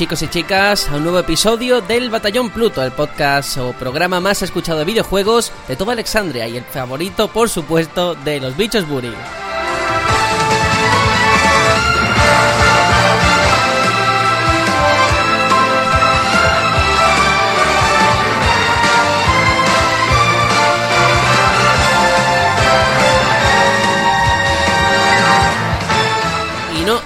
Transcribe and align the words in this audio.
Chicos 0.00 0.22
y 0.22 0.28
chicas 0.28 0.88
a 0.88 0.96
un 0.96 1.02
nuevo 1.02 1.18
episodio 1.18 1.82
del 1.82 2.08
Batallón 2.08 2.48
Pluto, 2.48 2.82
el 2.82 2.90
podcast 2.90 3.58
o 3.58 3.74
programa 3.74 4.18
más 4.18 4.40
escuchado 4.40 4.78
de 4.78 4.86
videojuegos 4.86 5.52
de 5.68 5.76
toda 5.76 5.92
Alexandria 5.92 6.48
y 6.48 6.56
el 6.56 6.64
favorito 6.64 7.28
por 7.28 7.50
supuesto 7.50 8.14
de 8.14 8.40
los 8.40 8.56
bichos 8.56 8.88
Buri. 8.88 9.12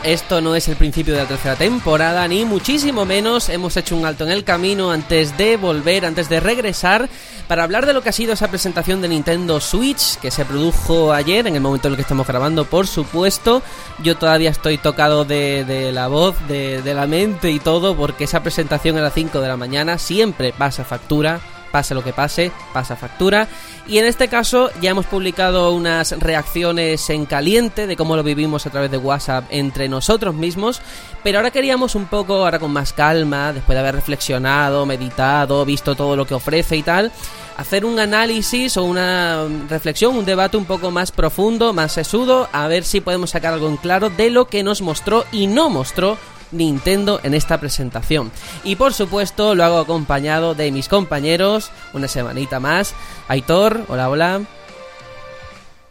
Esto 0.04 0.40
no 0.40 0.54
es 0.54 0.68
el 0.68 0.76
principio 0.76 1.14
de 1.14 1.22
la 1.22 1.28
tercera 1.28 1.56
temporada, 1.56 2.28
ni 2.28 2.44
muchísimo 2.44 3.06
menos. 3.06 3.48
Hemos 3.48 3.76
hecho 3.76 3.96
un 3.96 4.04
alto 4.04 4.24
en 4.24 4.30
el 4.30 4.44
camino 4.44 4.90
antes 4.90 5.36
de 5.38 5.56
volver, 5.56 6.04
antes 6.04 6.28
de 6.28 6.40
regresar, 6.40 7.08
para 7.48 7.64
hablar 7.64 7.86
de 7.86 7.94
lo 7.94 8.02
que 8.02 8.10
ha 8.10 8.12
sido 8.12 8.34
esa 8.34 8.48
presentación 8.48 9.00
de 9.00 9.08
Nintendo 9.08 9.60
Switch, 9.60 10.18
que 10.18 10.30
se 10.30 10.44
produjo 10.44 11.12
ayer, 11.12 11.46
en 11.46 11.54
el 11.54 11.62
momento 11.62 11.88
en 11.88 11.94
el 11.94 11.96
que 11.96 12.02
estamos 12.02 12.26
grabando, 12.26 12.66
por 12.66 12.86
supuesto. 12.86 13.62
Yo 14.02 14.16
todavía 14.16 14.50
estoy 14.50 14.76
tocado 14.76 15.24
de, 15.24 15.90
la 15.92 16.08
voz, 16.08 16.36
de, 16.48 16.82
de 16.82 16.94
la 16.94 17.06
mente 17.06 17.50
y 17.50 17.58
todo, 17.58 17.96
porque 17.96 18.24
esa 18.24 18.42
presentación 18.42 18.98
a 18.98 19.02
las 19.02 19.14
5 19.14 19.40
de 19.40 19.48
la 19.48 19.56
mañana 19.56 19.98
siempre 19.98 20.52
pasa 20.52 20.84
factura 20.84 21.40
pase 21.74 21.92
lo 21.92 22.04
que 22.04 22.12
pase, 22.12 22.52
pasa 22.72 22.94
factura. 22.94 23.48
Y 23.88 23.98
en 23.98 24.04
este 24.04 24.28
caso 24.28 24.70
ya 24.80 24.90
hemos 24.90 25.06
publicado 25.06 25.72
unas 25.72 26.12
reacciones 26.20 27.10
en 27.10 27.26
caliente 27.26 27.88
de 27.88 27.96
cómo 27.96 28.14
lo 28.14 28.22
vivimos 28.22 28.64
a 28.64 28.70
través 28.70 28.92
de 28.92 28.96
WhatsApp 28.96 29.46
entre 29.50 29.88
nosotros 29.88 30.36
mismos. 30.36 30.80
Pero 31.24 31.38
ahora 31.38 31.50
queríamos 31.50 31.96
un 31.96 32.06
poco, 32.06 32.44
ahora 32.44 32.60
con 32.60 32.70
más 32.70 32.92
calma, 32.92 33.52
después 33.52 33.74
de 33.74 33.80
haber 33.80 33.96
reflexionado, 33.96 34.86
meditado, 34.86 35.64
visto 35.64 35.96
todo 35.96 36.14
lo 36.14 36.28
que 36.28 36.34
ofrece 36.34 36.76
y 36.76 36.84
tal, 36.84 37.10
hacer 37.56 37.84
un 37.84 37.98
análisis 37.98 38.76
o 38.76 38.84
una 38.84 39.44
reflexión, 39.68 40.16
un 40.16 40.24
debate 40.24 40.56
un 40.56 40.66
poco 40.66 40.92
más 40.92 41.10
profundo, 41.10 41.72
más 41.72 41.90
sesudo, 41.90 42.48
a 42.52 42.68
ver 42.68 42.84
si 42.84 43.00
podemos 43.00 43.30
sacar 43.30 43.54
algo 43.54 43.68
en 43.68 43.78
claro 43.78 44.10
de 44.10 44.30
lo 44.30 44.46
que 44.46 44.62
nos 44.62 44.80
mostró 44.80 45.24
y 45.32 45.48
no 45.48 45.70
mostró 45.70 46.18
Nintendo 46.54 47.20
en 47.22 47.34
esta 47.34 47.58
presentación. 47.58 48.30
Y 48.62 48.76
por 48.76 48.94
supuesto 48.94 49.54
lo 49.54 49.64
hago 49.64 49.78
acompañado 49.78 50.54
de 50.54 50.70
mis 50.72 50.88
compañeros, 50.88 51.70
una 51.92 52.08
semanita 52.08 52.60
más. 52.60 52.94
Aitor, 53.28 53.84
hola, 53.88 54.08
hola. 54.08 54.40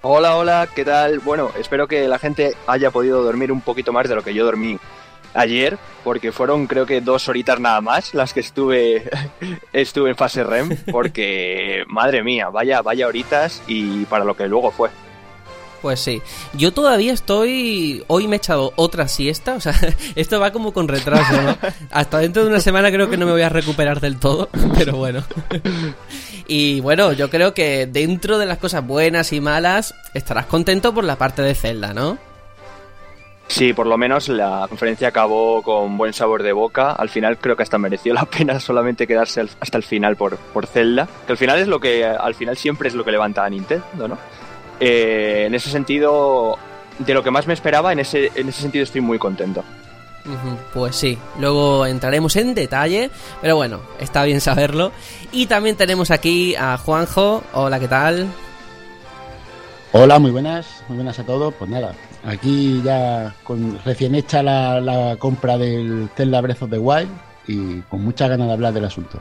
Hola, 0.02 0.36
hola, 0.36 0.68
¿qué 0.76 0.84
tal? 0.84 1.20
Bueno, 1.20 1.52
espero 1.58 1.88
que 1.88 2.08
la 2.08 2.20
gente 2.20 2.56
haya 2.68 2.92
podido 2.92 3.24
dormir 3.24 3.52
un 3.52 3.62
poquito 3.62 3.94
más 3.94 4.10
de 4.10 4.16
lo 4.16 4.24
que 4.24 4.34
yo 4.34 4.44
dormí 4.44 4.78
ayer, 5.34 5.78
porque 6.04 6.32
fueron 6.32 6.68
creo 6.68 6.86
que 6.86 7.02
dos 7.02 7.28
horitas 7.30 7.60
nada 7.60 7.82
más 7.82 8.14
las 8.14 8.34
que 8.34 8.42
estuve 8.42 9.10
estuve 9.74 10.10
en 10.10 10.16
fase 10.16 10.44
REM, 10.44 10.76
porque 10.92 11.84
madre 11.88 12.24
mía, 12.24 12.50
vaya 12.50 12.82
vaya 12.82 13.08
horitas 13.08 13.62
y 13.68 14.06
para 14.06 14.26
lo 14.26 14.36
que 14.36 14.48
luego 14.48 14.72
fue. 14.72 14.90
Pues 15.84 16.00
sí, 16.00 16.22
yo 16.54 16.72
todavía 16.72 17.12
estoy. 17.12 18.06
Hoy 18.08 18.30
me 18.30 18.38
he 18.38 18.38
echado 18.38 18.72
otra 18.78 19.10
siesta, 19.10 19.56
o 19.56 19.60
sea, 19.60 19.76
esto 20.16 20.40
va 20.40 20.54
como 20.54 20.72
con 20.72 20.88
retraso, 20.88 21.42
¿no? 21.42 21.58
Hasta 21.92 22.20
dentro 22.20 22.44
de 22.44 22.50
una 22.50 22.62
semana 22.62 22.90
creo 22.90 23.10
que 23.10 23.18
no 23.18 23.26
me 23.26 23.34
voy 23.34 23.42
a 23.42 23.50
recuperar 23.50 24.00
del 24.00 24.18
todo, 24.18 24.48
pero 24.78 24.96
bueno. 24.96 25.26
Y 26.48 26.80
bueno, 26.80 27.12
yo 27.12 27.30
creo 27.30 27.54
que 27.54 27.86
dentro 27.86 28.38
de 28.38 28.46
las 28.46 28.60
cosas 28.60 28.88
buenas 28.88 29.34
y 29.34 29.42
malas, 29.42 29.94
estarás 30.14 30.46
contento 30.46 30.94
por 30.94 31.04
la 31.04 31.18
parte 31.18 31.42
de 31.42 31.54
Zelda, 31.54 31.94
¿no? 31.94 32.18
Sí, 33.48 33.74
por 33.74 33.86
lo 33.86 33.98
menos 33.98 34.30
la 34.30 34.66
conferencia 34.70 35.10
acabó 35.10 35.62
con 35.64 35.98
buen 35.98 36.14
sabor 36.14 36.44
de 36.44 36.54
boca. 36.54 36.94
Al 36.94 37.10
final 37.10 37.38
creo 37.40 37.58
que 37.58 37.64
hasta 37.64 37.78
mereció 37.78 38.14
la 38.14 38.24
pena 38.24 38.58
solamente 38.62 39.06
quedarse 39.06 39.42
hasta 39.60 39.78
el 39.78 39.84
final 39.84 40.16
por, 40.16 40.38
por 40.38 40.66
Zelda. 40.66 41.10
Que 41.26 41.34
al 41.34 41.38
final 41.38 41.60
es 41.60 41.68
lo 41.68 41.82
que, 41.82 42.06
al 42.06 42.36
final 42.36 42.56
siempre 42.56 42.88
es 42.88 42.96
lo 42.96 43.04
que 43.04 43.12
levanta 43.12 43.44
a 43.44 43.50
Nintendo, 43.50 44.08
¿no? 44.08 44.18
Eh, 44.80 45.46
en 45.48 45.56
ese 45.56 45.70
sentido, 45.70 46.58
de 47.00 47.14
lo 47.14 47.24
que 47.24 47.32
más 47.32 47.48
me 47.48 47.54
esperaba, 47.54 47.92
en 47.92 48.00
ese, 48.00 48.32
en 48.36 48.50
ese 48.50 48.62
sentido 48.62 48.84
estoy 48.84 49.02
muy 49.02 49.20
contento. 49.20 49.64
Pues 50.74 50.96
sí, 50.96 51.18
luego 51.40 51.86
entraremos 51.86 52.36
en 52.38 52.56
detalle, 52.56 53.10
pero 53.42 53.58
bueno, 53.58 53.82
está 54.00 54.24
bien 54.24 54.40
saberlo. 54.40 54.92
Y 55.32 55.48
también 55.48 55.76
tenemos 55.76 56.12
aquí 56.12 56.56
a 56.56 56.78
Juanjo. 56.78 57.44
Hola, 57.54 57.80
¿qué 57.80 57.90
tal? 57.90 58.28
Hola, 59.92 60.20
muy 60.20 60.32
buenas, 60.32 60.84
muy 60.88 60.96
buenas 60.96 61.20
a 61.20 61.26
todos. 61.26 61.54
Pues 61.56 61.70
nada, 61.70 61.94
aquí 62.26 62.82
ya 62.84 63.36
con 63.44 63.80
recién 63.84 64.16
hecha 64.16 64.42
la, 64.42 64.80
la 64.80 65.18
compra 65.18 65.58
del 65.58 66.10
Zelda 66.16 66.40
Breath 66.40 66.64
of 66.64 66.70
the 66.70 66.80
Wild 66.80 67.10
y 67.48 67.82
con 67.82 68.04
muchas 68.04 68.30
ganas 68.30 68.48
de 68.48 68.54
hablar 68.54 68.74
del 68.74 68.86
asunto. 68.86 69.20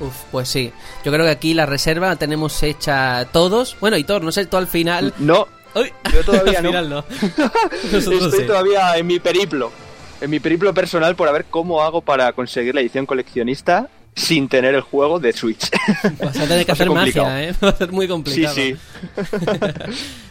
Uf, 0.00 0.14
pues 0.30 0.48
sí. 0.48 0.72
Yo 1.04 1.12
creo 1.12 1.24
que 1.24 1.32
aquí 1.32 1.54
la 1.54 1.66
reserva 1.66 2.08
la 2.08 2.16
tenemos 2.16 2.62
hecha 2.62 3.26
todos. 3.32 3.76
Bueno, 3.80 3.96
todos, 4.04 4.22
no 4.22 4.32
sé, 4.32 4.46
tú 4.46 4.56
al 4.56 4.66
final. 4.66 5.12
No, 5.18 5.48
Uy, 5.74 5.92
yo 6.12 6.24
todavía 6.24 6.58
al 6.58 6.66
final 6.66 6.88
no. 6.88 7.04
Estoy 7.92 8.30
sí. 8.30 8.46
todavía 8.46 8.96
en 8.96 9.06
mi 9.06 9.18
periplo. 9.20 9.72
En 10.20 10.30
mi 10.30 10.40
periplo 10.40 10.74
personal 10.74 11.14
por 11.14 11.28
a 11.28 11.32
ver 11.32 11.44
cómo 11.48 11.82
hago 11.82 12.00
para 12.00 12.32
conseguir 12.32 12.74
la 12.74 12.80
edición 12.80 13.06
coleccionista 13.06 13.88
sin 14.18 14.48
tener 14.48 14.74
el 14.74 14.80
juego 14.80 15.18
de 15.18 15.32
Switch. 15.32 15.70
Vas 16.18 16.38
a 16.38 16.46
tener 16.46 16.66
que 16.66 16.72
hacer 16.72 16.90
magia. 16.90 17.44
¿eh? 17.44 17.54
Va 17.62 17.70
a 17.70 17.76
ser 17.76 17.92
muy 17.92 18.06
sí, 18.06 18.10
complicado. 18.10 18.54
sí. 18.54 18.76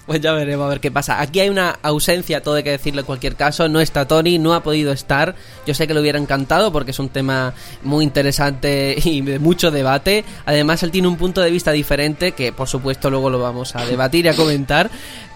Pues 0.08 0.22
ya 0.22 0.32
veremos 0.32 0.66
a 0.66 0.70
ver 0.70 0.80
qué 0.80 0.90
pasa. 0.90 1.20
Aquí 1.20 1.42
hay 1.42 1.50
una 1.50 1.80
ausencia, 1.82 2.42
todo 2.42 2.56
hay 2.56 2.64
que 2.64 2.72
decirlo 2.72 3.02
en 3.02 3.06
cualquier 3.06 3.36
caso. 3.36 3.68
No 3.68 3.82
está 3.82 4.08
Tony, 4.08 4.40
no 4.40 4.54
ha 4.54 4.64
podido 4.64 4.94
estar. 4.94 5.36
Yo 5.66 5.74
sé 5.74 5.86
que 5.86 5.94
le 5.94 6.00
hubiera 6.00 6.18
encantado 6.18 6.72
porque 6.72 6.92
es 6.92 7.00
un 7.00 7.10
tema 7.10 7.54
muy 7.84 8.06
interesante 8.06 8.96
y 9.04 9.20
de 9.20 9.38
mucho 9.38 9.70
debate. 9.70 10.24
Además, 10.46 10.82
él 10.84 10.92
tiene 10.92 11.10
un 11.10 11.18
punto 11.18 11.42
de 11.42 11.52
vista 11.52 11.74
diferente 11.74 12.32
que, 12.32 12.54
por 12.54 12.70
supuesto, 12.70 13.10
luego 13.10 13.30
lo 13.30 13.40
vamos 13.40 13.76
a 13.76 13.86
debatir 13.86 14.24
y 14.24 14.30
a 14.30 14.34
comentar. 14.34 14.90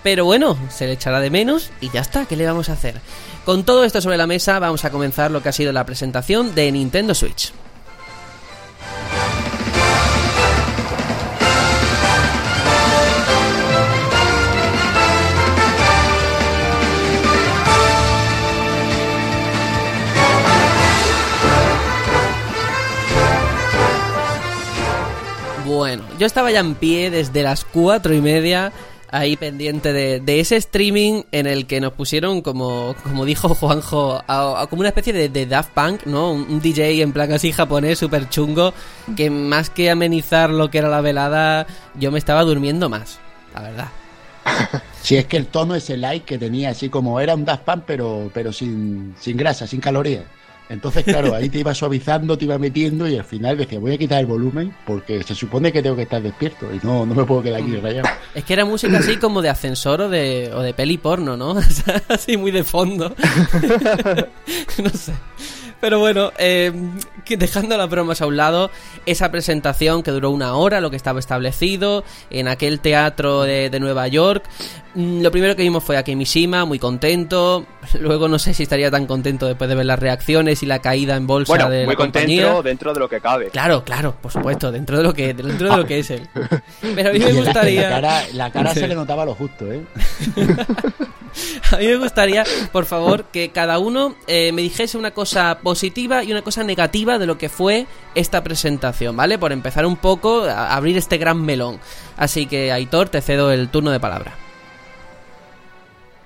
Pero 0.03 0.23
bueno, 0.23 0.57
se 0.69 0.87
le 0.87 0.93
echará 0.93 1.19
de 1.19 1.29
menos 1.29 1.69
y 1.81 1.89
ya 1.89 1.99
está. 1.99 2.25
¿Qué 2.25 2.37
le 2.37 2.45
vamos 2.45 2.69
a 2.69 2.73
hacer? 2.73 3.01
Con 3.43 3.65
todo 3.65 3.83
esto 3.83 3.99
sobre 3.99 4.15
la 4.15 4.25
mesa, 4.25 4.57
vamos 4.59 4.85
a 4.85 4.89
comenzar 4.89 5.31
lo 5.31 5.43
que 5.43 5.49
ha 5.49 5.51
sido 5.51 5.73
la 5.73 5.85
presentación 5.85 6.55
de 6.55 6.71
Nintendo 6.71 7.13
Switch. 7.13 7.51
Bueno, 25.65 26.03
yo 26.19 26.25
estaba 26.25 26.51
ya 26.51 26.59
en 26.59 26.75
pie 26.75 27.09
desde 27.09 27.43
las 27.43 27.65
cuatro 27.65 28.13
y 28.13 28.21
media, 28.21 28.71
ahí 29.11 29.35
pendiente 29.35 29.93
de, 29.93 30.19
de 30.19 30.39
ese 30.39 30.55
streaming 30.55 31.23
en 31.31 31.45
el 31.45 31.67
que 31.67 31.81
nos 31.81 31.93
pusieron, 31.93 32.41
como, 32.41 32.95
como 33.03 33.25
dijo 33.25 33.49
Juanjo, 33.55 34.23
como 34.69 34.79
una 34.79 34.89
especie 34.89 35.13
de, 35.13 35.45
Daft 35.45 35.71
Punk, 35.73 36.05
¿no? 36.05 36.31
Un, 36.31 36.43
un 36.43 36.61
DJ 36.61 37.01
en 37.01 37.11
plan 37.11 37.31
así 37.31 37.51
japonés, 37.51 37.99
súper 37.99 38.29
chungo, 38.29 38.73
que 39.15 39.29
más 39.29 39.69
que 39.69 39.91
amenizar 39.91 40.49
lo 40.49 40.71
que 40.71 40.79
era 40.79 40.89
la 40.89 41.01
velada, 41.01 41.67
yo 41.95 42.11
me 42.11 42.19
estaba 42.19 42.43
durmiendo 42.43 42.89
más, 42.89 43.19
la 43.53 43.61
verdad. 43.61 43.87
Si 45.01 45.15
es 45.15 45.25
que 45.25 45.35
el 45.37 45.47
tono 45.47 45.73
ese 45.73 45.97
like 45.97 46.25
que 46.25 46.37
tenía, 46.37 46.69
así 46.69 46.87
como 46.87 47.19
era 47.19 47.33
un 47.33 47.43
Daft 47.43 47.63
Punk, 47.63 47.83
pero, 47.87 48.29
pero 48.35 48.53
sin, 48.53 49.15
sin 49.19 49.35
grasa, 49.35 49.65
sin 49.65 49.81
calorías. 49.81 50.25
Entonces, 50.71 51.03
claro, 51.03 51.35
ahí 51.35 51.49
te 51.49 51.59
iba 51.59 51.75
suavizando, 51.75 52.37
te 52.37 52.45
iba 52.45 52.57
metiendo 52.57 53.05
y 53.05 53.17
al 53.17 53.25
final 53.25 53.57
decía, 53.57 53.77
voy 53.77 53.91
a 53.91 53.97
quitar 53.97 54.21
el 54.21 54.25
volumen 54.25 54.73
porque 54.85 55.21
se 55.21 55.35
supone 55.35 55.69
que 55.69 55.83
tengo 55.83 55.97
que 55.97 56.03
estar 56.03 56.21
despierto 56.21 56.73
y 56.73 56.79
no, 56.81 57.05
no 57.05 57.13
me 57.13 57.25
puedo 57.25 57.43
quedar 57.43 57.61
aquí 57.61 57.75
rayado. 57.75 58.07
Es 58.33 58.45
que 58.45 58.53
era 58.53 58.63
música 58.63 58.97
así 58.97 59.17
como 59.17 59.41
de 59.41 59.49
ascensor 59.49 59.99
o 59.99 60.09
de, 60.09 60.49
o 60.53 60.61
de 60.61 60.73
peli 60.73 60.97
porno, 60.97 61.35
¿no? 61.35 61.57
Así 62.07 62.37
muy 62.37 62.51
de 62.51 62.63
fondo. 62.63 63.13
no 64.81 64.89
sé. 64.91 65.11
Pero 65.81 65.97
bueno, 65.99 66.31
eh, 66.37 66.71
dejando 67.27 67.75
las 67.75 67.89
bromas 67.89 68.21
a 68.21 68.27
un 68.27 68.37
lado, 68.37 68.69
esa 69.07 69.31
presentación 69.31 70.03
que 70.03 70.11
duró 70.11 70.29
una 70.29 70.53
hora, 70.55 70.79
lo 70.79 70.91
que 70.91 70.95
estaba 70.95 71.19
establecido, 71.19 72.03
en 72.29 72.47
aquel 72.47 72.79
teatro 72.79 73.41
de, 73.41 73.69
de 73.71 73.79
Nueva 73.79 74.07
York, 74.07 74.43
mm, 74.93 75.21
lo 75.21 75.31
primero 75.31 75.55
que 75.55 75.63
vimos 75.63 75.83
fue 75.83 75.97
a 75.97 76.03
Kimishima, 76.03 76.65
muy 76.65 76.77
contento. 76.77 77.65
Luego 77.99 78.27
no 78.27 78.37
sé 78.37 78.53
si 78.53 78.63
estaría 78.63 78.91
tan 78.91 79.07
contento 79.07 79.47
después 79.47 79.67
de 79.69 79.75
ver 79.75 79.87
las 79.87 79.97
reacciones 79.99 80.61
y 80.61 80.67
la 80.67 80.79
caída 80.79 81.15
en 81.15 81.25
bolsa 81.25 81.51
Bueno, 81.51 81.69
de 81.69 81.85
muy 81.85 81.95
la 81.95 81.97
compañía. 81.97 82.43
contento 82.43 82.63
dentro 82.63 82.93
de 82.93 82.99
lo 82.99 83.09
que 83.09 83.19
cabe. 83.19 83.49
Claro, 83.49 83.83
claro, 83.83 84.15
por 84.21 84.31
supuesto, 84.31 84.71
dentro 84.71 84.97
de 84.97 85.03
lo 85.03 85.13
que, 85.13 85.33
dentro 85.33 85.67
de 85.71 85.77
lo 85.77 85.85
que 85.85 85.99
es 85.99 86.11
él. 86.11 86.27
Pero 86.95 87.09
a 87.09 87.13
mí 87.13 87.19
me 87.19 87.33
gustaría. 87.33 87.89
La 87.89 87.89
cara, 88.01 88.23
la 88.33 88.51
cara 88.51 88.71
Sí. 88.75 88.81
se 88.81 88.87
le 88.87 88.93
notaba 88.95 89.25
lo 89.25 89.33
justo, 89.33 89.65
¿eh? 89.71 89.81
A 91.71 91.77
mí 91.77 91.87
me 91.87 91.97
gustaría, 91.97 92.43
por 92.71 92.85
favor, 92.85 93.25
que 93.25 93.49
cada 93.49 93.79
uno 93.79 94.15
eh, 94.27 94.51
me 94.51 94.61
dijese 94.61 94.97
una 94.97 95.11
cosa 95.11 95.59
positiva 95.59 96.23
y 96.23 96.31
una 96.31 96.41
cosa 96.41 96.63
negativa 96.63 97.17
de 97.17 97.25
lo 97.25 97.37
que 97.37 97.49
fue 97.49 97.87
esta 98.15 98.43
presentación, 98.43 99.15
¿vale? 99.15 99.37
Por 99.37 99.51
empezar 99.51 99.85
un 99.85 99.97
poco 99.97 100.43
a 100.43 100.75
abrir 100.75 100.97
este 100.97 101.17
gran 101.17 101.41
melón. 101.41 101.79
Así 102.17 102.45
que, 102.45 102.71
Aitor, 102.71 103.09
te 103.09 103.21
cedo 103.21 103.51
el 103.51 103.69
turno 103.69 103.91
de 103.91 103.99
palabra. 103.99 104.33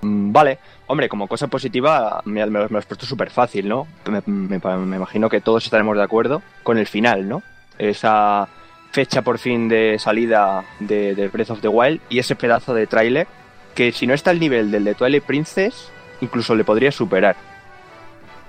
Mm, 0.02 0.32
vale, 0.32 0.60
hombre, 0.88 1.10
como 1.10 1.28
cosa 1.28 1.48
positiva 1.48 2.22
me, 2.26 2.46
lo 2.46 2.64
has 2.64 2.86
puesto 2.86 3.06
súper 3.06 3.32
fácil, 3.32 3.68
¿no? 3.68 3.88
Me, 4.06 4.22
me, 4.26 4.96
imagino 4.96 5.30
que 5.30 5.42
todos 5.42 5.66
estaremos 5.66 5.98
de 5.98 6.04
acuerdo 6.04 6.42
con 6.64 6.78
el 6.78 6.88
final, 6.88 7.28
¿no? 7.28 7.44
Esa 7.78 8.48
fecha 8.92 9.22
por 9.24 9.40
fin 9.40 9.68
de 9.68 10.00
salida 10.00 10.64
de, 10.80 11.16
de 11.16 11.28
Breath 11.28 11.50
of 11.50 11.62
the 11.62 11.68
Wild 11.68 12.00
y 12.08 12.20
ese 12.20 12.36
pedazo 12.36 12.74
de 12.74 12.88
tráiler 12.88 13.28
que 13.76 13.92
si 13.92 14.08
no 14.08 14.14
está 14.14 14.32
al 14.32 14.40
nivel 14.40 14.72
del 14.72 14.86
de 14.86 14.96
Twilight 14.96 15.24
Princess, 15.24 15.92
incluso 16.22 16.56
le 16.56 16.64
podría 16.64 16.92
superar. 16.92 17.36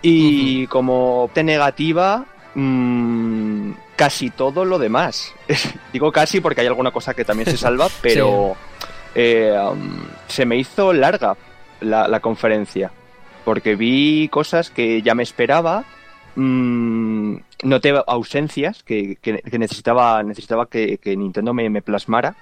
Y 0.01 0.69
como 0.69 1.29
te 1.35 1.43
negativa, 1.43 2.25
mmm, 2.55 3.73
casi 3.97 4.31
todo 4.31 4.65
lo 4.65 4.79
demás. 4.79 5.35
Digo 5.93 6.13
casi 6.13 6.41
porque 6.41 6.61
hay 6.61 6.69
alguna 6.69 6.93
cosa 6.93 7.13
que 7.13 7.25
también 7.25 7.51
se 7.51 7.57
salva, 7.57 7.89
pero 8.01 8.57
eh, 9.15 9.53
um, 9.59 9.99
se 10.29 10.47
me 10.47 10.57
hizo 10.57 10.93
larga 10.93 11.37
la, 11.81 12.21
conferencia. 12.21 12.93
Porque 13.45 13.75
vi 13.75 14.29
cosas 14.29 14.71
que 14.71 15.03
ya 15.03 15.15
me 15.15 15.25
esperaba. 15.25 15.85
Mmm, 16.37 17.37
noté 17.65 17.95
ausencias 18.07 18.83
que, 18.83 19.19
necesitaba, 19.59 20.23
necesitaba 20.23 20.67
que, 20.67 20.99
Nintendo 21.17 21.53
me, 21.53 21.83
plasmara. 21.83 22.37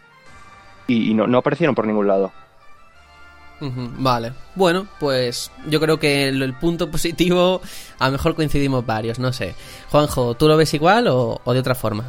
Y, 0.87 1.15
no, 1.15 1.27
no 1.27 1.39
aparecieron 1.39 1.75
por 1.75 1.87
ningún 1.87 2.09
lado. 2.09 2.33
Vale. 3.99 4.33
Bueno, 4.55 4.87
pues 5.01 5.51
yo 5.69 5.81
creo 5.81 5.99
que 5.99 6.29
el, 6.29 6.55
punto 6.55 6.91
positivo, 6.91 7.61
a 7.99 8.07
lo 8.07 8.13
mejor 8.13 8.35
coincidimos 8.35 8.85
varios, 8.85 9.19
no 9.19 9.33
sé. 9.33 9.55
Juanjo, 9.91 10.35
¿tú 10.35 10.49
lo 10.49 10.57
ves 10.57 10.75
igual 10.75 11.07
o, 11.09 11.41
de 11.47 11.59
otra 11.59 11.75
forma? 11.75 12.05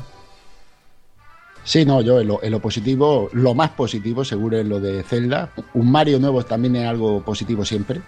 Sí, 1.63 1.83
no, 1.83 2.01
yo 2.01 2.19
en 2.19 2.51
lo, 2.51 2.59
positivo, 2.59 3.29
lo 3.33 3.55
más 3.55 3.71
positivo 3.71 4.23
seguro 4.23 4.59
es 4.59 4.65
lo 4.65 4.79
de 4.79 5.03
Zelda. 5.03 5.51
Un 5.73 5.91
Mario 5.91 6.19
nuevo 6.19 6.43
también 6.43 6.75
es 6.75 6.87
algo 6.87 7.23
positivo 7.23 7.65
siempre, 7.65 8.01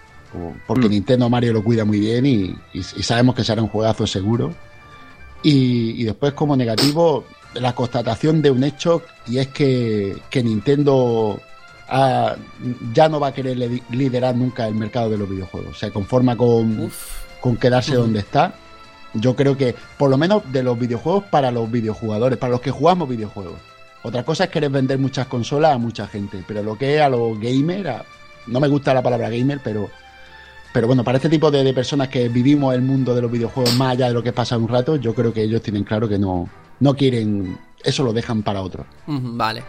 porque 0.66 0.86
mm. 0.86 0.90
Nintendo 0.90 1.28
Mario 1.28 1.52
lo 1.52 1.64
cuida 1.64 1.84
muy 1.84 1.98
bien 1.98 2.26
y, 2.26 2.82
sabemos 2.82 3.34
que 3.34 3.44
será 3.44 3.62
un 3.62 3.68
juegazo 3.68 4.06
seguro. 4.06 4.54
Y, 5.42 6.04
después 6.04 6.34
como 6.34 6.56
negativo, 6.56 7.24
la 7.54 7.74
constatación 7.74 8.42
de 8.42 8.50
un 8.50 8.62
hecho 8.62 9.02
y 9.26 9.38
es 9.38 9.48
que, 9.48 10.16
que 10.30 10.42
Nintendo 10.42 11.40
ya 11.88 13.08
no 13.08 13.20
va 13.20 13.28
a 13.28 13.32
querer 13.32 13.56
liderar 13.90 14.36
nunca 14.36 14.66
el 14.66 14.74
mercado 14.74 15.10
de 15.10 15.18
los 15.18 15.28
videojuegos. 15.28 15.78
Se 15.78 15.90
conforma 15.90 16.36
con, 16.36 16.90
con 17.40 17.56
quedarse 17.56 17.94
donde 17.94 18.20
está. 18.20 18.54
Yo 19.14 19.34
creo 19.34 19.56
que, 19.56 19.74
por 19.96 20.10
lo 20.10 20.18
menos 20.18 20.42
de 20.52 20.62
los 20.62 20.78
videojuegos 20.78 21.24
para 21.24 21.50
los 21.50 21.70
videojugadores, 21.70 22.38
para 22.38 22.52
los 22.52 22.60
que 22.60 22.70
jugamos 22.70 23.08
videojuegos. 23.08 23.58
Otra 24.02 24.22
cosa 24.22 24.44
es 24.44 24.50
querer 24.50 24.70
vender 24.70 24.98
muchas 24.98 25.26
consolas 25.26 25.74
a 25.74 25.78
mucha 25.78 26.06
gente, 26.06 26.44
pero 26.46 26.62
lo 26.62 26.76
que 26.76 26.96
es 26.96 27.00
a 27.00 27.08
los 27.08 27.38
gamers, 27.40 28.02
no 28.46 28.60
me 28.60 28.68
gusta 28.68 28.94
la 28.94 29.02
palabra 29.02 29.28
gamer, 29.28 29.60
pero, 29.64 29.90
pero 30.72 30.86
bueno, 30.86 31.02
para 31.02 31.16
este 31.16 31.28
tipo 31.28 31.50
de, 31.50 31.72
personas 31.74 32.08
que 32.08 32.28
vivimos 32.28 32.74
el 32.74 32.82
mundo 32.82 33.14
de 33.14 33.22
los 33.22 33.30
videojuegos 33.30 33.74
más 33.76 33.92
allá 33.92 34.08
de 34.08 34.14
lo 34.14 34.22
que 34.22 34.32
pasa 34.32 34.56
un 34.56 34.68
rato, 34.68 34.96
yo 34.96 35.14
creo 35.14 35.32
que 35.32 35.42
ellos 35.42 35.62
tienen 35.62 35.84
claro 35.84 36.08
que 36.08 36.18
no, 36.18 36.48
no 36.80 36.94
quieren, 36.94 37.58
eso 37.82 38.04
lo 38.04 38.12
dejan 38.12 38.42
para 38.42 38.62
otros. 38.62 38.86
Vale. 39.06 39.64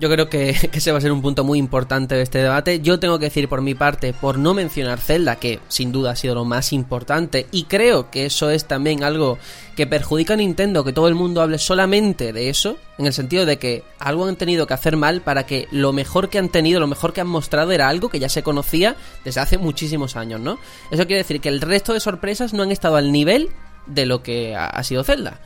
Yo 0.00 0.08
creo 0.08 0.28
que, 0.30 0.56
ese 0.72 0.92
va 0.92 0.98
a 0.98 1.00
ser 1.02 1.12
un 1.12 1.20
punto 1.20 1.44
muy 1.44 1.58
importante 1.58 2.14
de 2.14 2.22
este 2.22 2.38
debate. 2.38 2.80
Yo 2.80 2.98
tengo 2.98 3.18
que 3.18 3.26
decir 3.26 3.48
por 3.48 3.60
mi 3.60 3.74
parte, 3.74 4.14
por 4.14 4.38
no 4.38 4.54
mencionar 4.54 4.98
Zelda, 4.98 5.36
que 5.36 5.60
sin 5.68 5.92
duda 5.92 6.12
ha 6.12 6.16
sido 6.16 6.34
lo 6.34 6.46
más 6.46 6.72
importante, 6.72 7.46
y 7.52 7.64
creo 7.64 8.10
que 8.10 8.24
eso 8.24 8.48
es 8.50 8.64
también 8.64 9.04
algo 9.04 9.38
que 9.76 9.86
perjudica 9.86 10.34
a 10.34 10.36
Nintendo, 10.38 10.84
que 10.84 10.94
todo 10.94 11.06
el 11.06 11.14
mundo 11.14 11.42
hable 11.42 11.58
solamente 11.58 12.32
de 12.32 12.48
eso, 12.48 12.78
en 12.96 13.06
el 13.06 13.12
sentido 13.12 13.44
de 13.44 13.58
que 13.58 13.84
algo 13.98 14.26
han 14.26 14.36
tenido 14.36 14.66
que 14.66 14.74
hacer 14.74 14.96
mal 14.96 15.20
para 15.20 15.44
que 15.44 15.68
lo 15.70 15.92
mejor 15.92 16.30
que 16.30 16.38
han 16.38 16.48
tenido, 16.48 16.80
lo 16.80 16.86
mejor 16.86 17.12
que 17.12 17.20
han 17.20 17.26
mostrado 17.26 17.72
era 17.72 17.88
algo 17.88 18.08
que 18.08 18.18
ya 18.18 18.30
se 18.30 18.42
conocía 18.42 18.96
desde 19.24 19.40
hace 19.40 19.58
muchísimos 19.58 20.16
años, 20.16 20.40
¿no? 20.40 20.58
Eso 20.90 21.06
quiere 21.06 21.18
decir 21.18 21.40
que 21.42 21.50
el 21.50 21.60
resto 21.60 21.92
de 21.92 22.00
sorpresas 22.00 22.54
no 22.54 22.62
han 22.62 22.72
estado 22.72 22.96
al 22.96 23.12
nivel 23.12 23.50
de 23.86 24.06
lo 24.06 24.22
que 24.22 24.56
ha 24.56 24.82
sido 24.82 25.04
Zelda. 25.04 25.40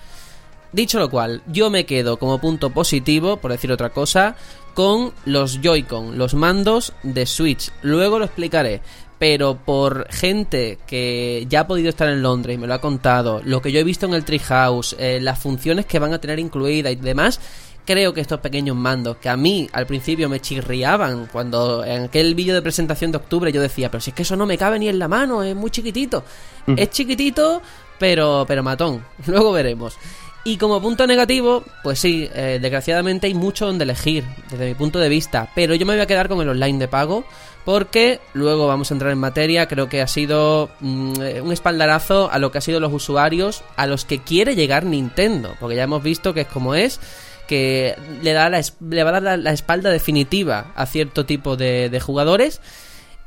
Dicho 0.75 0.99
lo 0.99 1.09
cual, 1.09 1.41
yo 1.47 1.71
me 1.71 1.87
quedo 1.87 2.17
como 2.17 2.41
punto 2.41 2.71
positivo, 2.71 3.37
por 3.37 3.53
decir 3.53 3.71
otra 3.71 3.91
cosa, 3.91 4.35
con 4.75 5.13
los 5.25 5.61
Joy-Con, 5.63 6.19
los 6.19 6.35
mandos 6.35 6.93
de 7.05 7.27
Switch. 7.27 7.71
Luego 7.83 8.19
lo 8.19 8.25
explicaré. 8.25 8.81
Pero 9.17 9.57
por 9.57 10.09
gente 10.11 10.81
que 10.85 11.47
ya 11.49 11.61
ha 11.61 11.67
podido 11.69 11.91
estar 11.91 12.09
en 12.09 12.23
Londres 12.23 12.57
y 12.57 12.59
me 12.59 12.67
lo 12.67 12.75
ha 12.75 12.81
contado, 12.81 13.41
lo 13.45 13.63
que 13.63 13.71
yo 13.71 13.79
he 13.79 13.85
visto 13.85 14.07
en 14.07 14.15
el 14.15 14.25
Treehouse, 14.25 14.97
eh, 14.99 15.21
las 15.23 15.39
funciones 15.39 15.87
que 15.87 16.01
van 16.01 16.13
a 16.13 16.21
tener 16.21 16.41
incluidas 16.41 16.93
y 16.93 16.97
demás, 16.97 17.39
creo 17.87 18.13
que 18.13 18.21
estos 18.21 18.41
pequeños 18.41 18.75
mandos 18.75 19.19
que 19.19 19.29
a 19.29 19.37
mí 19.37 19.69
al 19.73 19.87
principio 19.87 20.29
me 20.29 20.41
chirriaban 20.41 21.29
cuando 21.31 21.85
en 21.85 22.05
aquel 22.05 22.35
vídeo 22.35 22.53
de 22.53 22.63
presentación 22.63 23.13
de 23.13 23.19
octubre 23.19 23.53
yo 23.53 23.63
decía, 23.63 23.93
pero 23.93 24.01
si 24.01 24.11
es 24.11 24.17
que 24.17 24.23
eso 24.23 24.35
no 24.35 24.45
me 24.45 24.59
cabe 24.59 24.81
ni 24.81 24.89
en 24.89 24.99
la 24.99 25.07
mano, 25.07 25.45
es 25.45 25.55
muy 25.55 25.71
chiquitito. 25.71 26.25
Es 26.67 26.91
chiquitito, 26.91 27.63
pero 27.97 28.45
pero 28.49 28.65
matón. 28.65 29.05
Luego 29.27 29.53
veremos. 29.53 29.97
Y 30.47 30.59
como 30.59 30.83
punto 30.83 31.07
negativo, 31.07 31.65
pues 31.83 31.99
sí, 31.99 32.29
eh, 32.35 32.59
desgraciadamente 32.61 33.27
hay 33.27 33.33
mucho 33.33 33.65
donde 33.65 33.85
elegir, 33.85 34.25
desde 34.51 34.67
mi 34.67 34.75
punto 34.75 34.99
de 34.99 35.09
vista. 35.09 35.49
Pero 35.55 35.75
yo 35.75 35.87
me 35.87 35.95
voy 35.95 36.03
a 36.03 36.07
quedar 36.07 36.29
con 36.29 36.43
el 36.43 36.51
online 36.51 36.79
de 36.79 36.87
pago, 36.87 37.25
porque 37.65 38.21
luego 38.35 38.67
vamos 38.67 38.91
a 38.91 38.95
entrar 38.95 39.11
en 39.11 39.19
materia. 39.19 39.67
Creo 39.67 39.89
que 39.89 40.03
ha 40.03 40.07
sido 40.07 40.69
mm, 40.81 41.15
un 41.43 41.51
espaldarazo 41.51 42.31
a 42.31 42.39
lo 42.39 42.53
que 42.53 42.59
ha 42.59 42.61
sido 42.61 42.79
los 42.79 42.93
usuarios, 42.93 43.65
a 43.77 43.87
los 43.87 44.05
que 44.05 44.19
quiere 44.19 44.55
llegar 44.55 44.85
Nintendo. 44.85 45.55
Porque 45.59 45.77
ya 45.77 45.85
hemos 45.85 46.03
visto 46.03 46.35
que 46.35 46.43
es 46.43 46.49
como 46.49 46.75
es, 46.75 47.01
que 47.49 47.97
le, 48.23 48.35
da 48.35 48.51
le 48.51 49.05
va 49.05 49.17
a 49.17 49.21
dar 49.21 49.39
la, 49.39 49.53
espalda 49.53 49.89
definitiva 49.89 50.73
a 50.77 50.85
cierto 50.85 51.25
tipo 51.25 51.57
de, 51.57 51.89
de 51.89 52.01
jugadores. 52.01 52.61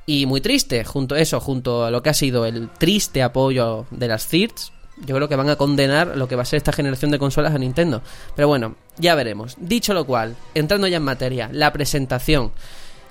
Y 0.05 0.27
muy 0.27 0.39
triste, 0.39 0.85
junto 0.85 1.15
a 1.15 1.19
eso, 1.19 1.39
junto 1.39 1.83
a 1.83 1.89
lo 1.89 2.03
que 2.03 2.11
ha 2.11 2.13
sido 2.13 2.45
el 2.45 2.69
triste 2.69 3.23
apoyo 3.23 3.87
de 3.89 4.07
las 4.07 4.27
CIRTs, 4.27 4.71
yo 5.05 5.15
creo 5.15 5.29
que 5.29 5.35
van 5.35 5.49
a 5.49 5.55
condenar 5.55 6.17
lo 6.17 6.27
que 6.27 6.35
va 6.35 6.43
a 6.43 6.45
ser 6.45 6.57
esta 6.57 6.73
generación 6.73 7.11
de 7.11 7.19
consolas 7.19 7.53
a 7.53 7.57
Nintendo. 7.57 8.01
Pero 8.35 8.47
bueno, 8.47 8.75
ya 8.97 9.15
veremos. 9.15 9.55
Dicho 9.59 9.93
lo 9.93 10.05
cual, 10.05 10.35
entrando 10.53 10.87
ya 10.87 10.97
en 10.97 11.03
materia, 11.03 11.49
la 11.51 11.71
presentación. 11.71 12.51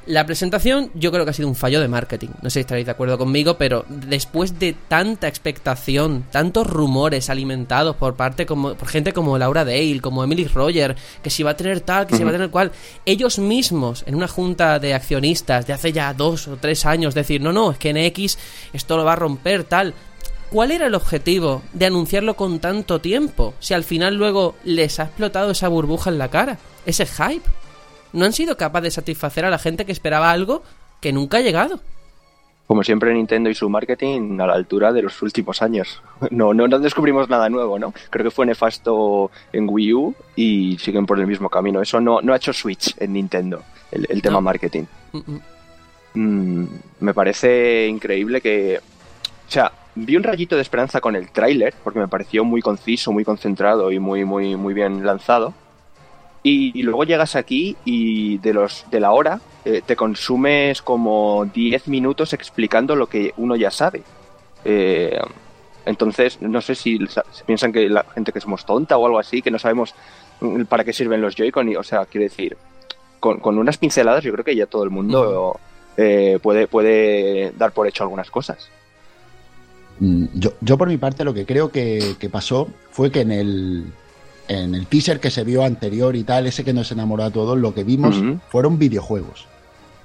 La 0.07 0.25
presentación 0.25 0.93
yo 0.95 1.11
creo 1.11 1.25
que 1.25 1.33
ha 1.33 1.35
sido 1.35 1.49
un 1.49 1.57
fallo 1.57 1.81
de 1.81 1.89
marketing. 1.89 2.29
No 2.41 2.49
sé 2.49 2.55
si 2.55 2.61
estaréis 2.61 2.87
de 2.87 2.93
acuerdo 2.93 3.19
conmigo, 3.19 3.55
pero 3.59 3.85
después 3.89 4.57
de 4.57 4.73
tanta 4.73 5.27
expectación, 5.27 6.27
tantos 6.31 6.65
rumores 6.65 7.29
alimentados 7.29 7.97
por 7.97 8.15
parte 8.15 8.47
como 8.47 8.75
por 8.75 8.87
gente 8.87 9.13
como 9.13 9.37
Laura 9.37 9.65
Dale, 9.65 10.01
como 10.01 10.23
Emily 10.23 10.47
Roger, 10.47 10.95
que 11.25 11.31
si 11.31 11.43
va 11.43 11.51
a 11.51 11.57
tener 11.57 11.81
tal, 11.81 12.07
que 12.07 12.17
si 12.17 12.23
va 12.23 12.31
a 12.31 12.33
tener 12.33 12.51
cual, 12.51 12.71
ellos 13.05 13.41
mismos 13.41 14.05
en 14.07 14.15
una 14.15 14.29
junta 14.29 14.79
de 14.79 14.95
accionistas 14.95 15.67
de 15.67 15.73
hace 15.73 15.93
ya 15.93 16.15
dos 16.15 16.47
o 16.47 16.57
tres 16.57 16.87
años 16.87 17.13
decir, 17.13 17.41
no, 17.41 17.53
no, 17.53 17.73
es 17.73 17.79
que 17.79 17.91
en 17.91 17.97
X 17.97 18.39
esto 18.73 18.97
lo 18.97 19.05
va 19.05 19.15
a 19.15 19.17
romper 19.17 19.65
tal. 19.65 19.93
¿Cuál 20.51 20.71
era 20.71 20.87
el 20.87 20.95
objetivo 20.95 21.63
de 21.73 21.87
anunciarlo 21.87 22.35
con 22.35 22.61
tanto 22.61 23.01
tiempo? 23.01 23.55
Si 23.59 23.75
al 23.75 23.83
final 23.83 24.15
luego 24.15 24.55
les 24.65 25.01
ha 25.01 25.05
explotado 25.05 25.51
esa 25.51 25.69
burbuja 25.69 26.11
en 26.11 26.19
la 26.19 26.29
cara, 26.29 26.59
ese 26.87 27.05
hype. 27.05 27.49
No 28.13 28.25
han 28.25 28.33
sido 28.33 28.57
capaces 28.57 28.85
de 28.85 28.91
satisfacer 28.93 29.45
a 29.45 29.51
la 29.51 29.59
gente 29.59 29.85
que 29.85 29.93
esperaba 29.93 30.31
algo 30.31 30.63
que 31.01 31.13
nunca 31.13 31.39
ha 31.39 31.41
llegado. 31.41 31.81
Como 32.67 32.83
siempre 32.83 33.13
Nintendo 33.13 33.51
y 33.51 33.55
su 33.55 33.69
marketing 33.69 34.41
a 34.41 34.47
la 34.47 34.55
altura 34.55 34.93
de 34.93 35.03
los 35.03 35.21
últimos 35.23 35.63
años. 35.63 36.01
No, 36.31 36.55
no, 36.55 36.67
no 36.67 36.79
descubrimos 36.79 37.29
nada 37.29 37.49
nuevo, 37.49 37.79
¿no? 37.79 37.93
Creo 38.11 38.25
que 38.25 38.31
fue 38.31 38.47
nefasto 38.47 39.31
en 39.53 39.69
Wii 39.69 39.95
U 39.95 40.15
y 40.37 40.79
siguen 40.79 41.07
por 41.07 41.19
el 41.19 41.27
mismo 41.27 41.49
camino. 41.49 41.81
Eso 41.81 42.01
no, 42.01 42.21
no 42.23 42.33
ha 42.33 42.37
hecho 42.37 42.53
Switch 42.53 42.95
en 42.99 43.13
Nintendo, 43.13 43.63
el, 43.91 44.23
tema 44.23 44.41
marketing. 44.41 44.85
Mm, 45.13 45.19
mm. 45.19 45.41
Mm, 46.15 46.67
me 47.01 47.15
parece 47.15 47.87
increíble 47.87 48.41
que... 48.41 48.81
O 49.49 49.51
sea, 49.51 49.71
vi 49.97 50.17
un 50.17 50.23
rayito 50.23 50.55
de 50.55 50.63
esperanza 50.63 51.01
con 51.01 51.17
el 51.17 51.31
tráiler, 51.31 51.75
porque 51.83 51.99
me 51.99 52.09
pareció 52.09 52.45
muy 52.45 52.61
conciso, 52.61 53.13
muy 53.13 53.25
concentrado 53.25 53.91
y 53.91 53.99
muy, 53.99 54.25
muy, 54.25 54.55
muy 54.55 54.75
bien 54.75 55.05
lanzado. 55.05 55.55
Y, 56.43 56.81
luego 56.85 57.03
llegas 57.03 57.35
aquí 57.35 57.77
y 57.85 58.39
de 58.39 58.55
los 58.55 58.87
de 58.89 59.01
la 59.01 59.11
hora 59.11 59.41
eh, 59.65 59.83
te 59.85 59.97
consumes 59.97 60.81
como 60.81 61.45
10 61.45 61.89
minutos 61.89 62.33
explicando 62.35 62.95
lo 62.95 63.09
que 63.09 63.35
uno 63.39 63.57
ya 63.57 63.73
sabe. 63.73 64.05
Eh, 64.65 65.19
entonces, 65.87 66.41
no 66.41 66.61
sé 66.61 66.77
si, 66.77 67.01
piensan 67.47 67.73
que 67.73 67.89
la 67.89 68.05
gente 68.15 68.31
que 68.31 68.41
somos 68.41 68.65
tonta 68.65 68.97
o 68.97 69.07
algo 69.07 69.19
así, 69.19 69.43
que 69.43 69.51
no 69.51 69.59
sabemos 69.59 69.93
mm, 70.41 70.65
para 70.65 70.85
qué 70.85 70.93
sirven 70.93 71.21
los 71.21 71.35
Joy-Con. 71.35 71.77
O 71.77 71.83
sea, 71.83 72.07
quiero 72.07 72.25
decir, 72.25 72.57
con, 73.19 73.59
unas 73.59 73.79
pinceladas 73.79 74.23
yo 74.23 74.33
creo 74.33 74.45
que 74.45 74.55
ya 74.55 74.67
todo 74.67 74.85
el 74.85 74.91
mundo 74.91 75.59
eh, 75.97 76.39
puede, 76.41 76.69
puede 76.69 77.51
dar 77.59 77.73
por 77.73 77.89
hecho 77.89 78.05
algunas 78.05 78.31
cosas. 78.31 78.71
Mm, 79.99 80.25
yo, 80.35 80.53
yo 80.61 80.77
por 80.77 80.89
mi 80.89 80.97
parte 80.97 81.25
lo 81.25 81.35
que 81.35 81.47
creo 81.47 81.71
que, 81.71 82.17
pasó 82.31 82.69
fue 82.91 83.11
que 83.11 83.21
en 83.21 83.33
el, 83.33 83.85
en 84.49 84.75
el 84.75 84.87
teaser 84.87 85.21
que 85.21 85.31
se 85.31 85.45
vio 85.45 85.65
anterior 85.65 86.17
y 86.17 86.25
tal, 86.25 86.47
ese 86.47 86.65
que 86.65 86.73
nos 86.73 86.91
enamoró 86.93 87.25
a 87.25 87.31
todos, 87.31 87.59
lo 87.59 87.75
que 87.75 87.85
vimos 87.85 88.17
fueron 88.49 88.79
videojuegos. 88.79 89.47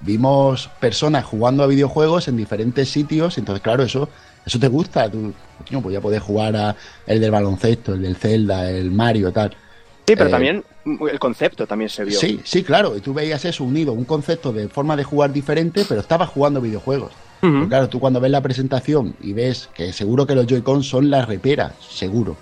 Vimos 0.02 0.70
personas 0.80 1.26
jugando 1.26 1.64
a 1.64 1.68
videojuegos 1.68 2.28
en 2.28 2.36
diferentes 2.36 2.90
sitios, 2.90 3.38
entonces 3.38 3.62
claro, 3.62 3.84
eso, 3.84 4.10
eso 4.46 4.60
te 4.60 4.68
gusta, 4.68 5.10
tú 5.12 5.34
pues 5.82 5.94
ya 5.94 6.02
puedes 6.02 6.22
jugar 6.22 6.56
a 6.56 6.76
el 7.06 7.22
del 7.22 7.32
baloncesto, 7.32 7.94
el 7.94 8.02
del 8.02 8.16
Zelda, 8.16 8.70
el 8.70 8.92
Mario, 8.92 9.32
tal. 9.32 9.52
Sí, 10.08 10.16
pero 10.16 10.28
eh, 10.28 10.32
también 10.32 10.64
el 10.86 11.20
concepto 11.20 11.68
también 11.68 11.90
se 11.90 12.04
vio. 12.04 12.20
Sí, 12.20 12.42
sí, 12.44 12.64
claro. 12.64 12.98
Y 12.98 13.02
tú 13.02 13.14
veías 13.14 13.46
eso 13.46 13.64
unido, 13.64 13.94
un 13.94 14.06
concepto 14.06 14.52
de 14.52 14.68
forma 14.68 14.96
de 14.96 15.04
jugar 15.04 15.32
diferente, 15.32 15.86
pero 15.88 16.02
estabas 16.02 16.30
jugando 16.30 16.60
videojuegos. 16.60 17.12
Claro, 17.68 17.90
tú 17.90 18.00
cuando 18.00 18.20
ves 18.20 18.32
la 18.32 18.42
presentación 18.42 19.16
y 19.22 19.34
ves 19.34 19.70
que 19.74 19.94
seguro 19.94 20.28
que 20.28 20.36
los 20.36 20.46
Joy-Con 20.48 20.84
son 20.84 21.10
las 21.10 21.28
reperas, 21.28 21.74
seguro. 21.80 22.38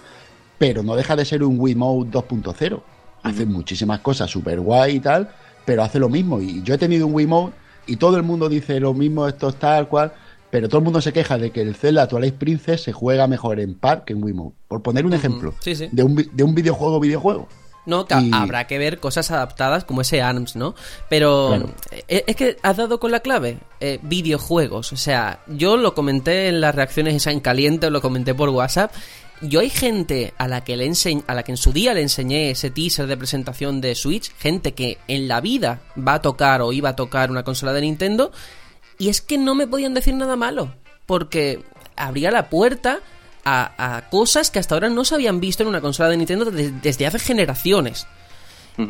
Pero 0.58 0.84
no 0.84 0.96
deja 0.96 1.15
de 1.15 1.25
ser 1.25 1.44
un 1.44 1.60
Wiimote 1.60 2.12
2.0. 2.12 2.82
Hace 3.24 3.46
muchísimas 3.46 4.00
cosas 4.01 4.29
súper 4.29 4.60
guay 4.60 4.98
y 4.98 5.00
tal, 5.00 5.29
pero 5.65 5.84
hace 5.84 6.00
lo 6.00 6.10
mismo. 6.10 6.41
Y 6.41 6.62
yo 6.63 6.74
he 6.74 6.77
tenido 6.77 7.08
un 7.08 7.13
Wiimote 7.13 7.56
y 7.88 7.96
todo 7.96 8.18
el 8.18 8.24
mundo 8.24 8.50
dice 8.50 8.79
lo 8.79 8.94
mismo, 8.94 9.27
esto 9.27 9.50
es 9.50 9.56
tal 9.56 9.88
cual. 9.88 10.13
Pero 10.51 10.68
todo 10.68 10.79
el 10.79 10.84
mundo 10.84 11.00
se 11.00 11.13
queja 11.13 11.38
de 11.38 11.51
que 11.51 11.62
el 11.62 11.75
Zelda 11.75 12.08
Twilight 12.08 12.36
Princess 12.36 12.82
se 12.82 12.91
juega 12.91 13.27
mejor 13.27 13.60
en 13.60 13.75
pad 13.75 14.00
que 14.00 14.13
en 14.13 14.24
Wiimote. 14.24 14.56
Por 14.68 14.82
poner 14.82 15.06
un 15.06 15.13
ejemplo 15.13 15.53
De, 15.91 16.03
un, 16.03 16.15
de 16.15 16.44
un 16.44 16.56
videojuego 16.56 17.00
videojuego. 17.00 17.48
No, 17.89 18.05
habrá 18.31 18.67
que 18.67 18.77
ver 18.77 19.00
cosas 19.00 19.31
adaptadas 19.31 19.84
como 19.84 20.01
ese 20.01 20.22
ARMS, 20.22 20.55
¿no? 20.55 20.75
Pero 21.10 21.55
eh, 22.08 22.24
es 22.27 22.36
que 22.36 22.58
has 22.62 22.77
dado 22.77 23.00
con 23.00 23.12
la 23.12 23.22
clave, 23.22 23.58
eh, 23.79 24.00
videojuegos. 24.03 24.93
O 24.93 24.98
sea, 24.98 25.39
yo 25.48 25.75
lo 25.75 25.96
comenté 25.96 26.50
en 26.50 26.62
las 26.62 26.75
reacciones 26.75 27.15
esa 27.15 27.31
en 27.31 27.39
caliente, 27.39 27.89
lo 27.89 28.00
comenté 28.00 28.36
por 28.36 28.50
WhatsApp. 28.50 28.93
Yo 29.41 29.62
hay 29.62 29.72
gente 29.72 30.34
a 30.38 30.48
la 30.48 30.63
que 30.63 30.77
le 30.77 30.91
a 31.25 31.34
la 31.34 31.43
que 31.43 31.51
en 31.51 31.58
su 31.58 31.74
día 31.74 31.96
le 31.96 32.01
enseñé 32.01 32.51
ese 32.51 32.69
teaser 32.69 33.08
de 33.08 33.17
presentación 33.17 33.81
de 33.81 33.96
Switch, 33.96 34.31
gente 34.38 34.74
que 34.74 35.00
en 35.08 35.27
la 35.27 35.41
vida 35.41 35.81
va 35.98 36.15
a 36.15 36.22
tocar 36.22 36.62
o 36.62 36.74
iba 36.74 36.89
a 36.89 36.96
tocar 36.96 37.31
una 37.31 37.43
consola 37.43 37.74
de 37.74 37.81
Nintendo, 37.81 38.31
y 39.00 39.10
es 39.10 39.22
que 39.22 39.38
no 39.38 39.55
me 39.55 39.65
podían 39.65 39.96
decir 39.96 40.13
nada 40.13 40.36
malo, 40.36 40.74
porque 41.05 41.63
abría 41.96 42.31
la 42.31 42.50
puerta 42.50 43.00
a, 43.46 44.03
cosas 44.12 44.51
que 44.51 44.60
hasta 44.60 44.75
ahora 44.75 44.89
no 44.89 45.05
se 45.05 45.15
habían 45.15 45.39
visto 45.39 45.63
en 45.63 45.69
una 45.69 45.81
consola 45.81 46.10
de 46.10 46.17
Nintendo 46.17 46.46
desde 46.51 47.05
hace 47.05 47.19
generaciones. 47.19 48.08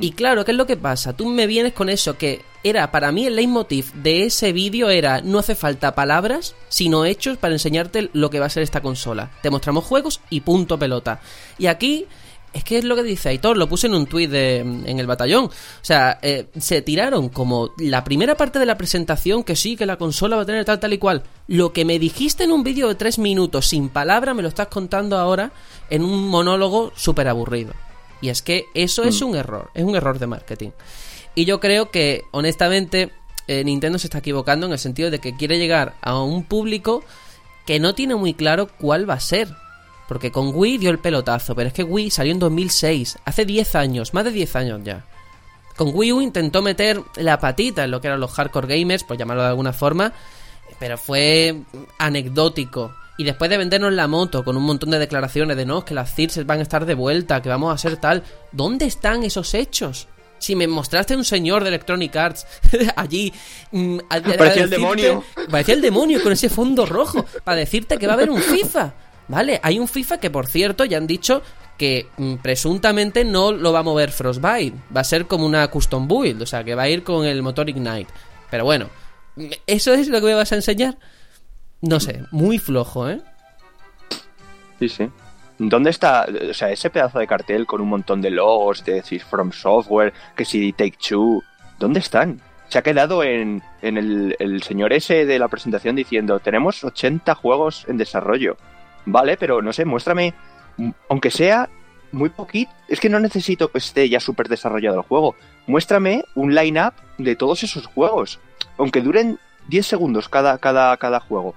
Y 0.01 0.11
claro, 0.11 0.45
¿qué 0.45 0.51
es 0.51 0.57
lo 0.57 0.67
que 0.67 0.77
pasa? 0.77 1.13
Tú 1.13 1.25
me 1.25 1.47
vienes 1.47 1.73
con 1.73 1.89
eso, 1.89 2.15
que 2.15 2.43
era 2.63 2.91
para 2.91 3.11
mí 3.11 3.25
el 3.25 3.35
leitmotiv 3.35 3.91
de 3.93 4.25
ese 4.25 4.53
vídeo 4.53 4.89
era 4.89 5.21
no 5.21 5.39
hace 5.39 5.55
falta 5.55 5.95
palabras, 5.95 6.55
sino 6.67 7.05
hechos 7.05 7.37
para 7.37 7.53
enseñarte 7.53 8.09
lo 8.13 8.29
que 8.29 8.39
va 8.39 8.45
a 8.45 8.51
ser 8.51 8.61
esta 8.61 8.81
consola. 8.81 9.31
Te 9.41 9.49
mostramos 9.49 9.85
juegos 9.85 10.21
y 10.29 10.41
punto 10.41 10.77
pelota. 10.77 11.21
Y 11.57 11.65
aquí 11.65 12.05
es 12.53 12.63
que 12.63 12.77
es 12.77 12.83
lo 12.83 12.95
que 12.95 13.03
dice 13.03 13.29
Aitor, 13.29 13.57
lo 13.57 13.69
puse 13.69 13.87
en 13.87 13.93
un 13.93 14.07
tuit 14.07 14.33
en 14.33 14.99
el 14.99 15.07
batallón. 15.07 15.45
O 15.45 15.51
sea, 15.81 16.19
eh, 16.21 16.47
se 16.59 16.81
tiraron 16.81 17.29
como 17.29 17.71
la 17.77 18.03
primera 18.03 18.35
parte 18.35 18.59
de 18.59 18.65
la 18.65 18.77
presentación, 18.77 19.43
que 19.43 19.55
sí, 19.55 19.75
que 19.75 19.85
la 19.85 19.97
consola 19.97 20.35
va 20.35 20.43
a 20.43 20.45
tener 20.45 20.65
tal, 20.65 20.79
tal 20.79 20.93
y 20.93 20.97
cual. 20.97 21.23
Lo 21.47 21.73
que 21.73 21.85
me 21.85 21.99
dijiste 21.99 22.43
en 22.43 22.51
un 22.51 22.63
vídeo 22.63 22.87
de 22.87 22.95
tres 22.95 23.19
minutos, 23.19 23.67
sin 23.67 23.89
palabra, 23.89 24.33
me 24.33 24.41
lo 24.41 24.47
estás 24.47 24.67
contando 24.67 25.17
ahora 25.17 25.51
en 25.89 26.03
un 26.03 26.27
monólogo 26.27 26.91
súper 26.95 27.27
aburrido. 27.27 27.73
Y 28.21 28.29
es 28.29 28.41
que 28.41 28.65
eso 28.73 29.03
es 29.03 29.21
mm. 29.21 29.25
un 29.25 29.35
error, 29.35 29.69
es 29.73 29.83
un 29.83 29.95
error 29.95 30.19
de 30.19 30.27
marketing. 30.27 30.71
Y 31.35 31.45
yo 31.45 31.59
creo 31.59 31.91
que, 31.91 32.23
honestamente, 32.31 33.11
eh, 33.47 33.63
Nintendo 33.63 33.99
se 33.99 34.07
está 34.07 34.17
equivocando 34.17 34.65
en 34.65 34.73
el 34.73 34.79
sentido 34.79 35.11
de 35.11 35.19
que 35.19 35.35
quiere 35.35 35.57
llegar 35.57 35.95
a 36.01 36.19
un 36.21 36.43
público 36.43 37.03
que 37.65 37.79
no 37.79 37.93
tiene 37.93 38.15
muy 38.15 38.33
claro 38.33 38.67
cuál 38.79 39.09
va 39.09 39.13
a 39.13 39.19
ser 39.19 39.49
porque 40.09 40.31
con 40.31 40.51
Wii 40.55 40.79
dio 40.79 40.89
el 40.89 40.97
pelotazo, 40.97 41.53
pero 41.53 41.67
es 41.67 41.73
que 41.73 41.83
Wii 41.83 42.09
salió 42.09 42.33
en 42.33 42.39
2006, 42.39 43.19
hace 43.25 43.45
10 43.45 43.75
años, 43.75 44.15
más 44.15 44.25
de 44.25 44.31
10 44.31 44.55
años 44.55 44.81
ya. 44.83 45.05
Con 45.77 45.91
Wii 45.93 46.13
U 46.13 46.21
intentó 46.21 46.63
meter 46.63 46.99
la 47.17 47.39
patita 47.39 47.83
en 47.83 47.91
lo 47.91 48.01
que 48.01 48.07
eran 48.07 48.19
los 48.19 48.31
hardcore 48.31 48.79
gamers, 48.79 49.03
por 49.03 49.17
llamarlo 49.17 49.43
de 49.43 49.49
alguna 49.49 49.71
forma, 49.71 50.11
pero 50.79 50.97
fue 50.97 51.61
anecdótico. 51.99 52.91
Y 53.19 53.23
después 53.23 53.51
de 53.51 53.59
vendernos 53.59 53.93
la 53.93 54.07
moto 54.07 54.43
con 54.43 54.57
un 54.57 54.63
montón 54.63 54.89
de 54.89 54.97
declaraciones 54.97 55.55
de 55.55 55.67
no, 55.67 55.85
que 55.85 55.93
las 55.93 56.15
CIRS 56.15 56.43
van 56.47 56.57
a 56.57 56.63
estar 56.63 56.87
de 56.87 56.95
vuelta, 56.95 57.43
que 57.43 57.49
vamos 57.49 57.71
a 57.71 57.77
ser 57.77 57.97
tal, 57.97 58.23
¿dónde 58.51 58.85
están 58.87 59.21
esos 59.21 59.53
hechos? 59.53 60.07
Si 60.39 60.55
me 60.55 60.65
mostraste 60.65 61.15
un 61.15 61.23
señor 61.23 61.61
de 61.61 61.69
Electronic 61.69 62.15
Arts 62.15 62.47
allí. 62.95 63.31
Mm, 63.71 63.99
parecía 64.09 64.63
el 64.63 64.71
demonio. 64.71 65.23
Parecía 65.51 65.75
el 65.75 65.81
demonio 65.81 66.23
con 66.23 66.31
ese 66.31 66.49
fondo 66.49 66.87
rojo. 66.87 67.27
Para 67.43 67.57
decirte 67.57 67.99
que 67.99 68.07
va 68.07 68.13
a 68.13 68.15
haber 68.15 68.31
un 68.31 68.41
FIFA. 68.41 68.93
¿Vale? 69.29 69.59
Hay 69.63 69.79
un 69.79 69.87
FIFA 69.87 70.19
que, 70.19 70.31
por 70.31 70.47
cierto, 70.47 70.85
ya 70.85 70.97
han 70.97 71.07
dicho 71.07 71.41
que 71.77 72.07
mm, 72.17 72.35
presuntamente 72.35 73.23
no 73.23 73.51
lo 73.51 73.71
va 73.71 73.79
a 73.79 73.83
mover 73.83 74.11
Frostbite. 74.11 74.75
Va 74.95 75.01
a 75.01 75.05
ser 75.05 75.27
como 75.27 75.45
una 75.45 75.67
custom 75.69 76.07
build, 76.07 76.41
o 76.41 76.45
sea, 76.45 76.63
que 76.63 76.75
va 76.75 76.83
a 76.83 76.89
ir 76.89 77.03
con 77.03 77.25
el 77.25 77.41
motor 77.41 77.69
Ignite. 77.69 78.11
Pero 78.49 78.65
bueno, 78.65 78.89
¿eso 79.67 79.93
es 79.93 80.09
lo 80.09 80.19
que 80.19 80.27
me 80.27 80.33
vas 80.33 80.51
a 80.51 80.55
enseñar? 80.55 80.97
No 81.81 81.99
sé, 81.99 82.23
muy 82.31 82.57
flojo, 82.57 83.09
¿eh? 83.09 83.21
Sí, 84.79 84.89
sí. 84.89 85.09
¿Dónde 85.59 85.91
está, 85.91 86.25
o 86.49 86.53
sea, 86.53 86.71
ese 86.71 86.89
pedazo 86.89 87.19
de 87.19 87.27
cartel 87.27 87.65
con 87.65 87.81
un 87.81 87.89
montón 87.89 88.21
de 88.21 88.31
logos, 88.31 88.83
de 88.83 88.95
decir 88.95 89.21
From 89.21 89.51
Software, 89.51 90.13
que 90.35 90.45
si 90.45 90.71
Take 90.73 90.97
Two, 91.07 91.43
¿dónde 91.77 91.99
están? 91.99 92.41
Se 92.69 92.79
ha 92.79 92.81
quedado 92.81 93.23
en, 93.23 93.61
en 93.81 93.97
el, 93.97 94.35
el 94.39 94.63
señor 94.63 94.93
ese 94.93 95.25
de 95.25 95.37
la 95.37 95.49
presentación 95.49 95.95
diciendo, 95.95 96.39
tenemos 96.39 96.83
80 96.83 97.35
juegos 97.35 97.85
en 97.87 97.97
desarrollo. 97.97 98.57
Vale, 99.11 99.37
pero 99.37 99.61
no 99.61 99.73
sé, 99.73 99.85
muéstrame, 99.85 100.33
aunque 101.09 101.31
sea 101.31 101.69
muy 102.11 102.29
poquito, 102.29 102.71
es 102.87 102.99
que 102.99 103.09
no 103.09 103.19
necesito 103.19 103.71
que 103.71 103.77
esté 103.77 104.07
ya 104.09 104.19
súper 104.19 104.47
desarrollado 104.47 104.97
el 104.97 105.03
juego. 105.03 105.35
Muéstrame 105.67 106.23
un 106.35 106.53
line-up 106.53 106.93
de 107.17 107.35
todos 107.35 107.63
esos 107.63 107.85
juegos, 107.87 108.39
aunque 108.77 109.01
duren 109.01 109.39
10 109.67 109.85
segundos 109.85 110.29
cada, 110.29 110.57
cada, 110.57 110.95
cada 110.97 111.19
juego. 111.19 111.55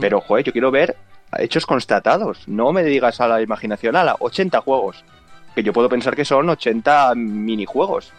Pero, 0.00 0.20
joder, 0.20 0.44
yo 0.44 0.52
quiero 0.52 0.72
ver 0.72 0.96
hechos 1.36 1.64
constatados. 1.64 2.48
No 2.48 2.72
me 2.72 2.82
digas 2.82 3.20
a 3.20 3.28
la 3.28 3.40
imaginación, 3.40 3.94
a 3.94 4.02
la 4.02 4.16
80 4.18 4.60
juegos. 4.60 5.04
Que 5.54 5.62
yo 5.62 5.72
puedo 5.72 5.88
pensar 5.88 6.16
que 6.16 6.24
son 6.24 6.48
80 6.50 7.14
minijuegos. 7.14 8.12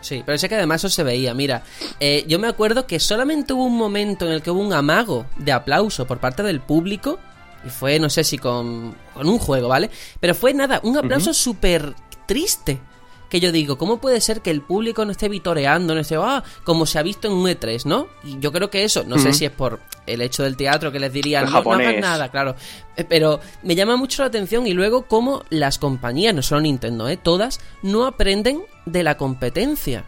Sí, 0.00 0.22
pero 0.24 0.38
sé 0.38 0.48
que 0.48 0.56
además 0.56 0.80
eso 0.80 0.88
se 0.88 1.02
veía. 1.02 1.34
Mira, 1.34 1.62
eh, 1.98 2.24
yo 2.28 2.38
me 2.38 2.48
acuerdo 2.48 2.86
que 2.86 3.00
solamente 3.00 3.52
hubo 3.52 3.64
un 3.64 3.76
momento 3.76 4.26
en 4.26 4.32
el 4.32 4.42
que 4.42 4.50
hubo 4.50 4.60
un 4.60 4.72
amago 4.72 5.26
de 5.36 5.52
aplauso 5.52 6.06
por 6.06 6.18
parte 6.18 6.42
del 6.42 6.60
público 6.60 7.18
y 7.64 7.70
fue, 7.70 7.98
no 7.98 8.10
sé 8.10 8.24
si 8.24 8.38
con, 8.38 8.94
con 9.14 9.28
un 9.28 9.38
juego, 9.38 9.68
¿vale? 9.68 9.90
Pero 10.20 10.34
fue 10.34 10.54
nada, 10.54 10.80
un 10.82 10.96
aplauso 10.96 11.32
súper 11.32 11.94
triste. 12.26 12.80
Que 13.28 13.40
yo 13.40 13.50
digo, 13.50 13.78
¿cómo 13.78 13.98
puede 13.98 14.20
ser 14.20 14.42
que 14.42 14.50
el 14.50 14.60
público 14.60 15.06
no 15.06 15.12
esté 15.12 15.30
vitoreando, 15.30 15.94
no 15.94 16.00
esté, 16.00 16.16
ah, 16.16 16.44
como 16.64 16.84
se 16.84 16.98
ha 16.98 17.02
visto 17.02 17.28
en 17.28 17.32
un 17.32 17.46
E3, 17.46 17.86
¿no? 17.86 18.08
Y 18.24 18.38
yo 18.40 18.52
creo 18.52 18.68
que 18.68 18.84
eso, 18.84 19.04
no 19.04 19.18
sé 19.18 19.32
si 19.32 19.46
es 19.46 19.50
por 19.50 19.80
el 20.06 20.20
hecho 20.20 20.42
del 20.42 20.54
teatro 20.54 20.92
que 20.92 21.00
les 21.00 21.10
dirían, 21.10 21.46
no, 21.50 21.62
no 21.62 21.72
hagan 21.72 21.98
nada, 21.98 22.30
claro. 22.30 22.56
Eh, 22.94 23.04
pero 23.04 23.40
me 23.62 23.74
llama 23.74 23.96
mucho 23.96 24.20
la 24.20 24.28
atención 24.28 24.66
y 24.66 24.74
luego 24.74 25.06
cómo 25.06 25.44
las 25.48 25.78
compañías, 25.78 26.34
no 26.34 26.42
solo 26.42 26.60
Nintendo, 26.60 27.08
¿eh? 27.08 27.16
Todas, 27.16 27.60
no 27.80 28.04
aprenden 28.04 28.64
de 28.84 29.02
la 29.02 29.16
competencia. 29.16 30.04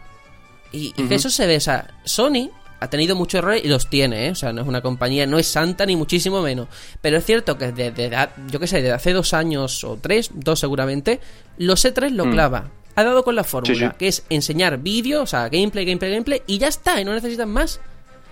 Y, 0.71 0.93
y 0.95 1.07
que 1.07 1.15
eso 1.15 1.31
se 1.31 1.47
ve, 1.47 1.57
o 1.57 1.61
sea, 1.61 1.95
Sony 2.03 2.51
ha 2.79 2.89
tenido 2.89 3.15
muchos 3.15 3.39
errores 3.39 3.63
y 3.63 3.67
los 3.67 3.89
tiene, 3.89 4.27
¿eh? 4.27 4.31
O 4.31 4.35
sea, 4.35 4.51
no 4.53 4.61
es 4.61 4.67
una 4.67 4.81
compañía, 4.81 5.25
no 5.25 5.39
es 5.39 5.47
santa 5.47 5.85
ni 5.85 5.95
muchísimo 5.95 6.41
menos. 6.41 6.67
Pero 7.01 7.17
es 7.17 7.25
cierto 7.25 7.57
que 7.57 7.71
desde, 7.71 8.11
yo 8.49 8.59
qué 8.59 8.67
sé, 8.67 8.77
desde 8.77 8.91
hace 8.91 9.13
dos 9.13 9.33
años 9.33 9.83
o 9.83 9.97
tres, 10.01 10.31
dos 10.33 10.59
seguramente, 10.59 11.19
los 11.57 11.85
E3 11.85 12.11
lo 12.11 12.25
mm. 12.25 12.31
clava. 12.31 12.71
Ha 12.95 13.03
dado 13.03 13.23
con 13.23 13.35
la 13.35 13.43
fórmula, 13.43 13.95
que 13.97 14.07
es 14.07 14.23
enseñar 14.29 14.77
vídeo, 14.77 15.23
o 15.23 15.27
sea, 15.27 15.49
gameplay, 15.49 15.85
gameplay, 15.85 16.11
gameplay, 16.11 16.41
y 16.47 16.57
ya 16.57 16.67
está, 16.67 16.99
y 16.99 17.05
no 17.05 17.13
necesitan 17.13 17.49
más. 17.49 17.81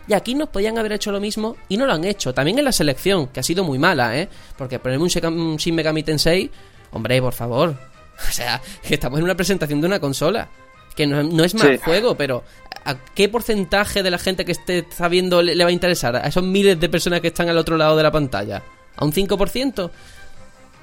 Y 0.08 0.14
aquí 0.14 0.36
nos 0.36 0.50
podían 0.50 0.78
haber 0.78 0.94
hecho 0.94 1.12
lo 1.12 1.20
mismo 1.20 1.58
y 1.70 1.78
no 1.78 1.86
lo 1.86 1.94
han 1.94 2.04
hecho. 2.04 2.34
También 2.34 2.60
en 2.60 2.66
la 2.66 2.72
selección, 2.72 3.28
que 3.28 3.40
ha 3.40 3.44
sido 3.44 3.64
muy 3.64 3.80
mala, 3.80 4.18
¿eh? 4.18 4.30
Porque 4.58 4.80
ponerme 4.80 5.04
un 5.04 5.58
Shin 5.58 5.76
Megami 5.76 6.04
Tensei, 6.04 6.50
hombre, 6.92 7.22
por 7.22 7.34
favor. 7.34 7.76
O 8.16 8.32
sea, 8.32 8.62
que 8.88 8.94
estamos 8.94 9.18
en 9.18 9.24
una 9.24 9.36
presentación 9.36 9.82
de 9.82 9.88
una 9.88 10.00
consola 10.00 10.48
que 10.94 11.08
no, 11.08 11.44
es 11.44 11.56
mal 11.56 11.78
juego, 11.78 12.16
pero 12.16 12.44
¿a 12.86 12.96
qué 13.16 13.30
porcentaje 13.30 14.04
de 14.04 14.12
la 14.12 14.18
gente 14.18 14.46
que 14.46 14.52
esté 14.52 14.80
está 14.80 15.08
viendo 15.08 15.42
le, 15.42 15.62
va 15.64 15.70
a 15.70 15.74
interesar? 15.74 16.16
¿A 16.16 16.28
esos 16.28 16.44
miles 16.44 16.80
de 16.80 16.90
personas 16.90 17.22
que 17.22 17.28
están 17.28 17.50
al 17.50 17.58
otro 17.58 17.78
lado 17.78 17.98
de 17.98 18.04
la 18.04 18.12
pantalla? 18.12 18.62
¿A 18.96 19.06
un 19.06 19.12
5%? 19.12 19.90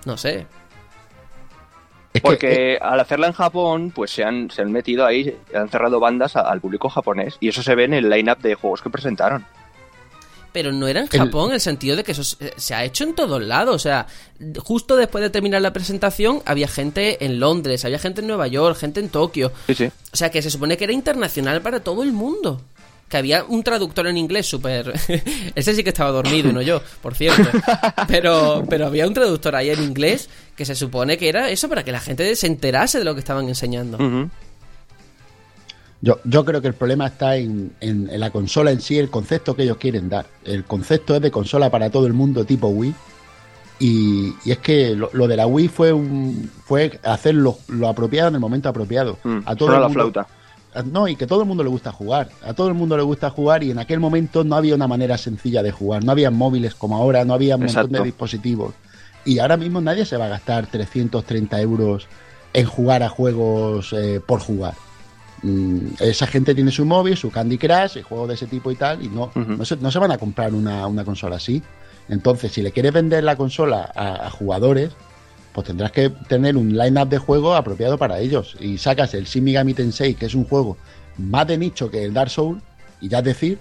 No 0.06 0.16
sé. 0.16 0.46
Porque 2.22 2.76
al 2.80 2.98
hacerla 2.98 3.28
en 3.28 3.32
Japón, 3.32 3.92
pues 3.94 4.10
se 4.10 4.24
han, 4.24 4.50
se 4.50 4.62
han 4.62 4.72
metido 4.72 5.06
ahí, 5.06 5.36
han 5.54 5.68
cerrado 5.68 6.00
bandas 6.00 6.34
al 6.34 6.60
público 6.60 6.88
japonés. 6.88 7.36
Y 7.38 7.48
eso 7.48 7.62
se 7.62 7.74
ve 7.76 7.84
en 7.84 7.94
el 7.94 8.10
line-up 8.10 8.38
de 8.38 8.56
juegos 8.56 8.82
que 8.82 8.90
presentaron 8.90 9.44
pero 10.52 10.72
no 10.72 10.88
era 10.88 11.00
en 11.00 11.06
Japón, 11.06 11.50
en 11.50 11.54
el 11.54 11.60
sentido 11.60 11.96
de 11.96 12.04
que 12.04 12.12
eso 12.12 12.24
se 12.24 12.74
ha 12.74 12.84
hecho 12.84 13.04
en 13.04 13.14
todos 13.14 13.42
lados. 13.42 13.74
O 13.74 13.78
sea, 13.78 14.06
justo 14.58 14.96
después 14.96 15.22
de 15.22 15.30
terminar 15.30 15.62
la 15.62 15.72
presentación, 15.72 16.42
había 16.44 16.68
gente 16.68 17.24
en 17.24 17.40
Londres, 17.40 17.84
había 17.84 17.98
gente 17.98 18.20
en 18.20 18.26
Nueva 18.26 18.46
York, 18.48 18.78
gente 18.78 19.00
en 19.00 19.08
Tokio. 19.08 19.52
Sí, 19.66 19.74
sí. 19.74 19.90
O 20.12 20.16
sea, 20.16 20.30
que 20.30 20.42
se 20.42 20.50
supone 20.50 20.76
que 20.76 20.84
era 20.84 20.92
internacional 20.92 21.62
para 21.62 21.80
todo 21.80 22.02
el 22.02 22.12
mundo. 22.12 22.60
Que 23.08 23.16
había 23.16 23.42
un 23.42 23.64
traductor 23.64 24.06
en 24.06 24.16
inglés 24.16 24.46
súper. 24.46 24.92
Ese 25.54 25.74
sí 25.74 25.82
que 25.82 25.90
estaba 25.90 26.10
dormido, 26.10 26.52
no 26.52 26.62
yo, 26.62 26.80
por 27.02 27.14
cierto. 27.16 27.42
Pero, 28.06 28.64
pero 28.68 28.86
había 28.86 29.06
un 29.06 29.14
traductor 29.14 29.54
ahí 29.56 29.70
en 29.70 29.82
inglés 29.82 30.28
que 30.56 30.64
se 30.64 30.74
supone 30.74 31.16
que 31.18 31.28
era 31.28 31.50
eso 31.50 31.68
para 31.68 31.84
que 31.84 31.92
la 31.92 32.00
gente 32.00 32.34
se 32.36 32.46
enterase 32.46 32.98
de 32.98 33.04
lo 33.04 33.14
que 33.14 33.20
estaban 33.20 33.48
enseñando. 33.48 33.98
Yo, 36.02 36.18
yo 36.24 36.44
creo 36.44 36.62
que 36.62 36.68
el 36.68 36.74
problema 36.74 37.06
está 37.06 37.36
en, 37.36 37.72
la 37.80 38.30
consola 38.30 38.70
en 38.70 38.80
sí, 38.80 38.98
el 38.98 39.10
concepto 39.10 39.54
que 39.54 39.64
ellos 39.64 39.76
quieren 39.76 40.08
dar. 40.08 40.26
El 40.44 40.64
concepto 40.64 41.14
es 41.14 41.22
de 41.22 41.30
consola 41.30 41.70
para 41.70 41.90
todo 41.90 42.06
el 42.06 42.14
mundo 42.14 42.44
tipo 42.44 42.68
Wii. 42.68 42.94
Y, 43.80 44.34
es 44.46 44.58
que 44.58 44.94
lo, 44.94 45.28
de 45.28 45.36
la 45.36 45.46
Wii 45.46 45.68
fue 45.68 45.92
un, 45.92 46.50
fue 46.64 46.98
hacer 47.02 47.34
lo, 47.34 47.58
apropiado 47.86 48.28
en 48.28 48.34
el 48.34 48.40
momento 48.40 48.68
apropiado. 48.68 49.18
Mm, 49.24 49.38
a 49.44 49.56
todo 49.56 49.68
el 49.68 49.80
mundo, 49.80 49.88
la 49.88 49.94
flauta. 49.94 50.26
No, 50.84 51.08
y 51.08 51.16
que 51.16 51.26
todo 51.26 51.42
el 51.42 51.48
mundo 51.48 51.64
le 51.64 51.70
gusta 51.70 51.92
jugar. 51.92 52.30
A 52.42 52.54
todo 52.54 52.68
el 52.68 52.74
mundo 52.74 52.96
le 52.96 53.02
gusta 53.02 53.28
jugar 53.30 53.62
y 53.62 53.70
en 53.70 53.78
aquel 53.78 54.00
momento 54.00 54.44
no 54.44 54.56
había 54.56 54.74
una 54.74 54.86
manera 54.86 55.18
sencilla 55.18 55.62
de 55.62 55.72
jugar. 55.72 56.04
No 56.04 56.12
había 56.12 56.30
móviles 56.30 56.74
como 56.74 56.96
ahora, 56.96 57.24
no 57.24 57.34
había 57.34 57.56
un 57.56 57.64
montón 57.64 57.90
de 57.90 58.02
dispositivos. 58.04 58.74
Y 59.24 59.38
ahora 59.38 59.56
mismo 59.56 59.80
nadie 59.80 60.04
se 60.06 60.16
va 60.16 60.26
a 60.26 60.28
gastar 60.28 60.66
330 60.66 61.60
euros 61.60 62.06
en 62.52 62.66
jugar 62.66 63.02
a 63.02 63.08
juegos 63.08 63.92
eh, 63.92 64.20
por 64.24 64.40
jugar. 64.40 64.74
Mm, 65.42 65.94
esa 66.00 66.26
gente 66.26 66.54
tiene 66.54 66.70
su 66.70 66.84
móvil, 66.84 67.16
su 67.16 67.30
Candy 67.30 67.56
Crush, 67.56 67.96
y 67.96 68.02
juegos 68.02 68.28
de 68.28 68.34
ese 68.34 68.46
tipo 68.46 68.70
y 68.70 68.76
tal, 68.76 69.02
y 69.02 69.08
no, 69.08 69.30
no, 69.34 69.64
se, 69.64 69.76
no, 69.76 69.90
se, 69.90 69.98
van 69.98 70.12
a 70.12 70.18
comprar 70.18 70.52
una, 70.54 70.86
una, 70.86 71.04
consola 71.04 71.36
así. 71.36 71.62
Entonces, 72.08 72.52
si 72.52 72.62
le 72.62 72.72
quieres 72.72 72.92
vender 72.92 73.24
la 73.24 73.36
consola 73.36 73.90
a, 73.94 74.30
jugadores, 74.30 74.90
pues 75.52 75.66
tendrás 75.66 75.92
que 75.92 76.10
tener 76.10 76.56
un 76.56 76.76
line-up 76.76 77.08
de 77.08 77.18
juego 77.18 77.54
apropiado 77.54 77.96
para 77.96 78.18
ellos. 78.18 78.56
Y 78.60 78.78
sacas 78.78 79.14
el 79.14 79.24
Shin 79.24 79.44
Megami 79.44 79.74
Tensei, 79.74 80.14
que 80.14 80.26
es 80.26 80.34
un 80.34 80.44
juego 80.44 80.76
más 81.16 81.46
de 81.46 81.56
nicho 81.56 81.90
que 81.90 82.04
el 82.04 82.12
Dark 82.12 82.30
Souls, 82.30 82.62
y 83.00 83.08
ya 83.08 83.22
decir, 83.22 83.58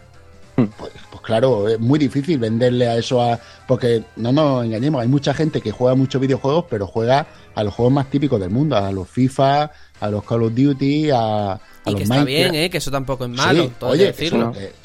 hmm. 0.58 0.66
pues, 0.78 0.92
pues, 1.10 1.22
claro, 1.22 1.70
es 1.70 1.80
muy 1.80 1.98
difícil 1.98 2.40
venderle 2.40 2.88
a 2.88 2.98
eso 2.98 3.22
a... 3.22 3.40
Porque 3.68 4.04
no 4.18 4.32
nos 4.32 4.66
engañemos, 4.66 5.02
hay 5.02 5.08
mucha 5.08 5.34
gente 5.34 5.62
que 5.62 5.72
juega 5.72 5.96
muchos 5.96 6.20
videojuegos, 6.20 6.66
pero 6.70 6.88
juega 6.88 7.28
a 7.56 7.64
los 7.64 7.74
juegos 7.74 7.94
más 7.94 8.10
típicos 8.10 8.40
del 8.40 8.50
mundo, 8.50 8.76
a 8.76 8.92
los 8.92 9.08
FIFA, 9.08 9.72
a 10.00 10.10
los 10.10 10.24
Call 10.24 10.44
of 10.44 10.54
Duty, 10.54 11.10
a, 11.12 11.60
y 11.86 11.96
que 11.96 12.04
está 12.04 12.24
bien, 12.24 12.56
¿eh? 12.56 12.70
que 12.70 12.78
eso 12.78 12.92
tampoco 12.92 13.26
es 13.26 13.32
malo. 13.32 13.72
oye, 13.82 14.14
que, 14.14 14.26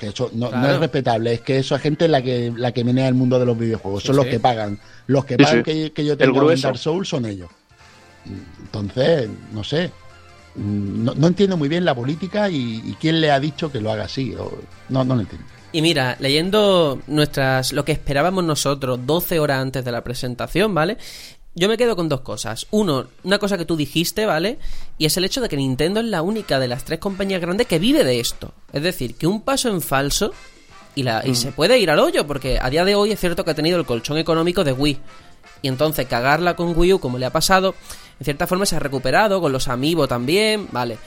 eso 0.08 0.30
no, 0.32 0.48
es 0.48 0.78
respetable, 0.78 1.34
es 1.34 1.40
que 1.40 1.58
esa 1.58 1.78
gente 1.78 2.06
es 2.06 2.10
la 2.10 2.22
que, 2.22 2.52
la 2.56 2.72
que 2.72 2.84
menea 2.84 3.08
el 3.08 3.14
mundo 3.14 3.38
de 3.38 3.46
los 3.46 3.58
videojuegos, 3.58 4.02
son 4.02 4.16
los 4.16 4.26
que 4.26 4.40
pagan. 4.40 4.78
Los 5.06 5.24
que 5.24 5.36
pagan 5.36 5.62
que, 5.62 6.04
yo 6.04 6.16
tengo 6.16 6.50
en 6.50 6.60
Dark 6.60 6.78
Souls 6.78 7.08
son 7.08 7.26
ellos. 7.26 7.50
Entonces, 8.60 9.28
no 9.52 9.62
sé. 9.62 9.90
No, 10.56 11.26
entiendo 11.26 11.56
muy 11.56 11.68
bien 11.68 11.84
la 11.84 11.94
política 11.94 12.48
y, 12.48 12.96
quién 13.00 13.20
le 13.20 13.30
ha 13.30 13.40
dicho 13.40 13.70
que 13.70 13.80
lo 13.80 13.90
haga 13.90 14.04
así. 14.04 14.34
no, 14.88 15.04
no 15.04 15.14
lo 15.14 15.20
entiendo. 15.20 15.46
Y 15.74 15.82
mira, 15.82 16.16
leyendo 16.20 17.00
nuestras 17.08 17.72
lo 17.72 17.84
que 17.84 17.90
esperábamos 17.90 18.44
nosotros 18.44 19.00
12 19.04 19.40
horas 19.40 19.60
antes 19.60 19.84
de 19.84 19.90
la 19.90 20.04
presentación, 20.04 20.72
¿vale? 20.72 20.98
Yo 21.54 21.68
me 21.68 21.76
quedo 21.76 21.94
con 21.94 22.08
dos 22.08 22.22
cosas. 22.22 22.66
Uno, 22.70 23.06
una 23.22 23.38
cosa 23.38 23.56
que 23.56 23.64
tú 23.64 23.76
dijiste, 23.76 24.26
¿vale? 24.26 24.58
Y 24.98 25.06
es 25.06 25.16
el 25.16 25.24
hecho 25.24 25.40
de 25.40 25.48
que 25.48 25.56
Nintendo 25.56 26.00
es 26.00 26.06
la 26.06 26.22
única 26.22 26.58
de 26.58 26.68
las 26.68 26.84
tres 26.84 26.98
compañías 26.98 27.40
grandes 27.40 27.66
que 27.66 27.78
vive 27.78 28.04
de 28.04 28.20
esto. 28.20 28.52
Es 28.72 28.82
decir, 28.82 29.14
que 29.14 29.26
un 29.26 29.42
paso 29.42 29.68
en 29.68 29.80
falso 29.80 30.32
y, 30.94 31.04
la, 31.04 31.22
y 31.24 31.30
mm. 31.30 31.34
se 31.36 31.52
puede 31.52 31.78
ir 31.78 31.90
al 31.90 32.00
hoyo, 32.00 32.26
porque 32.26 32.58
a 32.60 32.70
día 32.70 32.84
de 32.84 32.94
hoy 32.96 33.12
es 33.12 33.20
cierto 33.20 33.44
que 33.44 33.52
ha 33.52 33.54
tenido 33.54 33.78
el 33.78 33.86
colchón 33.86 34.18
económico 34.18 34.64
de 34.64 34.72
Wii. 34.72 34.98
Y 35.62 35.68
entonces 35.68 36.06
cagarla 36.06 36.56
con 36.56 36.76
Wii 36.76 36.94
U, 36.94 36.98
como 36.98 37.18
le 37.18 37.26
ha 37.26 37.30
pasado, 37.30 37.74
en 38.18 38.24
cierta 38.24 38.46
forma 38.46 38.66
se 38.66 38.76
ha 38.76 38.80
recuperado, 38.80 39.40
con 39.40 39.52
los 39.52 39.68
Amiibo 39.68 40.08
también, 40.08 40.68
¿vale? 40.72 40.98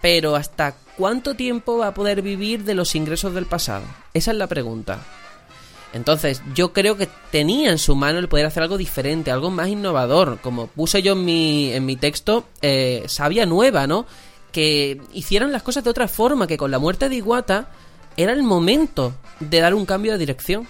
Pero 0.00 0.34
¿hasta 0.34 0.74
cuánto 0.96 1.34
tiempo 1.34 1.78
va 1.78 1.88
a 1.88 1.94
poder 1.94 2.22
vivir 2.22 2.64
de 2.64 2.74
los 2.74 2.94
ingresos 2.94 3.34
del 3.34 3.46
pasado? 3.46 3.84
Esa 4.12 4.32
es 4.32 4.36
la 4.36 4.46
pregunta. 4.46 4.98
Entonces, 5.94 6.42
yo 6.54 6.72
creo 6.72 6.96
que 6.96 7.08
tenía 7.30 7.70
en 7.70 7.78
su 7.78 7.94
mano 7.94 8.18
el 8.18 8.28
poder 8.28 8.46
hacer 8.46 8.64
algo 8.64 8.76
diferente, 8.76 9.30
algo 9.30 9.50
más 9.50 9.68
innovador. 9.68 10.38
Como 10.40 10.66
puse 10.66 11.02
yo 11.02 11.12
en 11.12 11.24
mi, 11.24 11.72
en 11.72 11.86
mi 11.86 11.94
texto, 11.94 12.46
eh, 12.62 13.04
sabia 13.06 13.46
nueva, 13.46 13.86
¿no? 13.86 14.04
Que 14.50 15.00
hicieran 15.12 15.52
las 15.52 15.62
cosas 15.62 15.84
de 15.84 15.90
otra 15.90 16.08
forma, 16.08 16.48
que 16.48 16.56
con 16.56 16.72
la 16.72 16.80
muerte 16.80 17.08
de 17.08 17.14
Iguata 17.14 17.68
era 18.16 18.32
el 18.32 18.42
momento 18.42 19.14
de 19.38 19.60
dar 19.60 19.72
un 19.72 19.86
cambio 19.86 20.12
de 20.12 20.18
dirección. 20.18 20.66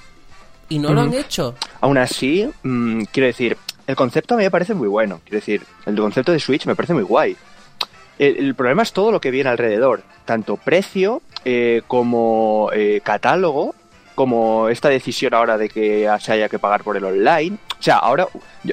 Y 0.69 0.79
no 0.79 0.93
lo 0.93 1.01
han 1.01 1.15
hecho. 1.15 1.55
Aún 1.81 1.97
así, 1.99 2.49
mm, 2.63 3.05
quiero 3.13 3.27
decir, 3.27 3.57
el 3.87 3.97
concepto 3.97 4.35
a 4.35 4.37
mí 4.37 4.45
me 4.45 4.51
parece 4.51 4.75
muy 4.75 4.89
bueno. 4.89 5.21
Quiero 5.25 5.39
decir, 5.39 5.63
el 5.87 5.97
concepto 5.97 6.33
de 6.33 6.41
Switch 6.41 6.67
me 6.67 6.75
parece 6.75 6.93
muy 6.93 7.03
guay. 7.03 7.37
El, 8.19 8.55
problema 8.55 8.83
es 8.83 8.93
todo 8.93 9.11
lo 9.11 9.21
que 9.21 9.31
viene 9.31 9.51
alrededor, 9.51 10.03
tanto 10.25 10.57
precio 10.57 11.23
eh, 11.45 11.83
como 11.87 12.71
eh, 12.73 13.01
catálogo 13.03 13.75
como 14.15 14.69
esta 14.69 14.89
decisión 14.89 15.35
ahora 15.35 15.59
de 15.59 15.69
que 15.69 16.09
se 16.21 16.33
haya 16.33 16.49
que 16.49 16.59
pagar 16.59 16.83
por 16.83 16.97
el 16.97 17.05
online. 17.05 17.57
O 17.79 17.83
sea, 17.83 17.97
ahora, 17.97 18.27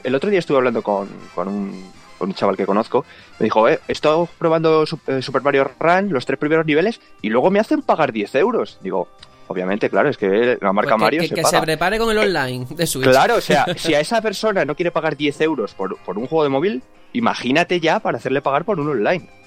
el 0.03 0.15
otro 0.15 0.29
día 0.29 0.39
estuve 0.39 0.57
hablando 0.57 0.81
con, 0.81 1.09
con, 1.33 1.47
un, 1.47 1.91
con 2.17 2.29
un 2.29 2.35
chaval 2.35 2.57
que 2.57 2.65
conozco, 2.65 3.05
me 3.39 3.45
dijo, 3.45 3.67
eh, 3.67 3.79
he 3.87 3.91
estado 3.91 4.27
probando 4.37 4.85
eh, 5.07 5.21
Super 5.21 5.41
Mario 5.41 5.71
Run, 5.79 6.13
los 6.13 6.25
tres 6.25 6.39
primeros 6.39 6.65
niveles, 6.65 7.01
y 7.21 7.29
luego 7.29 7.49
me 7.51 7.59
hacen 7.59 7.81
pagar 7.81 8.11
10 8.11 8.35
euros. 8.35 8.77
Digo, 8.81 9.07
obviamente, 9.47 9.89
claro, 9.89 10.09
es 10.09 10.17
que 10.17 10.57
la 10.61 10.73
marca 10.73 10.95
pues 10.95 11.01
Mario 11.01 11.21
que, 11.21 11.27
se 11.27 11.35
que 11.35 11.43
se 11.43 11.61
prepare 11.61 11.97
con 11.97 12.11
el 12.11 12.17
online 12.17 12.67
de 12.69 12.87
Switch. 12.87 13.07
Claro, 13.07 13.35
o 13.35 13.41
sea, 13.41 13.65
si 13.75 13.93
a 13.93 13.99
esa 14.01 14.21
persona 14.21 14.65
no 14.65 14.75
quiere 14.75 14.91
pagar 14.91 15.17
10 15.17 15.41
euros 15.41 15.73
por, 15.73 15.97
por 15.97 16.17
un 16.17 16.27
juego 16.27 16.43
de 16.43 16.49
móvil, 16.49 16.83
imagínate 17.13 17.79
ya 17.79 17.99
para 17.99 18.17
hacerle 18.17 18.41
pagar 18.41 18.63
por 18.65 18.79
un 18.79 18.89
online. 18.89 19.40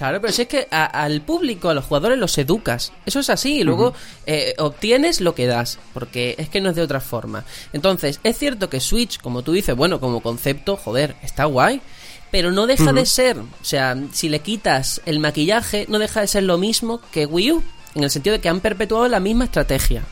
Claro, 0.00 0.18
pero 0.18 0.32
si 0.32 0.40
es 0.40 0.48
que 0.48 0.66
al 0.70 1.20
público, 1.20 1.68
a 1.68 1.74
los 1.74 1.84
jugadores 1.84 2.16
los 2.16 2.38
educas. 2.38 2.90
Eso 3.04 3.20
es 3.20 3.28
así. 3.28 3.58
Y 3.58 3.64
luego 3.64 3.92
eh, 4.24 4.54
obtienes 4.56 5.20
lo 5.20 5.34
que 5.34 5.46
das. 5.46 5.78
Porque 5.92 6.36
es 6.38 6.48
que 6.48 6.62
no 6.62 6.70
es 6.70 6.76
de 6.76 6.80
otra 6.80 7.00
forma. 7.00 7.44
Entonces, 7.74 8.18
es 8.24 8.38
cierto 8.38 8.70
que 8.70 8.80
Switch, 8.80 9.20
como 9.20 9.42
tú 9.42 9.52
dices, 9.52 9.76
bueno, 9.76 10.00
como 10.00 10.22
concepto, 10.22 10.78
joder, 10.78 11.16
está 11.20 11.44
guay. 11.44 11.82
Pero 12.30 12.50
no 12.50 12.66
deja 12.66 12.94
de 12.94 13.04
ser. 13.04 13.40
O 13.40 13.46
sea, 13.60 13.94
si 14.10 14.30
le 14.30 14.38
quitas 14.38 15.02
el 15.04 15.20
maquillaje, 15.20 15.84
no 15.90 15.98
deja 15.98 16.22
de 16.22 16.28
ser 16.28 16.44
lo 16.44 16.56
mismo 16.56 17.02
que 17.12 17.26
Wii 17.26 17.52
U. 17.52 17.62
En 17.94 18.02
el 18.02 18.10
sentido 18.10 18.32
de 18.32 18.40
que 18.40 18.48
han 18.48 18.60
perpetuado 18.60 19.06
la 19.06 19.20
misma 19.20 19.44
estrategia. 19.44 20.02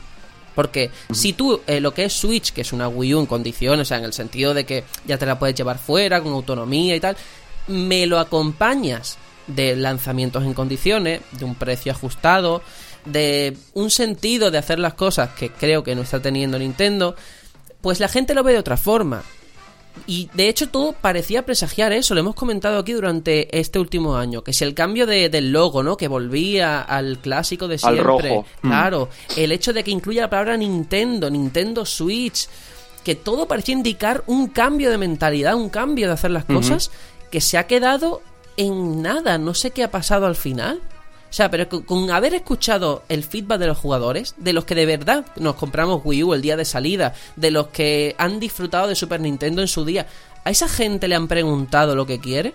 Porque 0.53 0.91
si 1.11 1.33
tú 1.33 1.61
eh, 1.65 1.79
lo 1.79 1.95
que 1.95 2.05
es 2.05 2.13
Switch, 2.13 2.53
que 2.53 2.61
es 2.61 2.73
una 2.73 2.87
Wii 2.87 3.15
U 3.15 3.19
en 3.21 3.25
condiciones, 3.25 3.87
o 3.87 3.89
sea, 3.89 3.97
en 3.97 4.03
el 4.03 4.13
sentido 4.13 4.53
de 4.53 4.67
que 4.67 4.83
ya 5.07 5.17
te 5.17 5.25
la 5.25 5.39
puedes 5.39 5.55
llevar 5.55 5.79
fuera, 5.79 6.21
con 6.21 6.31
autonomía 6.31 6.95
y 6.95 6.99
tal, 6.99 7.17
me 7.65 8.05
lo 8.05 8.19
acompañas 8.19 9.17
de 9.55 9.75
lanzamientos 9.75 10.43
en 10.43 10.53
condiciones, 10.53 11.21
de 11.31 11.45
un 11.45 11.55
precio 11.55 11.91
ajustado, 11.91 12.61
de 13.05 13.57
un 13.73 13.89
sentido 13.89 14.51
de 14.51 14.57
hacer 14.57 14.79
las 14.79 14.93
cosas 14.93 15.29
que 15.31 15.49
creo 15.49 15.83
que 15.83 15.95
no 15.95 16.01
está 16.01 16.21
teniendo 16.21 16.59
Nintendo, 16.59 17.15
pues 17.81 17.99
la 17.99 18.07
gente 18.07 18.33
lo 18.33 18.43
ve 18.43 18.53
de 18.53 18.59
otra 18.59 18.77
forma. 18.77 19.23
Y 20.07 20.29
de 20.33 20.47
hecho 20.47 20.69
todo 20.69 20.93
parecía 20.93 21.45
presagiar 21.45 21.91
eso, 21.91 22.13
lo 22.13 22.21
hemos 22.21 22.35
comentado 22.35 22.79
aquí 22.79 22.93
durante 22.93 23.59
este 23.59 23.79
último 23.79 24.15
año, 24.15 24.43
que 24.43 24.53
si 24.53 24.63
el 24.63 24.73
cambio 24.73 25.05
de, 25.05 25.29
del 25.29 25.51
logo, 25.51 25.83
¿no? 25.83 25.97
Que 25.97 26.07
volvía 26.07 26.81
al 26.81 27.19
clásico 27.19 27.67
de 27.67 27.77
siempre. 27.77 28.45
Mm. 28.61 28.67
Claro, 28.67 29.09
el 29.35 29.51
hecho 29.51 29.73
de 29.73 29.83
que 29.83 29.91
incluya 29.91 30.21
la 30.21 30.29
palabra 30.29 30.57
Nintendo, 30.57 31.29
Nintendo 31.29 31.85
Switch, 31.85 32.47
que 33.03 33.15
todo 33.15 33.47
parecía 33.47 33.73
indicar 33.73 34.23
un 34.27 34.47
cambio 34.47 34.89
de 34.89 34.97
mentalidad, 34.97 35.55
un 35.55 35.69
cambio 35.69 36.07
de 36.07 36.13
hacer 36.13 36.31
las 36.31 36.45
cosas, 36.45 36.91
que 37.31 37.41
se 37.41 37.57
ha 37.57 37.67
quedado 37.67 38.21
en 38.59 39.01
nada, 39.01 39.37
no 39.37 39.53
sé 39.53 39.71
qué 39.71 39.83
ha 39.83 39.91
pasado 39.91 40.25
al 40.25 40.35
final. 40.35 40.81
O 41.29 41.33
sea, 41.33 41.49
pero 41.49 41.69
con, 41.69 42.11
haber 42.11 42.33
escuchado 42.33 43.03
el 43.07 43.23
feedback 43.23 43.59
de 43.59 43.67
los 43.67 43.77
jugadores, 43.77 44.35
de 44.37 44.51
los 44.51 44.65
que 44.65 44.75
de 44.75 44.85
verdad 44.85 45.25
nos 45.37 45.55
compramos 45.55 46.01
Wii 46.03 46.23
U 46.23 46.33
el 46.33 46.41
día 46.41 46.57
de 46.57 46.65
salida, 46.65 47.13
de 47.37 47.51
los 47.51 47.67
que 47.67 48.15
han 48.17 48.39
disfrutado 48.39 48.89
de 48.89 48.95
Super 48.95 49.21
Nintendo 49.21 49.61
en 49.61 49.69
su 49.69 49.85
día, 49.85 50.07
¿a 50.43 50.49
esa 50.49 50.67
gente 50.67 51.07
le 51.07 51.15
han 51.15 51.29
preguntado 51.29 51.95
lo 51.95 52.05
que 52.05 52.19
quiere? 52.19 52.53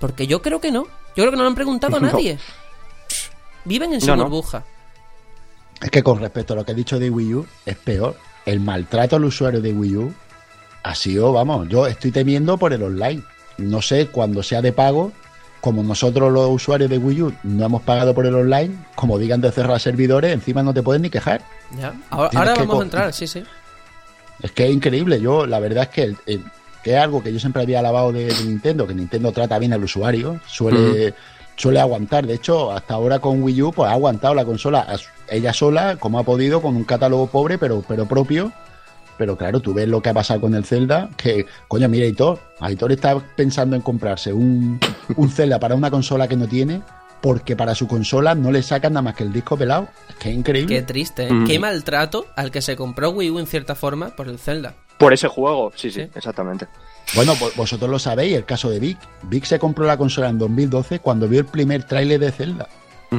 Porque 0.00 0.26
yo 0.26 0.42
creo 0.42 0.60
que 0.60 0.72
no. 0.72 0.84
Yo 1.14 1.22
creo 1.22 1.30
que 1.30 1.36
no 1.36 1.44
le 1.44 1.50
han 1.50 1.54
preguntado 1.54 1.96
a 1.98 2.00
nadie. 2.00 2.38
Viven 3.64 3.92
en 3.92 4.00
su 4.00 4.12
burbuja. 4.12 4.64
Es 5.80 5.90
que 5.90 6.02
con 6.02 6.18
respecto 6.18 6.54
a 6.54 6.56
lo 6.56 6.64
que 6.64 6.72
he 6.72 6.74
dicho 6.74 6.98
de 6.98 7.10
Wii 7.10 7.34
U, 7.34 7.46
es 7.64 7.76
peor. 7.76 8.16
El 8.44 8.58
maltrato 8.58 9.14
al 9.16 9.24
usuario 9.24 9.60
de 9.60 9.72
Wii 9.72 9.96
U 9.96 10.14
ha 10.82 10.94
sido, 10.96 11.32
vamos, 11.32 11.68
yo 11.68 11.86
estoy 11.86 12.10
temiendo 12.10 12.58
por 12.58 12.72
el 12.72 12.82
online. 12.82 13.22
No 13.58 13.82
sé 13.82 14.08
cuando 14.08 14.42
sea 14.42 14.62
de 14.62 14.72
pago 14.72 15.12
como 15.60 15.82
nosotros 15.82 16.32
los 16.32 16.48
usuarios 16.48 16.90
de 16.90 16.98
Wii 16.98 17.22
U 17.22 17.34
no 17.42 17.66
hemos 17.66 17.82
pagado 17.82 18.14
por 18.14 18.26
el 18.26 18.34
online, 18.34 18.74
como 18.94 19.18
digan 19.18 19.40
de 19.40 19.50
cerrar 19.52 19.80
servidores, 19.80 20.32
encima 20.32 20.62
no 20.62 20.72
te 20.72 20.82
pueden 20.82 21.02
ni 21.02 21.10
quejar. 21.10 21.42
Ya. 21.78 21.94
Ahora, 22.10 22.54
vamos 22.54 22.80
a 22.80 22.84
entrar, 22.84 23.12
sí, 23.12 23.26
sí. 23.26 23.42
Es 24.42 24.52
que 24.52 24.66
es 24.66 24.72
increíble. 24.72 25.20
Yo, 25.20 25.46
la 25.46 25.58
verdad 25.58 25.84
es 25.84 25.88
que, 25.88 26.40
que 26.82 26.92
es 26.94 26.98
algo 26.98 27.22
que 27.22 27.32
yo 27.32 27.40
siempre 27.40 27.62
había 27.62 27.80
alabado 27.80 28.12
de, 28.12 28.32
Nintendo, 28.44 28.86
que 28.86 28.94
Nintendo 28.94 29.32
trata 29.32 29.58
bien 29.58 29.72
al 29.72 29.82
usuario, 29.82 30.40
suele, 30.46 31.14
suele 31.56 31.80
aguantar. 31.80 32.26
De 32.26 32.34
hecho, 32.34 32.70
hasta 32.70 32.94
ahora 32.94 33.18
con 33.18 33.42
Wii 33.42 33.62
U, 33.62 33.72
pues 33.72 33.90
ha 33.90 33.94
aguantado 33.94 34.34
la 34.34 34.44
consola 34.44 34.86
ella 35.28 35.52
sola, 35.52 35.96
como 35.96 36.18
ha 36.18 36.22
podido, 36.22 36.62
con 36.62 36.76
un 36.76 36.84
catálogo 36.84 37.26
pobre, 37.26 37.58
pero, 37.58 37.82
pero 37.86 38.06
propio 38.06 38.52
pero 39.18 39.36
claro, 39.36 39.60
tú 39.60 39.74
ves 39.74 39.88
lo 39.88 40.00
que 40.00 40.10
ha 40.10 40.14
pasado 40.14 40.40
con 40.40 40.54
el 40.54 40.64
Zelda, 40.64 41.10
que, 41.16 41.44
coño, 41.66 41.88
mira, 41.88 42.06
Aitor, 42.06 42.38
Aitor 42.60 42.92
está 42.92 43.18
pensando 43.36 43.76
en 43.76 43.82
comprarse 43.82 44.32
un, 44.32 44.80
un 45.16 45.30
Zelda 45.30 45.58
para 45.58 45.74
una 45.74 45.90
consola 45.90 46.28
que 46.28 46.36
no 46.36 46.46
tiene, 46.46 46.80
porque 47.20 47.56
para 47.56 47.74
su 47.74 47.88
consola 47.88 48.34
no 48.34 48.52
le 48.52 48.62
sacan 48.62 48.92
nada 48.92 49.02
más 49.02 49.14
que 49.16 49.24
el 49.24 49.32
disco 49.32 49.56
pelado. 49.56 49.88
Es 50.08 50.14
que 50.16 50.30
es 50.30 50.36
increíble. 50.36 50.76
Qué 50.76 50.82
triste, 50.82 51.26
¿eh? 51.26 51.44
Qué 51.46 51.58
maltrato 51.58 52.26
al 52.36 52.50
que 52.50 52.62
se 52.62 52.76
compró 52.76 53.10
Wii 53.10 53.30
U 53.30 53.38
en 53.40 53.46
cierta 53.46 53.74
forma 53.74 54.10
por 54.10 54.28
el 54.28 54.38
Zelda. 54.38 54.74
Por 54.98 55.12
ese 55.12 55.28
juego, 55.28 55.72
sí, 55.74 55.90
sí, 55.90 56.00
exactamente. 56.14 56.66
Bueno, 57.14 57.34
vosotros 57.56 57.88
lo 57.88 57.98
sabéis, 57.98 58.36
el 58.36 58.44
caso 58.44 58.68
de 58.68 58.80
Vic. 58.80 58.98
Vic 59.22 59.44
se 59.44 59.58
compró 59.58 59.86
la 59.86 59.96
consola 59.96 60.28
en 60.28 60.38
2012 60.38 61.00
cuando 61.00 61.28
vio 61.28 61.40
el 61.40 61.46
primer 61.46 61.84
tráiler 61.84 62.20
de 62.20 62.32
Zelda. 62.32 62.68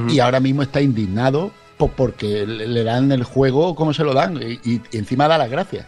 Y 0.07 0.19
ahora 0.19 0.39
mismo 0.39 0.61
está 0.61 0.81
indignado 0.81 1.51
porque 1.87 2.45
le 2.45 2.83
dan 2.83 3.11
el 3.11 3.23
juego 3.23 3.75
como 3.75 3.93
se 3.93 4.03
lo 4.03 4.13
dan 4.13 4.41
y, 4.41 4.81
encima 4.91 5.27
da 5.27 5.37
las 5.37 5.49
gracias. 5.49 5.85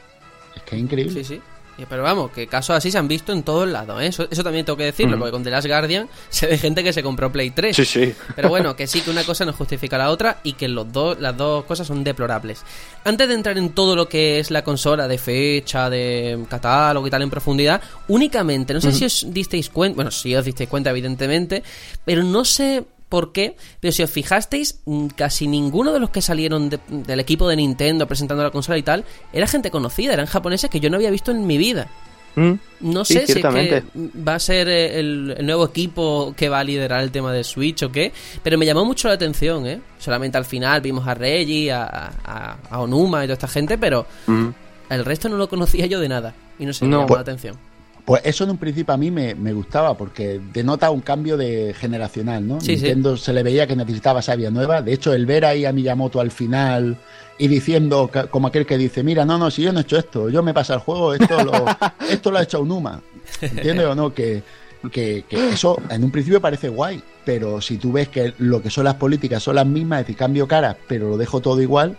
Es 0.56 0.63
que 0.63 0.75
es 0.75 0.82
increíble. 0.82 1.23
Sí, 1.23 1.36
sí. 1.36 1.41
Pero 1.89 2.04
vamos, 2.04 2.32
que 2.32 2.47
casos 2.47 2.75
así 2.75 2.91
se 2.91 2.97
han 2.97 3.08
visto 3.08 3.34
en 3.34 3.43
todos 3.43 3.67
lados, 3.67 4.01
¿eh? 4.01 4.08
eso, 4.08 4.43
también 4.43 4.65
tengo 4.65 4.77
que 4.77 4.84
decirlo, 4.84 5.17
porque 5.17 5.32
con 5.32 5.43
The 5.43 5.49
Last 5.49 5.67
Guardian 5.67 6.08
se 6.30 6.45
ve 6.45 6.58
gente 6.58 6.84
que 6.84 6.93
se 6.93 7.01
compró 7.01 7.32
Play 7.32 7.51
3. 7.51 7.75
Sí, 7.75 7.86
sí. 7.86 8.13
Pero 8.36 8.49
bueno, 8.49 8.75
que 8.77 8.88
sí 8.88 9.01
que 9.01 9.10
una 9.10 9.23
cosa 9.23 9.45
no 9.45 9.54
justifica 9.54 9.97
la 9.97 10.12
otra 10.12 10.39
y 10.43 10.54
que 10.54 10.67
los 10.67 10.91
dos, 10.91 11.19
las 11.19 11.36
dos 11.36 11.65
cosas 11.65 11.88
son 11.88 12.04
deplorables. 12.04 12.63
Antes 13.04 13.27
de 13.27 13.34
entrar 13.34 13.58
en 13.58 13.69
todo 13.69 13.95
lo 13.95 14.08
que 14.08 14.39
es 14.39 14.51
la 14.51 14.63
consola 14.63 15.08
de 15.08 15.17
fecha, 15.17 15.89
de 15.89 16.45
catálogo 16.49 17.08
y 17.08 17.10
tal 17.10 17.23
en 17.23 17.30
profundidad, 17.30 17.82
únicamente, 18.08 18.73
no 18.73 18.82
sé 18.82 18.91
si 18.91 19.06
os 19.06 19.25
disteis 19.30 19.69
cuenta, 19.69 19.95
bueno, 19.95 20.12
si 20.12 20.36
os 20.36 20.45
disteis 20.45 20.69
cuenta 20.69 20.91
evidentemente, 20.91 21.63
pero 22.06 22.23
no 22.23 22.45
sé 22.45 22.84
por 23.12 23.34
qué, 23.34 23.58
pero 23.82 23.91
si 23.91 24.04
os 24.04 24.10
fijasteis, 24.10 24.80
mm, 24.86 25.08
casi 25.08 25.45
ninguno 25.45 25.91
de 25.91 26.00
los 26.00 26.12
que 26.12 26.21
salieron 26.21 26.69
del 26.69 27.19
equipo 27.19 27.45
de 27.50 27.58
Nintendo 27.58 28.08
presentando 28.08 28.41
la 28.41 28.52
consola 28.52 28.78
y 28.78 28.84
tal, 28.84 29.04
era 29.34 29.47
gente 29.47 29.69
conocida, 29.69 30.13
eran 30.13 30.28
japoneses 30.28 30.69
que 30.69 30.80
yo 30.80 30.89
no 30.89 30.95
había 30.95 31.12
visto 31.12 31.32
en 31.32 31.45
mi 31.45 31.58
vida. 31.58 31.89
Mm. 32.36 32.54
No 32.80 33.04
sé 33.04 33.28
si 33.28 33.41
va 33.41 34.36
a 34.36 34.39
ser 34.39 34.69
eh, 34.69 34.97
el, 34.97 35.45
nuevo 35.45 35.65
equipo 35.65 36.34
que 36.38 36.47
va 36.47 36.60
a 36.60 36.63
liderar 36.63 37.04
el 37.04 37.12
tema 37.12 37.34
de 37.34 37.43
Switch 37.43 37.84
o 37.84 37.91
qué, 37.91 38.13
pero 38.41 38.58
me 38.58 38.65
llamó 38.65 38.86
mucho 38.86 39.10
la 39.10 39.15
atención, 39.15 39.67
¿eh? 39.67 39.82
Solamente 40.00 40.38
al 40.38 40.45
final 40.45 40.80
vimos 40.80 41.06
a 41.06 41.13
Reggie, 41.13 41.69
a, 41.69 42.58
Onuma 42.71 43.26
y 43.26 43.28
toda 43.28 43.34
esta 43.34 43.50
gente, 43.50 43.78
pero 43.78 44.08
mm. 44.26 44.47
el 44.89 45.04
resto 45.04 45.28
no 45.28 45.36
lo 45.36 45.50
conocía 45.50 45.86
yo 45.86 46.00
de 46.00 46.08
nada 46.08 46.34
y 46.58 46.65
no 46.65 46.71
sé, 46.71 46.86
me 46.86 46.95
llamó 46.95 47.13
la 47.13 47.21
atención. 47.21 47.70
Pues 48.05 48.21
eso 48.25 48.43
en 48.43 48.51
un 48.51 48.57
principio 48.57 48.93
a 48.93 48.97
mí 48.97 49.11
me, 49.11 49.53
gustaba 49.53 49.95
porque 49.95 50.39
denota 50.53 50.89
un 50.89 51.01
cambio 51.01 51.37
de 51.37 51.73
generacional, 51.77 52.47
¿no? 52.47 52.57
Nintendo 52.57 53.15
se 53.15 53.33
le 53.33 53.43
veía 53.43 53.67
que 53.67 53.75
necesitaba 53.75 54.21
sabia 54.21 54.49
nueva. 54.49 54.81
De 54.81 54.93
hecho, 54.93 55.13
el 55.13 55.25
ver 55.25 55.45
ahí 55.45 55.65
a 55.65 55.73
Miyamoto 55.73 56.19
al 56.19 56.31
final 56.31 56.97
y 57.37 57.47
diciendo 57.47 58.09
como 58.29 58.47
aquel 58.47 58.65
que 58.65 58.77
dice, 58.77 59.03
mira, 59.03 59.25
no, 59.25 59.37
no, 59.37 59.51
si 59.51 59.61
yo 59.61 59.71
no 59.71 59.79
he 59.79 59.83
hecho 59.83 59.97
esto, 59.97 60.29
yo 60.29 60.41
me 60.41 60.53
pasa 60.53 60.75
el 60.75 60.79
juego, 60.79 61.13
esto 61.13 61.43
lo, 61.43 61.65
esto 62.09 62.31
lo 62.31 62.37
ha 62.37 62.43
hecho 62.43 62.61
Unuma. 62.61 63.01
¿Entiendes 63.39 63.85
o 63.85 63.95
no? 63.95 64.13
Que, 64.13 64.43
que, 64.91 65.25
eso 65.31 65.77
en 65.89 66.03
un 66.03 66.11
principio 66.11 66.41
parece 66.41 66.69
guay, 66.69 67.01
pero 67.23 67.61
si 67.61 67.77
tú 67.77 67.91
ves 67.91 68.09
que 68.09 68.33
lo 68.39 68.61
que 68.61 68.69
son 68.69 68.85
las 68.85 68.95
políticas 68.95 69.43
son 69.43 69.55
las 69.55 69.65
mismas, 69.65 70.01
es 70.01 70.07
decir, 70.07 70.17
cambio 70.17 70.47
cara, 70.47 70.75
pero 70.87 71.09
lo 71.09 71.17
dejo 71.17 71.39
todo 71.39 71.61
igual, 71.61 71.97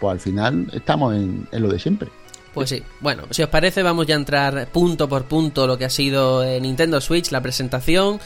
pues 0.00 0.12
al 0.12 0.20
final 0.20 0.70
estamos 0.72 1.14
en 1.14 1.48
lo 1.52 1.68
de 1.68 1.78
siempre. 1.78 2.08
Pues 2.54 2.70
sí, 2.70 2.82
bueno, 3.00 3.24
si 3.30 3.42
os 3.42 3.48
parece 3.48 3.82
vamos 3.82 4.06
ya 4.06 4.14
a 4.14 4.18
entrar 4.18 4.68
punto 4.68 5.08
por 5.08 5.24
punto 5.24 5.66
lo 5.66 5.78
que 5.78 5.84
ha 5.84 5.90
sido 5.90 6.42
eh, 6.42 6.60
Nintendo 6.60 7.00
Switch, 7.00 7.30
la 7.30 7.40
presentación, 7.40 8.20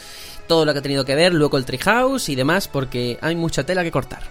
todo 0.47 0.65
lo 0.65 0.73
que 0.73 0.79
ha 0.79 0.81
tenido 0.81 1.05
que 1.05 1.15
ver, 1.15 1.33
luego 1.33 1.57
el 1.57 1.65
Treehouse 1.65 2.29
y 2.29 2.35
demás, 2.35 2.67
porque 2.67 3.17
hay 3.21 3.35
mucha 3.35 3.65
tela 3.65 3.83
que 3.83 3.91
cortar. 3.91 4.23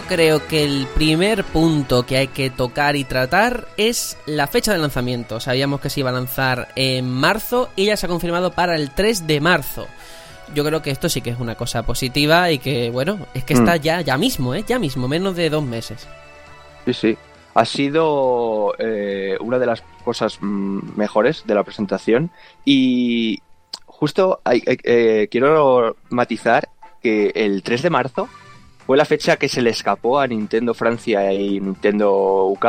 Yo 0.00 0.06
creo 0.06 0.46
que 0.46 0.64
el 0.64 0.86
primer 0.94 1.44
punto 1.44 2.06
que 2.06 2.16
hay 2.16 2.28
que 2.28 2.48
tocar 2.48 2.96
y 2.96 3.04
tratar 3.04 3.68
es 3.76 4.16
la 4.24 4.46
fecha 4.46 4.72
de 4.72 4.78
lanzamiento. 4.78 5.40
Sabíamos 5.40 5.82
que 5.82 5.90
se 5.90 6.00
iba 6.00 6.08
a 6.08 6.14
lanzar 6.14 6.68
en 6.74 7.10
marzo 7.10 7.68
y 7.76 7.86
ya 7.86 7.98
se 7.98 8.06
ha 8.06 8.08
confirmado 8.08 8.52
para 8.52 8.76
el 8.76 8.92
3 8.92 9.26
de 9.26 9.40
marzo. 9.42 9.86
Yo 10.54 10.64
creo 10.64 10.80
que 10.80 10.90
esto 10.90 11.10
sí 11.10 11.20
que 11.20 11.28
es 11.28 11.38
una 11.38 11.54
cosa 11.54 11.82
positiva 11.82 12.50
y 12.50 12.58
que, 12.58 12.88
bueno, 12.88 13.26
es 13.34 13.44
que 13.44 13.52
está 13.52 13.76
mm. 13.76 13.80
ya, 13.80 14.00
ya 14.00 14.16
mismo, 14.16 14.54
¿eh? 14.54 14.64
Ya 14.66 14.78
mismo, 14.78 15.06
menos 15.06 15.36
de 15.36 15.50
dos 15.50 15.64
meses. 15.64 16.08
Sí, 16.86 16.94
sí. 16.94 17.18
Ha 17.52 17.66
sido 17.66 18.74
eh, 18.78 19.36
una 19.40 19.58
de 19.58 19.66
las 19.66 19.82
cosas 20.02 20.38
mm, 20.40 20.96
mejores 20.96 21.44
de 21.46 21.54
la 21.54 21.62
presentación 21.62 22.30
y 22.64 23.40
justo 23.84 24.40
eh, 24.46 25.28
quiero 25.30 25.96
matizar 26.08 26.70
que 27.02 27.32
el 27.34 27.62
3 27.62 27.82
de 27.82 27.90
marzo 27.90 28.28
fue 28.90 28.96
la 28.96 29.04
fecha 29.04 29.36
que 29.36 29.48
se 29.48 29.62
le 29.62 29.70
escapó 29.70 30.18
a 30.18 30.26
Nintendo 30.26 30.74
Francia 30.74 31.32
y 31.32 31.60
Nintendo 31.60 32.46
UK 32.46 32.66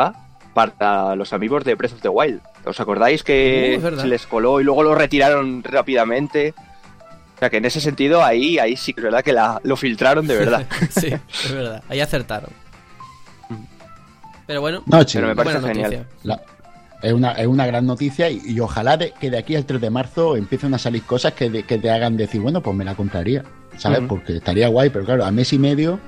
para 0.54 1.16
los 1.16 1.32
amigos 1.32 1.64
de 1.64 1.74
Breath 1.74 1.94
of 1.94 2.00
the 2.00 2.08
Wild. 2.08 2.40
¿Os 2.64 2.78
acordáis 2.78 3.24
que 3.24 3.80
uh, 3.82 4.00
se 4.00 4.06
les 4.06 4.24
coló 4.28 4.60
y 4.60 4.62
luego 4.62 4.84
lo 4.84 4.94
retiraron 4.94 5.64
rápidamente? 5.64 6.54
O 7.34 7.38
sea 7.40 7.50
que 7.50 7.56
en 7.56 7.64
ese 7.64 7.80
sentido 7.80 8.22
ahí, 8.22 8.60
ahí 8.60 8.76
sí 8.76 8.92
que 8.92 9.00
es 9.00 9.04
verdad 9.06 9.24
que 9.24 9.34
lo 9.64 9.76
filtraron 9.76 10.28
de 10.28 10.36
verdad. 10.36 10.64
sí, 10.90 11.08
es 11.08 11.52
verdad. 11.52 11.82
Ahí 11.88 11.98
acertaron. 11.98 12.50
Pero 14.46 14.60
bueno, 14.60 14.84
pero 14.88 15.26
me 15.26 15.34
parece 15.34 15.60
genial. 15.60 16.06
Es, 17.02 17.12
una, 17.12 17.32
es 17.32 17.46
una 17.46 17.66
gran 17.66 17.86
noticia 17.86 18.30
y, 18.30 18.58
ojalá 18.60 18.98
que 18.98 19.30
de 19.30 19.38
aquí 19.38 19.56
al 19.56 19.64
3 19.64 19.80
de 19.80 19.90
marzo 19.90 20.36
empiecen 20.36 20.74
a 20.74 20.78
salir 20.78 21.02
cosas 21.02 21.32
que, 21.32 21.64
que 21.64 21.78
te 21.78 21.90
hagan 21.90 22.16
decir, 22.16 22.40
bueno, 22.40 22.62
pues 22.62 22.76
me 22.76 22.84
la 22.84 22.94
compraría. 22.94 23.44
¿sabes? 23.78 24.00
Porque 24.08 24.36
estaría 24.36 24.68
guay, 24.68 24.90
pero 24.90 25.04
claro, 25.04 25.24
a 25.24 25.30
mes 25.30 25.52
y 25.52 25.58
medio, 25.58 25.98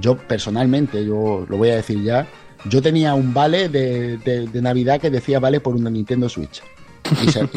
yo 0.00 0.16
personalmente, 0.16 1.04
yo 1.04 1.46
lo 1.48 1.56
voy 1.56 1.70
a 1.70 1.76
decir 1.76 2.02
ya, 2.02 2.26
yo 2.68 2.80
tenía 2.80 3.14
un 3.14 3.34
vale 3.34 3.68
de, 3.68 4.18
de, 4.18 4.62
Navidad 4.62 5.00
que 5.00 5.10
decía 5.10 5.38
vale 5.38 5.60
por 5.60 5.74
una 5.74 5.90
Nintendo 5.90 6.28
Switch. 6.28 6.62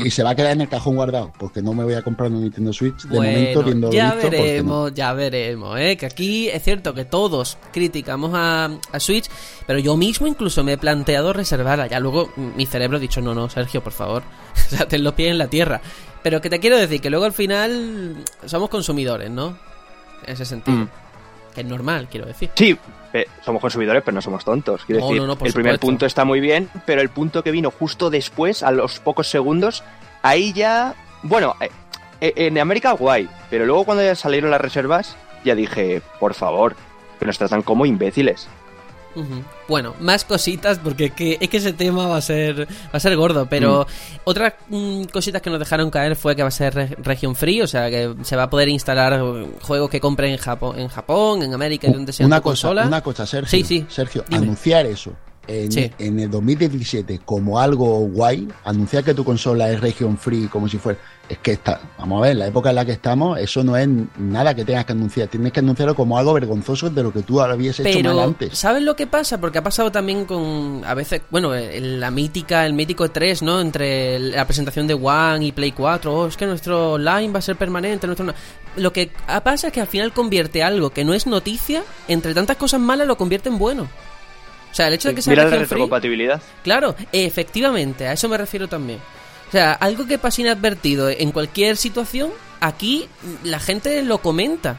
Y 0.03 0.11
se, 0.11 0.23
va 0.23 0.31
a 0.31 0.35
quedar 0.35 0.51
en 0.51 0.61
el 0.61 0.69
cajón 0.69 0.95
guardado, 0.95 1.31
porque 1.39 1.61
no 1.61 1.73
me 1.73 1.83
voy 1.83 1.93
a 1.93 2.01
comprar 2.01 2.29
una 2.29 2.41
Nintendo 2.41 2.73
Switch 2.73 3.03
de 3.03 3.15
momento 3.15 3.63
viendo 3.63 3.91
Ya 3.91 4.13
veremos, 4.13 4.93
ya 4.93 5.13
veremos, 5.13 5.79
¿eh? 5.79 5.95
que 5.95 6.05
aquí 6.05 6.49
es 6.49 6.63
cierto 6.63 6.93
que 6.93 7.05
todos 7.05 7.57
criticamos 7.71 8.31
a, 8.33 8.69
a, 8.91 8.99
Switch, 8.99 9.29
pero 9.65 9.79
yo 9.79 9.95
mismo 9.95 10.27
incluso 10.27 10.63
me 10.63 10.73
he 10.73 10.77
planteado 10.77 11.31
reservarla. 11.31 11.87
Ya 11.87 11.99
luego 11.99 12.29
mi 12.35 12.65
cerebro 12.65 12.97
ha 12.97 12.99
dicho, 12.99 13.21
no, 13.21 13.33
no, 13.33 13.49
Sergio, 13.49 13.81
por 13.81 13.93
favor, 13.93 14.23
o 14.67 14.75
sea, 14.75 14.87
ten 14.87 15.03
los 15.03 15.13
pies 15.13 15.31
en 15.31 15.37
la 15.37 15.47
tierra. 15.47 15.81
Pero 16.23 16.41
que 16.41 16.49
te 16.49 16.59
quiero 16.59 16.77
decir 16.77 16.99
que 16.99 17.09
luego 17.09 17.25
al 17.25 17.33
final 17.33 18.23
somos 18.45 18.69
consumidores, 18.69 19.29
¿no? 19.31 19.57
En 20.25 20.33
ese 20.33 20.45
sentido. 20.45 20.77
Mm. 20.77 20.89
Que 21.57 21.61
es 21.61 21.67
normal, 21.67 22.07
quiero 22.07 22.27
decir. 22.27 22.51
Sí, 22.53 22.77
somos 23.43 23.59
consumidores, 23.59 24.03
pero 24.05 24.13
no 24.13 24.21
somos 24.21 24.45
tontos. 24.45 24.85
Quiero 24.85 25.07
decir, 25.07 25.23
el 25.43 25.53
primer 25.53 25.79
punto 25.79 26.05
está 26.05 26.23
muy 26.23 26.39
bien, 26.39 26.69
pero 26.85 27.01
el 27.01 27.09
punto 27.09 27.41
que 27.43 27.49
vino 27.49 27.71
justo 27.71 28.11
después, 28.11 28.61
a 28.61 28.69
los 28.69 28.99
pocos 28.99 29.27
segundos, 29.27 29.83
ahí 30.21 30.53
ya. 30.53 30.93
Bueno, 31.23 31.55
eh, 31.59 31.71
eh, 32.21 32.33
en 32.35 32.59
América 32.59 32.91
guay, 32.91 33.27
pero 33.49 33.65
luego 33.65 33.85
cuando 33.85 34.03
ya 34.03 34.13
salieron 34.13 34.51
las 34.51 34.61
reservas, 34.61 35.17
ya 35.43 35.55
dije, 35.55 36.03
por 36.19 36.35
favor, 36.35 36.75
que 37.19 37.25
nos 37.25 37.39
tratan 37.39 37.63
como 37.63 37.87
imbéciles. 37.87 38.47
Bueno, 39.67 39.95
más 39.99 40.25
cositas 40.25 40.79
porque 40.79 41.05
es 41.05 41.49
que, 41.49 41.57
ese 41.57 41.73
tema 41.73 42.07
va 42.07 42.17
a 42.17 42.21
ser 42.21 42.67
va 42.67 42.93
a 42.93 42.99
ser 42.99 43.15
gordo, 43.15 43.47
pero 43.49 43.85
mm. 43.87 44.19
otras 44.25 44.53
mm, 44.69 45.03
cositas 45.05 45.41
que 45.41 45.49
nos 45.49 45.59
dejaron 45.59 45.89
caer 45.89 46.15
fue 46.15 46.35
que 46.35 46.41
va 46.41 46.49
a 46.49 46.51
ser 46.51 46.97
región 47.03 47.35
free, 47.35 47.61
o 47.61 47.67
sea 47.67 47.89
que 47.89 48.15
se 48.23 48.35
va 48.35 48.43
a 48.43 48.49
poder 48.49 48.69
instalar 48.69 49.21
juegos 49.61 49.89
que 49.89 49.99
compren 49.99 50.31
en 50.31 50.37
Japón, 50.37 50.79
en 50.79 50.87
Japón, 50.87 51.43
en 51.43 51.53
América, 51.53 51.89
donde 51.91 52.13
sea 52.13 52.25
una 52.25 52.41
cosa, 52.41 52.69
Una 52.69 53.01
cosa, 53.01 53.25
Sergio, 53.25 53.65
sí, 53.65 53.85
Sergio, 53.89 54.23
anunciar 54.31 54.85
eso 54.85 55.13
en, 55.47 56.19
el 56.19 56.29
2017 56.29 57.21
como 57.23 57.59
algo 57.59 57.99
guay, 57.99 58.47
anunciar 58.65 59.03
que 59.03 59.13
tu 59.13 59.23
consola 59.23 59.69
es 59.71 59.79
region 59.79 60.17
free 60.17 60.47
como 60.47 60.67
si 60.67 60.77
fuera... 60.77 60.99
Es 61.29 61.39
que 61.39 61.51
está, 61.51 61.81
vamos 61.97 62.19
a 62.19 62.27
ver, 62.27 62.37
la 62.37 62.47
época 62.47 62.69
en 62.69 62.75
la 62.75 62.85
que 62.85 62.93
estamos, 62.93 63.37
eso 63.37 63.61
no 63.61 63.75
es 63.75 63.85
nada 64.17 64.55
que 64.55 64.63
tengas 64.63 64.85
que 64.85 64.93
anunciar. 64.93 65.27
Tienes 65.27 65.51
que 65.51 65.59
anunciarlo 65.59 65.93
como 65.93 66.17
algo 66.17 66.33
vergonzoso 66.33 66.89
de 66.89 67.03
lo 67.03 67.11
que 67.11 67.21
tú 67.21 67.41
habías 67.41 67.77
hecho 67.81 67.99
mal 68.01 68.19
antes. 68.19 68.57
¿Sabes 68.57 68.81
lo 68.81 68.95
que 68.95 69.07
pasa? 69.07 69.37
Porque 69.37 69.57
ha 69.57 69.63
pasado 69.63 69.91
también 69.91 70.23
con, 70.23 70.83
a 70.85 70.93
veces, 70.93 71.23
bueno, 71.29 71.51
la 71.53 72.11
mítica, 72.11 72.65
el 72.65 72.71
mítico 72.71 73.11
3, 73.11 73.41
¿no? 73.41 73.59
Entre 73.59 74.19
la 74.19 74.45
presentación 74.45 74.87
de 74.87 74.93
One 74.93 75.47
y 75.47 75.51
Play 75.51 75.73
4. 75.73 76.13
Oh, 76.13 76.27
es 76.27 76.37
que 76.37 76.45
nuestro 76.45 76.93
online 76.93 77.33
va 77.33 77.39
a 77.39 77.41
ser 77.41 77.57
permanente. 77.57 78.07
Nuestro... 78.07 78.33
Lo 78.77 78.93
que 78.93 79.11
pasa 79.43 79.67
es 79.67 79.73
que 79.73 79.81
al 79.81 79.87
final 79.87 80.13
convierte 80.13 80.63
algo 80.63 80.91
que 80.91 81.03
no 81.03 81.13
es 81.13 81.27
noticia, 81.27 81.83
entre 82.07 82.33
tantas 82.35 82.55
cosas 82.55 82.79
malas, 82.79 83.05
lo 83.05 83.17
convierte 83.17 83.49
en 83.49 83.57
bueno. 83.57 83.89
O 84.71 84.75
sea, 84.75 84.87
el 84.87 84.93
hecho 84.93 85.09
de 85.09 85.15
que 85.15 85.21
sea 85.21 85.31
Mira 85.31 85.45
la 85.45 85.57
retrocompatibilidad. 85.57 86.41
Claro, 86.63 86.95
efectivamente, 87.11 88.07
a 88.07 88.13
eso 88.13 88.29
me 88.29 88.37
refiero 88.37 88.67
también. 88.67 88.99
O 89.47 89.51
sea, 89.51 89.73
algo 89.73 90.05
que 90.05 90.17
pasa 90.17 90.41
inadvertido 90.41 91.09
en 91.09 91.31
cualquier 91.31 91.77
situación, 91.77 92.31
aquí 92.59 93.07
la 93.43 93.59
gente 93.59 94.03
lo 94.03 94.19
comenta. 94.19 94.77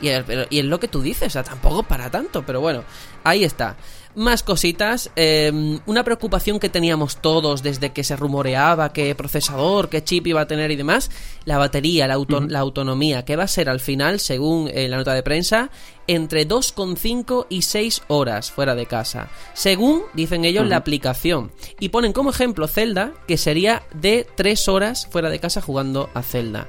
Y 0.00 0.08
es 0.08 0.64
lo 0.64 0.78
que 0.78 0.88
tú 0.88 1.02
dices, 1.02 1.28
o 1.28 1.30
sea, 1.30 1.42
tampoco 1.42 1.82
para 1.82 2.10
tanto, 2.10 2.44
pero 2.44 2.60
bueno, 2.60 2.84
ahí 3.24 3.44
está. 3.44 3.76
Más 4.18 4.42
cositas, 4.42 5.12
em, 5.14 5.78
una 5.86 6.02
preocupación 6.02 6.58
que 6.58 6.68
teníamos 6.68 7.18
todos 7.22 7.62
desde 7.62 7.92
que 7.92 8.02
se 8.02 8.16
rumoreaba 8.16 8.92
qué 8.92 9.14
procesador, 9.14 9.88
qué 9.88 10.02
chip 10.02 10.26
iba 10.26 10.40
a 10.40 10.48
tener 10.48 10.72
y 10.72 10.76
demás, 10.76 11.08
la 11.44 11.56
batería, 11.56 12.08
la, 12.08 12.18
la 12.48 12.58
autonomía, 12.58 13.24
que 13.24 13.36
va 13.36 13.44
a 13.44 13.46
ser 13.46 13.68
al 13.68 13.78
final, 13.78 14.18
según 14.18 14.68
eh, 14.74 14.88
la 14.88 14.96
nota 14.96 15.14
de 15.14 15.22
prensa, 15.22 15.70
entre 16.08 16.48
2,5 16.48 17.46
y 17.48 17.62
6 17.62 18.02
horas 18.08 18.50
fuera 18.50 18.74
de 18.74 18.86
casa, 18.86 19.28
según 19.54 20.02
dicen 20.14 20.44
ellos 20.44 20.66
la 20.66 20.78
aplicación. 20.78 21.52
Y 21.78 21.90
ponen 21.90 22.12
como 22.12 22.30
ejemplo 22.30 22.66
Zelda, 22.66 23.12
que 23.28 23.36
sería 23.36 23.84
de 23.94 24.26
3 24.34 24.66
horas 24.66 25.06
fuera 25.06 25.30
de 25.30 25.38
casa 25.38 25.62
jugando 25.62 26.10
a 26.14 26.22
Zelda. 26.22 26.66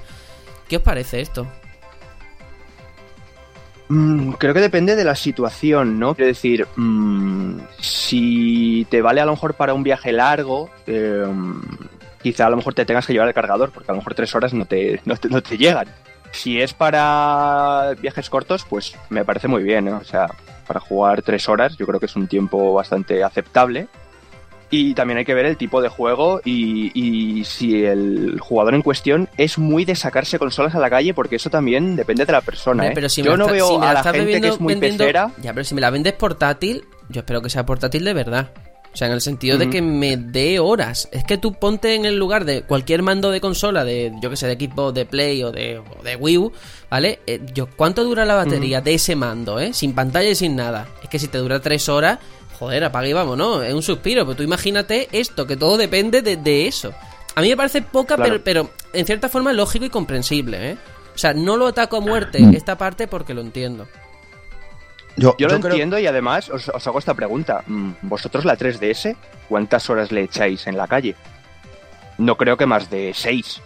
¿Qué 0.67 0.77
os 0.77 0.83
parece 0.83 1.21
esto? 1.21 1.47
Mm, 3.89 4.33
creo 4.33 4.53
que 4.53 4.61
depende 4.61 4.95
de 4.95 5.03
la 5.03 5.15
situación, 5.15 5.97
¿no? 5.99 6.13
Quiero 6.13 6.27
decir, 6.27 6.67
mm, 6.75 7.59
si 7.79 8.85
te 8.89 9.01
vale 9.01 9.19
a 9.19 9.25
lo 9.25 9.31
mejor 9.31 9.55
para 9.55 9.73
un 9.73 9.81
viaje 9.81 10.11
largo, 10.11 10.69
eh, 10.85 11.25
quizá 12.21 12.45
a 12.45 12.49
lo 12.51 12.57
mejor 12.57 12.75
te 12.75 12.85
tengas 12.85 13.07
que 13.07 13.13
llevar 13.13 13.27
el 13.27 13.33
cargador, 13.33 13.71
porque 13.71 13.91
a 13.91 13.93
lo 13.93 13.97
mejor 13.97 14.13
tres 14.13 14.33
horas 14.35 14.53
no 14.53 14.65
te, 14.65 15.01
no 15.05 15.41
te, 15.41 15.57
llegan. 15.57 15.87
Si 16.31 16.61
es 16.61 16.75
para 16.75 17.95
viajes 17.99 18.29
cortos, 18.29 18.63
pues 18.69 18.95
me 19.09 19.25
parece 19.25 19.47
muy 19.47 19.63
bien, 19.63 19.85
¿no? 19.85 19.97
O 19.97 20.03
sea, 20.03 20.27
para 20.67 20.79
jugar 20.79 21.23
tres 21.23 21.49
horas 21.49 21.75
yo 21.75 21.87
creo 21.87 21.99
que 21.99 22.05
es 22.05 22.15
un 22.15 22.27
tiempo 22.27 22.75
bastante 22.75 23.23
aceptable. 23.23 23.87
Y 24.71 24.93
también 24.93 25.17
hay 25.17 25.25
que 25.25 25.33
ver 25.33 25.45
el 25.45 25.57
tipo 25.57 25.81
de 25.81 25.89
juego 25.89 26.41
y, 26.45 27.43
si 27.45 27.83
el 27.83 28.39
jugador 28.39 28.75
en 28.75 28.81
cuestión 28.81 29.29
es 29.37 29.57
muy 29.57 29.85
de 29.85 29.95
sacarse 29.95 30.37
consolas 30.37 30.75
a 30.75 30.79
la 30.79 30.89
calle, 30.89 31.13
porque 31.13 31.37
eso 31.37 31.49
también 31.49 31.95
depende 31.95 32.25
de 32.25 32.31
la 32.31 32.41
persona. 32.41 32.87
¿eh? 32.87 33.07
yo 33.17 33.35
no 33.35 33.47
veo 33.47 33.81
a 33.81 33.93
la 33.93 34.03
gente 34.03 34.41
que 34.41 34.47
es 34.47 34.59
muy 34.59 34.75
pecera. 34.75 35.31
Ya, 35.41 35.53
pero 35.53 35.63
si 35.63 35.73
me 35.73 35.81
la 35.81 35.89
vendes 35.89 36.13
portátil, 36.13 36.83
yo 37.09 37.21
espero 37.21 37.41
que 37.41 37.49
sea 37.49 37.65
portátil 37.65 38.03
de 38.03 38.13
verdad. 38.13 38.51
O 38.91 38.97
sea, 38.97 39.07
en 39.07 39.13
el 39.13 39.21
sentido 39.21 39.57
de 39.57 39.69
que 39.69 39.83
me 39.83 40.17
dé 40.17 40.59
horas. 40.59 41.09
Es 41.11 41.23
que 41.23 41.37
tú 41.37 41.53
ponte 41.53 41.93
en 41.93 42.05
el 42.05 42.17
lugar 42.17 42.43
de 42.43 42.63
cualquier 42.63 43.03
mando 43.03 43.29
de 43.29 43.39
consola, 43.39 43.85
de 43.85 44.11
yo 44.19 44.31
que 44.31 44.35
sé, 44.35 44.47
de 44.47 44.53
equipo 44.53 44.91
de 44.91 45.05
Play 45.05 45.43
o 45.43 45.51
de, 45.51 45.79
de 46.03 46.15
Wii 46.15 46.37
U, 46.39 46.51
¿vale? 46.89 47.19
Eh, 47.27 47.39
yo, 47.53 47.67
¿Cuánto 47.75 48.03
dura 48.03 48.25
la 48.25 48.33
batería 48.33 48.81
de 48.81 48.95
ese 48.95 49.15
mando, 49.15 49.59
eh? 49.59 49.73
Sin 49.73 49.93
pantalla 49.93 50.29
y 50.29 50.35
sin 50.35 50.55
nada. 50.55 50.87
Es 51.03 51.09
que 51.09 51.19
si 51.19 51.27
te 51.27 51.37
dura 51.37 51.59
tres 51.59 51.87
horas, 51.87 52.17
joder, 52.59 52.83
apaga 52.83 53.07
y 53.07 53.13
vamos, 53.13 53.37
¿no? 53.37 53.63
Es 53.63 53.73
un 53.73 53.81
suspiro, 53.81 54.25
pero 54.25 54.35
tú 54.35 54.43
imagínate 54.43 55.07
esto, 55.13 55.47
que 55.47 55.55
todo 55.55 55.77
depende 55.77 56.21
de, 56.21 56.67
eso. 56.67 56.93
A 57.35 57.41
mí 57.41 57.49
me 57.49 57.57
parece 57.57 57.81
poca, 57.81 58.17
pero, 58.17 58.43
pero 58.43 58.69
en 58.91 59.05
cierta 59.05 59.29
forma 59.29 59.53
lógico 59.53 59.85
y 59.85 59.89
comprensible, 59.89 60.71
¿eh? 60.71 60.77
O 61.15 61.17
sea, 61.17 61.33
no 61.33 61.57
lo 61.57 61.67
ataco 61.67 61.97
a 61.97 62.01
muerte 62.01 62.39
mm. 62.39 62.53
esta 62.53 62.77
parte 62.77 63.07
porque 63.07 63.33
lo 63.33 63.41
entiendo. 63.41 63.87
Yo, 65.15 65.35
lo 65.37 65.55
entiendo 65.55 65.99
y 65.99 66.07
además 66.07 66.49
os, 66.49 66.87
hago 66.87 66.99
esta 66.99 67.13
pregunta. 67.13 67.63
Mm, 67.65 67.91
¿Vosotros 68.03 68.45
la 68.45 68.57
3DS 68.57 69.15
cuántas 69.47 69.89
horas 69.89 70.11
le 70.11 70.23
echáis 70.23 70.67
en 70.67 70.77
la 70.77 70.87
calle? 70.87 71.15
No 72.17 72.37
creo 72.37 72.57
que 72.57 72.65
más 72.65 72.89
de 72.89 73.11
6. 73.13 73.61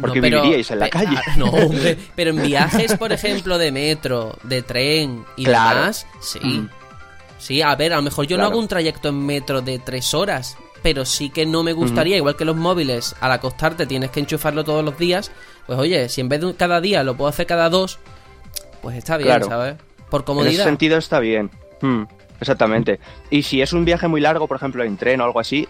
Porque 0.00 0.20
viviríais 0.20 0.70
en 0.70 0.78
la 0.78 0.90
calle. 0.90 1.16
Ah, 1.16 1.34
no, 1.36 1.46
hombre, 1.50 1.96
pero 2.14 2.30
en 2.30 2.42
viajes, 2.42 2.96
por 2.96 3.12
ejemplo, 3.12 3.58
de 3.58 3.72
metro, 3.72 4.38
de 4.42 4.62
tren 4.62 5.24
y 5.36 5.46
demás, 5.46 6.06
sí. 6.20 6.38
Mm. 6.40 6.68
Sí, 7.46 7.62
a 7.62 7.76
ver, 7.76 7.92
a 7.92 7.96
lo 7.96 8.02
mejor 8.02 8.26
yo 8.26 8.36
no 8.36 8.42
hago 8.42 8.58
un 8.58 8.66
trayecto 8.66 9.08
en 9.08 9.24
metro 9.24 9.62
de 9.62 9.78
tres 9.78 10.14
horas, 10.14 10.58
pero 10.82 11.04
sí 11.04 11.30
que 11.30 11.46
no 11.46 11.62
me 11.62 11.74
gustaría, 11.74 12.16
igual 12.16 12.34
que 12.34 12.44
los 12.44 12.56
móviles, 12.56 13.14
al 13.20 13.30
acostarte 13.30 13.86
tienes 13.86 14.10
que 14.10 14.18
enchufarlo 14.18 14.64
todos 14.64 14.84
los 14.84 14.98
días, 14.98 15.30
pues 15.64 15.78
oye, 15.78 16.08
si 16.08 16.20
en 16.20 16.28
vez 16.28 16.40
de 16.40 16.56
cada 16.56 16.80
día 16.80 17.04
lo 17.04 17.16
puedo 17.16 17.28
hacer 17.28 17.46
cada 17.46 17.70
dos, 17.70 18.00
pues 18.82 18.96
está 18.96 19.16
bien, 19.16 19.44
¿sabes? 19.44 19.76
Por 20.10 20.24
comodidad. 20.24 20.54
En 20.54 20.54
ese 20.56 20.64
sentido 20.64 20.98
está 20.98 21.20
bien. 21.20 21.48
Hmm, 21.80 22.02
exactamente. 22.40 22.98
Y 23.30 23.44
si 23.44 23.62
es 23.62 23.72
un 23.72 23.84
viaje 23.84 24.08
muy 24.08 24.20
largo, 24.20 24.48
por 24.48 24.56
ejemplo, 24.56 24.82
en 24.82 24.96
tren 24.96 25.20
o 25.20 25.24
algo 25.24 25.38
así, 25.38 25.68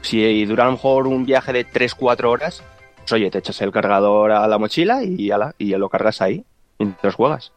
si 0.00 0.44
dura 0.44 0.64
a 0.64 0.66
lo 0.66 0.72
mejor 0.72 1.06
un 1.06 1.24
viaje 1.24 1.52
de 1.52 1.64
3-4 1.64 2.24
horas, 2.24 2.64
pues 2.96 3.12
oye, 3.12 3.30
te 3.30 3.38
echas 3.38 3.62
el 3.62 3.70
cargador 3.70 4.32
a 4.32 4.48
la 4.48 4.58
mochila 4.58 5.04
y, 5.04 5.30
ala, 5.30 5.54
y 5.56 5.66
lo 5.76 5.88
cargas 5.88 6.20
ahí 6.20 6.44
mientras 6.80 7.14
juegas. 7.14 7.52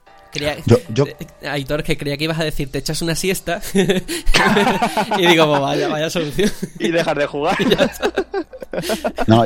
Yo, 0.66 0.78
yo... 0.90 1.06
Aitor, 1.48 1.84
que 1.84 1.98
creía 1.98 2.18
que 2.18 2.26
ibas 2.26 2.40
a 2.40 2.44
decir, 2.44 2.72
te 2.72 2.80
echas 2.80 3.02
una 3.02 3.16
siesta. 3.16 3.62
y 3.74 5.28
digo, 5.28 5.48
pues 5.48 5.62
vaya, 5.62 5.88
vaya 5.88 6.10
solución. 6.10 6.52
y 6.80 6.90
dejar 6.90 7.18
de 7.18 7.26
jugar. 7.26 7.58
no, 9.28 9.46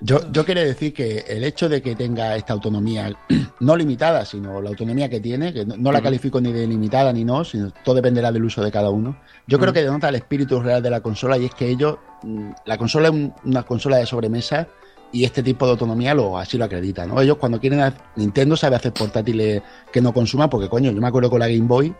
yo, 0.00 0.32
yo 0.32 0.44
quiero 0.44 0.60
decir 0.60 0.92
que 0.92 1.24
el 1.28 1.44
hecho 1.44 1.68
de 1.68 1.82
que 1.82 1.94
tenga 1.94 2.36
esta 2.36 2.52
autonomía, 2.52 3.12
no 3.60 3.76
limitada, 3.76 4.24
sino 4.24 4.60
la 4.60 4.70
autonomía 4.70 5.08
que 5.08 5.20
tiene, 5.20 5.52
que 5.52 5.64
no, 5.64 5.92
la 5.92 6.00
califico 6.00 6.40
ni 6.40 6.52
de 6.52 6.66
limitada 6.66 7.12
ni 7.12 7.24
no, 7.24 7.44
sino 7.44 7.70
todo 7.84 7.96
dependerá 7.96 8.32
del 8.32 8.44
uso 8.44 8.62
de 8.62 8.70
cada 8.70 8.90
uno, 8.90 9.18
yo 9.46 9.58
creo 9.58 9.72
que 9.72 9.82
denota 9.82 10.08
el 10.08 10.16
espíritu 10.16 10.60
real 10.60 10.82
de 10.82 10.90
la 10.90 11.00
consola 11.00 11.38
y 11.38 11.46
es 11.46 11.54
que 11.54 11.68
ellos, 11.68 11.96
mm, 12.22 12.50
la 12.64 12.78
consola 12.78 13.08
es 13.08 13.14
una 13.44 13.62
consola 13.64 13.96
de 13.96 14.06
sobremesa 14.06 14.68
y 15.12 15.24
este 15.24 15.42
tipo 15.42 15.64
de 15.64 15.72
autonomía 15.72 16.14
lo 16.14 16.38
así 16.38 16.58
lo 16.58 16.64
acredita, 16.64 17.06
¿no? 17.06 17.20
Ellos 17.20 17.38
cuando 17.38 17.60
quieren, 17.60 17.92
Nintendo 18.16 18.56
sabe 18.56 18.76
hacer 18.76 18.92
portátiles 18.92 19.62
que 19.92 20.00
no 20.00 20.12
consuman, 20.12 20.50
porque 20.50 20.68
coño, 20.68 20.90
yo 20.90 21.00
me 21.00 21.08
acuerdo 21.08 21.30
con 21.30 21.40
la 21.40 21.48
Game 21.48 21.66
Boy 21.66 21.94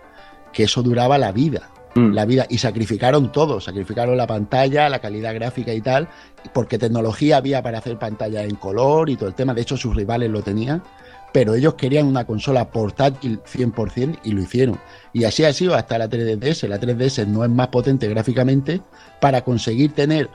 que 0.52 0.64
eso 0.64 0.82
duraba 0.82 1.18
la 1.18 1.32
vida. 1.32 1.70
Mm. 1.94 2.12
la 2.12 2.26
vida 2.26 2.46
y 2.48 2.58
sacrificaron 2.58 3.32
todo, 3.32 3.60
sacrificaron 3.60 4.16
la 4.16 4.26
pantalla, 4.26 4.88
la 4.88 4.98
calidad 5.00 5.34
gráfica 5.34 5.72
y 5.72 5.80
tal, 5.80 6.06
porque 6.52 6.78
tecnología 6.78 7.38
había 7.38 7.62
para 7.62 7.78
hacer 7.78 7.98
pantalla 7.98 8.44
en 8.44 8.56
color 8.56 9.08
y 9.08 9.16
todo 9.16 9.28
el 9.28 9.34
tema, 9.34 9.54
de 9.54 9.62
hecho 9.62 9.76
sus 9.76 9.96
rivales 9.96 10.30
lo 10.30 10.42
tenían, 10.42 10.82
pero 11.32 11.54
ellos 11.54 11.74
querían 11.74 12.06
una 12.06 12.26
consola 12.26 12.70
portátil 12.70 13.40
100% 13.42 14.18
y 14.22 14.32
lo 14.32 14.42
hicieron. 14.42 14.78
Y 15.12 15.24
así 15.24 15.44
ha 15.44 15.52
sido 15.52 15.74
hasta 15.74 15.98
la 15.98 16.08
3DS, 16.08 16.68
la 16.68 16.78
3DS 16.78 17.26
no 17.26 17.42
es 17.42 17.50
más 17.50 17.68
potente 17.68 18.06
gráficamente 18.06 18.82
para 19.20 19.42
conseguir 19.42 19.92
tener 19.92 20.28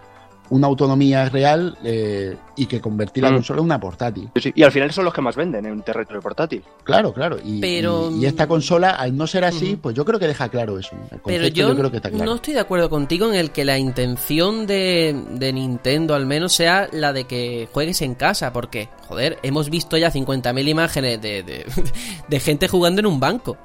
una 0.49 0.67
autonomía 0.67 1.29
real 1.29 1.77
eh, 1.83 2.35
y 2.55 2.65
que 2.65 2.79
convertir 2.79 3.23
la 3.23 3.31
mm. 3.31 3.35
consola 3.35 3.59
en 3.59 3.65
una 3.65 3.79
portátil. 3.79 4.29
Y 4.53 4.63
al 4.63 4.71
final 4.71 4.91
son 4.91 5.05
los 5.05 5.13
que 5.13 5.21
más 5.21 5.35
venden 5.35 5.65
en 5.65 5.71
un 5.71 5.81
territorio 5.81 6.21
portátil. 6.21 6.63
Claro, 6.83 7.13
claro. 7.13 7.37
Y, 7.43 7.59
Pero... 7.59 8.11
y, 8.11 8.25
esta 8.25 8.47
consola, 8.47 8.91
al 8.91 9.15
no 9.15 9.25
ser 9.25 9.45
así, 9.45 9.75
pues 9.75 9.95
yo 9.95 10.05
creo 10.05 10.19
que 10.19 10.27
deja 10.27 10.49
claro 10.49 10.77
eso. 10.77 10.95
Pero 11.25 11.47
yo, 11.47 11.75
creo 11.75 11.89
que 11.89 11.97
está 11.97 12.09
claro. 12.09 12.25
no 12.25 12.35
estoy 12.35 12.53
de 12.53 12.59
acuerdo 12.59 12.89
contigo 12.89 13.27
en 13.27 13.35
el 13.35 13.51
que 13.51 13.65
la 13.65 13.77
intención 13.77 14.67
de, 14.67 15.23
de 15.31 15.53
Nintendo 15.53 16.15
al 16.15 16.25
menos 16.25 16.53
sea 16.53 16.87
la 16.91 17.13
de 17.13 17.25
que 17.25 17.67
juegues 17.71 18.01
en 18.01 18.15
casa, 18.15 18.53
porque, 18.53 18.89
joder, 19.07 19.39
hemos 19.43 19.69
visto 19.69 19.97
ya 19.97 20.11
50.000 20.11 20.67
imágenes 20.67 21.21
de, 21.21 21.43
de, 21.43 21.65
de 22.27 22.39
gente 22.39 22.67
jugando 22.67 22.99
en 22.99 23.05
un 23.07 23.19
banco. 23.19 23.57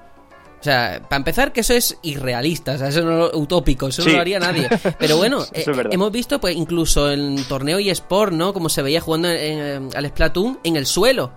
O 0.61 0.64
sea, 0.64 1.01
para 1.09 1.18
empezar, 1.18 1.53
que 1.53 1.61
eso 1.61 1.75
es 1.75 1.97
irrealista, 2.03 2.73
o 2.73 2.79
sea, 2.79 2.88
eso 2.88 3.03
no 3.03 3.27
es 3.27 3.35
utópico, 3.35 3.88
eso 3.88 4.05
no 4.05 4.12
lo 4.12 4.21
haría 4.21 4.40
nadie. 4.40 4.68
Pero 4.99 5.16
bueno, 5.16 5.44
eh, 5.53 5.64
hemos 5.90 6.11
visto, 6.11 6.40
pues, 6.40 6.57
incluso 6.57 7.11
en 7.11 7.44
torneo 7.44 7.79
y 7.79 7.90
sport, 7.90 8.33
¿no? 8.33 8.53
Como 8.53 8.68
se 8.68 8.83
veía 8.83 9.01
jugando 9.01 9.29
en, 9.29 9.90
al 9.94 10.09
Splatoon 10.09 10.59
en 10.64 10.77
el 10.77 10.87
suelo, 10.87 11.31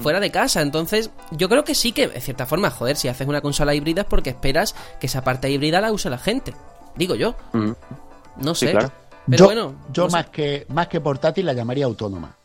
fuera 0.00 0.20
de 0.20 0.30
casa. 0.30 0.60
Entonces, 0.60 1.10
yo 1.30 1.48
creo 1.48 1.64
que 1.64 1.74
sí 1.74 1.92
que, 1.92 2.08
de 2.08 2.20
cierta 2.20 2.44
forma, 2.44 2.70
joder, 2.70 2.96
si 2.96 3.08
haces 3.08 3.26
una 3.26 3.40
consola 3.40 3.74
híbrida 3.74 4.02
es 4.02 4.06
porque 4.06 4.30
esperas 4.30 4.74
que 5.00 5.06
esa 5.06 5.22
parte 5.22 5.48
híbrida 5.50 5.80
la 5.80 5.92
use 5.92 6.10
la 6.10 6.18
gente. 6.18 6.54
Digo 6.96 7.14
yo. 7.14 7.34
No 8.36 8.54
sé. 8.54 8.72
Pero 8.72 8.90
yo, 9.26 9.44
bueno. 9.46 9.74
Yo 9.92 10.08
más, 10.08 10.26
que, 10.26 10.66
más 10.68 10.88
que 10.88 11.00
portátil 11.00 11.46
la 11.46 11.52
llamaría 11.52 11.84
autónoma. 11.84 12.36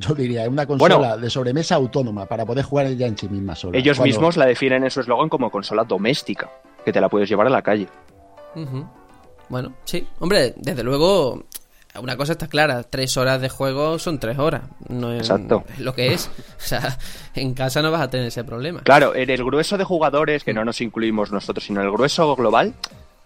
Yo 0.00 0.14
diría, 0.14 0.44
es 0.44 0.48
una 0.48 0.66
consola 0.66 1.18
de 1.18 1.28
sobremesa 1.28 1.74
autónoma 1.74 2.24
para 2.24 2.46
poder 2.46 2.64
jugar 2.64 2.86
ella 2.86 3.06
en 3.06 3.18
sí 3.18 3.28
misma 3.28 3.54
sola. 3.54 3.76
Ellos 3.76 4.00
mismos 4.00 4.38
la 4.38 4.46
definen 4.46 4.82
en 4.82 4.90
su 4.90 5.00
eslogan 5.00 5.28
como 5.28 5.50
consola 5.50 5.84
doméstica, 5.84 6.50
que 6.84 6.90
te 6.92 7.02
la 7.02 7.10
puedes 7.10 7.28
llevar 7.28 7.46
a 7.46 7.50
la 7.50 7.60
calle. 7.60 7.86
Bueno, 9.50 9.74
sí. 9.84 10.06
Hombre, 10.18 10.54
desde 10.56 10.82
luego, 10.82 11.44
una 12.00 12.16
cosa 12.16 12.32
está 12.32 12.46
clara, 12.46 12.82
tres 12.82 13.18
horas 13.18 13.42
de 13.42 13.50
juego 13.50 13.98
son 13.98 14.18
tres 14.18 14.38
horas. 14.38 14.62
No 14.88 15.12
es, 15.12 15.20
Exacto. 15.20 15.64
lo 15.78 15.94
que 15.94 16.14
es. 16.14 16.30
O 16.56 16.62
sea, 16.62 16.96
en 17.34 17.52
casa 17.52 17.82
no 17.82 17.90
vas 17.90 18.00
a 18.00 18.08
tener 18.08 18.26
ese 18.26 18.42
problema. 18.42 18.80
Claro, 18.82 19.14
en 19.14 19.28
el 19.28 19.44
grueso 19.44 19.76
de 19.76 19.84
jugadores, 19.84 20.44
que 20.44 20.54
no 20.54 20.64
nos 20.64 20.80
incluimos 20.80 21.30
nosotros, 21.30 21.64
sino 21.64 21.80
en 21.80 21.86
el 21.86 21.92
grueso 21.92 22.34
global, 22.36 22.72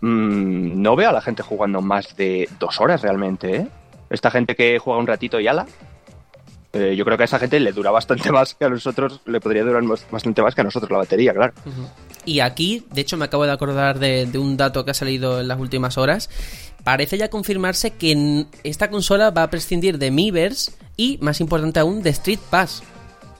mm, 0.00 0.82
no 0.82 0.96
veo 0.96 1.10
a 1.10 1.12
la 1.12 1.20
gente 1.20 1.42
jugando 1.42 1.80
más 1.80 2.16
de 2.16 2.48
dos 2.58 2.80
horas 2.80 3.02
realmente, 3.02 3.56
¿eh? 3.56 3.68
Esta 4.10 4.30
gente 4.30 4.56
que 4.56 4.78
juega 4.78 4.98
un 4.98 5.06
ratito 5.06 5.38
y 5.40 5.46
ala, 5.46 5.66
eh, 6.74 6.96
yo 6.96 7.04
creo 7.04 7.16
que 7.16 7.22
a 7.22 7.26
esa 7.26 7.38
gente 7.38 7.60
le 7.60 7.72
dura 7.72 7.90
bastante 7.90 8.30
más 8.32 8.54
que 8.54 8.64
a 8.64 8.68
nosotros, 8.68 9.20
le 9.26 9.40
podría 9.40 9.62
durar 9.62 9.82
bastante 10.10 10.42
más 10.42 10.54
que 10.54 10.60
a 10.60 10.64
nosotros 10.64 10.90
la 10.90 10.98
batería, 10.98 11.32
claro. 11.32 11.54
Y 12.24 12.40
aquí, 12.40 12.84
de 12.92 13.00
hecho, 13.00 13.16
me 13.16 13.26
acabo 13.26 13.46
de 13.46 13.52
acordar 13.52 13.98
de, 13.98 14.28
un 14.34 14.56
dato 14.56 14.84
que 14.84 14.90
ha 14.90 14.94
salido 14.94 15.40
en 15.40 15.48
las 15.48 15.58
últimas 15.58 15.98
horas. 15.98 16.30
Parece 16.82 17.16
ya 17.16 17.30
confirmarse 17.30 17.92
que 17.92 18.46
esta 18.64 18.90
consola 18.90 19.30
va 19.30 19.44
a 19.44 19.50
prescindir 19.50 19.98
de 19.98 20.10
Miiverse 20.10 20.72
y, 20.96 21.18
más 21.20 21.40
importante 21.40 21.80
aún, 21.80 22.02
de 22.02 22.10
Street 22.10 22.40
Pass. 22.50 22.82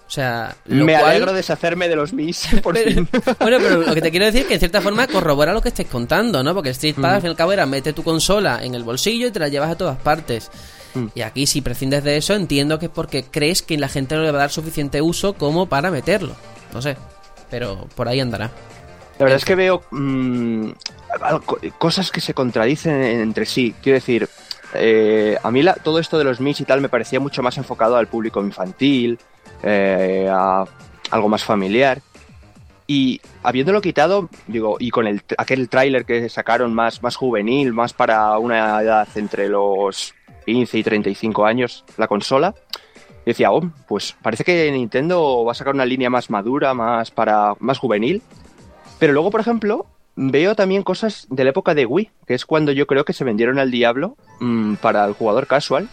O 0.07 0.11
sea, 0.11 0.55
me 0.67 0.95
alegro 0.95 1.33
de 1.33 1.39
deshacerme 1.39 1.89
de 1.89 1.97
los 1.97 2.13
Mis 2.13 2.47
por 2.63 2.77
fin. 2.77 3.09
Bueno, 3.41 3.57
pero 3.59 3.81
lo 3.81 3.95
que 3.95 4.03
te 4.03 4.11
quiero 4.11 4.27
decir 4.27 4.43
es 4.43 4.47
que 4.47 4.55
en 4.55 4.61
cierta 4.61 4.81
forma 4.81 5.07
corrobora 5.09 5.53
lo 5.53 5.61
que 5.61 5.71
estés 5.71 5.87
contando, 5.87 6.43
¿no? 6.43 6.55
Porque 6.55 6.71
Street 6.71 6.95
Pass, 6.95 7.15
al 7.15 7.21
fin 7.21 7.29
y 7.29 7.31
al 7.31 7.37
cabo, 7.37 7.53
era 7.53 7.67
mete 7.67 7.93
tu 7.93 8.03
consola 8.03 8.61
en 8.63 8.75
el 8.75 8.85
bolsillo 8.85 9.27
y 9.27 9.31
te 9.31 9.41
la 9.41 9.49
llevas 9.49 9.71
a 9.71 9.77
todas 9.77 9.99
partes. 9.99 10.51
Mm. 10.95 11.07
Y 11.15 11.23
aquí, 11.23 11.47
si 11.47 11.61
prescindes 11.61 12.05
de 12.05 12.17
eso, 12.17 12.35
entiendo 12.35 12.79
que 12.79 12.87
es 12.87 12.93
porque 12.93 13.25
crees 13.25 13.63
que 13.63 13.77
la 13.79 13.89
gente 13.89 14.15
no 14.15 14.23
le 14.23 14.31
va 14.31 14.39
a 14.39 14.41
dar 14.43 14.51
suficiente 14.51 15.03
uso 15.03 15.35
como 15.35 15.67
para 15.67 15.91
meterlo. 15.91 16.35
No 16.73 16.83
sé, 16.83 16.97
pero 17.51 17.87
por 17.95 18.09
ahí 18.09 18.21
andará. 18.21 18.51
La 19.19 19.25
verdad 19.27 19.37
es 19.37 19.45
que 19.45 19.55
veo 19.55 19.83
mm, 19.91 20.71
cosas 21.79 22.11
que 22.11 22.21
se 22.21 22.35
contradicen 22.35 23.01
entre 23.03 23.47
sí. 23.47 23.75
Quiero 23.83 23.95
decir, 23.95 24.29
eh, 24.75 25.39
a 25.43 25.51
mí 25.51 25.63
todo 25.83 25.99
esto 25.99 26.19
de 26.19 26.25
los 26.25 26.41
MIS 26.41 26.61
y 26.61 26.65
tal 26.65 26.81
me 26.81 26.89
parecía 26.89 27.21
mucho 27.21 27.43
más 27.43 27.57
enfocado 27.59 27.97
al 27.97 28.09
público 28.09 28.43
infantil, 28.43 29.19
eh, 29.63 30.29
a 30.31 30.65
algo 31.11 31.29
más 31.29 31.45
familiar. 31.45 32.01
Y 32.87 33.21
habiéndolo 33.43 33.81
quitado, 33.81 34.29
digo, 34.47 34.77
y 34.79 34.91
con 34.91 35.07
el, 35.07 35.23
aquel 35.39 35.69
tráiler 35.71 36.05
que 36.05 36.29
sacaron 36.29 36.75
más, 36.75 37.03
más 37.03 37.17
juvenil, 37.17 37.73
más 37.73 37.95
para 37.95 38.37
una 38.37 38.83
edad 38.83 39.09
entre 39.15 39.49
los 39.49 40.13
15 40.45 40.79
y 40.79 40.83
35 40.83 41.47
años 41.47 41.85
la 41.97 42.09
consola, 42.09 42.55
Y 43.25 43.31
decía, 43.31 43.51
oh, 43.53 43.63
pues 43.89 44.17
parece 44.23 44.45
que 44.45 44.71
Nintendo 44.71 45.45
va 45.45 45.53
a 45.53 45.55
sacar 45.55 45.75
una 45.75 45.87
línea 45.87 46.11
más 46.11 46.31
madura, 46.31 46.75
más 46.75 47.11
para 47.11 47.55
más 47.59 47.79
juvenil. 47.79 48.23
Pero 48.99 49.13
luego, 49.13 49.31
por 49.31 49.41
ejemplo, 49.41 49.87
veo 50.17 50.55
también 50.55 50.83
cosas 50.83 51.27
de 51.31 51.45
la 51.45 51.51
época 51.51 51.75
de 51.75 51.87
Wii, 51.87 52.11
que 52.27 52.35
es 52.35 52.45
cuando 52.47 52.73
yo 52.73 52.87
creo 52.87 53.05
que 53.05 53.13
se 53.13 53.25
vendieron 53.25 53.59
al 53.59 53.71
diablo 53.71 54.17
mmm, 54.41 54.75
para 54.75 55.05
el 55.05 55.15
jugador 55.15 55.47
casual. 55.47 55.89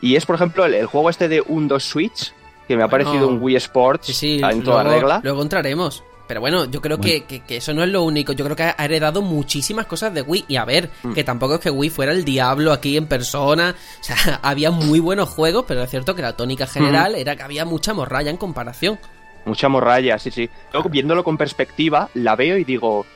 Y 0.00 0.14
es, 0.16 0.24
por 0.24 0.36
ejemplo, 0.36 0.64
el, 0.64 0.74
el 0.74 0.86
juego 0.86 1.10
este 1.10 1.28
de 1.28 1.42
1-2 1.42 1.80
Switch, 1.80 2.32
que 2.68 2.76
me 2.76 2.84
ha 2.84 2.88
parecido 2.88 3.26
un 3.28 3.42
Wii 3.42 3.56
Sports 3.56 4.06
Sí, 4.06 4.12
sí, 4.14 4.40
en 4.42 4.62
toda 4.62 4.84
luego, 4.84 5.00
regla. 5.00 5.20
Luego 5.24 5.42
entraremos. 5.42 6.04
Pero 6.28 6.40
bueno, 6.40 6.66
yo 6.66 6.80
creo 6.80 7.00
que, 7.00 7.24
que- 7.24 7.40
que 7.40 7.56
eso 7.56 7.72
no 7.74 7.82
es 7.82 7.88
lo 7.88 8.02
único. 8.04 8.32
Yo 8.32 8.44
creo 8.44 8.54
que 8.54 8.62
ha 8.62 8.76
heredado 8.84 9.22
muchísimas 9.22 9.86
cosas 9.86 10.14
de 10.14 10.22
Wii. 10.22 10.44
Y 10.46 10.56
a 10.56 10.64
ver, 10.64 10.90
Mm. 11.02 11.14
que 11.14 11.24
tampoco 11.24 11.54
es 11.54 11.60
que 11.60 11.70
Wii 11.70 11.90
fuera 11.90 12.12
el 12.12 12.24
diablo 12.24 12.72
aquí 12.72 12.96
en 12.96 13.06
persona. 13.06 13.74
O 14.00 14.04
sea, 14.04 14.14
había 14.42 14.70
muy 14.70 15.00
buenos 15.00 15.28
juegos, 15.30 15.64
pero 15.66 15.82
es 15.82 15.90
cierto 15.90 16.14
que 16.14 16.22
la 16.22 16.36
tónica 16.36 16.66
general 16.66 17.14
era 17.16 17.34
que 17.34 17.42
había 17.42 17.64
mucha 17.64 17.94
morralla 17.94 18.30
en 18.30 18.36
comparación. 18.36 18.98
Mucha 19.46 19.68
morralla, 19.70 20.18
sí, 20.18 20.30
sí. 20.30 20.50
Luego, 20.72 20.90
viéndolo 20.90 21.24
con 21.24 21.38
perspectiva, 21.38 22.10
la 22.14 22.36
veo 22.36 22.58
y 22.58 22.64
digo, 22.64 23.06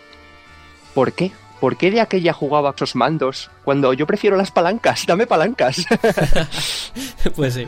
¿por 0.95 1.13
qué? 1.13 1.31
¿Por 1.61 1.77
qué 1.77 1.91
de 1.91 2.01
aquella 2.01 2.33
jugaba 2.33 2.71
a 2.71 2.73
esos 2.75 2.97
mandos 2.97 3.51
cuando 3.65 3.93
yo 3.93 4.07
prefiero 4.07 4.37
las 4.37 4.51
palancas? 4.51 5.05
Dame 5.07 5.27
palancas. 5.29 5.85
pues 7.37 7.55
sí. 7.55 7.67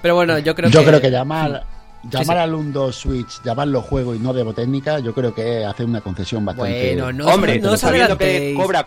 Pero 0.00 0.14
bueno, 0.14 0.38
yo 0.38 0.54
creo 0.54 0.70
Yo 0.70 0.80
que... 0.80 0.86
creo 0.86 1.00
que 1.00 1.10
llamar, 1.10 1.64
llamar 2.10 2.38
al 2.38 2.52
1-2 2.52 2.92
Switch, 2.92 3.42
llamarlo 3.42 3.82
juego 3.82 4.14
y 4.14 4.18
no 4.18 4.32
demo 4.32 4.52
técnica, 4.52 4.98
yo 4.98 5.14
creo 5.14 5.34
que 5.34 5.62
es 5.62 5.66
hacer 5.66 5.86
una 5.86 6.00
concesión 6.00 6.44
bastante. 6.44 6.94
Bueno, 6.94 7.12
no, 7.12 7.26
Hombre, 7.26 7.60
no 7.60 7.72
os 7.72 7.80
sabiendo 7.80 8.16
que 8.18 8.54
cobra, 8.56 8.86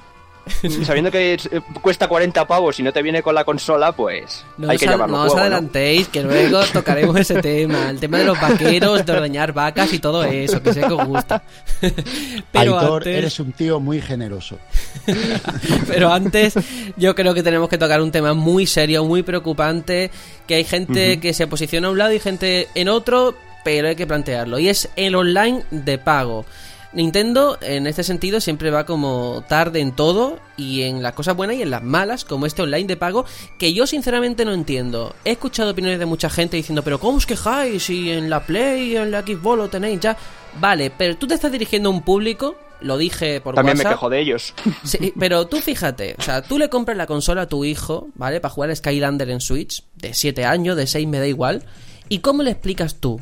sabiendo 0.86 1.12
que 1.12 1.34
es- 1.36 1.46
eh, 1.52 1.62
cuesta 1.82 2.08
40 2.08 2.46
pavos 2.48 2.80
y 2.80 2.84
no 2.84 2.94
te 2.94 3.02
viene 3.02 3.22
con 3.24 3.34
la 3.36 3.44
consola, 3.44 3.92
pues 3.92 4.44
No, 4.58 4.70
hay 4.70 4.76
os, 4.76 4.80
que 4.82 4.88
llamarlo 4.88 5.18
no 5.18 5.24
os 5.24 5.32
juego, 5.32 5.36
¿no? 5.38 5.42
adelantéis, 5.56 6.08
que 6.10 6.24
luego 6.24 6.62
tocaremos 6.74 7.16
ese 7.18 7.42
tema. 7.42 7.90
El 7.90 8.00
tema 8.00 8.20
de 8.20 8.26
los 8.26 8.40
vaqueros, 8.40 9.06
de 9.06 9.12
ordeñar 9.12 9.54
vacas 9.54 9.92
y 9.94 10.00
todo 10.00 10.24
eso, 10.24 10.62
que 10.62 10.74
sé 10.74 10.82
que 10.82 10.94
os 10.94 11.06
gusta. 11.06 11.42
Pero 12.52 12.78
Aitor, 12.80 13.02
antes, 13.02 13.18
eres 13.18 13.40
un 13.40 13.52
tío 13.54 13.80
muy 13.80 14.02
generoso. 14.02 14.58
pero 15.88 16.12
antes, 16.12 16.54
yo 16.98 17.16
creo 17.16 17.34
que 17.34 17.44
tenemos 17.44 17.70
que 17.70 17.78
tocar 17.78 18.02
un 18.02 18.12
tema 18.12 18.34
muy 18.34 18.66
serio, 18.66 19.04
muy 19.06 19.24
preocupante, 19.24 20.10
que 20.48 20.56
hay 20.56 20.64
gente 20.64 21.20
que 21.20 21.34
se 21.34 21.48
posiciona 21.48 21.88
a 21.88 21.92
un 21.92 21.98
lado 21.98 22.14
y 22.14 22.20
gente 22.20 22.68
en 22.76 22.88
otro, 22.90 23.36
pero 23.64 23.88
hay 23.88 23.96
que 23.96 24.08
plantearlo. 24.08 24.60
Y 24.60 24.70
es 24.70 24.90
el 24.96 25.16
online 25.16 25.64
de 25.72 25.98
pago. 25.98 26.46
Nintendo 26.96 27.58
en 27.62 27.88
este 27.88 28.04
sentido 28.04 28.40
siempre 28.40 28.72
va 28.72 28.86
como 28.86 29.44
tarde 29.48 29.82
en 29.82 29.92
todo 29.92 30.40
y 30.56 30.84
en 30.84 31.04
las 31.04 31.14
cosas 31.14 31.36
buenas 31.36 31.58
y 31.58 31.62
en 31.62 31.70
las 31.70 31.84
malas, 31.84 32.24
como 32.24 32.46
este 32.46 32.62
online 32.62 32.88
de 32.88 32.96
pago, 32.96 33.26
que 33.60 33.74
yo 33.74 33.86
sinceramente 33.86 34.46
no 34.46 34.54
entiendo. 34.54 35.14
He 35.26 35.32
escuchado 35.32 35.72
opiniones 35.72 36.00
de 36.00 36.06
mucha 36.06 36.30
gente 36.30 36.56
diciendo, 36.56 36.84
pero 36.84 37.00
¿cómo 37.00 37.18
os 37.18 37.26
quejáis 37.26 37.84
si 37.84 38.12
en 38.12 38.30
la 38.30 38.46
Play 38.46 38.94
y 38.94 38.96
en 38.96 39.12
la 39.12 39.22
Xbox 39.22 39.58
lo 39.58 39.68
tenéis 39.68 40.00
ya? 40.00 40.18
Vale, 40.60 40.90
pero 40.90 41.18
tú 41.18 41.28
te 41.28 41.34
estás 41.34 41.52
dirigiendo 41.52 41.90
a 41.90 41.92
un 41.92 42.02
público, 42.02 42.56
lo 42.80 42.98
dije 42.98 43.42
por 43.42 43.56
También 43.56 43.78
me 43.78 43.84
quejo 43.84 44.10
de 44.10 44.22
ellos. 44.22 44.54
Sí, 44.86 45.14
pero 45.20 45.48
tú 45.48 45.60
fíjate, 45.60 46.16
o 46.18 46.22
sea, 46.22 46.42
tú 46.42 46.58
le 46.58 46.70
compras 46.70 46.96
la 46.96 47.08
consola 47.08 47.42
a 47.42 47.48
tu 47.48 47.66
hijo, 47.66 48.08
¿vale? 48.16 48.40
Para 48.40 48.54
jugar 48.54 48.74
Skylander 48.74 49.30
en 49.30 49.42
Switch, 49.42 49.84
de 49.96 50.14
7 50.14 50.46
años, 50.46 50.78
de 50.78 50.88
6, 50.88 51.08
me 51.08 51.20
da 51.20 51.28
igual. 51.28 51.64
¿Y 52.08 52.20
cómo 52.20 52.44
le 52.44 52.52
explicas 52.52 52.96
tú 52.96 53.20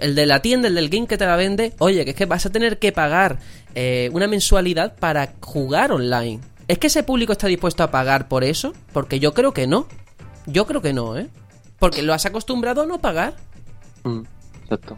el 0.00 0.14
de 0.14 0.26
la 0.26 0.42
tienda, 0.42 0.68
el 0.68 0.74
del 0.74 0.88
game 0.88 1.06
que 1.06 1.18
te 1.18 1.26
la 1.26 1.36
vende, 1.36 1.74
oye, 1.78 2.04
que 2.04 2.10
es 2.10 2.16
que 2.16 2.26
vas 2.26 2.46
a 2.46 2.50
tener 2.50 2.78
que 2.78 2.92
pagar 2.92 3.38
eh, 3.74 4.10
una 4.12 4.28
mensualidad 4.28 4.94
para 4.96 5.34
jugar 5.40 5.92
online? 5.92 6.40
¿Es 6.68 6.78
que 6.78 6.86
ese 6.86 7.02
público 7.02 7.32
está 7.32 7.48
dispuesto 7.48 7.82
a 7.82 7.90
pagar 7.90 8.28
por 8.28 8.44
eso? 8.44 8.72
Porque 8.92 9.18
yo 9.18 9.34
creo 9.34 9.52
que 9.52 9.66
no. 9.66 9.86
Yo 10.46 10.66
creo 10.66 10.80
que 10.80 10.92
no, 10.92 11.16
¿eh? 11.16 11.28
Porque 11.78 12.02
lo 12.02 12.14
has 12.14 12.26
acostumbrado 12.26 12.82
a 12.82 12.86
no 12.86 13.00
pagar. 13.00 13.34
Mm, 14.04 14.20
Exacto. 14.62 14.96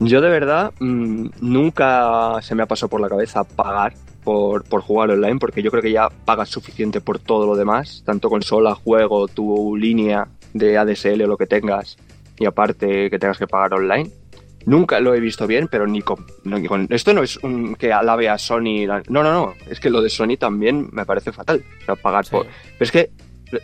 Yo 0.00 0.20
de 0.20 0.28
verdad 0.28 0.72
mm, 0.80 1.28
nunca 1.40 2.42
se 2.42 2.54
me 2.54 2.62
ha 2.62 2.66
pasado 2.66 2.90
por 2.90 3.00
la 3.00 3.08
cabeza 3.08 3.44
pagar 3.44 3.94
por, 4.22 4.64
por 4.64 4.80
jugar 4.82 5.10
online, 5.10 5.38
porque 5.38 5.62
yo 5.62 5.70
creo 5.70 5.82
que 5.82 5.92
ya 5.92 6.08
pagas 6.08 6.48
suficiente 6.48 7.00
por 7.00 7.18
todo 7.18 7.46
lo 7.46 7.56
demás, 7.56 8.02
tanto 8.04 8.28
consola, 8.28 8.74
juego, 8.74 9.28
tu 9.28 9.76
línea 9.76 10.28
de 10.54 10.78
ADSL 10.78 11.20
o 11.22 11.26
lo 11.26 11.36
que 11.36 11.46
tengas, 11.46 11.98
y 12.38 12.46
aparte 12.46 13.10
que 13.10 13.18
tengas 13.18 13.36
que 13.38 13.46
pagar 13.46 13.74
online. 13.74 14.10
Nunca 14.66 14.98
lo 14.98 15.14
he 15.14 15.20
visto 15.20 15.46
bien, 15.46 15.68
pero 15.68 15.86
ni 15.86 16.00
con, 16.00 16.24
no, 16.44 16.58
ni 16.58 16.66
con- 16.66 16.86
esto 16.88 17.12
no 17.12 17.22
es 17.22 17.36
un 17.42 17.74
que 17.74 17.92
alabe 17.92 18.30
a 18.30 18.38
Sony. 18.38 18.86
No, 19.10 19.22
no, 19.22 19.30
no. 19.30 19.54
Es 19.68 19.78
que 19.78 19.90
lo 19.90 20.00
de 20.00 20.08
Sony 20.08 20.38
también 20.38 20.88
me 20.90 21.04
parece 21.04 21.32
fatal. 21.32 21.62
O 21.82 21.84
sea, 21.84 21.96
pagar 21.96 22.24
Sí. 22.24 22.30
por. 22.30 22.46
Pero 22.46 22.54
es 22.80 22.90
que 22.90 23.10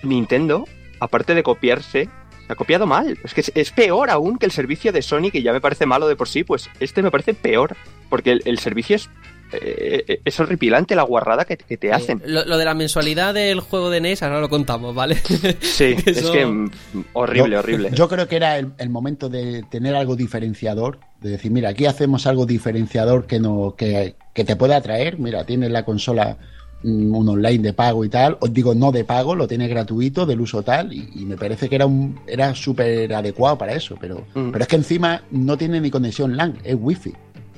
Nintendo, 0.03 0.66
aparte 1.00 1.35
de 1.35 1.42
copiarse, 1.42 2.09
se 2.46 2.53
ha 2.53 2.55
copiado 2.55 2.87
mal. 2.87 3.18
Es 3.24 3.33
que 3.33 3.40
es, 3.40 3.50
es 3.55 3.70
peor 3.70 4.11
aún 4.11 4.37
que 4.37 4.44
el 4.44 4.53
servicio 4.53 4.92
de 4.92 5.00
Sony, 5.00 5.31
que 5.33 5.42
ya 5.42 5.55
me 5.55 5.61
parece 5.62 5.87
malo 5.87 6.07
de 6.07 6.16
por 6.16 6.29
sí, 6.29 6.44
pues 6.44 6.68
este 6.81 7.03
me 7.03 7.11
parece 7.11 7.33
peor. 7.33 7.76
Porque 8.11 8.33
el, 8.33 8.42
el 8.44 8.59
servicio 8.59 8.96
es. 8.96 9.09
Eh, 9.52 10.20
es 10.24 10.40
horripilante 10.40 10.94
la 10.94 11.02
guarrada 11.02 11.44
que, 11.44 11.56
que 11.56 11.76
te 11.76 11.92
hacen. 11.92 12.18
Eh, 12.18 12.28
lo, 12.28 12.44
lo 12.44 12.58
de 12.58 12.64
la 12.64 12.74
mensualidad 12.74 13.34
del 13.34 13.60
juego 13.60 13.90
de 13.90 14.00
NES, 14.00 14.22
ahora 14.22 14.40
lo 14.40 14.48
contamos, 14.48 14.94
¿vale? 14.94 15.16
Sí, 15.60 15.94
es 16.06 16.30
que 16.30 16.46
mm, 16.46 16.70
horrible, 17.14 17.50
Yo- 17.54 17.58
horrible. 17.58 17.90
Yo 17.92 18.08
creo 18.08 18.28
que 18.28 18.36
era 18.36 18.58
el, 18.58 18.72
el 18.78 18.90
momento 18.90 19.28
de 19.28 19.64
tener 19.70 19.94
algo 19.94 20.16
diferenciador, 20.16 20.98
de 21.20 21.30
decir, 21.30 21.50
mira, 21.50 21.70
aquí 21.70 21.86
hacemos 21.86 22.26
algo 22.26 22.46
diferenciador 22.46 23.26
que 23.26 23.40
no 23.40 23.74
que, 23.76 24.16
que 24.34 24.44
te 24.44 24.56
pueda 24.56 24.76
atraer. 24.76 25.18
Mira, 25.18 25.44
tienes 25.44 25.70
la 25.70 25.84
consola 25.84 26.38
mm, 26.82 27.14
un 27.14 27.28
online 27.28 27.62
de 27.62 27.72
pago 27.72 28.04
y 28.04 28.08
tal, 28.08 28.38
os 28.40 28.52
digo 28.52 28.74
no 28.74 28.90
de 28.92 29.04
pago, 29.04 29.34
lo 29.34 29.46
tienes 29.48 29.68
gratuito, 29.68 30.24
del 30.26 30.40
uso 30.40 30.62
tal, 30.62 30.92
y, 30.92 31.10
y 31.14 31.24
me 31.26 31.36
parece 31.36 31.68
que 31.68 31.74
era 31.74 31.86
un 31.86 32.18
era 32.26 32.54
súper 32.54 33.12
adecuado 33.12 33.58
para 33.58 33.72
eso, 33.74 33.96
pero, 34.00 34.24
Mm. 34.34 34.50
pero 34.52 34.62
es 34.62 34.68
que 34.68 34.76
encima 34.76 35.22
no 35.30 35.56
tiene 35.58 35.80
ni 35.80 35.90
conexión 35.90 36.36
LAN, 36.36 36.58
es 36.64 36.76
wifi. 36.78 37.12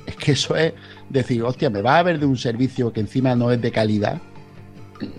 Es 0.05 0.17
que 0.17 0.33
eso 0.33 0.53
es 0.57 0.73
decir, 1.13 1.41
hostia, 1.43 1.69
me 1.69 1.81
va 1.81 1.99
a 1.99 2.03
ver 2.03 2.19
de 2.19 2.25
un 2.25 2.37
servicio 2.37 2.91
que 2.91 2.99
encima 2.99 3.35
no 3.35 3.51
es 3.51 3.61
de 3.61 3.71
calidad, 3.71 4.19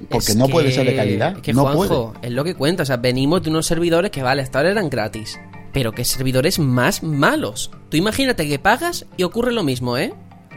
porque 0.09 0.33
Es 0.33 0.37
no 0.37 0.49
puede 0.49 0.73
ser 0.73 0.87
de 0.87 0.97
calidad, 0.97 1.37
Es 1.37 1.43
que, 1.43 1.53
no 1.53 1.63
Juanjo, 1.63 2.13
puede. 2.15 2.27
es 2.29 2.33
lo 2.33 2.45
que 2.45 2.55
cuenta. 2.55 2.83
O 2.83 2.87
sea, 2.87 2.97
venimos 2.97 3.43
de 3.43 3.51
unos 3.51 3.67
servidores 3.67 4.11
que, 4.11 4.23
vale, 4.23 4.43
hasta 4.43 4.59
ahora 4.59 4.71
eran 4.71 4.89
gratis. 4.91 5.39
Pero 5.73 5.93
que 5.93 6.05
servidores 6.05 6.59
más 6.59 7.03
malos. 7.03 7.71
Tú 7.91 7.97
imagínate 7.97 8.49
que 8.49 8.59
pagas 8.59 9.07
y 9.17 9.25
ocurre 9.25 9.53
lo 9.53 9.63
mismo, 9.65 9.99
¿eh? 9.99 10.13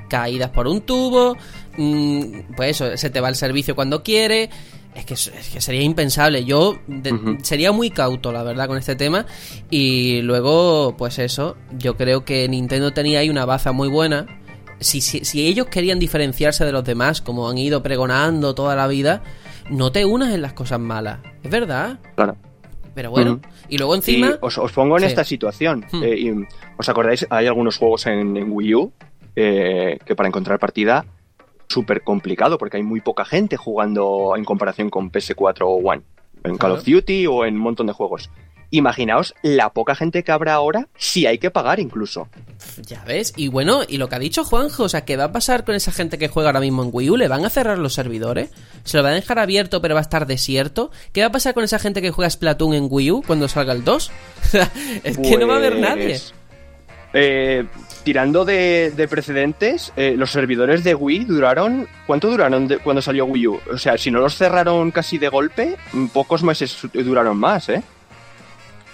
Caídas 0.10 0.52
por 0.52 0.68
un 0.68 0.82
tubo. 0.82 1.36
mm, 1.78 2.54
pues 2.56 2.80
eso, 2.82 2.96
se 2.98 3.10
te 3.10 3.20
va 3.20 3.30
el 3.30 3.36
servicio 3.36 3.76
cuando 3.76 4.02
quiere. 4.04 4.50
Es 4.96 5.06
que, 5.06 5.14
es 5.16 5.50
que 5.54 5.60
sería 5.62 5.82
impensable. 5.82 6.46
Yo 6.46 6.78
de- 6.88 7.38
sería 7.44 7.72
muy 7.72 7.90
cauto, 7.90 8.32
la 8.32 8.44
verdad, 8.44 8.68
con 8.68 8.78
este 8.78 8.96
tema. 8.96 9.26
Y 9.70 10.22
luego, 10.22 10.96
pues 10.98 11.20
eso, 11.20 11.58
yo 11.78 11.98
creo 11.98 12.24
que 12.26 12.48
Nintendo 12.48 12.94
tenía 12.94 13.20
ahí 13.20 13.30
una 13.30 13.46
baza 13.46 13.72
muy 13.74 13.90
buena. 13.90 14.26
Si, 14.80 15.02
si, 15.02 15.26
si 15.26 15.48
ellos 15.48 15.68
querían 15.68 16.00
diferenciarse 16.00 16.66
de 16.66 16.72
los 16.72 16.84
demás, 16.84 17.22
como 17.22 17.50
han 17.50 17.58
ido 17.58 17.82
pregonando 17.82 18.54
toda 18.56 18.76
la 18.76 18.88
vida, 18.88 19.24
no 19.70 19.92
te 19.92 20.06
unas 20.06 20.34
en 20.34 20.42
las 20.42 20.54
cosas 20.54 20.80
malas. 20.80 21.20
Es 21.44 21.50
verdad. 21.52 22.00
Claro. 22.16 22.36
Pero 22.94 23.12
bueno. 23.12 23.40
Y 23.70 23.78
luego 23.78 23.94
Y 23.96 23.98
encima... 23.98 24.38
os, 24.42 24.58
os 24.58 24.72
pongo 24.72 24.98
en 24.98 25.02
Sí. 25.04 25.08
esta 25.08 25.24
situación. 25.24 25.86
Hmm. 25.92 26.04
Eh, 26.04 26.16
y, 26.20 26.32
¿Os 26.78 26.90
acordáis? 26.90 27.26
Hay 27.30 27.48
algunos 27.48 27.78
juegos 27.78 28.06
en, 28.08 28.36
en 28.38 28.52
Wii 28.52 28.76
U 28.76 28.92
eh, 29.36 30.00
que 30.06 30.16
para 30.16 30.28
encontrar 30.30 30.58
partida 30.60 31.06
súper 31.68 32.02
complicado 32.02 32.58
porque 32.58 32.78
hay 32.78 32.84
muy 32.84 33.02
poca 33.02 33.26
gente 33.26 33.58
jugando 33.58 34.34
en 34.38 34.46
comparación 34.46 34.90
con 34.90 35.12
PS4 35.12 35.62
o 35.62 35.76
One. 35.76 36.02
En 36.44 36.58
Call 36.58 36.72
of 36.72 36.86
Duty 36.86 37.28
o 37.28 37.46
en 37.46 37.56
un 37.56 37.62
montón 37.62 37.88
de 37.88 37.94
juegos. 37.94 38.30
Imaginaos 38.70 39.34
la 39.44 39.70
poca 39.70 39.96
gente 39.96 40.24
que 40.24 40.32
habrá 40.34 40.54
ahora 40.56 40.88
si 40.98 41.26
hay 41.26 41.38
que 41.38 41.50
pagar 41.52 41.80
incluso. 41.80 42.28
Ya 42.86 43.02
ves, 43.06 43.34
y 43.38 43.48
bueno, 43.48 43.82
y 43.88 43.98
lo 43.98 44.10
que 44.10 44.16
ha 44.16 44.20
dicho 44.20 44.44
Juanjo, 44.44 44.84
o 44.84 44.90
sea, 44.90 45.06
¿qué 45.06 45.16
va 45.16 45.26
a 45.26 45.32
pasar 45.32 45.64
con 45.64 45.74
esa 45.74 45.92
gente 45.94 46.18
que 46.18 46.28
juega 46.28 46.50
ahora 46.50 46.60
mismo 46.60 46.84
en 46.84 46.90
Wii 46.92 47.10
U? 47.12 47.18
¿Le 47.18 47.28
van 47.30 47.46
a 47.46 47.50
cerrar 47.50 47.78
los 47.78 47.94
servidores? 47.94 48.50
¿Se 48.84 48.98
lo 48.98 49.04
van 49.04 49.14
a 49.14 49.16
dejar 49.16 49.40
abierto 49.40 49.82
pero 49.82 49.94
va 49.96 50.02
a 50.02 50.04
estar 50.04 50.28
desierto? 50.28 50.92
¿Qué 51.14 51.22
va 51.22 51.28
a 51.28 51.32
pasar 51.32 51.54
con 51.54 51.64
esa 51.64 51.80
gente 51.80 52.02
que 52.02 52.12
juega 52.12 52.30
Splatoon 52.30 52.74
en 52.74 52.88
Wii 52.90 53.12
U 53.12 53.24
cuando 53.26 53.48
salga 53.48 53.72
el 53.74 53.84
2? 53.86 54.12
O 54.44 54.48
sea, 54.50 54.72
es 55.04 55.18
que 55.18 55.38
no 55.38 55.48
va 55.48 55.56
a 55.56 55.58
haber 55.58 55.74
Pues, 55.78 55.82
nadie. 55.82 56.20
eh, 57.14 57.66
tirando 58.04 58.44
de, 58.46 58.92
de 58.96 59.08
precedentes, 59.08 59.92
eh, 59.96 60.14
los 60.18 60.32
servidores 60.32 60.84
de 60.84 60.94
Wii 60.94 61.26
duraron. 61.26 61.88
¿Cuánto 62.06 62.30
duraron 62.30 62.68
de- 62.68 62.80
cuando 62.80 63.02
salió 63.02 63.26
Wii 63.26 63.48
U? 63.48 63.60
O 63.74 63.78
sea, 63.78 63.98
si 63.98 64.12
no 64.12 64.20
los 64.20 64.36
cerraron 64.36 64.92
casi 64.92 65.18
de 65.18 65.30
golpe, 65.30 65.78
pocos 66.14 66.44
meses 66.44 66.78
duraron 66.94 67.38
más, 67.38 67.70
¿eh? 67.70 67.82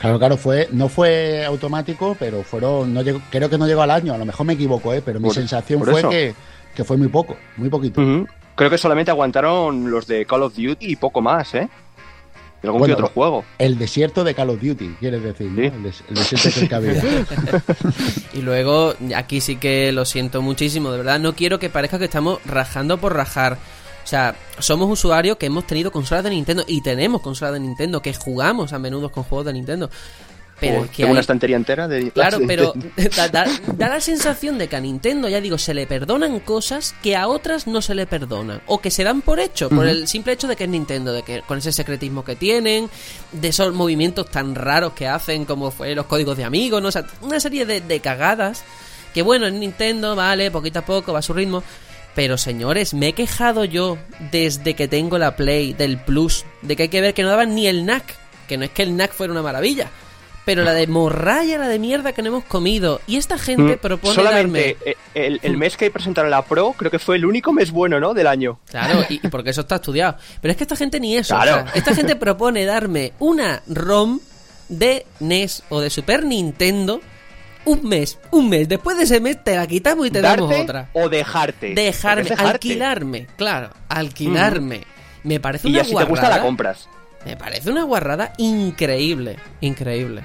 Claro, 0.04 0.20
claro, 0.20 0.36
fue, 0.38 0.68
no 0.74 0.90
fue 0.90 1.46
automático, 1.46 2.18
pero 2.20 2.44
fueron, 2.44 2.94
no 2.94 3.02
llegó- 3.04 3.22
creo 3.32 3.50
que 3.50 3.58
no 3.58 3.66
llegó 3.66 3.84
al 3.84 3.92
año, 3.92 4.14
a 4.14 4.18
lo 4.18 4.26
mejor 4.26 4.46
me 4.46 4.52
equivoco, 4.54 4.94
¿eh? 4.94 5.02
pero 5.04 5.18
mi 5.22 5.28
Por- 5.28 5.34
sensación 5.36 5.80
por 5.80 5.92
fue 5.92 6.10
que, 6.10 6.36
que 6.76 6.84
fue 6.84 6.98
muy 6.98 7.08
poco, 7.08 7.38
muy 7.56 7.70
poquito. 7.70 8.02
Creo 8.56 8.70
que 8.70 8.78
solamente 8.78 9.12
aguantaron 9.12 9.90
los 9.90 10.06
de 10.06 10.26
Call 10.26 10.44
of 10.44 10.56
Duty 10.56 10.76
y 10.92 10.96
poco 10.98 11.22
más, 11.22 11.56
¿eh? 11.56 11.70
Y 12.62 12.68
algún 12.68 12.80
Bueno, 12.80 12.96
que 12.98 13.02
otro 13.02 13.14
juego. 13.14 13.46
El 13.58 13.78
desierto 13.78 14.26
de 14.26 14.34
Call 14.36 14.50
of 14.50 14.62
Duty, 14.62 14.96
quieres 15.00 15.24
decir, 15.24 15.48
¿no? 15.50 15.62
Sí. 15.62 15.68
el, 15.74 15.84
des- 15.84 16.04
el 16.10 16.16
desierto 16.16 16.50
que 16.60 16.68
cabía. 16.68 17.02
Y 18.34 18.42
luego, 18.42 18.96
aquí 19.16 19.40
sí 19.42 19.56
que 19.56 19.92
lo 19.94 20.04
siento 20.06 20.42
muchísimo, 20.42 20.92
de 20.92 20.98
verdad, 20.98 21.20
no 21.20 21.34
quiero 21.34 21.60
que 21.60 21.70
parezca 21.70 21.98
que 21.98 22.06
estamos 22.06 22.40
rajando 22.46 22.98
por 22.98 23.16
rajar. 23.16 23.58
O 24.04 24.08
sea, 24.08 24.36
somos 24.60 24.90
usuarios 24.92 25.38
que 25.38 25.46
hemos 25.46 25.66
tenido 25.66 25.92
consolas 25.92 26.24
de 26.24 26.30
Nintendo 26.32 26.64
y 26.68 26.82
tenemos 26.82 27.22
consolas 27.22 27.54
de 27.54 27.60
Nintendo, 27.62 28.02
que 28.02 28.14
jugamos 28.14 28.74
a 28.74 28.80
menudo 28.80 29.10
con 29.12 29.24
juegos 29.24 29.46
de 29.46 29.54
Nintendo. 29.54 29.90
Pero 30.60 30.86
es 30.86 30.92
que 30.92 31.04
hay- 31.04 31.12
una 31.12 31.20
estantería 31.20 31.56
entera 31.58 31.88
de 31.90 32.12
Claro, 32.12 32.40
de 32.40 32.48
pero 32.48 32.74
da, 33.18 33.28
da- 33.28 33.48
da 33.76 33.90
la 33.90 34.00
sensación 34.00 34.58
de 34.58 34.70
que 34.70 34.76
a 34.76 34.80
Nintendo, 34.80 35.28
ya 35.28 35.42
digo, 35.42 35.58
se 35.58 35.74
le 35.74 35.88
perdonan 35.88 36.40
cosas 36.40 36.96
que 37.02 37.16
a 37.18 37.28
otras 37.28 37.66
no 37.68 37.82
se 37.82 37.96
le 37.96 38.06
perdonan. 38.06 38.62
O 38.68 38.80
que 38.80 38.92
se 38.92 39.04
dan 39.04 39.22
por 39.22 39.40
hecho, 39.40 39.68
por 39.70 39.88
el 39.88 40.08
simple 40.08 40.34
hecho 40.34 40.48
de 40.48 40.56
que 40.56 40.64
es 40.66 40.70
Nintendo, 40.70 41.12
de 41.12 41.24
que 41.24 41.42
con 41.42 41.58
ese 41.58 41.72
secretismo 41.74 42.24
que 42.24 42.36
tienen, 42.38 42.90
de 43.34 43.48
esos 43.50 43.74
movimientos 43.74 44.30
tan 44.30 44.56
raros 44.56 44.94
que 44.94 45.08
hacen, 45.08 45.44
como 45.46 45.70
fue 45.72 45.96
los 45.96 46.06
códigos 46.06 46.38
de 46.38 46.46
amigos, 46.46 46.82
¿no? 46.82 46.90
O 46.90 46.92
sea, 46.92 47.06
una 47.22 47.40
serie 47.40 47.66
de, 47.66 47.82
de 47.82 48.00
cagadas. 48.00 48.64
Que 49.14 49.22
bueno, 49.22 49.46
es 49.48 49.54
Nintendo, 49.54 50.16
vale, 50.16 50.50
poquito 50.50 50.80
a 50.80 50.86
poco, 50.86 51.12
va 51.14 51.20
a 51.20 51.22
su 51.22 51.34
ritmo. 51.34 51.62
Pero 52.16 52.38
señores, 52.38 52.94
me 52.94 53.08
he 53.10 53.14
quejado 53.14 53.66
yo 53.66 53.98
desde 54.32 54.76
que 54.76 54.88
tengo 54.88 55.18
la 55.18 55.36
Play 55.36 55.74
del 55.74 55.98
Plus, 55.98 56.46
de 56.62 56.76
que 56.76 56.84
hay 56.84 56.90
que 56.90 57.02
ver 57.02 57.14
que 57.14 57.24
no 57.24 57.30
daban 57.30 57.56
ni 57.56 57.68
el 57.68 57.86
NAC. 57.86 58.04
Que 58.48 58.58
no 58.58 58.66
es 58.66 58.72
que 58.72 58.84
el 58.84 58.96
NAC 58.96 59.14
fuera 59.14 59.32
una 59.34 59.42
maravilla. 59.42 59.90
Pero 60.46 60.64
la 60.64 60.74
de 60.74 60.88
morralla, 60.88 61.58
la 61.58 61.70
de 61.70 61.80
mierda 61.80 62.12
que 62.12 62.22
no 62.22 62.28
hemos 62.28 62.44
comido. 62.44 63.00
Y 63.08 63.16
esta 63.16 63.38
gente 63.38 63.78
Mm, 63.78 63.80
propone 63.80 64.14
Solamente 64.14 64.76
darme... 64.78 64.92
eh, 64.92 64.96
el, 65.16 65.40
el 65.42 65.56
mes 65.58 65.78
que 65.78 65.90
presentaron 65.90 66.30
la 66.30 66.44
Pro, 66.44 66.74
creo 66.78 66.92
que 66.92 67.00
fue 67.00 67.16
el 67.16 67.26
único 67.26 67.54
mes 67.54 67.72
bueno, 67.72 67.98
¿no? 68.02 68.14
Del 68.14 68.28
año. 68.28 68.60
Claro, 68.70 69.06
y, 69.10 69.22
y 69.24 69.28
porque 69.30 69.52
eso 69.52 69.62
está 69.62 69.76
estudiado. 69.76 70.18
Pero 70.42 70.52
es 70.52 70.58
que 70.58 70.66
esta 70.66 70.76
gente 70.76 71.00
ni 71.00 71.16
eso. 71.16 71.34
Claro. 71.34 71.62
o 71.62 71.64
sea, 71.64 71.72
esta 71.76 71.96
gente 71.96 72.18
propone 72.18 72.66
darme 72.66 73.14
una 73.20 73.64
ROM 73.68 74.20
de 74.68 75.06
NES 75.22 75.64
o 75.70 75.80
de 75.80 75.90
Super 75.90 76.26
Nintendo 76.26 77.00
un 77.66 77.88
mes. 77.88 78.18
Un 78.32 78.50
mes. 78.50 78.68
Después 78.68 78.98
de 78.98 79.04
ese 79.04 79.20
mes 79.20 79.44
te 79.44 79.56
la 79.56 79.66
quitamos 79.68 80.08
y 80.08 80.12
te 80.12 80.22
damos 80.22 80.54
otra. 80.56 80.90
o 80.94 81.10
dejarte. 81.10 81.74
Dejarme, 81.74 82.24
dejarte. 82.24 82.52
alquilarme. 82.52 83.28
Claro, 83.38 83.70
alquilarme. 83.90 84.82
Me 85.24 85.40
parece 85.40 85.68
Y 85.68 85.72
una 85.72 85.80
ya 85.80 85.86
si 85.86 85.96
te 85.96 86.04
gusta 86.04 86.24
la 86.24 86.28
guarrada. 86.30 86.42
compras. 86.42 86.90
Me 87.26 87.38
parece 87.38 87.72
una 87.72 87.84
guarrada 87.84 88.34
increíble. 88.38 89.38
Increíble. 89.62 90.24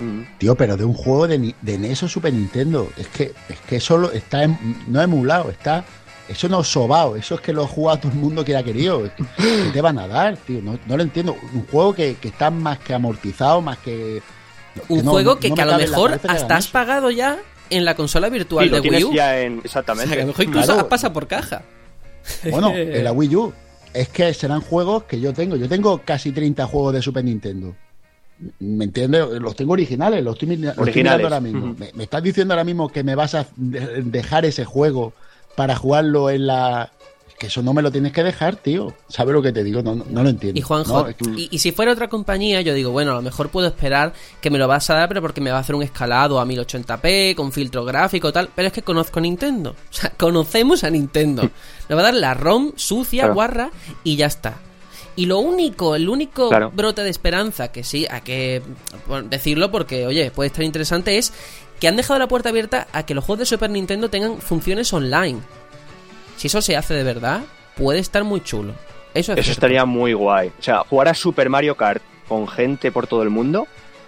Mm. 0.00 0.22
Tío, 0.38 0.54
pero 0.54 0.76
de 0.76 0.84
un 0.84 0.94
juego 0.94 1.26
de, 1.28 1.54
de 1.60 1.78
NES 1.78 2.04
o 2.04 2.08
Super 2.08 2.32
Nintendo. 2.32 2.88
Es 2.96 3.08
que, 3.08 3.34
es 3.48 3.58
que 3.68 3.76
eso 3.76 3.98
lo- 3.98 4.12
está 4.12 4.42
em- 4.44 4.56
no 4.86 5.02
emulado, 5.02 5.50
está. 5.50 5.84
Eso 6.28 6.46
no 6.48 6.60
es 6.60 6.68
sobao, 6.68 7.16
eso 7.16 7.36
es 7.36 7.40
que 7.40 7.54
lo 7.54 7.64
ha 7.64 7.66
jugado 7.66 8.00
todo 8.00 8.12
el 8.12 8.18
mundo 8.18 8.44
que 8.44 8.54
ha 8.56 8.62
querido. 8.62 9.10
¿Qué 9.36 9.70
te 9.72 9.80
van 9.80 9.98
a 9.98 10.06
dar, 10.06 10.36
tío? 10.36 10.60
No, 10.62 10.78
no 10.86 10.96
lo 10.96 11.02
entiendo. 11.02 11.34
Un 11.54 11.66
juego 11.66 11.94
que, 11.94 12.16
que 12.16 12.28
está 12.28 12.50
más 12.50 12.78
que 12.78 12.92
amortizado, 12.94 13.60
más 13.62 13.78
que. 13.78 14.22
Un 14.88 15.04
no- 15.04 15.10
juego 15.12 15.38
que, 15.38 15.48
no 15.50 15.54
que 15.56 15.64
me 15.64 15.72
a 15.72 15.76
lo 15.76 15.78
mejor 15.78 16.20
hasta 16.28 16.56
has 16.56 16.68
pagado 16.68 17.10
ya 17.10 17.38
en 17.70 17.84
la 17.84 17.94
consola 17.94 18.28
virtual 18.28 18.66
Sí, 18.68 18.74
de 18.74 18.80
Wii 18.80 19.04
U. 19.04 19.12
ya 19.12 19.40
en. 19.40 19.58
O 19.58 19.62
Exactamente. 19.64 20.08
sea, 20.08 20.16
que 20.16 20.22
a 20.22 20.24
lo 20.26 20.32
mejor 20.32 20.44
incluso 20.46 20.72
Claro. 20.74 20.88
pasa 20.88 21.12
por 21.12 21.26
caja. 21.26 21.62
Bueno, 22.50 22.74
en 22.74 23.04
la 23.04 23.12
Wii 23.12 23.36
U. 23.36 23.52
Es 23.94 24.08
que 24.10 24.32
serán 24.34 24.60
juegos 24.60 25.04
que 25.04 25.18
yo 25.18 25.32
tengo. 25.32 25.56
Yo 25.56 25.68
tengo 25.68 26.02
casi 26.04 26.30
30 26.32 26.66
juegos 26.66 26.92
de 26.92 27.02
Super 27.02 27.24
Nintendo. 27.24 27.74
¿Me 28.60 28.84
entiendes? 28.84 29.26
Los 29.40 29.56
tengo 29.56 29.72
originales, 29.72 30.22
los 30.22 30.34
estoy, 30.34 30.48
mi- 30.48 30.56
los 30.58 30.68
estoy 30.70 30.82
Originales. 30.82 31.18
mirando 31.18 31.34
ahora 31.36 31.40
mismo. 31.40 31.74
¿Me, 31.78 31.90
me 31.94 32.04
estás 32.04 32.22
diciendo 32.22 32.54
ahora 32.54 32.64
mismo 32.64 32.88
que 32.88 33.02
me 33.02 33.14
vas 33.14 33.34
a 33.34 33.46
de- 33.56 34.02
dejar 34.02 34.44
ese 34.44 34.64
juego 34.64 35.12
para 35.56 35.74
jugarlo 35.74 36.30
en 36.30 36.46
la. 36.46 36.92
Que 37.38 37.46
eso 37.46 37.62
no 37.62 37.72
me 37.72 37.82
lo 37.82 37.92
tienes 37.92 38.12
que 38.12 38.24
dejar, 38.24 38.56
tío. 38.56 38.94
¿Sabes 39.08 39.32
lo 39.32 39.40
que 39.40 39.52
te 39.52 39.62
digo? 39.62 39.80
No, 39.80 39.94
no, 39.94 40.04
no 40.10 40.22
lo 40.24 40.28
entiendo. 40.28 40.58
Y 40.58 40.62
Juanjo, 40.62 41.02
No, 41.02 41.08
es 41.08 41.14
que- 41.16 41.30
y, 41.36 41.48
y 41.52 41.58
si 41.60 41.70
fuera 41.70 41.92
otra 41.92 42.08
compañía, 42.08 42.60
yo 42.62 42.74
digo, 42.74 42.90
bueno, 42.90 43.12
a 43.12 43.14
lo 43.14 43.22
mejor 43.22 43.48
puedo 43.50 43.68
esperar 43.68 44.12
que 44.40 44.50
me 44.50 44.58
lo 44.58 44.66
vas 44.66 44.90
a 44.90 44.94
dar, 44.94 45.08
pero 45.08 45.20
porque 45.22 45.40
me 45.40 45.50
va 45.52 45.58
a 45.58 45.60
hacer 45.60 45.76
un 45.76 45.82
escalado 45.84 46.40
a 46.40 46.44
1080p, 46.44 47.36
con 47.36 47.52
filtro 47.52 47.84
gráfico 47.84 48.32
tal. 48.32 48.50
Pero 48.54 48.66
es 48.66 48.72
que 48.74 48.82
conozco 48.82 49.20
a 49.20 49.22
Nintendo. 49.22 49.76
O 49.90 49.94
sea, 49.94 50.10
conocemos 50.10 50.82
a 50.84 50.90
Nintendo. 50.90 51.42
Nos 51.88 51.96
va 51.96 52.00
a 52.00 52.04
dar 52.06 52.14
la 52.14 52.34
ROM 52.34 52.72
sucia, 52.76 53.22
Claro. 53.22 53.34
guarra, 53.34 53.70
y 54.02 54.16
ya 54.16 54.26
está. 54.26 54.56
Y 55.14 55.26
lo 55.26 55.38
único, 55.38 55.94
el 55.96 56.08
único 56.08 56.48
Claro. 56.48 56.70
brote 56.74 57.02
de 57.02 57.10
esperanza, 57.10 57.68
que 57.72 57.82
sí, 57.84 58.06
hay 58.10 58.20
que 58.22 58.62
decirlo 59.30 59.70
porque, 59.70 60.06
oye, 60.06 60.30
puede 60.30 60.48
estar 60.48 60.64
interesante, 60.64 61.18
es 61.18 61.32
que 61.80 61.88
han 61.88 61.96
dejado 61.96 62.18
la 62.18 62.28
puerta 62.28 62.48
abierta 62.48 62.86
a 62.92 63.04
que 63.06 63.14
los 63.14 63.24
juegos 63.24 63.40
de 63.40 63.46
Super 63.46 63.70
Nintendo 63.70 64.10
tengan 64.10 64.38
funciones 64.40 64.92
online. 64.92 65.40
Si 66.38 66.46
eso 66.46 66.62
se 66.62 66.76
hace 66.76 66.94
de 66.94 67.02
verdad, 67.04 67.42
puede 67.76 67.98
estar 67.98 68.24
muy 68.24 68.40
chulo. 68.42 68.72
Eso 69.12 69.32
es 69.34 69.40
Eso 69.40 69.52
estaría 69.52 69.84
muy 69.84 70.12
guay. 70.14 70.48
O 70.58 70.62
sea, 70.62 70.80
jugar 70.88 71.08
a 71.08 71.14
Super 71.14 71.50
Mario 71.50 71.76
Kart 71.76 72.02
con 72.28 72.48
gente 72.48 72.90
por 72.92 73.06
todo 73.06 73.22
el 73.22 73.30
mundo, 73.30 73.66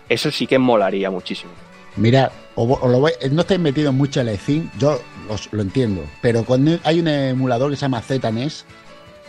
eso 0.09 0.31
sí 0.31 0.47
que 0.47 0.59
molaría 0.59 1.11
muchísimo. 1.11 1.51
Mira, 1.97 2.31
o, 2.55 2.67
vo- 2.67 2.79
o 2.83 2.89
lo 2.89 3.01
voy- 3.01 3.13
no 3.33 3.41
estáis 3.43 3.61
metidos 3.61 3.93
mucho 3.93 4.21
en 4.21 4.29
el 4.29 4.39
Steam, 4.39 4.71
yo 4.79 5.01
os- 5.29 5.49
lo 5.53 5.61
entiendo, 5.63 6.03
pero 6.23 6.45
cuando 6.45 6.79
hay 6.85 7.01
un 7.01 7.09
emulador 7.09 7.71
que 7.71 7.77
se 7.77 7.83
llama 7.83 8.01
ZNES 8.01 8.65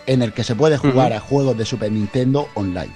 en 0.05 0.21
el 0.21 0.33
que 0.33 0.43
se 0.43 0.55
puede 0.55 0.77
jugar 0.77 1.13
a 1.13 1.19
juegos 1.19 1.57
de 1.57 1.65
Super 1.65 1.91
Nintendo 1.91 2.49
online, 2.53 2.91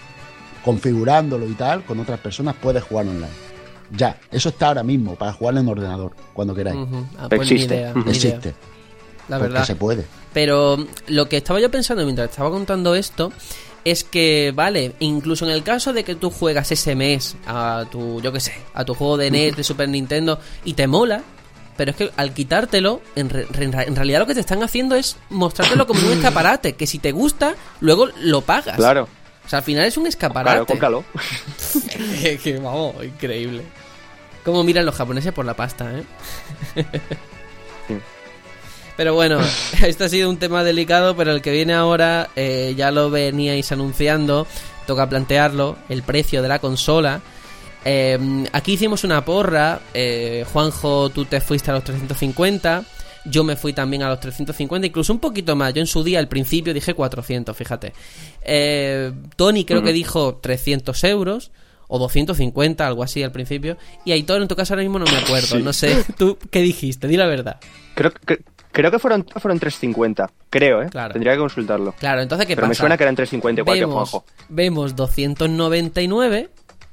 configurándolo 0.64 1.48
y 1.48 1.54
tal, 1.54 1.84
con 1.84 2.00
otras 2.00 2.20
personas 2.20 2.56
puedes 2.62 2.84
jugar 2.84 3.08
online. 3.08 3.32
Ya, 3.92 4.18
eso 4.32 4.50
está 4.50 4.68
ahora 4.70 4.84
mismo 4.84 5.16
para 5.16 5.32
jugarlo 5.32 5.60
en 5.62 5.68
ordenador, 5.70 6.12
cuando 6.34 6.54
queráis. 6.56 6.78
Ah, 7.20 7.28
pues 7.30 7.42
Existe. 7.52 7.76
idea, 7.76 7.94
Existe, 8.08 8.54
la 9.30 9.38
porque 9.38 9.54
verdad. 9.54 9.66
se 9.66 9.76
puede. 9.76 10.06
Pero 10.34 10.86
lo 11.08 11.30
que 11.30 11.38
estaba 11.38 11.60
yo 11.60 11.72
pensando 11.72 12.04
mientras 12.04 12.30
estaba 12.30 12.50
contando 12.50 12.94
esto 12.96 13.32
es 13.84 14.04
que, 14.04 14.52
vale, 14.56 14.94
incluso 15.00 15.46
en 15.46 15.52
el 15.52 15.64
caso 15.64 15.94
de 15.94 16.04
que 16.04 16.16
tú 16.16 16.30
juegas 16.32 16.72
ese 16.72 16.96
mes 16.96 17.36
a 17.46 17.86
tu, 17.92 18.20
yo 18.22 18.32
qué 18.34 18.40
sé, 18.40 18.54
a 18.74 18.84
tu 18.84 18.96
juego 18.96 19.16
de 19.18 19.30
NES 19.32 19.56
de 19.56 19.64
Super 19.64 19.88
Nintendo 19.88 20.40
y 20.64 20.74
te 20.74 20.88
mola, 20.88 21.22
pero 21.78 21.92
es 21.92 21.98
que 21.98 22.12
al 22.18 22.34
quitártelo, 22.34 23.02
en, 23.16 23.30
re- 23.30 23.48
en 23.52 23.96
realidad 23.96 24.20
lo 24.20 24.26
que 24.26 24.34
te 24.34 24.40
están 24.40 24.64
haciendo 24.64 24.96
es 24.96 25.18
mostrártelo 25.30 25.86
como 25.86 26.00
un 26.02 26.14
escaparate, 26.18 26.74
que 26.74 26.88
si 26.88 26.98
te 27.00 27.12
gusta, 27.12 27.54
luego 27.80 28.08
lo 28.22 28.42
pagas. 28.42 28.76
Claro, 28.76 29.08
O 29.46 29.50
sea, 29.50 29.60
al 29.60 29.64
final 29.66 29.86
es 29.86 29.96
un 29.98 30.08
escaparate. 30.08 30.78
claro, 30.80 31.04
que, 32.44 32.60
vamos, 32.62 32.96
increíble. 33.04 33.62
Cómo 34.44 34.64
miran 34.64 34.86
los 34.86 34.96
japoneses 34.96 35.32
por 35.34 35.46
la 35.46 35.54
pasta, 35.56 35.92
¿eh? 35.96 36.04
Pero 38.98 39.14
bueno, 39.14 39.40
este 39.84 40.04
ha 40.04 40.10
sido 40.10 40.30
un 40.30 40.38
tema 40.38 40.64
delicado, 40.64 41.16
pero 41.16 41.32
el 41.32 41.42
que 41.42 41.52
viene 41.52 41.74
ahora 41.74 42.30
eh, 42.36 42.74
ya 42.78 42.92
lo 42.92 43.10
veníais 43.10 43.72
anunciando, 43.72 44.48
toca 44.88 45.10
plantearlo, 45.10 45.78
el 45.90 46.04
precio 46.04 46.42
de 46.42 46.48
la 46.48 46.60
consola. 46.60 47.22
Eh, 47.84 48.18
aquí 48.52 48.74
hicimos 48.74 49.04
una 49.04 49.24
porra, 49.24 49.80
eh, 49.94 50.46
Juanjo, 50.52 51.10
tú 51.10 51.26
te 51.26 51.40
fuiste 51.40 51.70
a 51.70 51.76
los 51.76 51.84
350, 51.84 52.84
yo 53.26 53.44
me 53.44 53.56
fui 53.56 53.74
también 53.74 54.02
a 54.04 54.10
los 54.10 54.20
350, 54.20 54.88
incluso 54.88 55.14
un 55.14 55.20
poquito 55.20 55.56
más, 55.56 55.74
yo 55.74 55.82
en 55.82 55.88
su 55.88 56.04
día 56.04 56.20
al 56.20 56.28
principio 56.28 56.74
dije 56.74 56.94
400, 56.94 57.56
fíjate. 57.56 57.94
Eh, 58.42 59.12
Tony 59.36 59.66
creo 59.66 59.84
que 59.84 59.94
dijo 59.94 60.38
300 60.38 61.04
euros. 61.06 61.52
O 61.88 62.00
250, 62.00 62.88
algo 62.88 63.04
así 63.04 63.22
al 63.22 63.32
principio. 63.32 63.78
Y 64.06 64.12
Aitor, 64.12 64.42
en 64.42 64.48
tu 64.48 64.56
caso 64.56 64.74
ahora 64.74 64.82
mismo 64.82 64.98
no 64.98 65.06
me 65.06 65.18
acuerdo. 65.18 65.58
Sí. 65.58 65.62
No 65.62 65.72
sé, 65.72 66.04
¿tú 66.18 66.36
qué 66.50 66.62
dijiste? 66.62 67.08
Di 67.08 67.16
la 67.16 67.28
verdad. 67.28 67.60
Creo, 67.94 68.12
que 68.12 68.40
creo 68.76 68.92
que 68.92 69.00
fueron, 69.00 69.26
fueron 69.38 69.58
350, 69.60 70.30
creo, 70.50 70.84
¿eh? 70.84 70.90
Claro. 70.92 71.14
Tendría 71.14 71.34
que 71.34 71.40
consultarlo. 71.40 71.94
Claro, 71.98 72.22
entonces, 72.22 72.46
¿qué 72.46 72.56
Pero 72.56 72.68
me 72.68 72.76
suena 72.76 72.98
que 72.98 73.04
eran 73.04 73.16
350 73.16 73.62
igual 73.62 73.76
que 73.78 73.86
vemos, 73.86 74.10
Juanjo. 74.10 74.26
vemos 74.50 74.96
299 74.96 76.50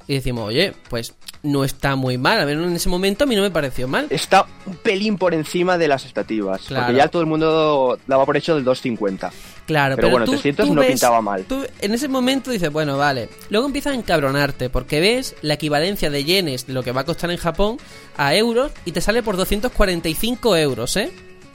y 0.06 0.14
decimos, 0.14 0.48
oye, 0.48 0.72
pues 0.88 1.14
no 1.42 1.64
está 1.64 1.96
muy 1.96 2.18
mal. 2.18 2.40
A 2.40 2.44
ver, 2.44 2.56
en 2.58 2.72
ese 2.74 2.88
momento 2.88 3.24
a 3.24 3.26
mí 3.26 3.34
no 3.36 3.42
me 3.42 3.50
pareció 3.50 3.86
mal. 3.88 4.06
Está 4.10 4.46
un 4.66 4.76
pelín 4.76 5.16
por 5.18 5.34
encima 5.34 5.78
de 5.78 5.88
las 5.88 6.02
expectativas. 6.04 6.62
Claro. 6.62 6.86
Porque 6.86 6.98
ya 6.98 7.08
todo 7.08 7.22
el 7.22 7.28
mundo 7.28 7.98
daba 8.06 8.24
por 8.26 8.36
hecho 8.36 8.54
del 8.54 8.64
250. 8.64 9.30
Claro, 9.66 9.94
Pero 9.96 10.06
pero, 10.08 10.10
bueno, 10.10 10.24
tú, 10.26 10.32
300 10.32 10.66
tú 10.68 10.74
no 10.74 10.80
ves- 10.80 10.90
pintaba 10.90 11.20
mal. 11.20 11.44
tú 11.44 11.64
en 11.80 11.94
ese 11.94 12.08
momento 12.08 12.50
dices, 12.50 12.70
bueno, 12.72 12.98
vale. 12.98 13.28
Luego 13.48 13.66
empiezas 13.66 13.92
a 13.92 13.96
encabronarte 13.96 14.70
porque 14.70 15.00
ves 15.00 15.36
la 15.42 15.54
equivalencia 15.54 16.10
de 16.10 16.24
yenes 16.24 16.66
de 16.66 16.72
lo 16.72 16.82
que 16.82 16.90
va 16.92 17.02
a 17.02 17.04
costar 17.04 17.30
en 17.30 17.36
Japón 17.38 17.78
a 18.16 18.34
euros 18.34 18.72
y 18.84 18.92
te 18.92 19.00
sale 19.00 19.22
por 19.22 19.36
245 19.36 20.56
euros, 20.56 20.96
¿eh? 20.96 21.12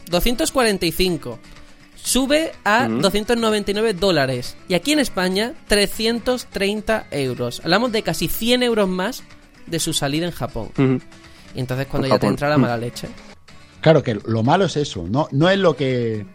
245. 0.09 1.39
Sube 1.95 2.51
a 2.63 2.87
Ujú. 2.87 3.01
299 3.01 3.93
dólares. 3.93 4.55
Y 4.67 4.75
aquí 4.75 4.93
en 4.93 4.99
España, 4.99 5.53
330 5.67 7.07
euros. 7.11 7.61
Hablamos 7.63 7.91
de 7.91 8.03
casi 8.03 8.27
100 8.27 8.63
euros 8.63 8.87
más 8.87 9.23
de 9.65 9.79
su 9.79 9.93
salida 9.93 10.25
en 10.25 10.31
Japón. 10.31 10.69
Y 11.55 11.59
entonces 11.59 11.87
cuando 11.87 12.07
En 12.07 12.13
ya 12.13 12.19
te 12.19 12.27
entra 12.27 12.49
la 12.49 12.57
mala 12.57 12.77
leche. 12.77 13.07
Claro 13.81 14.03
que 14.03 14.15
lo 14.25 14.43
malo 14.43 14.65
es 14.65 14.77
eso, 14.77 15.05
no, 15.09 15.27
no 15.31 15.49
es 15.49 15.57
lo 15.59 15.75
que 15.75 16.25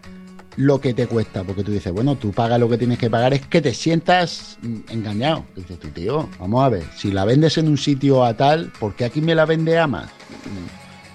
lo 0.57 0.81
que 0.83 0.93
te 0.93 1.07
cuesta, 1.07 1.45
porque 1.45 1.65
tú 1.65 1.73
dices, 1.73 1.91
bueno, 1.93 2.17
tú 2.17 2.31
pagas 2.31 2.61
lo 2.61 2.69
que 2.69 2.77
tienes 2.77 2.99
que 2.99 3.09
pagar, 3.09 3.33
es 3.33 3.47
que 3.47 3.63
te 3.63 3.73
sientas 3.73 4.59
mm, 4.61 4.77
engañado. 4.91 5.47
Y 5.57 5.61
dices 5.61 5.79
tú, 5.79 5.89
tío, 5.89 6.29
vamos 6.39 6.63
a 6.65 6.69
ver, 6.69 6.85
si 6.95 7.11
la 7.11 7.25
vendes 7.25 7.57
en 7.57 7.69
un 7.69 7.79
sitio 7.79 8.23
a 8.23 8.37
tal, 8.37 8.71
¿por 8.79 8.95
qué 8.95 9.07
aquí 9.07 9.23
me 9.23 9.35
la 9.35 9.47
vende 9.47 9.79
a 9.79 9.87
más? 9.87 10.11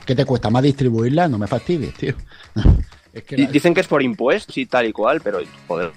Mm, 0.08 0.10
¿Qué 0.10 0.16
te 0.16 0.26
cuesta 0.26 0.50
más 0.50 0.64
distribuirla? 0.64 1.28
No 1.28 1.38
me 1.38 1.48
fastidies, 1.48 1.94
tío. 1.96 2.14
es 3.14 3.24
que 3.24 3.36
Y 3.36 3.46
la- 3.46 3.52
Dicen 3.52 3.74
que 3.74 3.82
es 3.82 3.88
por 3.88 4.02
impuestos 4.02 4.58
y 4.58 4.66
tal 4.66 4.86
y 4.88 4.94
cual, 4.94 5.22
pero 5.22 5.40
joder, 5.68 5.92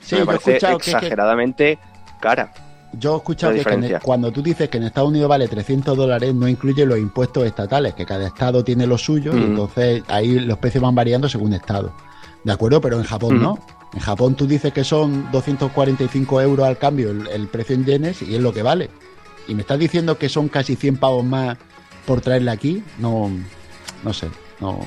Sí, 0.00 0.16
me 0.16 0.26
parece 0.26 0.52
escuchado 0.52 0.78
que- 0.78 0.84
que- 0.84 0.90
exageradamente 0.92 1.78
cara. 2.20 2.52
Yo 2.98 3.14
he 3.14 3.16
escuchado 3.16 3.54
que, 3.54 3.98
cuando 4.02 4.30
tú 4.30 4.42
dices 4.42 4.68
que 4.68 4.76
en 4.76 4.84
Estados 4.84 5.08
Unidos 5.08 5.26
vale 5.28 5.48
300 5.48 5.96
dólares, 5.96 6.34
no 6.34 6.46
incluye 6.46 6.84
los 6.84 6.98
impuestos 6.98 7.44
estatales, 7.46 7.94
que 7.94 8.04
cada 8.04 8.26
estado 8.26 8.62
tiene 8.62 8.86
lo 8.86 8.98
suyo 8.98 9.32
y 9.32 9.36
Ujú. 9.38 9.46
entonces 9.46 10.02
ahí 10.08 10.38
los 10.40 10.58
precios 10.58 10.82
van 10.82 10.94
variando 10.94 11.26
según 11.28 11.54
estado. 11.54 11.94
¿De 12.44 12.52
acuerdo? 12.52 12.80
Pero 12.82 12.98
en 12.98 13.04
Japón 13.04 13.40
no. 13.40 13.58
En 13.94 14.00
Japón 14.00 14.34
tú 14.34 14.46
dices 14.46 14.72
que 14.74 14.84
son 14.84 15.30
245 15.32 16.40
euros 16.42 16.66
al 16.66 16.76
cambio 16.76 17.10
el, 17.10 17.46
precio 17.48 17.74
en 17.76 17.84
yenes 17.86 18.20
y 18.22 18.34
es 18.34 18.42
lo 18.42 18.52
que 18.52 18.62
vale. 18.62 18.90
Y 19.48 19.54
me 19.54 19.62
estás 19.62 19.78
diciendo 19.78 20.18
que 20.18 20.28
son 20.28 20.48
casi 20.48 20.76
100 20.76 20.98
pavos 20.98 21.24
más 21.24 21.56
por 22.06 22.20
traerla 22.20 22.52
aquí. 22.52 22.82
No, 22.98 23.30
no 24.02 24.12
sé, 24.12 24.28
no, 24.60 24.78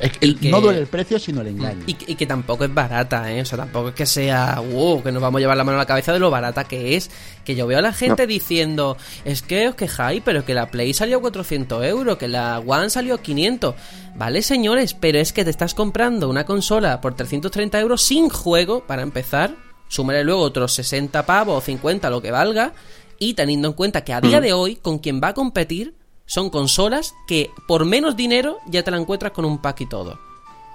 es 0.00 0.16
que, 0.16 0.48
no 0.48 0.62
duele 0.62 0.80
el 0.80 0.86
precio, 0.86 1.18
sino 1.18 1.42
el 1.42 1.48
engaño. 1.48 1.84
Y, 1.86 1.94
que 1.94 2.26
tampoco 2.26 2.64
es 2.64 2.72
barata, 2.72 3.30
¿eh? 3.30 3.42
O 3.42 3.44
sea, 3.44 3.58
tampoco 3.58 3.90
es 3.90 3.94
que 3.94 4.06
sea, 4.06 4.58
wow, 4.60 5.02
que 5.02 5.12
nos 5.12 5.20
vamos 5.20 5.38
a 5.38 5.40
llevar 5.40 5.58
la 5.58 5.64
mano 5.64 5.76
a 5.76 5.82
la 5.82 5.86
cabeza 5.86 6.14
de 6.14 6.18
lo 6.18 6.30
barata 6.30 6.64
que 6.64 6.96
es. 6.96 7.10
Que 7.44 7.54
yo 7.54 7.66
veo 7.66 7.78
a 7.78 7.82
la 7.82 7.92
gente 7.92 8.26
diciendo, 8.26 8.96
es 9.26 9.42
que 9.42 9.68
os 9.68 9.74
quejáis, 9.74 10.22
pero 10.24 10.44
que 10.46 10.54
la 10.54 10.70
Play 10.70 10.94
salió 10.94 11.18
a 11.18 11.20
400 11.20 11.84
euros, 11.84 12.16
que 12.16 12.28
la 12.28 12.60
One 12.60 12.88
salió 12.88 13.16
a 13.16 13.22
500. 13.22 13.74
Vale, 14.16 14.40
señores, 14.40 14.94
pero 14.94 15.18
es 15.18 15.34
que 15.34 15.44
te 15.44 15.50
estás 15.50 15.74
comprando 15.74 16.30
una 16.30 16.46
consola 16.46 17.02
por 17.02 17.14
330 17.14 17.78
euros 17.78 18.02
sin 18.02 18.30
juego, 18.30 18.86
para 18.86 19.02
empezar. 19.02 19.54
Súmale 19.88 20.24
luego 20.24 20.40
otros 20.40 20.72
60 20.72 21.26
pavos 21.26 21.58
o 21.58 21.60
50, 21.60 22.08
lo 22.08 22.22
que 22.22 22.30
valga. 22.30 22.72
Y 23.18 23.34
teniendo 23.34 23.68
en 23.68 23.74
cuenta 23.74 24.02
que 24.02 24.14
a 24.14 24.22
día 24.22 24.40
mm. 24.40 24.42
de 24.42 24.52
hoy, 24.54 24.76
con 24.76 24.98
quien 24.98 25.20
va 25.22 25.28
a 25.28 25.34
competir 25.34 25.99
son 26.30 26.48
consolas 26.48 27.16
que 27.26 27.50
por 27.66 27.84
menos 27.84 28.14
dinero 28.14 28.60
ya 28.66 28.84
te 28.84 28.92
la 28.92 28.98
encuentras 28.98 29.32
con 29.32 29.44
un 29.44 29.58
pack 29.58 29.80
y 29.80 29.86
todo. 29.86 30.12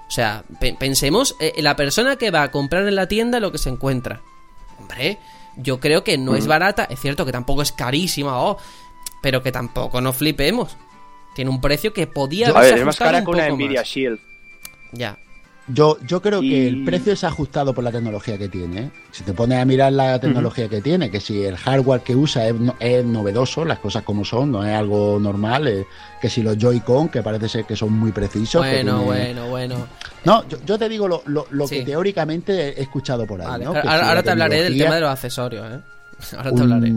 O 0.06 0.12
sea, 0.12 0.43
pensemos 0.60 1.38
en 1.39 1.53
eh, 1.56 1.62
la 1.62 1.78
persona 1.78 2.18
que 2.18 2.30
va 2.30 2.43
a 2.43 2.51
comprar 2.51 2.86
en 2.86 2.95
la 2.95 3.08
tienda 3.08 3.39
lo 3.39 3.53
que 3.53 3.58
se 3.58 3.70
encuentra. 3.70 4.22
Hombre, 4.78 5.18
yo 5.56 5.80
creo 5.80 6.03
que 6.03 6.18
no 6.18 6.36
es 6.36 6.43
mm. 6.45 6.49
barata, 6.49 6.84
es 6.89 6.99
cierto 6.99 7.26
que 7.26 7.32
tampoco 7.32 7.62
es 7.62 7.72
carísima, 7.72 8.38
oh, 8.38 8.58
pero 9.22 9.41
que 9.41 9.53
tampoco 9.53 10.01
nos 10.01 10.18
flipemos. 10.18 10.76
Tiene 11.36 11.51
un 11.51 11.62
precio 11.62 11.93
que 11.93 12.06
podía 12.06 12.49
haberse 12.49 12.80
es 12.80 12.86
más 12.86 12.97
cara 12.97 13.24
que 13.24 13.30
una 13.30 13.47
Nvidia 13.47 13.84
Shield. 13.84 14.20
Ya. 14.91 15.18
Yo, 15.68 15.97
yo 16.05 16.22
creo 16.22 16.41
que 16.41 16.68
el 16.68 16.84
precio 16.84 17.13
es 17.13 17.24
ajustado 17.24 17.74
por 17.74 17.84
la 17.84 17.91
tecnología 17.91 18.38
que 18.38 18.47
tiene. 18.49 18.82
¿eh? 18.82 18.91
Si 19.11 19.24
te 19.24 19.34
pones 19.34 19.59
a 19.59 19.66
mirar 19.66 19.93
la 19.93 20.20
tecnología 20.20 20.70
que 20.70 20.80
tiene, 20.80 21.09
que 21.09 21.20
si 21.20 21.43
el 21.43 21.57
hardware 21.57 22.01
que 22.01 22.16
usa 22.16 22.47
es, 22.47 23.05
novedoso, 23.05 23.66
las 23.66 23.80
cosas 23.80 24.03
como 24.03 24.24
son, 24.24 24.51
no 24.51 24.63
es 24.63 24.76
algo 24.76 25.20
normal, 25.20 25.68
eh, 25.68 25.88
que 26.22 26.30
si 26.30 26.43
los 26.43 26.57
Joy-Con, 26.57 27.09
que 27.09 27.24
parece 27.24 27.49
ser 27.49 27.66
que 27.66 27.76
son 27.76 27.93
muy 27.93 28.11
precisos. 28.11 28.61
Bueno, 28.61 29.03
bueno, 29.03 29.47
bueno. 29.49 29.88
No, 30.24 30.43
yo, 30.47 30.78
te 30.78 30.88
digo 30.88 31.07
lo, 31.07 31.68
que 31.68 31.82
teóricamente 31.84 32.80
he 32.80 32.84
escuchado 32.84 33.26
por 33.26 33.41
ahí. 33.41 33.63
Ahora, 33.63 34.22
te 34.22 34.30
hablaré 34.30 34.63
del 34.63 34.78
tema 34.78 34.95
de 34.95 35.01
los 35.01 35.09
accesorios. 35.09 35.66
¿eh? 35.66 35.80
Ahora 36.38 36.51
te 36.51 36.61
hablaré. 36.61 36.93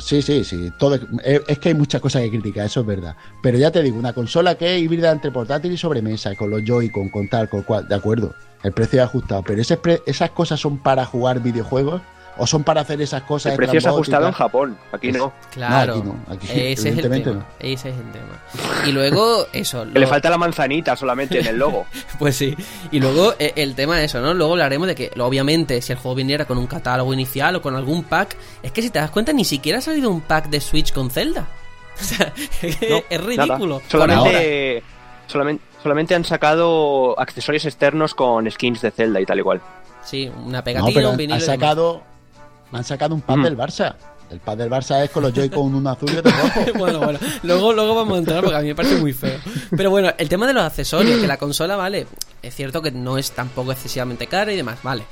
Sí, 0.00 0.22
sí, 0.22 0.44
sí. 0.44 0.72
Todo, 0.78 0.96
eh, 1.22 1.42
es 1.46 1.58
que 1.58 1.68
hay 1.70 1.74
muchas 1.74 2.00
cosas 2.00 2.22
que 2.22 2.30
criticar, 2.30 2.66
eso 2.66 2.80
es 2.80 2.86
verdad. 2.86 3.16
Pero 3.42 3.58
ya 3.58 3.70
te 3.70 3.82
digo, 3.82 3.98
una 3.98 4.12
consola 4.12 4.56
que 4.56 4.76
es 4.76 4.82
híbrida 4.82 5.10
entre 5.10 5.30
portátil 5.30 5.72
y 5.72 5.76
sobremesa, 5.76 6.34
con 6.34 6.50
los 6.50 6.64
Joy-Con, 6.64 7.08
con 7.10 7.28
tal, 7.28 7.48
con 7.48 7.62
cual, 7.62 7.86
de 7.86 7.94
acuerdo. 7.94 8.34
El 8.62 8.72
precio 8.72 9.00
es 9.00 9.04
ajustado. 9.08 9.42
Pero 9.46 9.60
ese 9.60 9.78
esas 10.06 10.30
cosas 10.30 10.60
son 10.60 10.78
para 10.78 11.04
jugar 11.04 11.42
videojuegos 11.42 12.02
o 12.40 12.46
son 12.46 12.64
para 12.64 12.80
hacer 12.80 13.00
esas 13.02 13.22
cosas. 13.22 13.52
El 13.52 13.58
precio 13.58 13.78
es 13.78 13.86
ajustado 13.86 14.26
en 14.26 14.32
Japón, 14.32 14.78
aquí 14.92 15.12
no. 15.12 15.32
Claro, 15.52 16.02
ese, 16.42 16.72
es 16.72 16.84
el 16.86 17.02
tema, 17.02 17.46
ese 17.58 17.90
es 17.90 17.96
el 17.96 18.12
tema. 18.12 18.86
Y 18.86 18.92
luego, 18.92 19.46
eso. 19.52 19.84
Le 19.84 20.06
falta 20.06 20.30
la 20.30 20.38
manzanita 20.38 20.96
solamente 20.96 21.38
en 21.38 21.46
el 21.46 21.58
logo. 21.58 21.84
pues 22.18 22.36
sí. 22.36 22.56
Y 22.90 22.98
luego, 22.98 23.34
eh, 23.38 23.52
el 23.56 23.74
tema 23.74 23.98
de 23.98 24.06
eso, 24.06 24.20
¿no? 24.22 24.32
Luego 24.32 24.52
hablaremos 24.52 24.88
de 24.88 24.94
que, 24.94 25.10
obviamente, 25.18 25.82
si 25.82 25.92
el 25.92 25.98
juego 25.98 26.14
viniera 26.14 26.46
con 26.46 26.56
un 26.56 26.66
catálogo 26.66 27.12
inicial 27.12 27.56
o 27.56 27.62
con 27.62 27.76
algún 27.76 28.04
pack, 28.04 28.36
es 28.62 28.72
que 28.72 28.80
si 28.80 28.88
te 28.88 28.98
das 28.98 29.10
cuenta, 29.10 29.34
ni 29.34 29.44
siquiera 29.44 29.78
ha 29.78 29.82
salido 29.82 30.10
un 30.10 30.22
pack 30.22 30.48
de 30.48 30.60
Switch 30.60 30.92
con 30.92 31.10
Zelda. 31.10 31.46
O 32.00 32.02
sea, 32.02 32.32
es 32.62 33.20
ridículo. 33.22 33.82
Solamente, 33.86 34.82
solamente, 35.26 35.62
solamente 35.82 36.14
han 36.14 36.24
sacado 36.24 37.14
accesorios 37.20 37.66
externos 37.66 38.14
con 38.14 38.50
skins 38.50 38.80
de 38.80 38.90
Zelda 38.90 39.20
y 39.20 39.26
tal 39.26 39.38
igual. 39.38 39.60
Sí, 40.02 40.30
una 40.44 40.64
pegatina, 40.64 41.10
un 41.10 41.16
vinilo. 41.16 41.34
Han 41.34 41.40
sacado, 41.40 42.02
me 42.70 42.78
han 42.78 42.84
sacado 42.84 43.14
un 43.14 43.20
pad 43.20 43.38
mm. 43.38 43.42
del 43.42 43.56
Barça. 43.56 43.94
El 44.30 44.38
pad 44.38 44.58
del 44.58 44.70
Barça 44.70 45.02
es 45.02 45.10
con 45.10 45.24
los 45.24 45.32
Joy-Con 45.32 45.74
un 45.74 45.86
azul 45.86 46.10
y 46.12 46.18
otro 46.18 46.30
rojo. 46.30 46.60
bueno, 46.78 47.00
bueno. 47.00 47.18
Luego, 47.42 47.72
luego 47.72 47.94
vamos 47.96 48.14
a 48.14 48.18
entrar 48.18 48.42
porque 48.42 48.56
a 48.56 48.60
mí 48.60 48.68
me 48.68 48.74
parece 48.76 48.96
muy 48.96 49.12
feo. 49.12 49.40
Pero 49.76 49.90
bueno, 49.90 50.12
el 50.16 50.28
tema 50.28 50.46
de 50.46 50.52
los 50.52 50.62
accesorios, 50.62 51.20
que 51.20 51.26
la 51.26 51.36
consola, 51.36 51.74
vale, 51.76 52.06
es 52.40 52.54
cierto 52.54 52.80
que 52.80 52.92
no 52.92 53.18
es 53.18 53.32
tampoco 53.32 53.72
excesivamente 53.72 54.28
cara 54.28 54.52
y 54.52 54.56
demás, 54.56 54.78
vale. 54.84 55.02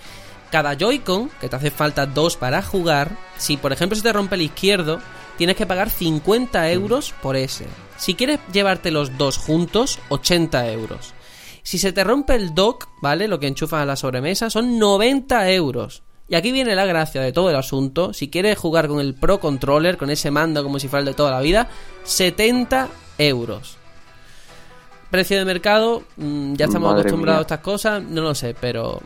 Cada 0.53 0.75
Joy-Con, 0.75 1.31
que 1.41 1.49
te 1.49 1.57
hace 1.57 1.71
falta 1.71 2.07
dos 2.07 2.37
para 2.37 2.63
jugar, 2.63 3.11
si 3.37 3.57
por 3.57 3.73
ejemplo 3.73 3.97
se 3.97 4.03
te 4.03 4.13
rompe 4.13 4.37
el 4.37 4.43
izquierdo, 4.43 5.01
tienes 5.37 5.57
que 5.57 5.67
pagar 5.67 5.91
50 5.91 6.71
euros 6.71 7.13
por 7.21 7.37
ese. 7.37 7.67
Si 7.97 8.15
quieres 8.15 8.39
llevarte 8.53 8.93
los 8.93 9.19
dos 9.19 9.37
juntos, 9.37 9.99
80 10.11 10.71
euros. 10.71 11.13
Si 11.65 11.79
se 11.79 11.93
te 11.93 12.05
rompe 12.05 12.35
el 12.35 12.55
dock, 12.55 12.89
¿vale? 13.03 13.29
Lo 13.29 13.41
que 13.41 13.49
enchufas 13.49 13.83
a 13.83 13.85
la 13.85 13.97
sobremesa, 13.97 14.49
son 14.49 14.79
90 14.79 15.51
euros. 15.51 16.03
Y 16.29 16.35
aquí 16.35 16.53
viene 16.53 16.75
la 16.75 16.85
gracia 16.85 17.23
de 17.23 17.33
todo 17.33 17.49
el 17.49 17.57
asunto. 17.57 18.13
Si 18.13 18.29
quieres 18.29 18.59
jugar 18.59 18.87
con 18.87 19.01
el 19.01 19.15
Pro 19.15 19.41
Controller, 19.41 19.97
con 19.97 20.11
ese 20.11 20.31
mando 20.31 20.63
como 20.63 20.79
si 20.79 20.87
fuera 20.87 21.01
el 21.01 21.07
de 21.07 21.15
toda 21.15 21.31
la 21.31 21.41
vida, 21.41 21.69
70 22.05 22.89
euros. 23.17 23.79
Precio 25.11 25.39
de 25.39 25.47
mercado, 25.47 26.03
mm, 26.17 26.55
ya 26.55 26.67
estamos 26.67 26.93
acostumbrados 26.93 27.39
a 27.39 27.43
estas 27.43 27.61
cosas, 27.61 28.03
no 28.03 28.21
lo 28.21 28.35
sé, 28.35 28.55
pero 28.61 29.01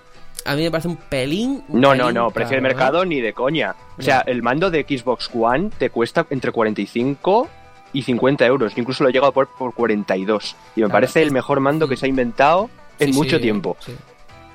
a 0.45 0.57
mí 0.57 0.62
me 0.62 0.70
parece 0.73 0.89
un 0.89 0.97
pelín. 0.97 1.62
no, 1.68 1.95
no, 1.95 2.11
no, 2.11 2.33
precio 2.33 2.57
de 2.57 2.59
¿eh? 2.59 2.62
mercado 2.62 3.05
ni 3.05 3.20
de 3.20 3.33
coña. 3.33 3.77
O 3.97 4.03
sea, 4.03 4.23
el 4.27 4.43
mando 4.43 4.68
de 4.68 4.83
Xbox 4.83 5.31
One 5.33 5.70
te 5.79 5.91
cuesta 5.91 6.27
entre 6.31 6.51
45 6.51 7.49
y 7.93 8.03
50 8.03 8.47
euros. 8.47 8.73
incluso 8.77 9.05
lo 9.05 9.11
he 9.11 9.12
llegado 9.12 9.31
a 9.31 9.35
por, 9.35 9.49
por 9.57 9.75
42. 9.75 10.57
Y 10.75 10.81
me 10.81 10.89
parece 10.89 11.23
el 11.23 11.31
mejor 11.31 11.61
mando 11.61 11.87
que 11.87 11.97
se 11.97 12.07
ha 12.07 12.09
inventado 12.09 12.68
en 12.99 13.14
mucho 13.14 13.41
tiempo. 13.41 13.77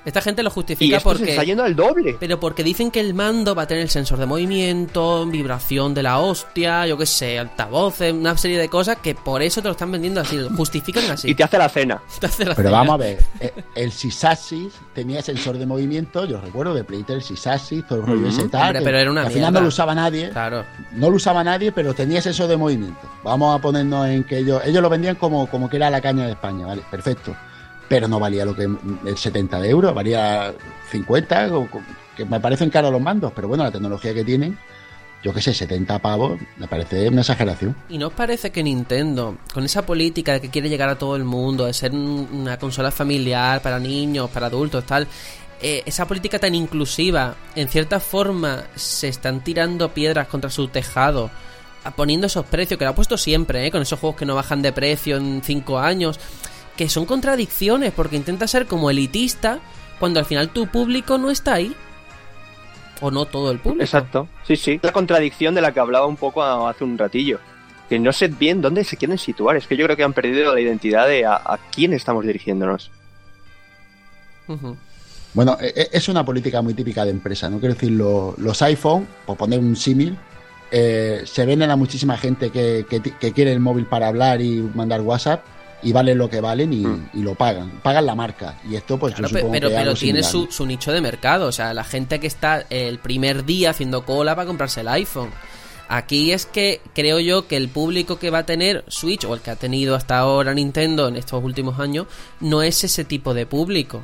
Esta 0.08 0.22
gente 0.22 0.42
lo 0.42 0.50
justifica 0.50 1.02
porque. 1.02 1.26
Se 1.26 1.32
está 1.32 1.44
yendo 1.44 1.66
al 1.66 1.76
doble. 1.76 2.16
Pero 2.18 2.40
porque 2.40 2.64
dicen 2.64 2.92
que 2.92 3.02
el 3.02 3.14
mando 3.14 3.54
va 3.54 3.64
a 3.64 3.68
tener 3.68 3.84
el 3.84 3.90
sensor 3.90 4.18
de 4.18 4.26
movimiento, 4.26 5.26
vibración 5.26 5.94
de 5.94 6.02
la 6.02 6.20
hostia, 6.20 6.88
yo 6.88 6.98
qué 6.98 7.06
sé, 7.06 7.38
altavoces, 7.38 8.14
una 8.14 8.38
serie 8.38 8.58
de 8.58 8.70
cosas 8.70 9.00
que 9.04 9.16
por 9.16 9.42
eso 9.42 9.62
te 9.62 9.68
lo 9.68 9.74
están 9.74 9.92
vendiendo 9.92 10.22
así, 10.22 10.38
lo 10.38 10.50
justifican 10.52 11.04
así. 11.12 11.32
Y 11.32 11.36
te 11.36 11.44
hace 11.44 11.58
la 11.58 11.68
cena. 11.68 12.02
pero 12.56 12.72
vamos 12.72 12.94
a 12.94 12.98
ver, 12.98 13.20
eh, 13.42 13.52
el 13.76 13.92
Sysaxis 13.92 14.76
tenía 14.94 15.22
sensor 15.22 15.58
de 15.58 15.66
movimiento, 15.66 16.24
yo 16.24 16.40
recuerdo 16.40 16.74
de 16.74 16.86
Playtel, 16.86 17.18
el 17.18 17.22
Sysaxis, 17.22 17.86
todo 17.86 18.00
el 18.00 18.06
rollo 18.06 18.30
ese 18.30 18.48
tal. 18.48 18.80
pero 18.82 18.98
era 18.98 19.12
una 19.12 19.24
al 19.24 19.32
final 19.32 19.54
no 19.54 19.60
lo 19.60 19.68
usaba 19.68 19.94
nadie. 19.94 20.30
Claro. 20.30 20.64
No 20.94 21.10
lo 21.10 21.18
usaba 21.18 21.44
nadie, 21.44 21.74
pero 21.74 21.94
tenía 21.94 22.22
sensor 22.22 22.48
de 22.48 22.56
movimiento. 22.56 23.02
Vamos 23.26 23.60
a 23.60 23.62
ponernos 23.62 24.08
en 24.08 24.24
que 24.24 24.38
ellos, 24.38 24.62
ellos 24.64 24.82
lo 24.82 24.90
vendían 24.90 25.18
como, 25.18 25.48
como 25.48 25.70
que 25.70 25.76
era 25.76 25.90
la 25.90 26.00
caña 26.00 26.26
de 26.28 26.32
España, 26.32 26.66
¿vale? 26.66 26.82
Perfecto 26.90 27.36
pero 27.88 28.08
no 28.08 28.20
valía 28.20 28.46
lo 28.46 28.56
que 28.56 28.64
el 28.64 29.18
70 29.18 29.60
de 29.60 29.70
euros, 29.70 29.94
valía 29.94 30.54
50, 30.92 31.50
que 32.16 32.26
me 32.26 32.40
parecen 32.40 32.70
caros 32.70 32.92
los 32.92 33.02
mandos, 33.02 33.32
pero 33.36 33.48
bueno, 33.48 33.64
la 33.64 33.72
tecnología 33.72 34.14
que 34.14 34.24
tienen, 34.24 34.58
yo 35.24 35.34
qué 35.34 35.42
sé, 35.42 35.54
70 35.54 36.00
pavos, 36.00 36.40
me 36.58 36.68
parece 36.68 37.08
una 37.10 37.22
exageración. 37.22 37.76
¿Y 37.90 37.98
no 37.98 38.08
os 38.08 38.14
parece 38.14 38.52
que 38.52 38.64
Nintendo, 38.64 39.38
con 39.54 39.64
esa 39.64 39.86
política 39.86 40.34
de 40.34 40.42
que 40.42 40.50
quiere 40.50 40.70
llegar 40.70 40.90
a 40.90 40.98
todo 40.98 41.16
el 41.16 41.24
mundo, 41.24 41.66
de 41.66 41.74
ser 41.74 41.92
una 41.92 42.58
consola 42.58 42.92
familiar 42.92 43.62
para 43.62 43.80
niños, 43.80 44.30
para 44.30 44.48
adultos, 44.48 44.86
tal, 44.86 45.08
eh, 45.62 45.84
esa 45.86 46.08
política 46.08 46.40
tan 46.40 46.54
inclusiva, 46.54 47.36
en 47.56 47.68
cierta 47.68 48.00
forma, 48.00 48.66
se 48.76 49.08
están 49.08 49.44
tirando 49.44 49.94
piedras 49.94 50.28
contra 50.28 50.50
su 50.50 50.68
tejado? 50.68 51.30
poniendo 51.96 52.28
esos 52.28 52.46
precios 52.46 52.78
que 52.78 52.84
lo 52.84 52.92
ha 52.92 52.96
puesto 52.96 53.18
siempre, 53.18 53.66
¿eh? 53.66 53.72
con 53.72 53.82
esos 53.82 53.98
juegos 53.98 54.20
que 54.20 54.26
no 54.26 54.36
bajan 54.36 54.62
de 54.62 54.74
precio 54.74 55.16
en 55.16 55.42
5 55.42 55.80
años 55.80 56.20
que 56.78 56.88
son 56.88 57.06
contradicciones, 57.06 57.92
porque 57.92 58.16
intenta 58.16 58.48
ser 58.48 58.68
como 58.68 58.90
elitista 58.90 59.60
cuando 60.00 60.20
al 60.20 60.26
final 60.26 60.50
tu 60.50 60.68
público 60.68 61.18
no 61.18 61.30
está 61.30 61.56
ahí. 61.56 61.76
O 63.02 63.12
no 63.12 63.26
todo 63.26 63.52
el 63.52 63.60
público. 63.60 63.84
Exacto, 63.84 64.28
sí, 64.46 64.56
sí. 64.56 64.80
La 64.82 64.92
contradicción 64.92 65.54
de 65.54 65.62
la 65.62 65.74
que 65.74 65.80
hablaba 65.80 66.08
un 66.08 66.16
poco 66.16 66.44
hace 66.44 66.84
un 66.84 66.98
ratillo. 66.98 67.40
Que 67.90 68.00
no 68.00 68.12
sé 68.12 68.28
bien 68.28 68.62
dónde 68.62 68.84
se 68.84 68.98
quieren 68.98 69.18
situar. 69.18 69.56
Es 69.56 69.68
que 69.68 69.78
yo 69.78 69.86
creo 69.86 69.98
que 69.98 70.04
han 70.04 70.14
perdido 70.14 70.54
la 70.54 70.62
identidad 70.62 71.08
de 71.08 71.26
a, 71.26 71.60
quién 71.72 71.94
estamos 71.94 72.26
dirigiéndonos. 72.26 72.92
Bueno, 75.34 75.58
e, 75.60 75.68
e, 75.68 75.90
es 75.92 76.10
una 76.10 76.26
política 76.26 76.62
muy 76.62 76.74
típica 76.74 77.06
de 77.06 77.12
empresa, 77.12 77.50
¿no? 77.50 77.60
Quiero 77.60 77.76
decir, 77.76 77.92
los 77.92 78.62
iPhone, 78.62 79.08
por 79.26 79.38
poner 79.38 79.60
un 79.60 79.76
símil, 79.76 80.18
eh, 80.72 81.22
se 81.26 81.46
venden 81.46 81.70
a 81.70 81.76
muchísima 81.76 82.18
gente 82.18 82.50
que, 82.50 82.86
que, 82.90 83.32
quiere 83.32 83.54
el 83.54 83.60
móvil 83.60 83.86
para 83.86 84.08
hablar 84.08 84.42
y 84.42 84.60
mandar 84.60 85.02
WhatsApp 85.02 85.46
y 85.84 85.92
valen 85.92 86.18
lo 86.18 86.30
que 86.30 86.42
valen 86.42 86.70
mm. 86.70 87.10
y, 87.14 87.22
lo 87.22 87.36
pagan. 87.36 87.80
Pagan 87.84 88.06
la 88.06 88.16
marca. 88.16 88.60
Y 88.70 88.76
esto, 88.76 88.98
pues 88.98 89.16
yo 89.16 89.28
supongo 89.28 89.52
pero, 89.52 89.70
que 89.70 89.76
pero 89.76 89.94
tiene 89.94 90.24
su, 90.24 90.48
su, 90.52 90.66
nicho 90.66 90.92
de 90.92 91.02
mercado. 91.02 91.48
O 91.48 91.52
sea, 91.52 91.74
la 91.74 91.84
gente 91.84 92.20
que 92.20 92.28
está 92.28 92.66
el 92.70 93.00
primer 93.00 93.46
día 93.46 93.72
haciendo 93.72 94.06
cola 94.06 94.36
para 94.36 94.48
comprarse 94.48 94.82
el 94.82 94.88
iPhone. 94.88 95.30
Aquí 95.90 96.34
es 96.34 96.46
que 96.46 96.82
creo 96.94 97.20
yo 97.20 97.48
que 97.48 97.56
el 97.56 97.70
público 97.70 98.20
que 98.20 98.30
va 98.30 98.40
a 98.40 98.46
tener 98.46 98.84
Switch 98.88 99.24
o 99.24 99.34
el 99.34 99.40
que 99.40 99.52
ha 99.52 99.56
tenido 99.56 99.96
hasta 99.96 100.18
ahora 100.18 100.54
Nintendo 100.54 101.08
en 101.08 101.16
estos 101.16 101.42
últimos 101.42 101.80
años 101.80 102.08
no 102.42 102.62
es 102.62 102.84
ese 102.84 103.06
tipo 103.06 103.34
de 103.34 103.46
público. 103.46 104.04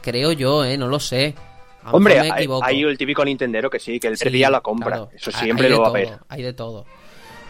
Creo 0.00 0.32
yo, 0.32 0.64
¿eh? 0.64 0.78
No 0.78 0.88
lo 0.88 0.98
sé. 0.98 1.34
Hombre, 1.92 2.20
hay, 2.20 2.82
el 2.82 2.98
típico 2.98 3.24
Nintendero 3.24 3.68
que 3.68 3.78
sí, 3.78 3.98
que 3.98 4.08
el 4.08 4.16
sí, 4.16 4.28
día 4.30 4.50
la 4.50 4.60
compra. 4.60 5.08
Eso 5.12 5.30
siempre 5.30 5.68
lo 5.68 5.82
va 5.82 5.88
a 5.88 5.92
ver. 5.92 6.18
Hay 6.28 6.42
de 6.42 6.52
todo. 6.52 6.86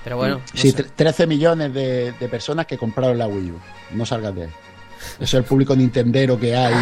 Pero 0.04 0.16
bueno. 0.16 0.40
Sí, 0.54 0.72
13 0.72 1.26
millones 1.26 1.74
de, 1.74 2.14
personas 2.30 2.66
que 2.66 2.78
compraron 2.78 3.18
la 3.18 3.26
Wii 3.26 3.50
U. 3.50 3.58
No 3.92 4.06
salgas 4.06 4.34
de 4.34 4.44
ahí. 4.44 4.50
Eso 5.14 5.24
es 5.24 5.34
el 5.34 5.44
público 5.44 5.74
nintendero 5.74 6.38
que 6.38 6.56
hay. 6.56 6.74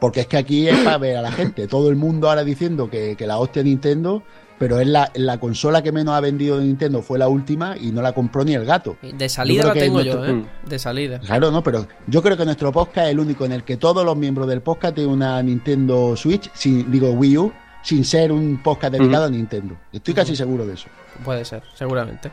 Porque 0.00 0.20
es 0.20 0.26
que 0.26 0.36
aquí 0.36 0.68
es 0.68 0.78
para 0.78 0.98
ver 0.98 1.16
a 1.16 1.22
la 1.22 1.32
gente. 1.32 1.66
Todo 1.66 1.88
el 1.88 1.96
mundo 1.96 2.28
ahora 2.28 2.44
diciendo 2.44 2.90
que, 2.90 3.16
que 3.16 3.26
la 3.26 3.38
hostia 3.38 3.62
Nintendo 3.62 4.22
pero 4.58 4.80
es 4.80 4.86
la, 4.86 5.10
la, 5.14 5.38
consola 5.38 5.82
que 5.82 5.92
menos 5.92 6.14
ha 6.14 6.20
vendido 6.20 6.58
de 6.58 6.64
Nintendo 6.64 7.02
fue 7.02 7.18
la 7.18 7.28
última 7.28 7.76
y 7.76 7.92
no 7.92 8.00
la 8.00 8.12
compró 8.12 8.44
ni 8.44 8.54
el 8.54 8.64
gato. 8.64 8.96
De 9.02 9.28
salida 9.28 9.66
la 9.66 9.72
tengo 9.74 10.00
yo, 10.00 10.24
¿eh? 10.24 10.44
De 10.66 10.78
salida. 10.78 11.20
Claro, 11.20 11.50
no, 11.50 11.62
pero 11.62 11.86
yo 12.06 12.22
creo 12.22 12.36
que 12.36 12.44
nuestro 12.44 12.72
podcast 12.72 13.06
es 13.06 13.12
el 13.12 13.20
único 13.20 13.44
en 13.44 13.52
el 13.52 13.64
que 13.64 13.76
todos 13.76 14.04
los 14.04 14.16
miembros 14.16 14.48
del 14.48 14.62
podcast 14.62 14.94
tienen 14.94 15.12
una 15.12 15.42
Nintendo 15.42 16.16
Switch, 16.16 16.50
sin, 16.54 16.90
digo 16.90 17.10
Wii 17.10 17.38
U, 17.38 17.52
sin 17.86 18.04
ser 18.04 18.32
un 18.32 18.60
podcast 18.64 18.94
dedicado 18.94 19.26
a 19.26 19.30
Nintendo. 19.30 19.76
Estoy 19.92 20.12
casi 20.12 20.34
seguro 20.34 20.66
de 20.66 20.74
eso. 20.74 20.88
Puede 21.24 21.44
ser, 21.44 21.62
seguramente. 21.72 22.32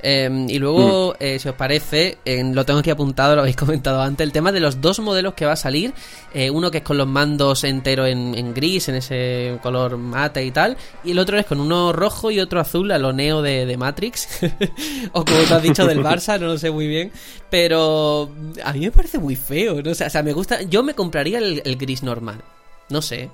Em, 0.00 0.48
y 0.48 0.58
luego, 0.58 1.14
eh, 1.20 1.38
si 1.38 1.46
os 1.46 1.54
parece, 1.56 2.16
lo 2.24 2.64
tengo 2.64 2.80
aquí 2.80 2.88
apuntado, 2.88 3.34
lo 3.34 3.42
habéis 3.42 3.56
comentado 3.64 4.00
antes, 4.00 4.24
el 4.24 4.32
tema 4.32 4.50
de 4.50 4.60
los 4.60 4.80
dos 4.80 5.00
modelos 5.00 5.34
que 5.34 5.44
va 5.44 5.52
a 5.52 5.56
salir. 5.56 5.92
Eh, 6.32 6.48
uno 6.48 6.70
que 6.70 6.78
es 6.78 6.84
con 6.84 6.96
los 6.96 7.06
mandos 7.06 7.64
enteros 7.64 8.08
en, 8.08 8.54
gris, 8.54 8.88
en 8.88 8.94
ese 8.94 9.58
color 9.62 9.98
mate 9.98 10.42
y 10.42 10.52
tal. 10.52 10.78
Y 11.04 11.10
el 11.10 11.18
otro 11.18 11.38
es 11.38 11.44
con 11.44 11.60
uno 11.60 11.92
rojo 11.92 12.30
y 12.30 12.40
otro 12.40 12.58
azul, 12.58 12.90
a 12.90 12.96
lo 12.96 13.12
neo 13.12 13.42
de, 13.42 13.76
Matrix. 13.76 14.26
o 15.12 15.22
como 15.22 15.38
tú 15.46 15.54
has 15.54 15.62
dicho 15.62 15.86
del 15.86 16.02
Barça, 16.02 16.40
no 16.40 16.46
lo 16.46 16.56
sé 16.56 16.70
muy 16.70 16.86
bien. 16.86 17.12
Pero 17.50 18.30
a 18.64 18.72
mí 18.72 18.80
me 18.80 18.90
parece 18.90 19.18
muy 19.18 19.36
feo. 19.36 19.82
¿no? 19.82 19.90
O, 19.90 19.94
sea, 19.94 20.22
me 20.22 20.32
gusta. 20.32 20.62
Yo 20.62 20.82
me 20.82 20.94
compraría 20.94 21.40
el, 21.40 21.76
gris 21.76 22.02
normal. 22.02 22.40
No 22.88 23.02
sé. 23.02 23.28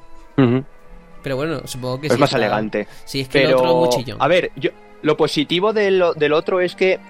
Pero 1.24 1.36
bueno, 1.36 1.62
supongo 1.64 2.02
que 2.02 2.06
es 2.08 2.18
más 2.18 2.34
elegante. 2.34 2.86
Sí, 3.06 3.22
es 3.22 3.28
que 3.28 3.44
el 3.44 3.54
otro 3.54 3.74
muchillo. 3.76 4.16
A 4.20 4.28
ver, 4.28 4.52
yo, 4.56 4.70
lo 5.00 5.16
positivo 5.16 5.72
del, 5.72 6.04
del 6.16 6.32
otro 6.34 6.60
es 6.60 6.76
que 6.76 7.00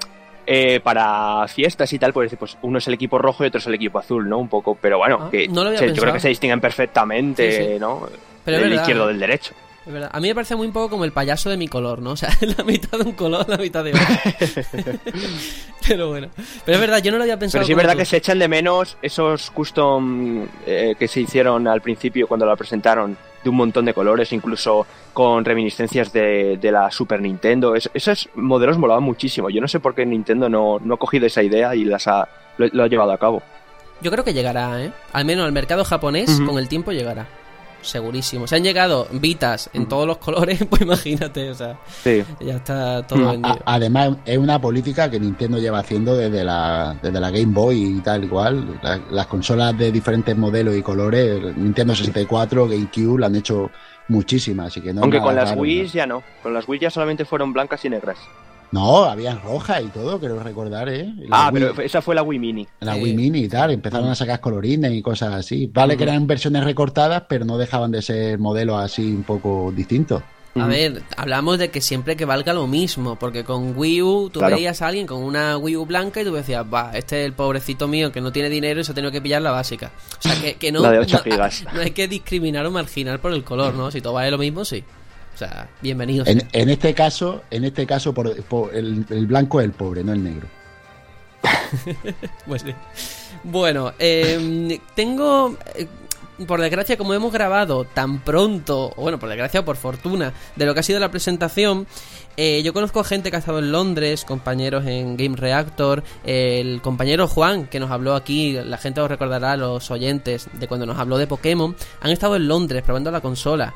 eh, 0.46 0.78
para 0.78 1.48
fiestas 1.48 1.92
y 1.92 1.98
tal, 1.98 2.12
pues, 2.12 2.34
pues 2.38 2.56
uno 2.62 2.78
es 2.78 2.86
el 2.86 2.94
equipo 2.94 3.18
rojo 3.18 3.42
y 3.42 3.48
otro 3.48 3.58
es 3.58 3.66
el 3.66 3.74
equipo 3.74 3.98
azul, 3.98 4.28
¿no? 4.28 4.38
Un 4.38 4.48
poco, 4.48 4.78
pero 4.80 4.98
bueno, 4.98 5.18
ah, 5.20 5.30
que 5.32 5.48
yo 5.48 6.00
creo 6.00 6.12
que 6.12 6.20
se 6.20 6.28
distinguen 6.28 6.60
perfectamente, 6.60 7.76
¿no? 7.80 8.08
Pero 8.44 8.58
el 8.58 8.74
izquierdo 8.74 9.08
del 9.08 9.18
derecho. 9.18 9.52
Es 9.84 9.92
verdad. 9.92 10.10
A 10.12 10.20
mí 10.20 10.28
me 10.28 10.34
parece 10.34 10.54
muy 10.54 10.68
un 10.68 10.72
poco 10.72 10.90
como 10.90 11.04
el 11.04 11.12
payaso 11.12 11.50
de 11.50 11.56
mi 11.56 11.66
color, 11.66 12.00
¿no? 12.00 12.10
O 12.14 12.16
sea, 12.16 12.30
la 12.40 12.62
mitad 12.62 12.98
de 12.98 13.04
un 13.04 13.12
color, 13.12 13.48
la 13.48 13.56
mitad 13.56 13.82
de 13.82 13.92
otro. 13.92 14.04
pero 15.88 16.08
bueno. 16.08 16.28
Pero 16.64 16.76
es 16.76 16.80
verdad, 16.80 17.02
yo 17.02 17.10
no 17.10 17.18
lo 17.18 17.24
había 17.24 17.38
pensado. 17.38 17.60
Pero 17.60 17.66
sí 17.66 17.72
es 17.72 17.76
verdad 17.76 17.96
que 17.96 18.04
se 18.04 18.18
echan 18.18 18.38
de 18.38 18.46
menos 18.46 18.96
esos 19.02 19.50
custom 19.50 20.46
eh, 20.66 20.94
que 20.96 21.08
se 21.08 21.20
hicieron 21.20 21.66
al 21.66 21.80
principio 21.80 22.28
cuando 22.28 22.46
la 22.46 22.54
presentaron 22.54 23.16
de 23.44 23.50
un 23.50 23.56
montón 23.56 23.84
de 23.84 23.94
colores, 23.94 24.32
incluso 24.32 24.86
con 25.12 25.44
reminiscencias 25.44 26.12
de, 26.12 26.58
la 26.72 26.90
Super 26.90 27.20
Nintendo. 27.20 27.74
esos 27.74 28.28
modelos 28.34 28.78
molaban 28.78 29.04
muchísimo. 29.04 29.50
Yo 29.50 29.60
no 29.60 29.68
sé 29.68 29.78
por 29.78 29.94
qué 29.94 30.04
Nintendo 30.04 30.48
no, 30.48 30.76
ha 30.76 30.96
cogido 30.96 31.26
esa 31.26 31.42
idea 31.42 31.74
y 31.76 31.84
las 31.84 32.08
ha, 32.08 32.26
lo, 32.56 32.82
ha 32.82 32.88
llevado 32.88 33.12
a 33.12 33.18
cabo. 33.18 33.42
Yo 34.00 34.10
creo 34.10 34.24
que 34.24 34.34
llegará, 34.34 34.82
¿eh? 34.82 34.92
Al 35.12 35.24
menos 35.24 35.44
al 35.44 35.52
mercado 35.52 35.84
japonés, 35.84 36.40
con 36.44 36.58
el 36.58 36.68
tiempo 36.68 36.90
llegará 36.90 37.26
segurísimo. 37.84 38.46
Se 38.46 38.56
han 38.56 38.64
llegado 38.64 39.06
Vitas 39.12 39.70
en 39.72 39.86
todos 39.86 40.06
los 40.06 40.18
colores, 40.18 40.64
pues 40.70 40.82
imagínate, 40.82 41.50
o 41.50 41.54
sea, 41.54 41.78
ya 42.40 42.56
está 42.56 43.06
todo 43.06 43.30
vendido. 43.30 43.58
además, 43.64 44.16
es 44.24 44.38
una 44.38 44.60
política 44.60 45.10
que 45.10 45.20
Nintendo 45.20 45.58
lleva 45.58 45.78
haciendo 45.78 46.16
desde 46.16 46.44
la, 46.44 46.96
desde 47.02 47.20
la 47.20 47.30
Game 47.30 47.52
Boy 47.52 47.98
y 47.98 48.00
tal 48.00 48.24
igual. 48.24 48.80
las 49.10 49.26
consolas 49.26 49.76
de 49.76 49.92
diferentes 49.92 50.36
modelos 50.36 50.76
y 50.76 50.82
colores, 50.82 51.56
Nintendo 51.56 51.94
64, 51.94 52.68
GameCube, 52.68 53.20
la 53.20 53.26
han 53.26 53.36
hecho 53.36 53.70
muchísimas, 54.08 54.66
así 54.68 54.80
que 54.80 54.92
no 54.92 55.02
Aunque 55.02 55.20
con 55.20 55.34
las 55.34 55.54
Wii 55.56 55.86
ya 55.88 56.06
no, 56.06 56.22
con 56.42 56.52
las 56.54 56.68
Wii 56.68 56.80
ya 56.80 56.90
solamente 56.90 57.24
fueron 57.24 57.52
blancas 57.52 57.84
y 57.84 57.90
negras. 57.90 58.18
No, 58.74 59.04
había 59.04 59.36
roja 59.36 59.80
y 59.80 59.86
todo, 59.86 60.18
quiero 60.18 60.42
recordar, 60.42 60.88
¿eh? 60.88 61.14
ah, 61.30 61.48
pero 61.52 61.80
esa 61.80 62.02
fue 62.02 62.16
la 62.16 62.24
Wii 62.24 62.40
Mini. 62.40 62.66
La 62.80 62.96
Wii 62.96 63.14
Mini 63.14 63.44
y 63.44 63.48
tal, 63.48 63.70
empezaron 63.70 64.08
a 64.08 64.16
sacar 64.16 64.40
colorines 64.40 64.92
y 64.92 65.00
cosas 65.00 65.32
así. 65.32 65.70
Vale 65.72 65.96
que 65.96 66.02
eran 66.02 66.26
versiones 66.26 66.64
recortadas, 66.64 67.22
pero 67.28 67.44
no 67.44 67.56
dejaban 67.56 67.92
de 67.92 68.02
ser 68.02 68.36
modelos 68.40 68.82
así 68.82 69.14
un 69.14 69.22
poco 69.22 69.72
distintos. 69.74 70.24
A 70.56 70.66
ver, 70.66 71.04
hablamos 71.16 71.58
de 71.58 71.70
que 71.70 71.80
siempre 71.80 72.16
que 72.16 72.24
valga 72.24 72.52
lo 72.52 72.66
mismo, 72.66 73.16
porque 73.16 73.44
con 73.44 73.78
Wii 73.78 74.02
U 74.02 74.30
tú 74.30 74.40
veías 74.40 74.82
a 74.82 74.88
alguien 74.88 75.06
con 75.06 75.22
una 75.22 75.56
Wii 75.56 75.76
U 75.76 75.86
blanca 75.86 76.20
y 76.20 76.24
tú 76.24 76.32
decías, 76.32 76.66
va, 76.66 76.90
este 76.94 77.20
es 77.20 77.26
el 77.26 77.32
pobrecito 77.32 77.86
mío 77.86 78.10
que 78.10 78.20
no 78.20 78.32
tiene 78.32 78.48
dinero 78.48 78.80
y 78.80 78.84
se 78.84 78.90
ha 78.90 78.94
tenido 78.94 79.12
que 79.12 79.22
pillar 79.22 79.40
la 79.40 79.52
básica. 79.52 79.92
O 80.18 80.22
sea, 80.22 80.34
que, 80.58 80.72
no, 80.72 80.80
la 80.82 80.90
de 80.90 80.98
8 80.98 81.18
gigas. 81.22 81.64
no 81.72 81.80
hay 81.80 81.92
que 81.92 82.08
discriminar 82.08 82.66
o 82.66 82.72
marginar 82.72 83.20
por 83.20 83.32
el 83.32 83.44
color, 83.44 83.74
¿no? 83.74 83.92
Si 83.92 84.00
todo 84.00 84.14
vale 84.14 84.32
lo 84.32 84.38
mismo, 84.38 84.64
sí. 84.64 84.82
O 85.34 85.36
sea, 85.36 85.68
bienvenidos. 85.80 86.28
En, 86.28 86.46
en 86.52 86.70
este 86.70 86.94
caso, 86.94 87.42
en 87.50 87.64
este 87.64 87.86
caso 87.86 88.14
por, 88.14 88.28
el, 88.72 89.26
blanco 89.26 89.60
es 89.60 89.64
el 89.64 89.72
pobre, 89.72 90.04
no 90.04 90.12
el 90.12 90.22
negro. 90.22 90.46
pues 92.46 92.62
sí. 92.62 92.72
Bueno, 93.42 93.92
em, 93.98 94.78
tengo... 94.94 95.56
Eh, 95.74 95.88
por 96.48 96.60
desgracia, 96.60 96.96
como 96.96 97.14
hemos 97.14 97.32
grabado 97.32 97.84
tan 97.84 98.18
pronto, 98.18 98.92
o 98.96 99.02
bueno, 99.02 99.20
por 99.20 99.28
desgracia 99.28 99.60
o 99.60 99.64
por 99.64 99.76
fortuna, 99.76 100.32
de 100.56 100.66
lo 100.66 100.74
que 100.74 100.80
ha 100.80 100.82
sido 100.82 100.98
la 100.98 101.10
presentación, 101.10 101.86
eh, 102.36 102.60
yo 102.64 102.72
conozco 102.72 103.04
gente 103.04 103.30
que 103.30 103.36
ha 103.36 103.38
estado 103.38 103.60
en 103.60 103.70
Londres, 103.70 104.24
compañeros 104.24 104.84
en 104.86 105.16
Game 105.16 105.36
Reactor, 105.36 106.02
el 106.24 106.80
compañero 106.82 107.28
Juan, 107.28 107.66
que 107.66 107.78
nos 107.78 107.92
habló 107.92 108.16
aquí, 108.16 108.52
la 108.52 108.78
gente 108.78 109.00
os 109.00 109.08
recordará, 109.08 109.56
los 109.56 109.92
oyentes, 109.92 110.48
de 110.52 110.66
cuando 110.66 110.86
nos 110.86 110.98
habló 110.98 111.18
de 111.18 111.28
Pokémon, 111.28 111.76
han 112.00 112.10
estado 112.10 112.34
en 112.34 112.48
Londres 112.48 112.82
probando 112.82 113.12
la 113.12 113.20
consola 113.20 113.72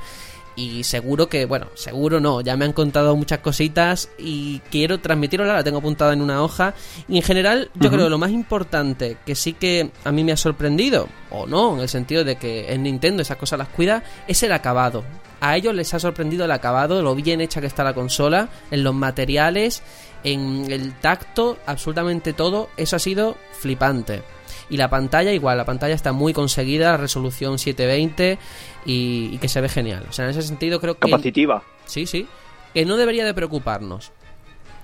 y 0.58 0.82
seguro 0.82 1.28
que, 1.28 1.44
bueno, 1.44 1.68
seguro 1.74 2.18
no, 2.18 2.40
ya 2.40 2.56
me 2.56 2.64
han 2.64 2.72
contado 2.72 3.14
muchas 3.14 3.38
cositas 3.38 4.10
y 4.18 4.58
quiero 4.72 4.98
transmitirla, 4.98 5.54
la 5.54 5.62
tengo 5.62 5.78
apuntada 5.78 6.12
en 6.12 6.20
una 6.20 6.42
hoja. 6.42 6.74
Y 7.06 7.16
en 7.16 7.22
general, 7.22 7.70
yo 7.76 7.90
creo 7.90 8.06
que 8.06 8.10
lo 8.10 8.18
más 8.18 8.32
importante 8.32 9.18
que 9.24 9.36
sí 9.36 9.52
que 9.52 9.92
a 10.02 10.10
mí 10.10 10.24
me 10.24 10.32
ha 10.32 10.36
sorprendido, 10.36 11.06
o 11.30 11.46
no, 11.46 11.76
en 11.76 11.80
el 11.82 11.88
sentido 11.88 12.24
de 12.24 12.36
que 12.36 12.72
en 12.72 12.82
Nintendo 12.82 13.22
esas 13.22 13.36
cosas 13.36 13.60
las 13.60 13.68
cuida, 13.68 14.02
es 14.26 14.42
el 14.42 14.50
acabado. 14.50 15.04
A 15.40 15.56
ellos 15.56 15.76
les 15.76 15.94
ha 15.94 16.00
sorprendido 16.00 16.44
el 16.44 16.50
acabado, 16.50 17.02
lo 17.02 17.14
bien 17.14 17.40
hecha 17.40 17.60
que 17.60 17.68
está 17.68 17.84
la 17.84 17.94
consola, 17.94 18.48
en 18.72 18.82
los 18.82 18.96
materiales, 18.96 19.84
en 20.24 20.72
el 20.72 20.92
tacto, 20.94 21.58
absolutamente 21.66 22.32
todo, 22.32 22.68
eso 22.76 22.96
ha 22.96 22.98
sido 22.98 23.36
flipante. 23.52 24.24
Y 24.70 24.76
la 24.76 24.90
pantalla 24.90 25.32
igual, 25.32 25.56
la 25.56 25.64
pantalla 25.64 25.94
está 25.94 26.12
muy 26.12 26.32
conseguida, 26.32 26.96
resolución 26.96 27.58
720 27.58 28.38
y, 28.84 29.38
que 29.38 29.48
se 29.48 29.60
ve 29.60 29.68
genial. 29.68 30.04
O 30.08 30.12
sea, 30.12 30.26
en 30.26 30.32
ese 30.32 30.42
sentido 30.42 30.80
creo 30.80 30.94
que... 30.94 31.10
Capacitiva. 31.10 31.62
Sí, 31.86 32.06
sí. 32.06 32.26
Que 32.74 32.84
no 32.84 32.96
debería 32.96 33.24
de 33.24 33.34
preocuparnos. 33.34 34.12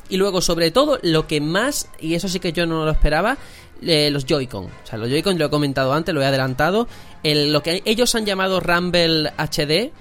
Y 0.09 0.17
luego, 0.17 0.41
sobre 0.41 0.71
todo, 0.71 0.99
lo 1.03 1.27
que 1.27 1.41
más, 1.41 1.91
y 1.99 2.15
eso 2.15 2.29
sí 2.29 2.41
que 2.41 2.53
yo 2.53 2.67
no 2.67 2.85
lo 2.85 2.91
esperaba, 2.91 3.37
eh, 3.83 4.11
los 4.11 4.27
Joy-Con. 4.27 4.67
O 4.67 4.87
sea, 4.87 4.99
los 4.99 5.09
Joy-Con 5.09 5.39
lo 5.39 5.47
he 5.47 5.51
comentado 5.51 5.93
antes, 5.93 6.15
lo 6.15 6.23
he 6.23 6.27
adelantado. 6.27 6.89
El, 7.23 7.53
lo 7.53 7.63
que 7.63 7.83
ellos 7.85 8.15
han 8.15 8.27
llamado 8.27 8.61
Rumble 8.61 9.33
HD, 9.37 9.93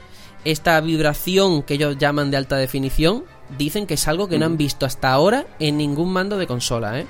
esta 0.45 0.79
vibración 0.81 1.63
que 1.63 1.75
ellos 1.75 1.97
llaman 1.97 2.31
de 2.31 2.37
alta 2.37 2.57
definición, 2.57 3.23
dicen 3.57 3.87
que 3.87 3.93
es 3.95 4.07
algo 4.07 4.27
que 4.27 4.39
no 4.39 4.45
han 4.45 4.57
visto 4.57 4.85
hasta 4.85 5.11
ahora 5.11 5.45
en 5.59 5.77
ningún 5.77 6.11
mando 6.11 6.37
de 6.37 6.47
consola, 6.47 6.99
¿eh? 6.99 7.07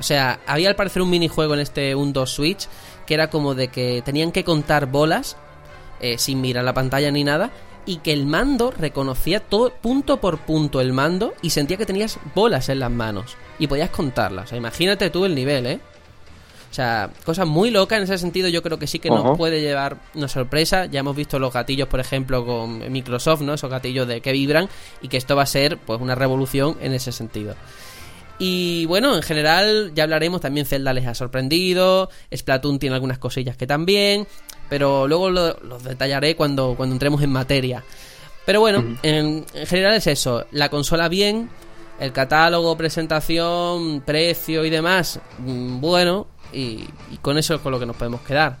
O 0.00 0.02
sea, 0.02 0.40
había 0.46 0.70
al 0.70 0.76
parecer 0.76 1.02
un 1.02 1.10
minijuego 1.10 1.52
en 1.52 1.60
este 1.60 1.94
1-2 1.94 2.26
Switch 2.26 2.68
que 3.06 3.14
era 3.14 3.28
como 3.28 3.54
de 3.54 3.68
que 3.68 4.02
tenían 4.02 4.32
que 4.32 4.44
contar 4.44 4.86
bolas 4.86 5.36
eh, 6.00 6.16
sin 6.16 6.40
mirar 6.40 6.64
la 6.64 6.72
pantalla 6.72 7.10
ni 7.10 7.22
nada 7.22 7.50
y 7.84 7.96
que 7.96 8.12
el 8.12 8.24
mando 8.24 8.70
reconocía 8.70 9.40
todo 9.40 9.70
punto 9.70 10.18
por 10.18 10.38
punto 10.38 10.80
el 10.80 10.94
mando 10.94 11.34
y 11.42 11.50
sentía 11.50 11.76
que 11.76 11.84
tenías 11.84 12.18
bolas 12.34 12.70
en 12.70 12.78
las 12.80 12.90
manos 12.90 13.36
y 13.58 13.66
podías 13.66 13.90
contarlas. 13.90 14.46
O 14.46 14.48
sea, 14.48 14.58
imagínate 14.58 15.10
tú 15.10 15.26
el 15.26 15.34
nivel, 15.34 15.66
¿eh? 15.66 15.80
O 16.70 16.72
sea, 16.74 17.10
cosas 17.24 17.46
muy 17.46 17.70
locas 17.70 17.98
en 17.98 18.04
ese 18.04 18.16
sentido 18.16 18.48
yo 18.48 18.62
creo 18.62 18.78
que 18.78 18.86
sí 18.86 19.00
que 19.00 19.10
nos 19.10 19.36
puede 19.36 19.60
llevar 19.60 19.98
una 20.14 20.28
sorpresa. 20.28 20.86
Ya 20.86 21.00
hemos 21.00 21.16
visto 21.16 21.38
los 21.38 21.52
gatillos, 21.52 21.88
por 21.88 21.98
ejemplo, 21.98 22.46
con 22.46 22.90
Microsoft, 22.92 23.40
¿no? 23.40 23.54
Esos 23.54 23.68
gatillos 23.68 24.06
de 24.06 24.20
que 24.20 24.32
vibran 24.32 24.68
y 25.02 25.08
que 25.08 25.16
esto 25.16 25.34
va 25.34 25.42
a 25.42 25.46
ser 25.46 25.78
pues 25.78 26.00
una 26.00 26.14
revolución 26.14 26.76
en 26.80 26.94
ese 26.94 27.10
sentido. 27.10 27.56
Y 28.42 28.86
bueno, 28.86 29.14
en 29.14 29.22
general 29.22 29.92
ya 29.94 30.04
hablaremos, 30.04 30.40
también 30.40 30.64
Zelda 30.64 30.94
les 30.94 31.06
ha 31.06 31.14
sorprendido, 31.14 32.08
Splatoon 32.34 32.78
tiene 32.78 32.94
algunas 32.94 33.18
cosillas 33.18 33.54
que 33.54 33.66
también, 33.66 34.26
pero 34.70 35.06
luego 35.06 35.28
los 35.28 35.84
detallaré 35.84 36.36
cuando, 36.36 36.74
cuando 36.74 36.94
entremos 36.94 37.22
en 37.22 37.30
materia. 37.30 37.84
Pero 38.46 38.60
bueno, 38.60 38.96
en, 39.02 39.44
general 39.66 39.94
es 39.94 40.06
eso, 40.06 40.46
la 40.52 40.70
consola 40.70 41.08
bien, 41.10 41.50
el 42.00 42.12
catálogo, 42.12 42.78
presentación, 42.78 44.00
precio 44.06 44.64
y 44.64 44.70
demás, 44.70 45.20
mm, 45.40 45.78
bueno, 45.78 46.26
y, 46.50 46.86
y 47.10 47.18
con 47.20 47.36
eso 47.36 47.56
es 47.56 47.60
con 47.60 47.72
lo 47.72 47.78
que 47.78 47.84
nos 47.84 47.96
podemos 47.96 48.22
quedar. 48.22 48.58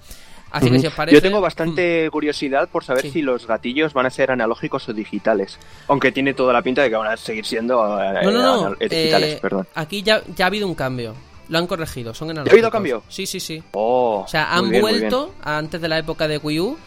Así 0.50 0.70
que 0.70 0.78
si 0.78 0.86
os 0.86 0.94
parece... 0.94 1.14
Yo 1.14 1.22
tengo 1.22 1.40
bastante 1.40 2.06
mm. 2.06 2.10
curiosidad 2.10 2.68
por 2.68 2.84
saber 2.84 3.10
si 3.10 3.22
los 3.22 3.46
gatillos 3.46 3.92
van 3.92 4.06
a 4.06 4.10
ser 4.10 4.30
analógicos 4.30 4.88
o 4.88 4.92
digitales. 4.92 5.58
Aunque 5.88 6.12
tiene 6.12 6.34
toda 6.34 6.52
la 6.52 6.62
pinta 6.62 6.82
de 6.82 6.90
que 6.90 6.96
van 6.96 7.12
a 7.12 7.16
seguir 7.16 7.46
siendo 7.46 8.02
eh, 8.02 8.20
no, 8.24 8.30
no, 8.30 8.70
no. 8.70 8.74
digitales, 8.76 9.36
eh, 9.36 9.38
perdón. 9.40 9.66
Aquí 9.74 10.02
ya, 10.02 10.22
ya 10.34 10.46
ha 10.46 10.48
habido 10.48 10.66
un 10.66 10.74
cambio. 10.74 11.14
Lo 11.48 11.58
han 11.58 11.66
corregido, 11.66 12.14
son 12.14 12.30
analógicos. 12.30 12.52
¿Ha 12.52 12.54
habido 12.54 12.70
cambio? 12.70 13.02
Sí, 13.08 13.26
sí, 13.26 13.40
sí. 13.40 13.62
Oh, 13.72 14.22
o 14.24 14.28
sea, 14.28 14.54
han 14.54 14.70
vuelto 14.70 15.34
antes 15.42 15.80
de 15.80 15.88
la 15.88 15.98
época 15.98 16.28
de 16.28 16.38
Wii 16.38 16.60
U 16.60 16.78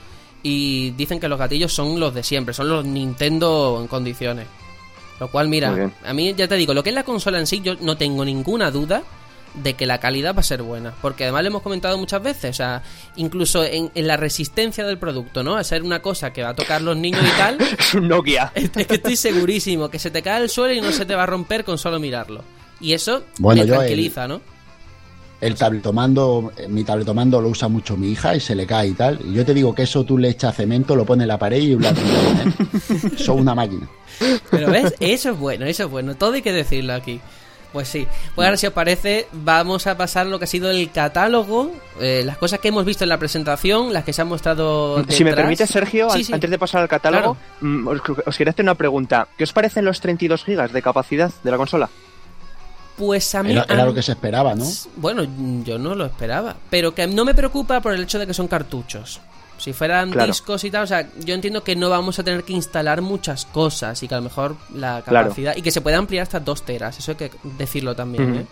y 0.42 0.92
dicen 0.92 1.20
que 1.20 1.28
los 1.28 1.40
gatillos 1.40 1.74
son 1.74 2.00
los 2.00 2.14
de 2.14 2.24
siempre, 2.24 2.54
son 2.54 2.70
los 2.70 2.86
Nintendo 2.86 3.80
en 3.82 3.88
condiciones. 3.88 4.48
Lo 5.20 5.30
cual, 5.30 5.48
mira, 5.48 5.92
a 6.06 6.14
mí 6.14 6.34
ya 6.34 6.48
te 6.48 6.56
digo, 6.56 6.74
lo 6.74 6.84
que 6.84 6.90
es 6.90 6.96
la 6.96 7.04
consola 7.04 7.40
en 7.40 7.48
sí, 7.48 7.62
yo 7.62 7.76
no 7.82 7.96
tengo 7.96 8.26
ninguna 8.26 8.72
duda 8.72 9.04
de 9.54 9.76
que 9.76 9.86
la 9.86 10.00
calidad 10.00 10.36
va 10.36 10.40
a 10.40 10.44
ser 10.44 10.64
buena. 10.64 10.94
Porque 11.02 11.24
además 11.24 11.44
lo 11.44 11.48
hemos 11.50 11.62
comentado 11.62 11.98
muchas 11.98 12.22
veces, 12.22 12.52
o 12.52 12.54
sea, 12.54 12.84
incluso 13.16 13.64
en, 13.64 13.92
la 13.96 14.18
resistencia 14.18 14.86
del 14.86 14.98
producto, 14.98 15.44
¿no? 15.44 15.56
A 15.56 15.64
ser 15.64 15.84
una 15.84 16.02
cosa 16.02 16.34
que 16.34 16.44
va 16.44 16.50
a 16.50 16.56
tocar 16.56 16.82
los 16.82 16.98
niños 16.98 17.22
y 17.24 17.38
tal. 17.38 17.58
es 17.80 17.94
un 17.94 18.08
Nokia. 18.08 18.52
Es, 18.56 18.70
que 18.70 18.96
estoy 18.96 19.16
segurísimo 19.16 19.90
que 19.90 20.00
se 20.00 20.12
te 20.12 20.22
cae 20.22 20.42
el 20.42 20.50
suelo 20.50 20.74
y 20.74 20.82
no 20.82 20.92
se 20.92 21.06
te 21.06 21.16
va 21.16 21.24
a 21.24 21.28
romper 21.28 21.64
con 21.64 21.78
solo 21.78 22.00
mirarlo. 22.00 22.44
Y 22.80 22.94
eso 22.94 23.24
bueno, 23.38 23.66
tranquiliza, 23.66 24.28
¿no? 24.28 24.42
El 25.40 25.56
tabletomando, 25.56 26.54
mi 26.70 26.86
tabletomando 26.86 27.42
lo 27.42 27.50
usa 27.50 27.68
mucho 27.68 27.98
mi 27.98 28.12
hija 28.12 28.34
y 28.34 28.40
se 28.40 28.56
le 28.56 28.66
cae 28.66 28.88
y 28.90 28.94
tal. 28.94 29.20
Y 29.26 29.34
yo 29.34 29.46
te 29.46 29.54
digo 29.54 29.76
que 29.76 29.84
eso 29.84 30.06
tú 30.06 30.18
le 30.18 30.30
echas 30.30 30.56
cemento, 30.56 30.96
lo 30.96 31.06
pones 31.06 31.24
en 31.24 31.28
la 31.28 31.38
pared 31.38 31.62
y 31.62 31.74
un 31.74 31.84
Son 33.18 33.40
una 33.40 33.54
máquina. 33.54 33.88
Pero 34.50 34.72
ves, 34.72 34.96
eso 35.02 35.32
es 35.32 35.38
bueno, 35.38 35.66
eso 35.66 35.84
es 35.84 35.90
bueno. 35.90 36.16
Todo 36.16 36.34
hay 36.34 36.42
que 36.42 36.54
decirlo 36.54 36.94
aquí. 36.94 37.20
Pues 37.74 37.88
sí. 37.88 38.08
Pues 38.36 38.46
ahora, 38.46 38.56
si 38.56 38.68
os 38.68 38.74
parece, 38.74 39.28
vamos 39.32 39.88
a 39.88 39.98
pasar 39.98 40.28
lo 40.28 40.38
que 40.38 40.46
ha 40.46 40.48
sido 40.48 40.70
el 40.70 40.92
catálogo, 40.92 41.72
eh, 42.00 42.22
las 42.24 42.38
cosas 42.38 42.60
que 42.60 42.68
hemos 42.68 42.86
visto 42.86 43.04
en 43.04 43.10
la 43.10 43.18
presentación, 43.18 43.92
las 43.92 44.04
que 44.04 44.14
se 44.14 44.22
han 44.22 44.28
mostrado. 44.28 44.98
Detrás. 44.98 45.18
Si 45.18 45.24
me 45.24 45.34
permite, 45.34 45.66
Sergio, 45.66 46.08
antes 46.12 46.50
de 46.50 46.60
pasar 46.60 46.84
al 46.84 46.88
catálogo, 46.88 47.36
mm, 47.62 47.88
os, 47.88 48.38
quería 48.38 48.52
hacer 48.52 48.64
una 48.64 48.76
pregunta. 48.76 49.28
¿Qué 49.36 49.44
os 49.44 49.52
parecen 49.52 49.86
los 49.86 50.00
32 50.00 50.44
gigas 50.44 50.72
de 50.72 50.82
capacidad 50.84 51.32
de 51.44 51.52
la 51.52 51.58
consola? 51.58 51.90
Pues 52.96 53.34
a 53.34 53.42
mí. 53.42 53.52
Era, 53.52 53.86
lo 53.86 53.94
que 53.94 54.04
se 54.04 54.12
esperaba, 54.12 54.54
¿no? 54.54 54.66
Bueno, 54.98 55.26
yo 55.64 55.80
no 55.80 55.96
lo 55.96 56.06
esperaba. 56.06 56.56
Pero 56.70 56.94
que 56.94 57.08
no 57.08 57.26
me 57.26 57.34
preocupa 57.34 57.82
por 57.82 57.94
el 57.94 58.04
hecho 58.04 58.20
de 58.20 58.28
que 58.28 58.36
son 58.36 58.48
cartuchos. 58.48 59.20
Si 59.64 59.72
fueran 59.72 60.12
discos 60.12 60.64
y 60.66 60.72
tal, 60.72 60.84
o 60.84 60.88
sea, 60.88 61.10
yo 61.24 61.34
entiendo 61.34 61.64
que 61.64 61.76
no 61.76 61.90
vamos 61.90 62.20
a 62.20 62.24
tener 62.24 62.44
que 62.44 62.52
instalar 62.52 63.02
muchas 63.02 63.46
cosas 63.46 64.04
y 64.04 64.10
que 64.10 64.16
a 64.16 64.18
lo 64.18 64.24
mejor 64.24 64.58
la 64.76 65.02
capacidad. 65.02 65.56
Y 65.56 65.62
que 65.62 65.72
se 65.72 65.80
puede 65.80 65.96
ampliar 65.96 66.24
hasta 66.24 66.42
2 66.42 66.64
teras, 66.64 67.00
eso 67.00 67.12
hay 67.12 67.18
que 67.18 67.32
decirlo 67.58 67.96
también, 67.96 68.36
¿eh? 68.36 68.46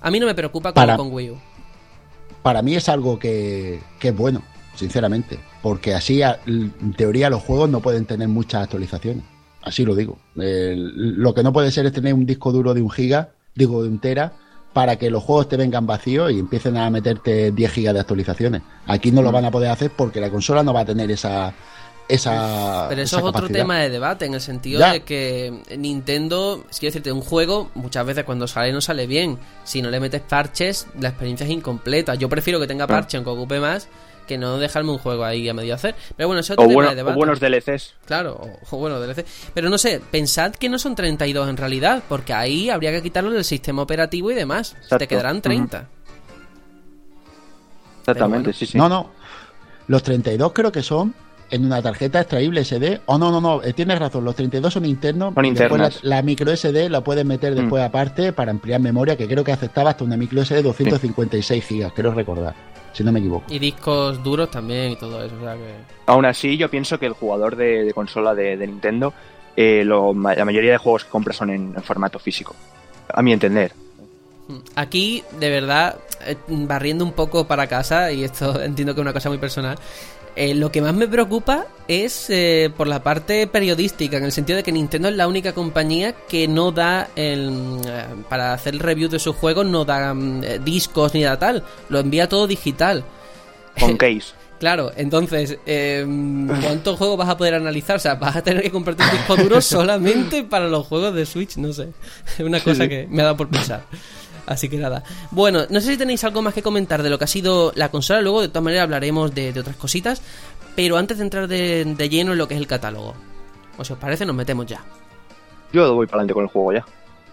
A 0.00 0.10
mí 0.10 0.18
no 0.18 0.26
me 0.26 0.34
preocupa 0.34 0.72
con, 0.72 0.96
con 0.96 1.12
Wii 1.12 1.30
U. 1.30 1.38
Para 2.42 2.60
mí 2.62 2.74
es 2.74 2.88
algo 2.88 3.20
que, 3.20 3.80
que 4.00 4.08
es 4.08 4.16
bueno, 4.16 4.42
sinceramente. 4.74 5.38
Porque 5.62 5.94
así, 5.94 6.22
en 6.22 6.94
teoría, 6.96 7.30
los 7.30 7.42
juegos 7.42 7.68
no 7.68 7.80
pueden 7.80 8.04
tener 8.04 8.26
muchas 8.26 8.64
actualizaciones. 8.64 9.24
Así 9.62 9.84
lo 9.84 9.94
digo. 9.94 10.18
lo 10.34 11.34
que 11.34 11.42
no 11.44 11.52
puede 11.52 11.70
ser 11.70 11.86
es 11.86 11.92
tener 11.92 12.14
un 12.14 12.26
disco 12.26 12.50
duro 12.50 12.74
de 12.74 12.82
un 12.82 12.90
giga 12.90 13.30
digo, 13.58 13.84
entera, 13.84 14.32
para 14.72 14.96
que 14.96 15.10
los 15.10 15.22
juegos 15.22 15.48
te 15.48 15.56
vengan 15.56 15.86
vacíos 15.86 16.30
y 16.32 16.38
empiecen 16.38 16.76
a 16.76 16.90
meterte 16.90 17.50
10 17.52 17.72
gigas 17.72 17.94
de 17.94 18.00
actualizaciones. 18.00 18.62
Aquí 18.86 19.10
no 19.10 19.22
lo 19.22 19.30
mm. 19.30 19.34
van 19.34 19.44
a 19.46 19.50
poder 19.50 19.70
hacer 19.70 19.90
porque 19.96 20.20
la 20.20 20.30
consola 20.30 20.62
no 20.62 20.72
va 20.72 20.80
a 20.80 20.84
tener 20.84 21.10
esa 21.10 21.52
esa 22.08 22.86
pero 22.88 23.02
eso 23.02 23.18
es 23.18 23.22
otro 23.22 23.50
tema 23.50 23.80
de 23.80 23.90
debate 23.90 24.24
en 24.24 24.32
el 24.32 24.40
sentido 24.40 24.80
de 24.80 25.02
que 25.02 25.62
Nintendo 25.76 26.64
quiero 26.70 26.90
decirte 26.90 27.12
un 27.12 27.20
juego 27.20 27.70
muchas 27.74 28.06
veces 28.06 28.24
cuando 28.24 28.46
sale 28.46 28.72
no 28.72 28.80
sale 28.80 29.06
bien. 29.06 29.38
Si 29.64 29.82
no 29.82 29.90
le 29.90 30.00
metes 30.00 30.22
parches 30.22 30.86
la 30.98 31.10
experiencia 31.10 31.44
es 31.44 31.52
incompleta. 31.52 32.14
Yo 32.14 32.28
prefiero 32.28 32.60
que 32.60 32.66
tenga 32.66 32.86
parche 32.86 33.18
aunque 33.18 33.30
ocupe 33.30 33.60
más 33.60 33.88
que 34.28 34.38
no 34.38 34.58
dejarme 34.58 34.92
un 34.92 34.98
juego 34.98 35.24
ahí 35.24 35.48
a 35.48 35.54
medio 35.54 35.74
hacer. 35.74 35.96
Pero 36.16 36.28
bueno, 36.28 36.40
eso 36.40 36.52
es 36.52 36.58
otro 36.58 36.68
tema 36.68 36.94
de. 36.94 37.02
O 37.02 37.14
buenos 37.14 37.40
DLCs. 37.40 37.94
Claro, 38.04 38.40
o, 38.70 38.76
buenos 38.76 39.04
DLCs. 39.04 39.50
Pero 39.52 39.68
no 39.70 39.78
sé, 39.78 40.00
pensad 40.12 40.52
que 40.54 40.68
no 40.68 40.78
son 40.78 40.94
32 40.94 41.48
en 41.48 41.56
realidad, 41.56 42.04
porque 42.08 42.32
ahí 42.32 42.70
habría 42.70 42.92
que 42.92 43.02
quitarlo 43.02 43.32
del 43.32 43.44
sistema 43.44 43.82
operativo 43.82 44.30
y 44.30 44.34
demás. 44.34 44.76
Te 44.96 45.08
quedarán 45.08 45.42
30. 45.42 45.88
Exactamente, 48.00 48.52
sí, 48.52 48.66
sí. 48.66 48.78
No, 48.78 48.88
no. 48.88 49.10
Los 49.88 50.02
32 50.04 50.52
creo 50.52 50.70
que 50.70 50.82
son 50.82 51.14
en 51.50 51.64
una 51.64 51.82
tarjeta 51.82 52.20
extraíble 52.20 52.64
SD. 52.64 53.00
O 53.06 53.14
oh, 53.14 53.18
no, 53.18 53.30
no, 53.30 53.40
no, 53.40 53.62
eh, 53.62 53.72
tienes 53.72 53.98
razón, 53.98 54.24
los 54.24 54.34
32 54.34 54.72
son 54.72 54.84
internos. 54.84 55.34
Son 55.34 55.44
internos. 55.44 56.00
La, 56.02 56.22
micro 56.22 56.54
SD 56.54 56.88
la 56.88 57.02
puedes 57.02 57.24
meter 57.24 57.54
después 57.54 57.82
mm. 57.82 57.86
aparte 57.86 58.32
para 58.32 58.50
ampliar 58.50 58.80
memoria, 58.80 59.16
que 59.16 59.26
creo 59.26 59.44
que 59.44 59.52
aceptaba 59.52 59.90
hasta 59.90 60.04
una 60.04 60.16
micro 60.16 60.44
SD 60.44 60.56
de 60.56 60.62
256 60.62 61.64
gigas, 61.64 61.92
quiero 61.92 62.12
recordar 62.12 62.54
si 62.92 63.04
no 63.04 63.12
me 63.12 63.20
equivoco. 63.20 63.46
Y 63.48 63.60
discos 63.60 64.22
duros 64.24 64.50
también 64.50 64.92
y 64.92 64.96
todo 64.96 65.22
eso. 65.22 65.34
Aún 66.06 66.24
así, 66.24 66.56
yo 66.56 66.68
pienso 66.68 66.98
que 66.98 67.06
el 67.06 67.12
jugador 67.12 67.54
de, 67.54 67.92
consola 67.94 68.34
de, 68.34 68.56
Nintendo, 68.56 69.14
eh, 69.56 69.84
la 69.84 70.44
mayoría 70.44 70.72
de 70.72 70.78
juegos 70.78 71.04
que 71.04 71.10
compra 71.10 71.32
son 71.32 71.50
en, 71.50 71.74
formato 71.82 72.18
físico. 72.18 72.56
A 73.12 73.22
mi 73.22 73.32
entender. 73.32 73.72
Aquí, 74.74 75.22
de 75.38 75.50
verdad, 75.50 75.96
eh, 76.26 76.36
barriendo 76.48 77.04
un 77.04 77.12
poco 77.12 77.46
para 77.46 77.66
casa, 77.66 78.10
y 78.10 78.24
esto 78.24 78.60
entiendo 78.62 78.94
que 78.94 79.00
es 79.00 79.02
una 79.02 79.12
cosa 79.12 79.28
muy 79.28 79.38
personal, 79.38 79.78
eh, 80.38 80.54
lo 80.54 80.70
que 80.70 80.80
más 80.80 80.94
me 80.94 81.08
preocupa 81.08 81.66
es 81.88 82.30
eh, 82.30 82.70
por 82.76 82.86
la 82.86 83.02
parte 83.02 83.48
periodística, 83.48 84.18
en 84.18 84.22
el 84.22 84.30
sentido 84.30 84.56
de 84.56 84.62
que 84.62 84.70
Nintendo 84.70 85.08
es 85.08 85.16
la 85.16 85.26
única 85.26 85.52
compañía 85.52 86.12
que 86.28 86.46
no 86.46 86.70
da, 86.70 87.08
el, 87.16 87.80
eh, 87.84 88.04
para 88.28 88.52
hacer 88.52 88.74
el 88.74 88.78
review 88.78 89.08
de 89.08 89.18
sus 89.18 89.34
juegos, 89.34 89.66
no 89.66 89.84
da 89.84 90.14
mm, 90.14 90.62
discos 90.64 91.12
ni 91.14 91.22
nada 91.22 91.40
tal, 91.40 91.64
lo 91.88 91.98
envía 91.98 92.28
todo 92.28 92.46
digital. 92.46 93.02
Con 93.80 93.96
case. 93.98 94.26
Claro, 94.60 94.92
entonces, 94.94 95.58
¿cuántos 95.64 96.98
juegos 96.98 97.18
vas 97.18 97.28
a 97.30 97.36
poder 97.36 97.54
analizar? 97.54 97.96
O 97.96 98.00
sea, 98.00 98.14
vas 98.14 98.36
a 98.36 98.42
tener 98.42 98.62
que 98.62 98.70
comprarte 98.70 99.02
un 99.02 99.10
disco 99.10 99.36
duro 99.36 99.60
solamente 99.60 100.44
para 100.44 100.68
los 100.68 100.86
juegos 100.86 101.16
de 101.16 101.26
Switch, 101.26 101.56
no 101.56 101.72
sé. 101.72 101.88
Es 102.38 102.44
una 102.44 102.60
cosa 102.60 102.88
que 102.88 103.08
me 103.10 103.22
ha 103.22 103.24
dado 103.24 103.36
por 103.36 103.48
pensar. 103.48 103.86
Así 104.48 104.68
que 104.68 104.78
nada. 104.78 105.02
Bueno, 105.30 105.66
no 105.68 105.80
sé 105.80 105.92
si 105.92 105.96
tenéis 105.98 106.24
algo 106.24 106.40
más 106.40 106.54
que 106.54 106.62
comentar 106.62 107.02
de 107.02 107.10
lo 107.10 107.18
que 107.18 107.24
ha 107.24 107.28
sido 107.28 107.70
la 107.74 107.90
consola. 107.90 108.22
Luego, 108.22 108.40
de 108.40 108.48
todas 108.48 108.64
maneras, 108.64 108.84
hablaremos 108.84 109.34
de, 109.34 109.50
otras 109.50 109.76
cositas. 109.76 110.22
Pero 110.74 110.96
antes 110.96 111.18
de 111.18 111.24
entrar 111.24 111.48
de, 111.48 112.08
lleno 112.10 112.32
en 112.32 112.38
lo 112.38 112.48
que 112.48 112.54
es 112.54 112.60
el 112.60 112.66
catálogo, 112.66 113.14
o 113.76 113.84
si 113.84 113.92
os 113.92 113.98
parece, 113.98 114.24
nos 114.24 114.34
metemos 114.34 114.64
ya. 114.66 114.82
Yo 115.72 115.94
voy 115.94 116.06
para 116.06 116.20
adelante 116.20 116.34
con 116.34 116.44
el 116.44 116.50
juego 116.50 116.72
ya. 116.72 116.86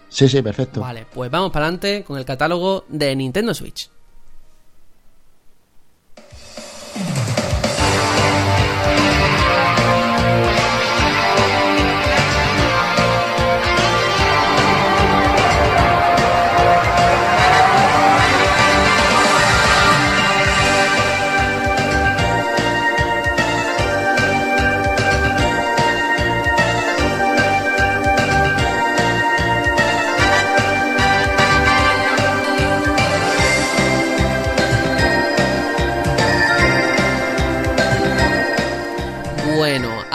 Sí, 0.08 0.28
sí, 0.28 0.42
perfecto. 0.42 0.80
Vale, 0.80 1.06
pues 1.12 1.30
vamos 1.30 1.50
para 1.50 1.66
adelante 1.66 2.04
con 2.04 2.18
el 2.18 2.24
catálogo 2.24 2.84
de 2.88 3.16
Nintendo 3.16 3.54
Switch. 3.54 3.88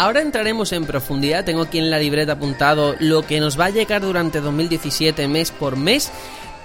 Ahora 0.02 0.22
entraremos 0.22 0.72
en 0.72 0.86
profundidad. 0.86 1.45
Tengo 1.45 1.62
aquí 1.62 1.78
en 1.78 1.91
la 1.91 1.99
libreta 1.99 2.34
apuntado 2.34 2.95
lo 2.99 3.22
que 3.22 3.39
nos 3.39 3.60
va 3.60 3.66
a 3.66 3.70
llegar 3.70 4.02
durante 4.02 4.41
2017 4.41 5.28
mes 5.28 5.52
por 5.52 5.76
mes. 5.76 6.12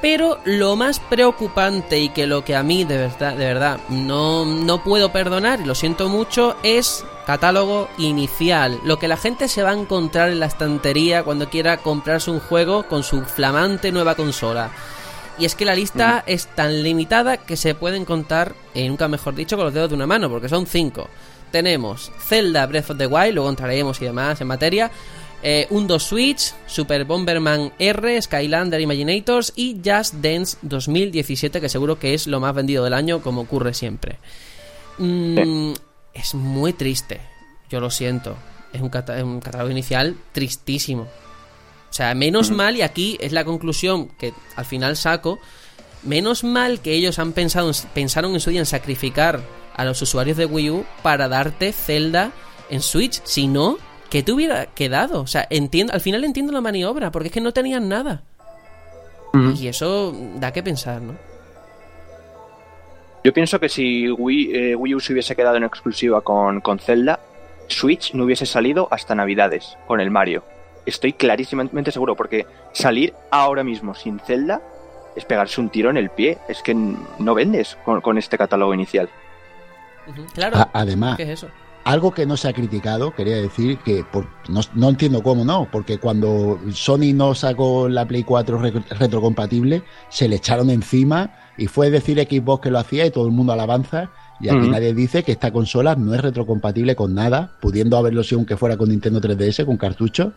Pero 0.00 0.38
lo 0.44 0.76
más 0.76 1.00
preocupante 1.00 1.98
y 1.98 2.10
que 2.10 2.26
lo 2.26 2.44
que 2.44 2.54
a 2.54 2.62
mí 2.62 2.84
de 2.84 2.96
verdad, 2.96 3.34
de 3.34 3.44
verdad 3.44 3.80
no, 3.88 4.44
no 4.44 4.82
puedo 4.84 5.10
perdonar, 5.10 5.60
y 5.60 5.64
lo 5.64 5.74
siento 5.74 6.08
mucho, 6.08 6.56
es 6.62 7.04
catálogo 7.26 7.88
inicial. 7.98 8.78
Lo 8.84 8.98
que 8.98 9.08
la 9.08 9.16
gente 9.16 9.48
se 9.48 9.62
va 9.62 9.70
a 9.70 9.78
encontrar 9.78 10.30
en 10.30 10.40
la 10.40 10.46
estantería 10.46 11.22
cuando 11.22 11.48
quiera 11.48 11.78
comprarse 11.78 12.30
un 12.30 12.40
juego 12.40 12.86
con 12.88 13.02
su 13.02 13.22
flamante 13.24 13.90
nueva 13.90 14.14
consola. 14.14 14.70
Y 15.38 15.44
es 15.44 15.54
que 15.54 15.64
la 15.64 15.74
lista 15.74 16.24
es 16.26 16.46
tan 16.46 16.82
limitada 16.82 17.38
que 17.38 17.56
se 17.56 17.74
pueden 17.74 18.04
contar, 18.04 18.54
y 18.74 18.88
nunca 18.88 19.08
mejor 19.08 19.34
dicho, 19.34 19.56
con 19.56 19.66
los 19.66 19.74
dedos 19.74 19.90
de 19.90 19.96
una 19.96 20.06
mano, 20.06 20.30
porque 20.30 20.48
son 20.48 20.66
cinco 20.66 21.08
tenemos 21.50 22.12
Zelda 22.18 22.66
Breath 22.66 22.90
of 22.90 22.98
the 22.98 23.06
Wild, 23.06 23.34
luego 23.34 23.50
entraremos 23.50 24.00
y 24.00 24.04
demás 24.04 24.40
en 24.40 24.46
materia. 24.46 24.90
Eh, 25.42 25.66
Undo 25.70 25.98
Switch, 25.98 26.54
Super 26.66 27.04
Bomberman 27.04 27.72
R, 27.78 28.20
Skylander 28.20 28.80
Imaginators 28.80 29.52
y 29.54 29.80
Just 29.84 30.14
Dance 30.14 30.56
2017, 30.62 31.60
que 31.60 31.68
seguro 31.68 31.98
que 31.98 32.14
es 32.14 32.26
lo 32.26 32.40
más 32.40 32.54
vendido 32.54 32.82
del 32.82 32.94
año, 32.94 33.22
como 33.22 33.42
ocurre 33.42 33.74
siempre. 33.74 34.18
Mm, 34.98 35.72
es 36.14 36.34
muy 36.34 36.72
triste, 36.72 37.20
yo 37.70 37.80
lo 37.80 37.90
siento. 37.90 38.36
Es 38.72 38.80
un, 38.80 38.88
catálogo 38.88 39.70
inicial 39.70 40.16
tristísimo. 40.32 41.02
O 41.02 41.92
sea, 41.92 42.14
menos 42.14 42.50
mal, 42.50 42.76
y 42.76 42.82
aquí 42.82 43.16
es 43.20 43.32
la 43.32 43.44
conclusión 43.44 44.08
que 44.08 44.34
al 44.56 44.64
final 44.64 44.96
saco, 44.96 45.38
menos 46.02 46.44
mal 46.44 46.80
que 46.80 46.92
ellos 46.92 47.18
han 47.18 47.32
pensado, 47.32 47.70
pensaron 47.94 48.34
en 48.34 48.40
su 48.40 48.50
día 48.50 48.60
en 48.60 48.66
sacrificar 48.66 49.42
a 49.76 49.84
los 49.84 50.00
usuarios 50.02 50.36
de 50.36 50.46
Wii 50.46 50.70
U 50.70 50.84
para 51.02 51.28
darte 51.28 51.72
Zelda 51.72 52.32
en 52.70 52.80
Switch. 52.80 53.20
Si 53.24 53.46
no, 53.46 53.78
¿qué 54.10 54.22
te 54.22 54.32
hubiera 54.32 54.66
quedado? 54.66 55.20
O 55.20 55.26
sea, 55.26 55.46
entiendo, 55.50 55.92
al 55.92 56.00
final 56.00 56.24
entiendo 56.24 56.52
la 56.52 56.60
maniobra, 56.60 57.10
porque 57.10 57.28
es 57.28 57.34
que 57.34 57.40
no 57.40 57.52
tenían 57.52 57.88
nada. 57.88 58.22
Y 59.54 59.68
eso 59.68 60.16
da 60.36 60.50
que 60.50 60.62
pensar, 60.62 61.02
¿no? 61.02 61.14
Yo 63.22 63.34
pienso 63.34 63.60
que 63.60 63.68
si 63.68 64.10
Wii, 64.10 64.56
eh, 64.56 64.76
Wii 64.76 64.94
U 64.94 65.00
se 65.00 65.12
hubiese 65.12 65.36
quedado 65.36 65.56
en 65.56 65.64
exclusiva 65.64 66.22
con, 66.22 66.62
con 66.62 66.78
Zelda, 66.78 67.20
Switch 67.68 68.14
no 68.14 68.24
hubiese 68.24 68.46
salido 68.46 68.88
hasta 68.90 69.14
Navidades 69.14 69.76
con 69.86 70.00
el 70.00 70.10
Mario. 70.10 70.42
Estoy 70.86 71.12
clarísimamente 71.12 71.90
seguro, 71.90 72.14
porque 72.14 72.46
salir 72.72 73.12
ahora 73.30 73.64
mismo 73.64 73.94
sin 73.94 74.20
Zelda 74.20 74.62
es 75.16 75.24
pegarse 75.24 75.60
un 75.60 75.70
tiro 75.70 75.90
en 75.90 75.96
el 75.96 76.10
pie. 76.10 76.38
Es 76.48 76.62
que 76.62 76.74
no 76.74 77.34
vendes 77.34 77.76
con, 77.84 78.18
este 78.18 78.38
catálogo 78.38 78.72
inicial. 78.72 79.08
Claro. 80.34 80.68
además, 80.72 81.18
algo 81.86 82.12
que 82.12 82.26
no 82.26 82.36
se 82.36 82.48
ha 82.48 82.52
criticado, 82.52 83.14
quería 83.14 83.36
decir 83.36 83.78
que 83.78 84.04
no, 84.74 84.88
entiendo 84.88 85.22
cómo 85.22 85.44
no, 85.44 85.68
porque 85.70 85.98
cuando 85.98 86.58
Sony 86.72 87.14
no 87.14 87.32
sacó 87.36 87.88
la 87.88 88.06
Play 88.06 88.24
4 88.24 88.58
retrocompatible, 88.98 89.84
se 90.08 90.28
le 90.28 90.36
echaron 90.36 90.70
encima 90.70 91.30
y 91.56 91.68
fue 91.68 91.90
decir 91.90 92.18
Xbox 92.18 92.62
que 92.62 92.70
lo 92.72 92.80
hacía 92.80 93.06
y 93.06 93.12
todo 93.12 93.26
el 93.26 93.32
mundo 93.32 93.52
alabanza. 93.52 94.10
Y 94.40 94.48
aquí 94.48 94.68
nadie 94.68 94.92
dice 94.94 95.22
que 95.22 95.32
esta 95.32 95.52
consola 95.52 95.94
no 95.94 96.12
es 96.12 96.20
retrocompatible 96.20 96.96
con 96.96 97.14
nada, 97.14 97.52
pudiendo 97.60 97.96
haberlo 97.96 98.24
sido 98.24 98.40
aunque 98.40 98.56
fuera 98.56 98.76
con 98.76 98.88
Nintendo 98.88 99.20
3DS, 99.20 99.64
con 99.64 99.76
cartucho. 99.76 100.32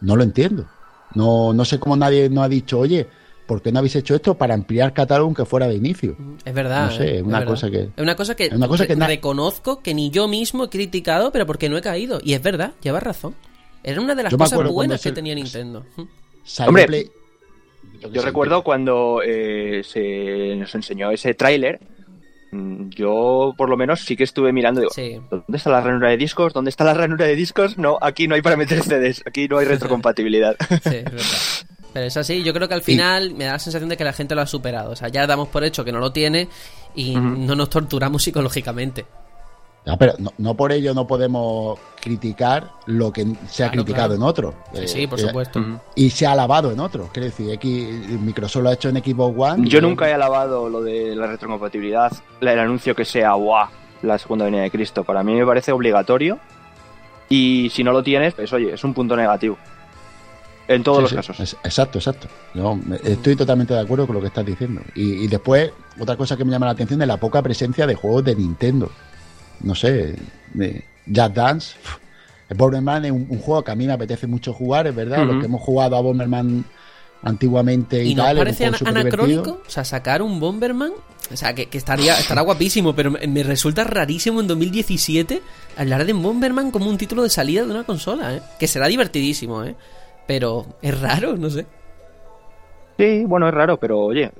No 0.00 0.16
lo 0.16 0.22
entiendo. 0.22 0.66
No, 1.14 1.52
no 1.52 1.64
sé 1.66 1.78
cómo 1.78 1.96
nadie 1.96 2.30
no 2.30 2.42
ha 2.42 2.48
dicho, 2.48 2.78
oye, 2.78 3.08
¿por 3.48 3.62
qué 3.62 3.72
no 3.72 3.80
habéis 3.80 3.96
hecho 3.96 4.14
esto 4.14 4.34
para 4.36 4.54
ampliar 4.54 4.92
catálogo 4.92 5.26
aunque 5.26 5.44
fuera 5.44 5.66
de 5.66 5.74
inicio? 5.74 6.16
Es 6.44 6.54
verdad. 6.54 6.90
No 6.90 6.96
sé, 6.96 7.16
es 7.16 7.22
una 7.22 7.44
cosa 7.44 7.70
que. 7.70 7.80
Es 7.80 7.90
una 7.96 8.14
cosa 8.14 8.36
que, 8.36 8.50
una 8.54 8.68
cosa 8.68 8.86
que 8.86 8.94
reconozco 8.94 9.82
que 9.82 9.94
ni 9.94 10.10
yo 10.10 10.28
mismo 10.28 10.64
he 10.64 10.68
criticado, 10.68 11.32
pero 11.32 11.46
porque 11.46 11.68
no 11.68 11.76
he 11.76 11.82
caído. 11.82 12.20
Y 12.22 12.34
es 12.34 12.42
verdad, 12.42 12.74
llevas 12.82 13.02
razón. 13.02 13.34
Era 13.82 14.00
una 14.00 14.14
de 14.14 14.24
las 14.24 14.36
cosas 14.36 14.70
buenas 14.70 15.02
que 15.02 15.12
tenía 15.12 15.34
Nintendo. 15.34 15.84
Hombre, 16.66 17.10
yo 18.12 18.22
recuerdo 18.22 18.62
cuando 18.62 19.22
eh, 19.24 19.82
se 19.82 20.54
nos 20.56 20.72
enseñó 20.74 21.10
ese 21.10 21.34
tráiler 21.34 21.80
Mm, 22.50 22.88
yo 22.90 23.54
por 23.58 23.68
lo 23.68 23.76
menos 23.76 24.00
sí 24.00 24.16
que 24.16 24.24
estuve 24.24 24.52
mirando 24.52 24.80
¿dónde 24.80 25.56
está 25.56 25.68
la 25.70 25.82
ranura 25.82 26.08
de 26.08 26.16
discos? 26.16 26.54
¿Dónde 26.54 26.70
está 26.70 26.84
la 26.84 26.94
ranura 26.94 27.26
de 27.26 27.36
discos? 27.36 27.76
No, 27.76 27.98
aquí 28.00 28.26
no 28.26 28.34
hay 28.34 28.42
para 28.42 28.56
meter 28.56 28.82
CDs, 28.82 29.22
aquí 29.26 29.48
no 29.48 29.58
hay 29.58 29.66
retrocompatibilidad. 29.66 30.56
sí, 30.82 30.96
es 30.96 31.04
verdad. 31.04 31.77
Pero 31.92 32.06
es 32.06 32.16
así, 32.16 32.42
yo 32.42 32.52
creo 32.52 32.68
que 32.68 32.74
al 32.74 32.82
final 32.82 33.34
me 33.34 33.44
da 33.44 33.52
la 33.52 33.58
sensación 33.58 33.88
de 33.88 33.96
que 33.96 34.04
la 34.04 34.12
gente 34.12 34.34
lo 34.34 34.42
ha 34.42 34.46
superado. 34.46 34.90
O 34.90 34.96
sea, 34.96 35.08
ya 35.08 35.26
damos 35.26 35.48
por 35.48 35.64
hecho 35.64 35.84
que 35.84 35.92
no 35.92 35.98
lo 35.98 36.12
tiene 36.12 36.48
y 36.94 37.16
no 37.16 37.54
nos 37.54 37.70
torturamos 37.70 38.22
psicológicamente. 38.22 39.06
No, 39.86 39.96
pero 39.96 40.12
no, 40.36 40.54
por 40.54 40.70
ello 40.72 40.92
no 40.92 41.06
podemos 41.06 41.78
criticar 41.98 42.72
lo 42.84 43.10
que 43.10 43.26
se 43.48 43.64
ha 43.64 43.70
criticado 43.70 44.14
en 44.14 44.22
otros. 44.22 44.54
Sí, 44.84 45.06
por 45.06 45.18
eh, 45.18 45.22
supuesto. 45.22 45.64
y 45.94 46.10
se 46.10 46.26
ha 46.26 46.32
alabado 46.32 46.70
en 46.70 46.78
otros. 46.78 47.08
Quiero 47.10 47.24
decir, 47.24 47.50
aquí 47.50 47.88
Microsoft 48.20 48.62
lo 48.62 48.68
ha 48.68 48.74
hecho 48.74 48.90
en 48.90 49.02
Xbox 49.02 49.34
One. 49.38 49.66
Yo 49.66 49.80
nunca 49.80 50.06
he 50.06 50.12
alabado 50.12 50.68
lo 50.68 50.82
de 50.82 51.16
la 51.16 51.26
retrocompatibilidad, 51.26 52.12
el 52.38 52.58
anuncio 52.58 52.94
que 52.94 53.06
sea 53.06 53.32
guau, 53.32 53.68
la 54.02 54.18
segunda 54.18 54.44
venida 54.44 54.60
de 54.60 54.70
Cristo. 54.70 55.04
Para 55.04 55.22
mí 55.22 55.34
me 55.34 55.46
parece 55.46 55.72
obligatorio. 55.72 56.38
Y 57.30 57.70
si 57.72 57.82
no 57.82 57.92
lo 57.92 58.02
tienes, 58.02 58.34
pues 58.34 58.52
oye, 58.52 58.74
es 58.74 58.84
un 58.84 58.92
punto 58.92 59.16
negativo. 59.16 59.56
En 60.68 60.82
todos 60.82 61.02
los 61.02 61.12
casos. 61.12 61.56
exacto, 61.64 61.98
exacto. 61.98 62.28
estoy 63.04 63.34
totalmente 63.34 63.74
de 63.74 63.80
acuerdo 63.80 64.06
con 64.06 64.14
lo 64.14 64.20
que 64.20 64.28
estás 64.28 64.44
diciendo. 64.44 64.82
Y, 64.94 65.24
y 65.24 65.26
después, 65.26 65.72
otra 65.98 66.16
cosa 66.16 66.36
que 66.36 66.44
me 66.44 66.50
llama 66.50 66.66
la 66.66 66.72
atención 66.72 67.00
es 67.00 67.08
la 67.08 67.16
poca 67.16 67.42
presencia 67.42 67.86
de 67.86 67.94
juegos 67.94 68.24
de 68.24 68.36
Nintendo 68.36 68.90
no 69.60 69.74
sé, 69.74 70.16
de 70.54 70.84
Jazz 71.06 71.34
Dance. 71.34 71.76
Bomberman 72.50 73.04
es 73.04 73.10
un, 73.12 73.38
juego 73.40 73.62
que 73.62 73.72
a 73.72 73.74
mí 73.74 73.86
me 73.86 73.92
apetece 73.92 74.26
mucho 74.26 74.52
jugar, 74.52 74.86
es 74.86 74.94
verdad. 74.94 75.24
Los 75.26 75.40
que 75.40 75.46
hemos 75.46 75.60
jugado 75.60 75.96
a 75.96 76.00
Bomberman 76.00 76.64
antiguamente 77.22 78.02
y, 78.02 78.12
¿Y 78.12 78.14
tal. 78.14 78.38
parece 78.38 78.66
anacrónico? 78.66 79.62
O 79.66 79.70
sea, 79.70 79.84
sacar 79.84 80.22
un 80.22 80.40
Bomberman. 80.40 80.92
O 81.30 81.36
sea, 81.36 81.54
que, 81.54 81.68
estaría 81.72 82.18
estará 82.18 82.40
guapísimo, 82.40 82.94
pero 82.94 83.10
me, 83.10 83.42
resulta 83.42 83.84
rarísimo 83.84 84.40
en 84.40 84.46
2017 84.46 85.42
hablar 85.76 86.06
de 86.06 86.14
Bomberman 86.14 86.70
como 86.70 86.88
un 86.88 86.96
título 86.96 87.22
de 87.22 87.28
salida 87.28 87.64
de 87.66 87.70
una 87.70 87.84
consola, 87.84 88.34
¿eh? 88.34 88.42
Que 88.58 88.66
será 88.66 88.86
divertidísimo, 88.86 89.62
¿eh? 89.62 89.74
Pero 90.28 90.66
es 90.82 91.00
raro, 91.00 91.36
no 91.36 91.48
sé. 91.48 91.66
Sí, 92.98 93.24
bueno, 93.24 93.48
es 93.48 93.54
raro, 93.54 93.78
pero 93.78 93.98
oye, 93.98 94.30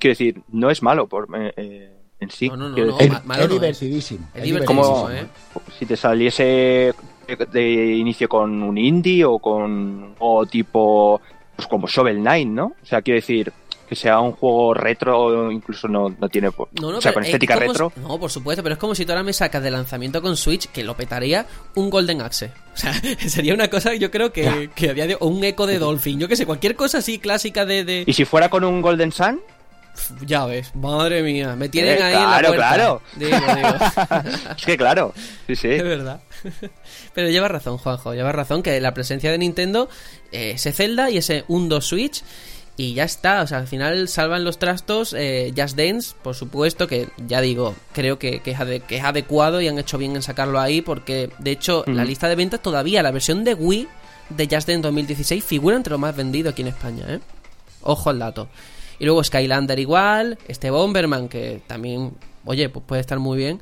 quiero 0.00 0.12
decir, 0.12 0.42
no 0.48 0.68
es 0.68 0.82
malo 0.82 1.06
por. 1.06 1.28
Eh, 1.34 1.54
eh 1.56 1.92
en 2.18 2.30
sí. 2.30 2.48
No, 2.48 2.56
no, 2.56 2.68
no, 2.68 2.98
es, 2.98 3.48
divertidísimo. 3.48 4.28
Es 4.34 4.42
divertidísimo, 4.42 4.66
como 4.66 5.10
¿eh? 5.10 5.26
si 5.78 5.86
te 5.86 5.96
saliese 5.96 6.94
de 7.52 7.96
inicio 7.96 8.28
con 8.28 8.62
un 8.62 8.78
indie 8.78 9.24
o 9.24 9.38
con 9.38 10.14
o 10.18 10.46
tipo 10.46 11.20
pues 11.56 11.66
como 11.66 11.86
Shovel 11.88 12.18
Knight, 12.18 12.48
¿no? 12.48 12.66
O 12.80 12.86
sea, 12.86 13.02
quiero 13.02 13.16
decir 13.16 13.52
que 13.92 13.96
sea 13.96 14.20
un 14.20 14.32
juego 14.32 14.72
retro 14.72 15.52
incluso 15.52 15.86
no, 15.86 16.08
no 16.08 16.26
tiene 16.30 16.48
o 16.48 17.00
sea 17.02 17.12
con 17.12 17.24
estética 17.24 17.56
retro 17.56 17.92
no 17.96 18.18
por 18.18 18.30
supuesto 18.30 18.62
pero 18.62 18.72
es 18.72 18.78
como 18.78 18.94
si 18.94 19.04
tú 19.04 19.12
ahora 19.12 19.22
me 19.22 19.34
sacas 19.34 19.62
de 19.62 19.70
lanzamiento 19.70 20.22
con 20.22 20.34
Switch 20.34 20.68
que 20.68 20.82
lo 20.82 20.96
petaría 20.96 21.44
un 21.74 21.90
Golden 21.90 22.22
Axe 22.22 22.52
o 22.72 22.76
sea 22.78 22.94
sería 23.28 23.52
una 23.52 23.68
cosa 23.68 23.92
yo 23.92 24.10
creo 24.10 24.32
que, 24.32 24.70
que 24.74 24.88
había 24.88 25.06
de, 25.06 25.18
o 25.20 25.26
un 25.26 25.44
eco 25.44 25.66
de 25.66 25.78
Dolphin 25.78 26.18
yo 26.18 26.26
que 26.26 26.36
sé 26.36 26.46
cualquier 26.46 26.74
cosa 26.74 26.98
así 26.98 27.18
clásica 27.18 27.66
de, 27.66 27.84
de... 27.84 28.04
y 28.06 28.14
si 28.14 28.24
fuera 28.24 28.48
con 28.48 28.64
un 28.64 28.80
Golden 28.80 29.12
Sun 29.12 29.42
ya 30.26 30.46
ves, 30.46 30.74
madre 30.74 31.22
mía, 31.22 31.54
me 31.54 31.68
tienen 31.68 31.98
eh, 31.98 32.02
ahí 32.02 32.14
en 32.14 32.30
la. 32.30 32.52
Claro, 32.54 33.02
es 34.56 34.64
que 34.64 34.76
claro, 34.76 35.12
sí, 35.46 35.54
sí. 35.54 35.68
Es 35.68 35.82
verdad. 35.82 36.20
Pero 37.14 37.28
lleva 37.28 37.48
razón, 37.48 37.76
Juanjo, 37.76 38.14
lleva 38.14 38.32
razón 38.32 38.62
que 38.62 38.80
la 38.80 38.94
presencia 38.94 39.30
de 39.30 39.38
Nintendo, 39.38 39.88
eh, 40.32 40.52
ese 40.54 40.72
Zelda 40.72 41.10
y 41.10 41.18
ese 41.18 41.44
1-2 41.46 41.80
Switch, 41.82 42.24
y 42.76 42.94
ya 42.94 43.04
está, 43.04 43.42
o 43.42 43.46
sea, 43.46 43.58
al 43.58 43.68
final 43.68 44.08
salvan 44.08 44.44
los 44.44 44.58
trastos 44.58 45.14
eh, 45.16 45.52
Just 45.56 45.76
Dance, 45.76 46.14
por 46.22 46.34
supuesto, 46.34 46.88
que 46.88 47.08
ya 47.26 47.40
digo, 47.40 47.74
creo 47.92 48.18
que, 48.18 48.40
que, 48.40 48.52
es, 48.52 49.04
adecuado 49.04 49.60
y 49.60 49.68
han 49.68 49.78
hecho 49.78 49.98
bien 49.98 50.16
en 50.16 50.22
sacarlo 50.22 50.58
ahí, 50.58 50.80
porque 50.80 51.30
de 51.38 51.50
hecho 51.50 51.84
la 51.86 52.04
lista 52.04 52.28
de 52.28 52.36
ventas 52.36 52.62
todavía, 52.62 53.02
la 53.02 53.10
versión 53.10 53.44
de 53.44 53.54
Wii 53.54 53.88
de 54.30 54.44
Just 54.44 54.68
Dance 54.68 54.82
2016 54.82 55.44
figura 55.44 55.76
entre 55.76 55.90
lo 55.90 55.98
más 55.98 56.16
vendido 56.16 56.50
aquí 56.50 56.62
en 56.62 56.68
España, 56.68 57.04
¿eh? 57.08 57.20
Ojo 57.82 58.10
al 58.10 58.18
dato. 58.18 58.48
Y 58.98 59.04
luego 59.04 59.22
Skylander 59.22 59.78
igual, 59.78 60.38
este 60.48 60.70
Bomberman 60.70 61.28
que 61.28 61.60
también, 61.66 62.12
oye, 62.44 62.68
pues 62.68 62.84
puede 62.86 63.00
estar 63.00 63.18
muy 63.18 63.36
bien. 63.36 63.60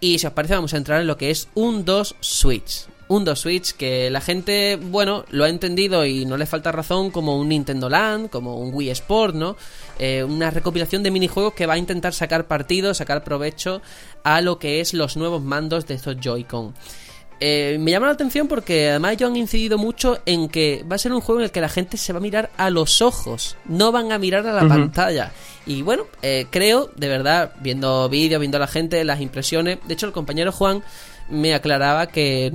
Y 0.00 0.18
si 0.18 0.26
os 0.26 0.32
parece 0.32 0.54
vamos 0.54 0.74
a 0.74 0.78
entrar 0.78 1.00
en 1.00 1.06
lo 1.06 1.18
que 1.18 1.30
es 1.30 1.48
un 1.54 1.84
2 1.84 2.16
Switch. 2.20 2.86
Un 3.10 3.24
2 3.24 3.40
Switch 3.40 3.72
que 3.72 4.08
la 4.08 4.20
gente, 4.20 4.78
bueno, 4.80 5.24
lo 5.30 5.42
ha 5.42 5.48
entendido 5.48 6.06
y 6.06 6.24
no 6.26 6.36
le 6.36 6.46
falta 6.46 6.70
razón 6.70 7.10
como 7.10 7.40
un 7.40 7.48
Nintendo 7.48 7.88
Land, 7.88 8.30
como 8.30 8.58
un 8.60 8.72
Wii 8.72 8.90
Sport, 8.90 9.34
¿no? 9.34 9.56
Eh, 9.98 10.22
una 10.22 10.52
recopilación 10.52 11.02
de 11.02 11.10
minijuegos 11.10 11.54
que 11.54 11.66
va 11.66 11.74
a 11.74 11.78
intentar 11.78 12.14
sacar 12.14 12.46
partido, 12.46 12.94
sacar 12.94 13.24
provecho 13.24 13.82
a 14.22 14.40
lo 14.40 14.60
que 14.60 14.78
es 14.78 14.94
los 14.94 15.16
nuevos 15.16 15.42
mandos 15.42 15.88
de 15.88 15.94
estos 15.94 16.18
Joy-Con. 16.20 16.72
Eh, 17.40 17.78
me 17.80 17.90
llama 17.90 18.06
la 18.06 18.12
atención 18.12 18.46
porque 18.46 18.90
además 18.90 19.14
ellos 19.14 19.30
han 19.30 19.36
incidido 19.36 19.76
mucho 19.76 20.20
en 20.24 20.48
que 20.48 20.84
va 20.88 20.94
a 20.94 20.98
ser 20.98 21.12
un 21.12 21.20
juego 21.20 21.40
en 21.40 21.46
el 21.46 21.50
que 21.50 21.62
la 21.62 21.70
gente 21.70 21.96
se 21.96 22.12
va 22.12 22.18
a 22.18 22.22
mirar 22.22 22.50
a 22.58 22.70
los 22.70 23.02
ojos, 23.02 23.56
no 23.64 23.90
van 23.90 24.12
a 24.12 24.18
mirar 24.18 24.46
a 24.46 24.52
la 24.52 24.68
pantalla. 24.68 25.32
Y 25.66 25.82
bueno, 25.82 26.04
eh, 26.22 26.46
creo, 26.50 26.90
de 26.94 27.08
verdad, 27.08 27.54
viendo 27.60 28.08
vídeos, 28.08 28.38
viendo 28.38 28.58
a 28.58 28.60
la 28.60 28.66
gente, 28.68 29.02
las 29.04 29.20
impresiones. 29.20 29.78
De 29.88 29.94
hecho, 29.94 30.06
el 30.06 30.12
compañero 30.12 30.52
Juan 30.52 30.84
me 31.30 31.54
aclaraba 31.54 32.08
que 32.08 32.52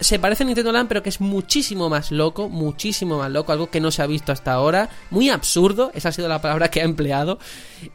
se 0.00 0.18
parece 0.18 0.44
a 0.44 0.46
Nintendo 0.46 0.72
Land, 0.72 0.88
pero 0.88 1.02
que 1.02 1.08
es 1.08 1.20
muchísimo 1.20 1.88
más 1.88 2.10
loco, 2.10 2.48
muchísimo 2.48 3.18
más 3.18 3.30
loco, 3.30 3.52
algo 3.52 3.70
que 3.70 3.80
no 3.80 3.90
se 3.90 4.02
ha 4.02 4.06
visto 4.06 4.32
hasta 4.32 4.52
ahora, 4.52 4.88
muy 5.10 5.30
absurdo, 5.30 5.90
esa 5.94 6.10
ha 6.10 6.12
sido 6.12 6.28
la 6.28 6.40
palabra 6.40 6.70
que 6.70 6.80
ha 6.80 6.84
empleado, 6.84 7.38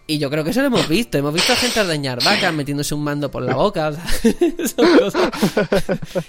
y 0.07 0.17
yo 0.17 0.29
creo 0.29 0.43
que 0.43 0.51
eso 0.51 0.61
lo 0.61 0.67
hemos 0.67 0.87
visto, 0.87 1.17
hemos 1.17 1.33
visto 1.33 1.53
a 1.53 1.55
gente 1.55 1.79
ordeñar 1.79 2.23
vacas 2.23 2.53
metiéndose 2.53 2.93
un 2.93 3.03
mando 3.03 3.31
por 3.31 3.43
la 3.43 3.55
boca, 3.55 3.91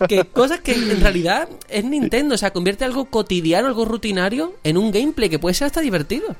que, 0.08 0.24
cosas 0.24 0.60
que 0.60 0.74
en 0.74 1.00
realidad 1.00 1.48
es 1.68 1.84
Nintendo, 1.84 2.34
o 2.34 2.38
sea, 2.38 2.52
convierte 2.52 2.84
algo 2.84 3.06
cotidiano, 3.06 3.66
algo 3.66 3.84
rutinario, 3.84 4.54
en 4.64 4.76
un 4.76 4.92
gameplay 4.92 5.28
que 5.28 5.38
puede 5.38 5.54
ser 5.54 5.66
hasta 5.66 5.80
divertido. 5.80 6.36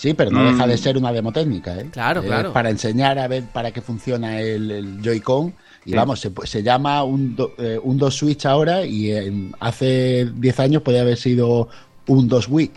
Sí, 0.00 0.14
pero 0.14 0.30
no 0.30 0.42
deja 0.50 0.66
de 0.66 0.76
mm. 0.76 0.78
ser 0.78 0.96
una 0.96 1.12
demo 1.12 1.30
técnica, 1.30 1.78
¿eh? 1.78 1.90
Claro, 1.92 2.22
claro. 2.22 2.54
Para 2.54 2.70
enseñar 2.70 3.18
a 3.18 3.28
ver 3.28 3.44
para 3.52 3.70
qué 3.70 3.82
funciona 3.82 4.40
el, 4.40 4.98
Joy-Con. 5.02 5.54
Y 5.84 5.92
vamos, 5.92 6.20
se, 6.20 6.32
se, 6.44 6.62
llama 6.62 7.04
un, 7.04 7.36
eh, 7.58 7.78
un 7.82 7.98
2 7.98 8.14
Switch 8.14 8.46
ahora 8.46 8.86
y 8.86 9.12
hace 9.60 10.24
10 10.24 10.60
años 10.60 10.80
podría 10.80 11.02
haber 11.02 11.18
sido 11.18 11.68
un 12.06 12.28
2 12.28 12.48
Wii. 12.48 12.70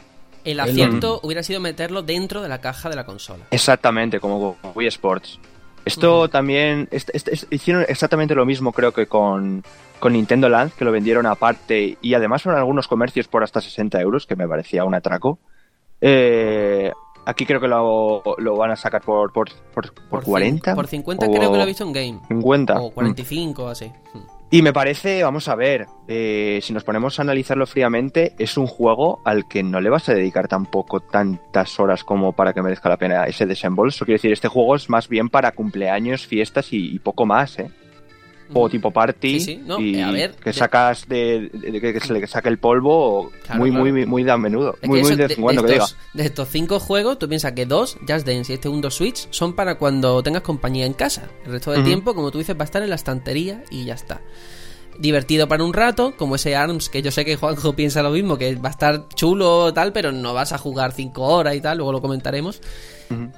El 0.43 0.59
acierto 0.59 1.21
hubiera 1.23 1.43
sido 1.43 1.61
meterlo 1.61 2.01
dentro 2.03 2.41
de 2.41 2.49
la 2.49 2.59
caja 2.59 2.89
de 2.89 2.97
la 2.97 3.05
consola. 3.05 3.45
Exactamente, 3.51 4.19
como 4.19 4.57
Wii 4.75 4.87
Sports. 4.89 5.39
Esto 5.85 6.27
también 6.27 6.89
hicieron 7.51 7.85
exactamente 7.87 8.35
lo 8.35 8.45
mismo 8.45 8.73
creo 8.73 8.91
que 8.91 9.07
con, 9.07 9.63
con 10.01 10.11
Nintendo 10.11 10.49
Land, 10.49 10.73
que 10.73 10.83
lo 10.83 10.91
vendieron 10.91 11.25
aparte 11.25 11.97
y 12.01 12.13
además 12.15 12.41
son 12.41 12.53
algunos 12.53 12.89
comercios 12.89 13.29
por 13.29 13.45
hasta 13.45 13.61
60 13.61 14.01
euros, 14.01 14.25
que 14.25 14.35
me 14.35 14.45
parecía 14.45 14.83
un 14.83 14.93
atraco. 14.93 15.39
Eh, 16.01 16.91
Aquí 17.25 17.45
creo 17.45 17.59
que 17.59 17.67
lo, 17.67 18.21
lo 18.37 18.57
van 18.57 18.71
a 18.71 18.75
sacar 18.75 19.01
por, 19.01 19.31
por, 19.31 19.49
por, 20.09 20.23
40. 20.23 20.75
Por 20.75 20.87
50 20.87 21.27
creo 21.27 21.51
que 21.51 21.57
lo 21.57 21.63
he 21.63 21.67
visto 21.67 21.83
en 21.83 21.93
game. 21.93 22.19
50. 22.27 22.81
O 22.81 22.91
45 22.91 23.67
así. 23.67 23.91
Y 24.53 24.61
me 24.61 24.71
parece, 24.71 25.23
vamos 25.23 25.47
a 25.47 25.55
ver, 25.55 25.87
eh, 26.07 26.59
si 26.61 26.73
nos 26.73 26.83
ponemos 26.83 27.17
a 27.17 27.23
analizarlo 27.23 27.65
fríamente, 27.65 28.35
es 28.37 28.55
un 28.55 28.67
juego 28.67 29.19
al 29.25 29.47
que 29.47 29.63
no 29.63 29.81
le 29.81 29.89
vas 29.89 30.09
a 30.09 30.13
dedicar 30.13 30.47
tampoco 30.47 30.99
tantas 30.99 31.79
horas 31.79 32.03
como 32.03 32.33
para 32.33 32.53
que 32.53 32.61
merezca 32.61 32.87
la 32.87 32.97
pena 32.97 33.25
ese 33.25 33.47
desembolso. 33.47 34.05
Quiero 34.05 34.17
decir, 34.17 34.31
este 34.31 34.49
juego 34.49 34.75
es 34.75 34.91
más 34.91 35.09
bien 35.09 35.29
para 35.29 35.53
cumpleaños, 35.53 36.27
fiestas 36.27 36.67
y, 36.71 36.99
poco 36.99 37.25
más, 37.25 37.57
¿eh? 37.57 37.71
Tipo 38.69 38.91
party 38.91 39.39
Sí, 39.39 39.45
sí, 39.45 39.61
no, 39.65 39.79
y 39.79 39.99
a 40.01 40.11
ver, 40.11 40.31
que 40.35 40.51
de- 40.51 40.53
sacas 40.53 41.07
de, 41.07 41.49
de- 41.53 41.81
que 41.81 41.99
se 41.99 42.13
le 42.13 42.25
saque 42.27 42.49
el 42.49 42.57
polvo 42.57 43.31
Claro, 43.45 43.59
muy, 43.59 43.69
claro. 43.71 43.85
muy 43.85 44.05
muy 44.05 44.23
de 44.23 44.31
a 44.31 44.37
menudo 44.37 44.77
Es 44.81 44.87
muy 44.89 45.01
muy 45.01 45.15
de 45.15 45.25
en 45.25 45.41
cuando 45.41 45.63
que 45.63 45.73
diga 45.73 45.85
de 46.13 46.25
estos 46.25 46.47
cinco 46.49 46.79
juegos, 46.79 47.19
tú 47.19 47.27
piensas 47.27 47.51
que 47.53 47.65
dos, 47.65 47.97
Just 48.07 48.27
Dance 48.27 48.51
y 48.51 48.55
este 48.55 48.69
Undo 48.69 48.89
Switch, 48.91 49.27
son 49.31 49.53
para 49.53 49.75
cuando 49.77 50.21
tengas 50.23 50.41
compañía 50.43 50.85
en 50.85 50.93
casa. 50.93 51.29
El 51.45 51.51
resto 51.53 51.71
del 51.71 51.83
tiempo, 51.83 52.13
como 52.15 52.31
tú 52.31 52.37
dices, 52.37 52.55
va 52.57 52.61
a 52.61 52.65
estar 52.65 52.81
en 52.83 52.89
la 52.89 52.95
estantería 52.95 53.63
y 53.71 53.85
ya 53.85 53.93
está. 53.95 54.21
Divertido 54.99 55.47
para 55.47 55.63
un 55.63 55.73
rato, 55.73 56.13
como 56.17 56.35
ese 56.35 56.55
ARMS, 56.55 56.87
que 56.89 57.01
yo 57.01 57.09
sé 57.09 57.25
que 57.25 57.35
Juanjo 57.35 57.73
piensa 57.75 58.03
lo 58.03 58.11
mismo, 58.11 58.37
que 58.37 58.55
va 58.55 58.69
a 58.69 58.71
estar 58.71 59.07
chulo 59.15 59.73
tal, 59.73 59.91
pero 59.91 60.11
no 60.11 60.35
vas 60.35 60.53
a 60.53 60.59
jugar 60.59 60.91
cinco 60.91 61.23
horas 61.23 61.55
y 61.55 61.61
tal, 61.61 61.77
luego 61.77 61.91
lo 61.93 62.01
comentaremos. 62.01 62.61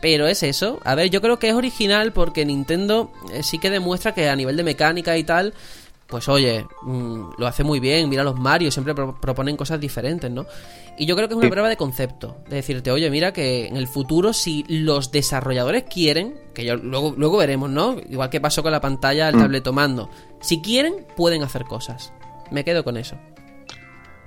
Pero 0.02 0.28
es 0.28 0.44
eso. 0.44 0.80
A 0.84 0.96
ver, 0.96 1.10
yo 1.10 1.22
creo 1.22 1.40
que 1.40 1.50
es 1.50 1.54
original 1.56 2.14
porque 2.14 2.46
Nintendo 2.46 3.12
eh, 3.34 3.44
sí 3.44 3.60
que 3.60 3.70
demuestra 3.70 4.14
que 4.14 4.30
a 4.30 4.36
nivel 4.36 4.56
de 4.58 4.64
mecánica 4.64 5.18
y 5.18 5.24
tal, 5.24 5.54
pues 6.08 6.30
oye, 6.30 6.66
mm, 6.84 7.32
lo 7.38 7.48
hace 7.48 7.64
muy 7.64 7.80
bien. 7.80 8.08
Mira 8.10 8.24
los 8.24 8.40
Mario, 8.40 8.72
siempre 8.72 8.94
pro- 8.94 9.20
proponen 9.20 9.58
cosas 9.58 9.80
diferentes, 9.80 10.30
¿no? 10.32 10.46
Y 10.98 11.06
yo 11.08 11.16
creo 11.16 11.28
que 11.28 11.34
es 11.34 11.38
una 11.38 11.48
Sí. 11.48 11.52
prueba 11.52 11.68
de 11.68 11.76
concepto. 11.78 12.38
De 12.48 12.58
decirte, 12.58 12.90
oye, 12.92 13.10
mira 13.10 13.34
que 13.34 13.68
en 13.68 13.76
el 13.76 13.88
futuro, 13.88 14.32
si 14.32 14.64
los 14.70 15.12
desarrolladores 15.12 15.84
quieren, 15.84 16.36
que 16.54 16.64
yo, 16.64 16.78
luego, 16.78 17.14
luego 17.18 17.38
veremos, 17.38 17.70
¿no? 17.70 17.98
Igual 18.10 18.30
que 18.30 18.40
pasó 18.40 18.64
con 18.64 18.72
la 18.72 18.80
pantalla, 18.80 19.28
el 19.30 19.36
Mm. 19.36 19.40
tabletomando. 19.40 20.10
Si 20.42 20.62
quieren, 20.62 21.06
pueden 21.18 21.44
hacer 21.44 21.66
cosas. 21.66 22.14
Me 22.52 22.64
quedo 22.64 22.84
con 22.86 22.96
eso. 22.98 23.18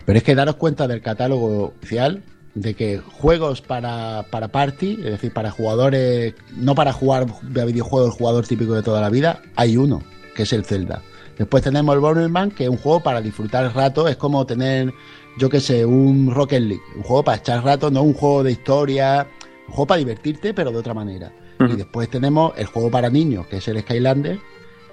Pero 0.04 0.18
es 0.18 0.24
que 0.24 0.34
daros 0.34 0.56
cuenta 0.56 0.86
del 0.88 1.00
catálogo 1.00 1.74
oficial 1.78 2.22
de 2.60 2.74
que 2.74 2.98
juegos 2.98 3.60
para, 3.60 4.26
para 4.30 4.48
party, 4.48 4.98
es 4.98 5.12
decir, 5.12 5.32
para 5.32 5.50
jugadores, 5.50 6.34
no 6.56 6.74
para 6.74 6.92
jugar 6.92 7.26
a 7.60 7.64
videojuegos, 7.64 8.12
el 8.12 8.18
jugador 8.18 8.46
típico 8.46 8.74
de 8.74 8.82
toda 8.82 9.00
la 9.00 9.10
vida, 9.10 9.42
hay 9.56 9.76
uno, 9.76 10.02
que 10.34 10.42
es 10.42 10.52
el 10.52 10.64
Zelda. 10.64 11.02
Después 11.36 11.62
tenemos 11.62 11.94
el 11.94 12.00
Bomberman, 12.00 12.50
que 12.50 12.64
es 12.64 12.70
un 12.70 12.78
juego 12.78 13.00
para 13.00 13.20
disfrutar 13.20 13.64
el 13.64 13.72
rato, 13.72 14.08
es 14.08 14.16
como 14.16 14.44
tener, 14.44 14.92
yo 15.38 15.48
qué 15.48 15.60
sé, 15.60 15.86
un 15.86 16.34
Rocket 16.34 16.62
League, 16.62 16.82
un 16.96 17.02
juego 17.02 17.22
para 17.22 17.38
echar 17.38 17.62
rato, 17.62 17.90
no 17.90 18.02
un 18.02 18.14
juego 18.14 18.42
de 18.42 18.52
historia, 18.52 19.26
un 19.68 19.74
juego 19.74 19.86
para 19.86 19.98
divertirte, 19.98 20.52
pero 20.52 20.72
de 20.72 20.78
otra 20.78 20.94
manera. 20.94 21.32
Y 21.60 21.76
después 21.76 22.08
tenemos 22.08 22.52
el 22.56 22.66
juego 22.66 22.90
para 22.90 23.10
niños, 23.10 23.46
que 23.46 23.56
es 23.58 23.68
el 23.68 23.80
Skylander, 23.80 24.38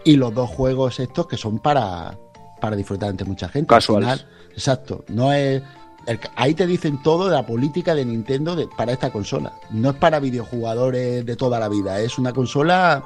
y 0.03 0.15
los 0.15 0.33
dos 0.33 0.49
juegos 0.49 0.99
estos 0.99 1.27
que 1.27 1.37
son 1.37 1.59
para, 1.59 2.17
para 2.59 2.75
disfrutar 2.75 3.09
entre 3.09 3.25
mucha 3.25 3.49
gente. 3.49 3.73
Al 3.73 3.79
Casuals. 3.79 4.05
final, 4.05 4.27
exacto, 4.51 5.03
no 5.09 5.33
es... 5.33 5.61
ahí 6.35 6.53
te 6.53 6.67
dicen 6.67 7.01
todo 7.01 7.27
de 7.27 7.35
la 7.35 7.45
política 7.45 7.95
de 7.95 8.05
Nintendo 8.05 8.57
para 8.77 8.91
esta 8.91 9.11
consola. 9.11 9.53
No 9.71 9.91
es 9.91 9.95
para 9.95 10.19
videojugadores 10.19 11.25
de 11.25 11.35
toda 11.35 11.59
la 11.59 11.69
vida, 11.69 11.99
es 11.99 12.17
una 12.17 12.33
consola, 12.33 13.03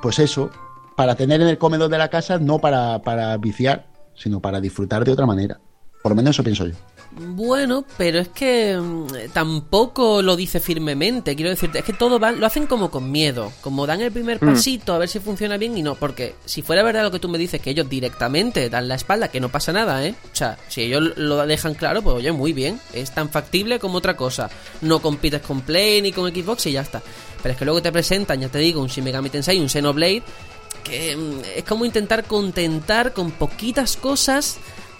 pues 0.00 0.18
eso, 0.18 0.50
para 0.96 1.14
tener 1.14 1.40
en 1.40 1.48
el 1.48 1.58
comedor 1.58 1.90
de 1.90 1.98
la 1.98 2.08
casa, 2.08 2.38
no 2.38 2.58
para, 2.58 3.00
para 3.00 3.36
viciar, 3.36 3.86
sino 4.14 4.40
para 4.40 4.60
disfrutar 4.60 5.04
de 5.04 5.12
otra 5.12 5.26
manera. 5.26 5.60
Por 6.02 6.12
lo 6.12 6.16
menos 6.16 6.36
eso 6.36 6.42
pienso 6.42 6.66
yo. 6.66 6.74
Bueno, 7.14 7.84
pero 7.98 8.20
es 8.20 8.28
que 8.28 8.76
mm, 8.76 9.32
tampoco 9.34 10.22
lo 10.22 10.34
dice 10.34 10.60
firmemente. 10.60 11.36
Quiero 11.36 11.50
decirte, 11.50 11.80
es 11.80 11.84
que 11.84 11.92
todo 11.92 12.18
va, 12.18 12.32
lo 12.32 12.46
hacen 12.46 12.66
como 12.66 12.90
con 12.90 13.10
miedo. 13.12 13.52
Como 13.60 13.86
dan 13.86 14.00
el 14.00 14.10
primer 14.10 14.42
Mm. 14.42 14.46
pasito 14.54 14.94
a 14.94 14.98
ver 14.98 15.08
si 15.08 15.20
funciona 15.20 15.56
bien 15.58 15.76
y 15.76 15.82
no. 15.82 15.94
Porque 15.94 16.34
si 16.46 16.62
fuera 16.62 16.82
verdad 16.82 17.02
lo 17.02 17.10
que 17.10 17.18
tú 17.18 17.28
me 17.28 17.36
dices, 17.38 17.60
que 17.60 17.70
ellos 17.70 17.88
directamente 17.88 18.70
dan 18.70 18.88
la 18.88 18.94
espalda, 18.94 19.28
que 19.28 19.40
no 19.40 19.50
pasa 19.50 19.72
nada, 19.72 20.04
¿eh? 20.06 20.14
O 20.32 20.36
sea, 20.36 20.58
si 20.68 20.82
ellos 20.82 21.12
lo 21.16 21.46
dejan 21.46 21.74
claro, 21.74 22.00
pues 22.02 22.16
oye, 22.16 22.32
muy 22.32 22.52
bien. 22.54 22.80
Es 22.94 23.10
tan 23.12 23.28
factible 23.28 23.78
como 23.78 23.98
otra 23.98 24.16
cosa. 24.16 24.48
No 24.80 25.02
compites 25.02 25.42
con 25.42 25.60
Play 25.60 26.00
ni 26.00 26.12
con 26.12 26.30
Xbox 26.34 26.66
y 26.66 26.72
ya 26.72 26.80
está. 26.80 27.02
Pero 27.42 27.52
es 27.52 27.58
que 27.58 27.64
luego 27.66 27.82
te 27.82 27.92
presentan, 27.92 28.40
ya 28.40 28.48
te 28.48 28.58
digo, 28.58 28.80
un 28.80 28.88
Shin 28.88 29.04
Megami 29.04 29.28
Tensei, 29.28 29.60
un 29.60 29.68
Xenoblade, 29.68 30.22
que 30.82 31.14
mm, 31.16 31.40
es 31.56 31.64
como 31.64 31.84
intentar 31.84 32.24
contentar 32.24 33.12
con 33.12 33.32
poquitas 33.32 33.96
cosas 33.96 34.56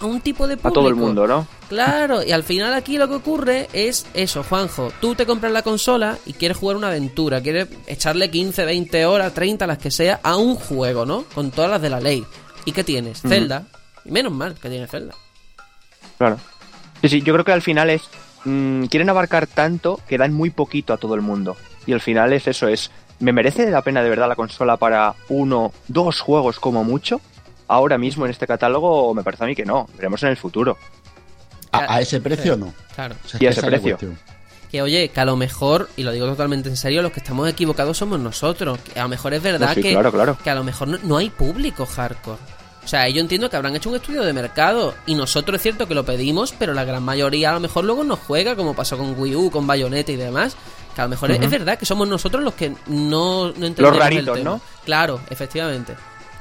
a 0.07 0.09
un 0.09 0.21
tipo 0.21 0.47
de 0.47 0.55
a 0.55 0.57
público. 0.57 0.75
todo 0.75 0.89
el 0.89 0.95
mundo 0.95 1.27
no 1.27 1.47
Claro, 1.69 2.23
y 2.23 2.33
al 2.33 2.43
final 2.43 2.75
aquí 2.75 2.99
lo 2.99 3.09
que 3.09 3.15
ocurre 3.15 3.69
es 3.73 4.07
eso, 4.13 4.43
Juanjo. 4.43 4.93
Tú 5.01 5.15
te 5.15 5.25
compras 5.25 5.53
la 5.53 5.63
consola 5.63 6.19
y 6.27 6.35
quieres 6.35 6.59
jugar 6.59 6.77
una 6.77 6.89
aventura, 6.89 7.41
quieres 7.41 7.69
echarle 7.87 8.31
15, 8.31 8.65
20 8.67 9.07
horas, 9.07 9.33
30, 9.33 9.67
las 9.67 9.79
que 9.79 9.91
sea, 9.91 10.21
a 10.23 10.37
un 10.37 10.55
juego, 10.57 11.07
¿no? 11.07 11.25
Con 11.35 11.51
todas 11.51 11.71
las 11.71 11.81
de 11.81 11.89
la 11.91 12.01
ley. 12.01 12.25
¿Y 12.67 12.73
qué 12.73 12.85
tienes? 12.85 13.23
Zelda. 13.23 13.65
Y 14.05 14.11
menos 14.11 14.33
mal 14.33 14.55
que 14.55 14.69
tiene 14.69 14.87
Zelda. 14.87 15.15
Claro. 16.19 16.39
Sí, 17.01 17.09
sí, 17.09 17.23
yo 17.23 17.33
creo 17.33 17.45
que 17.45 17.53
al 17.53 17.63
final 17.63 17.91
es. 17.91 18.03
mm, 18.45 18.85
quieren 18.85 19.09
abarcar 19.09 19.47
tanto 19.47 20.01
que 20.09 20.19
dan 20.19 20.33
muy 20.33 20.51
poquito 20.51 20.93
a 20.93 20.99
todo 20.99 21.15
el 21.15 21.21
mundo. 21.23 21.57
Y 21.87 21.93
al 21.93 22.01
final 22.01 22.33
es 22.33 22.47
eso, 22.47 22.69
es. 22.69 22.91
¿Me 23.19 23.33
merece 23.33 23.71
la 23.71 23.83
pena 23.83 24.03
de 24.03 24.11
verdad 24.11 24.29
la 24.29 24.37
consola 24.37 24.77
para 24.77 25.15
uno, 25.29 25.73
dos 25.89 26.21
juegos 26.21 26.59
como 26.61 26.85
mucho? 26.85 27.21
Ahora 27.69 27.99
mismo 27.99 28.25
en 28.25 28.31
este 28.31 28.47
catálogo 28.47 29.15
me 29.15 29.23
parece 29.23 29.45
a 29.45 29.47
mí 29.47 29.55
que 29.55 29.65
no. 29.65 29.89
Veremos 29.97 30.23
en 30.23 30.31
el 30.31 30.37
futuro. 30.37 30.77
A, 31.71 31.95
a 31.97 32.01
ese 32.01 32.21
precio 32.21 32.57
no. 32.57 32.73
Claro. 32.95 33.15
O 33.25 33.29
sea, 33.29 33.39
Y 33.43 33.47
a 33.47 33.51
que 33.51 33.59
ese 33.59 33.67
precio. 33.67 33.99
Que 34.71 34.83
oye, 34.83 35.09
que 35.11 35.21
a 35.21 35.25
lo 35.25 35.37
mejor, 35.37 35.89
y 35.97 36.03
lo 36.03 36.13
digo 36.13 36.27
totalmente 36.27 36.69
en 36.69 36.77
serio, 36.77 37.03
los 37.03 37.13
que 37.13 37.21
estamos 37.21 37.49
equivocados 37.49 37.97
somos 37.99 38.19
nosotros. 38.21 38.79
Que 38.81 38.99
a 38.99 39.03
lo 39.05 39.09
mejor 39.09 39.35
es 39.35 39.43
verdad 39.43 39.73
sí, 39.75 39.83
que, 39.83 39.93
claro, 39.93 40.11
claro. 40.13 40.39
que 40.43 40.51
a 40.51 40.55
lo 40.55 40.65
mejor 40.65 40.89
no, 40.89 40.99
no 41.03 41.17
hay 41.19 41.31
público 41.31 41.87
hardcore. 41.87 42.39
O 42.85 42.89
sea, 42.89 43.09
yo 43.09 43.21
entiendo 43.21 43.49
que 43.49 43.57
habrán 43.57 43.77
hecho 43.77 43.91
un 43.91 43.97
estudio 43.97 44.23
de 44.23 44.33
mercado 44.33 44.95
y 45.07 45.15
nosotros 45.15 45.57
es 45.57 45.63
cierto 45.63 45.87
que 45.87 45.95
lo 45.95 46.05
pedimos, 46.05 46.53
pero 46.59 46.75
la 46.75 46.85
gran 46.85 47.03
mayoría 47.03 47.51
a 47.51 47.55
lo 47.55 47.61
mejor 47.61 47.85
luego 47.85 48.03
no 48.03 48.17
juega, 48.17 48.57
como 48.57 48.75
pasó 48.75 48.99
con 48.99 49.15
Wii 49.19 49.37
U, 49.37 49.51
con 49.51 49.67
Bayonetta 49.67 50.11
y 50.11 50.17
demás. 50.17 50.57
Que 50.95 51.01
a 51.01 51.05
lo 51.05 51.11
mejor 51.11 51.31
es- 51.31 51.49
verdad 51.51 51.79
que 51.79 51.87
somos 51.87 52.09
nosotros 52.09 52.43
los 52.43 52.55
que 52.55 52.71
no, 52.89 53.53
no 53.53 53.67
entendemos 53.67 53.95
el 53.95 54.01
raritos, 54.01 54.37
tema. 54.37 54.51
¿no? 54.51 54.61
Claro, 54.85 55.21
efectivamente. 55.31 55.95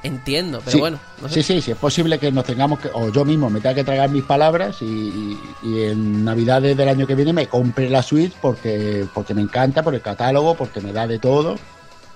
Entiendo, 0.04 0.60
pero 0.66 0.72
Sí, 0.72 0.80
bueno, 0.80 1.00
no 1.22 1.30
sé. 1.30 1.44
sí, 1.44 1.54
sí, 1.56 1.62
sí, 1.62 1.72
es 1.72 1.78
posible 1.78 2.18
que 2.18 2.32
nos 2.32 2.44
tengamos 2.44 2.80
que, 2.80 2.90
o 2.92 3.12
yo 3.12 3.24
mismo 3.24 3.50
me 3.52 3.60
tenga 3.62 3.76
que 3.76 3.84
tragar 3.84 4.10
mis 4.10 4.24
palabras 4.24 4.82
y, 4.82 4.86
y- 4.86 5.40
y 5.64 5.82
en 5.84 6.26
Navidades 6.26 6.76
del 6.76 6.90
año 6.90 7.06
que 7.06 7.14
viene 7.14 7.34
me 7.34 7.46
compre 7.48 7.88
la 7.90 8.02
Switch 8.02 8.34
porque, 8.42 9.06
porque 9.14 9.36
me 9.36 9.42
encanta, 9.42 9.84
por 9.84 9.94
el 9.94 10.02
catálogo, 10.02 10.56
porque 10.56 10.82
me 10.82 10.92
da 10.92 11.06
de 11.06 11.20
todo. 11.20 11.56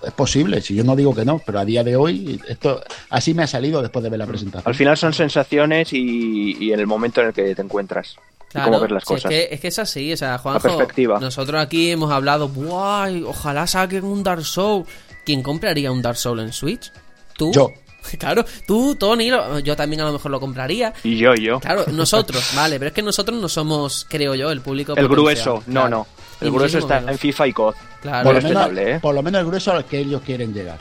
Es 0.03 0.11
posible, 0.13 0.61
si 0.61 0.75
yo 0.75 0.83
no 0.83 0.95
digo 0.95 1.13
que 1.15 1.25
no, 1.25 1.39
pero 1.45 1.59
a 1.59 1.65
día 1.65 1.83
de 1.83 1.95
hoy 1.95 2.39
esto 2.47 2.81
así 3.09 3.33
me 3.33 3.43
ha 3.43 3.47
salido 3.47 3.81
después 3.81 4.03
de 4.03 4.09
ver 4.09 4.19
la 4.19 4.27
presentación. 4.27 4.67
Al 4.67 4.75
final 4.75 4.97
son 4.97 5.13
sensaciones 5.13 5.93
y, 5.93 6.57
y 6.59 6.73
en 6.73 6.79
el 6.79 6.87
momento 6.87 7.21
en 7.21 7.27
el 7.27 7.33
que 7.33 7.53
te 7.55 7.61
encuentras. 7.61 8.15
y 8.53 8.59
cómo 8.61 8.79
ves 8.79 8.91
las 8.91 9.03
si 9.03 9.07
cosas. 9.13 9.31
Es 9.31 9.47
que, 9.47 9.53
es 9.55 9.61
que 9.61 9.67
es 9.67 9.79
así, 9.79 10.11
o 10.13 10.17
sea, 10.17 10.37
Juanjo, 10.39 10.59
perspectiva. 10.61 11.19
nosotros 11.19 11.61
aquí 11.61 11.91
hemos 11.91 12.11
hablado, 12.11 12.49
¡buah! 12.49 13.09
Ojalá 13.25 13.67
saquen 13.67 14.03
un 14.05 14.23
Dark 14.23 14.43
Soul. 14.43 14.85
¿Quién 15.25 15.41
compraría 15.43 15.91
un 15.91 16.01
Dark 16.03 16.17
Soul 16.17 16.39
en 16.39 16.51
Switch? 16.53 16.91
¿Tú? 17.37 17.51
Yo. 17.53 17.71
Claro, 18.19 18.45
tú, 18.67 18.93
Tony, 18.95 19.31
lo- 19.31 19.57
yo 19.57 19.75
también 19.75 20.01
a 20.01 20.05
lo 20.05 20.13
mejor 20.13 20.29
lo 20.29 20.39
compraría. 20.39 20.93
Y 21.03 21.17
yo, 21.17 21.33
yo. 21.33 21.59
Claro, 21.59 21.85
nosotros, 21.91 22.51
vale, 22.55 22.77
pero 22.77 22.89
es 22.89 22.93
que 22.93 23.01
nosotros 23.01 23.41
no 23.41 23.49
somos, 23.49 24.05
creo 24.07 24.35
yo, 24.35 24.51
el 24.51 24.61
público 24.61 24.91
el 24.91 25.07
potencial. 25.07 25.15
grueso, 25.23 25.53
no, 25.65 25.81
Claro. 25.81 25.89
no. 25.89 26.07
El 26.39 26.47
Y 26.49 26.51
grueso 26.51 26.77
está 26.77 26.95
menos. 26.99 27.11
en 27.13 27.17
FIFA 27.17 27.47
y 27.47 27.53
COD. 27.53 27.75
Claro. 28.03 28.23
por, 28.25 28.35
lo 28.35 28.41
menos, 28.47 28.77
¿eh? 28.77 28.99
por 29.01 29.15
lo 29.15 29.23
menos 29.23 29.39
el 29.41 29.47
grueso 29.47 29.71
al 29.71 29.85
que 29.85 29.97
ellos 30.01 30.21
quieren 30.23 30.53
llegar. 30.53 30.77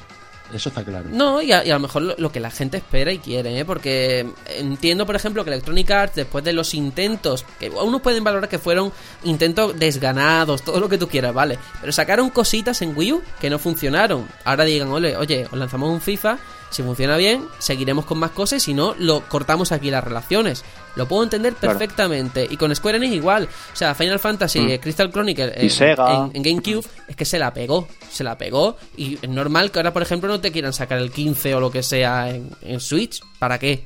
Eso 0.54 0.68
está 0.68 0.84
claro. 0.84 1.08
No, 1.10 1.42
y 1.42 1.52
a, 1.52 1.64
y 1.64 1.70
a 1.70 1.74
lo 1.74 1.80
mejor 1.80 2.14
lo, 2.18 2.32
que 2.32 2.38
la 2.38 2.50
gente 2.50 2.76
espera 2.76 3.12
y 3.12 3.18
quiere, 3.18 3.58
¿eh? 3.58 3.64
Porque 3.64 4.26
entiendo, 4.56 5.04
por 5.04 5.16
ejemplo, 5.16 5.44
que 5.44 5.50
Electronic 5.50 5.90
Arts, 5.90 6.14
después 6.14 6.44
de 6.44 6.52
los 6.52 6.74
intentos, 6.74 7.44
que 7.58 7.70
unos 7.70 8.00
pueden 8.00 8.22
valorar 8.22 8.48
que 8.48 8.58
fueron 8.58 8.92
intentos 9.24 9.78
desganados, 9.78 10.62
todo 10.62 10.78
lo 10.78 10.88
que 10.88 10.98
tú 10.98 11.08
quieras, 11.08 11.34
¿vale? 11.34 11.58
Pero 11.80 11.92
sacaron 11.92 12.30
cositas 12.30 12.80
en 12.82 12.96
Wii 12.96 13.12
U 13.12 13.22
que 13.40 13.50
no 13.50 13.58
funcionaron. 13.58 14.28
Ahora 14.44 14.64
digan, 14.64 14.90
oye, 14.90 15.16
oye, 15.16 15.46
os 15.50 15.58
lanzamos 15.58 15.90
un 15.90 16.00
FIFA, 16.00 16.38
si 16.74 16.82
funciona 16.82 17.16
bien, 17.16 17.46
seguiremos 17.58 18.04
con 18.04 18.18
más 18.18 18.32
cosas, 18.32 18.62
si 18.62 18.74
no, 18.74 18.94
lo 18.98 19.20
cortamos 19.28 19.72
aquí 19.72 19.90
las 19.90 20.02
relaciones. 20.04 20.64
Lo 20.96 21.06
puedo 21.08 21.22
entender 21.22 21.54
Claro. 21.54 21.78
perfectamente. 21.78 22.46
Y 22.50 22.56
con 22.56 22.74
Square 22.74 22.98
Enix 22.98 23.14
igual. 23.14 23.44
O 23.72 23.76
sea, 23.76 23.94
Final 23.94 24.18
Fantasy, 24.20 24.60
Mm. 24.60 24.68
eh, 24.70 24.80
Crystal 24.80 25.10
Chronicle 25.10 25.52
Y 25.58 25.62
en, 25.64 25.70
Sega. 25.70 26.14
en- 26.14 26.30
en 26.34 26.42
GameCube 26.42 26.86
es 27.08 27.16
que 27.16 27.24
se 27.24 27.38
la 27.38 27.52
pegó, 27.54 27.88
se 28.10 28.22
la 28.24 28.36
pegó 28.38 28.76
y 28.96 29.14
es 29.20 29.28
normal 29.28 29.70
que 29.70 29.78
ahora, 29.78 29.92
por 29.92 30.02
ejemplo, 30.02 30.28
no 30.28 30.40
te 30.40 30.52
quieran 30.52 30.72
sacar 30.72 30.98
el 30.98 31.10
15 31.10 31.54
o 31.54 31.60
lo 31.60 31.70
que 31.70 31.82
sea 31.82 32.30
en, 32.30 32.50
en 32.62 32.80
Switch. 32.80 33.20
¿Para 33.38 33.58
qué? 33.58 33.84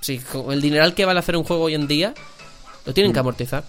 Si 0.00 0.18
con 0.18 0.52
el 0.52 0.60
dineral 0.60 0.94
que 0.94 1.04
vale 1.04 1.20
hacer 1.20 1.36
un 1.36 1.44
juego 1.44 1.64
hoy 1.64 1.74
en 1.74 1.86
día, 1.86 2.12
lo 2.86 2.92
tienen 2.94 3.12
que 3.12 3.18
amortizar. 3.20 3.62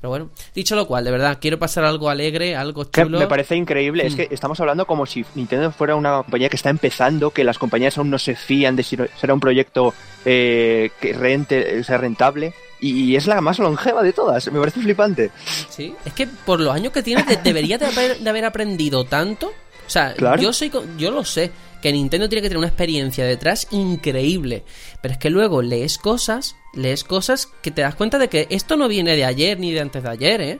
Pero 0.00 0.08
bueno, 0.10 0.30
dicho 0.54 0.74
lo 0.76 0.86
cual, 0.86 1.04
de 1.04 1.10
verdad, 1.10 1.36
quiero 1.40 1.58
pasar 1.58 1.84
algo 1.84 2.08
alegre, 2.08 2.56
algo 2.56 2.84
chulo. 2.84 3.18
me 3.18 3.26
parece 3.26 3.54
increíble, 3.54 4.06
es 4.06 4.14
Mm. 4.14 4.16
que 4.16 4.28
estamos 4.30 4.58
hablando 4.58 4.86
como 4.86 5.04
si 5.04 5.24
Nintendo 5.34 5.70
fuera 5.72 5.94
una 5.94 6.22
compañía 6.22 6.48
que 6.48 6.56
está 6.56 6.70
empezando, 6.70 7.30
que 7.32 7.44
las 7.44 7.58
compañías 7.58 7.98
aún 7.98 8.08
no 8.08 8.18
se 8.18 8.34
fían 8.34 8.76
de 8.76 8.82
si 8.82 8.96
será 9.20 9.34
un 9.34 9.40
proyecto 9.40 9.92
eh, 10.24 10.90
que 11.00 11.12
rente, 11.12 11.82
sea 11.84 11.98
rentable, 11.98 12.54
y 12.80 13.14
es 13.16 13.26
la 13.26 13.40
más 13.42 13.58
longeva 13.58 14.02
de 14.02 14.12
todas, 14.14 14.50
me 14.50 14.58
parece 14.58 14.80
flipante. 14.80 15.30
Sí, 15.68 15.94
es 16.04 16.12
que 16.14 16.26
por 16.26 16.60
los 16.60 16.74
años 16.74 16.92
que 16.92 17.02
tiene 17.02 17.22
de- 17.24 17.36
debería 17.36 17.76
de 17.78 17.86
haber, 17.86 18.18
de 18.18 18.30
haber 18.30 18.44
aprendido 18.46 19.04
tanto. 19.04 19.48
O 19.48 19.90
sea, 19.90 20.14
Claro. 20.16 20.40
yo 20.40 20.52
soy 20.52 20.70
yo 20.98 21.10
lo 21.10 21.24
sé, 21.24 21.50
que 21.80 21.92
Nintendo 21.92 22.28
tiene 22.28 22.42
que 22.42 22.48
tener 22.48 22.58
una 22.58 22.68
experiencia 22.68 23.24
detrás 23.24 23.66
increíble, 23.70 24.64
pero 25.00 25.12
es 25.12 25.18
que 25.18 25.30
luego 25.30 25.62
lees 25.62 25.98
cosas, 25.98 26.56
lees 26.74 27.04
cosas 27.04 27.48
que 27.62 27.70
te 27.70 27.82
das 27.82 27.94
cuenta 27.94 28.18
de 28.18 28.28
que 28.28 28.46
esto 28.50 28.76
no 28.76 28.88
viene 28.88 29.16
de 29.16 29.24
ayer 29.24 29.58
ni 29.58 29.72
de 29.72 29.80
antes 29.80 30.02
de 30.02 30.08
ayer, 30.08 30.40
¿eh? 30.40 30.58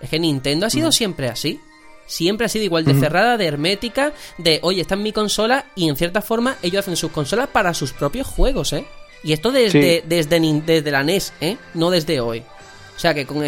Es 0.00 0.08
que 0.08 0.18
Nintendo 0.18 0.66
ha 0.66 0.70
sido 0.70 0.92
siempre 0.92 1.28
así. 1.28 1.60
Siempre 2.06 2.46
ha 2.46 2.48
sido 2.48 2.64
igual 2.64 2.84
de 2.84 2.94
cerrada, 2.94 3.36
de 3.36 3.46
hermética, 3.46 4.12
de, 4.36 4.58
oye, 4.62 4.80
está 4.80 4.96
en 4.96 5.04
mi 5.04 5.12
consola 5.12 5.66
y 5.76 5.88
en 5.88 5.96
cierta 5.96 6.22
forma 6.22 6.56
ellos 6.60 6.80
hacen 6.80 6.96
sus 6.96 7.12
consolas 7.12 7.48
para 7.48 7.72
sus 7.72 7.92
propios 7.92 8.26
juegos, 8.26 8.72
¿eh? 8.72 8.84
Y 9.22 9.32
esto 9.32 9.52
desde, 9.52 10.02
desde, 10.04 10.40
desde 10.40 10.90
la 10.90 11.04
NES, 11.04 11.32
¿eh? 11.40 11.56
No 11.74 11.90
desde 11.90 12.20
hoy. 12.20 12.42
O 13.00 13.02
sea, 13.02 13.14
que 13.14 13.24
con 13.24 13.42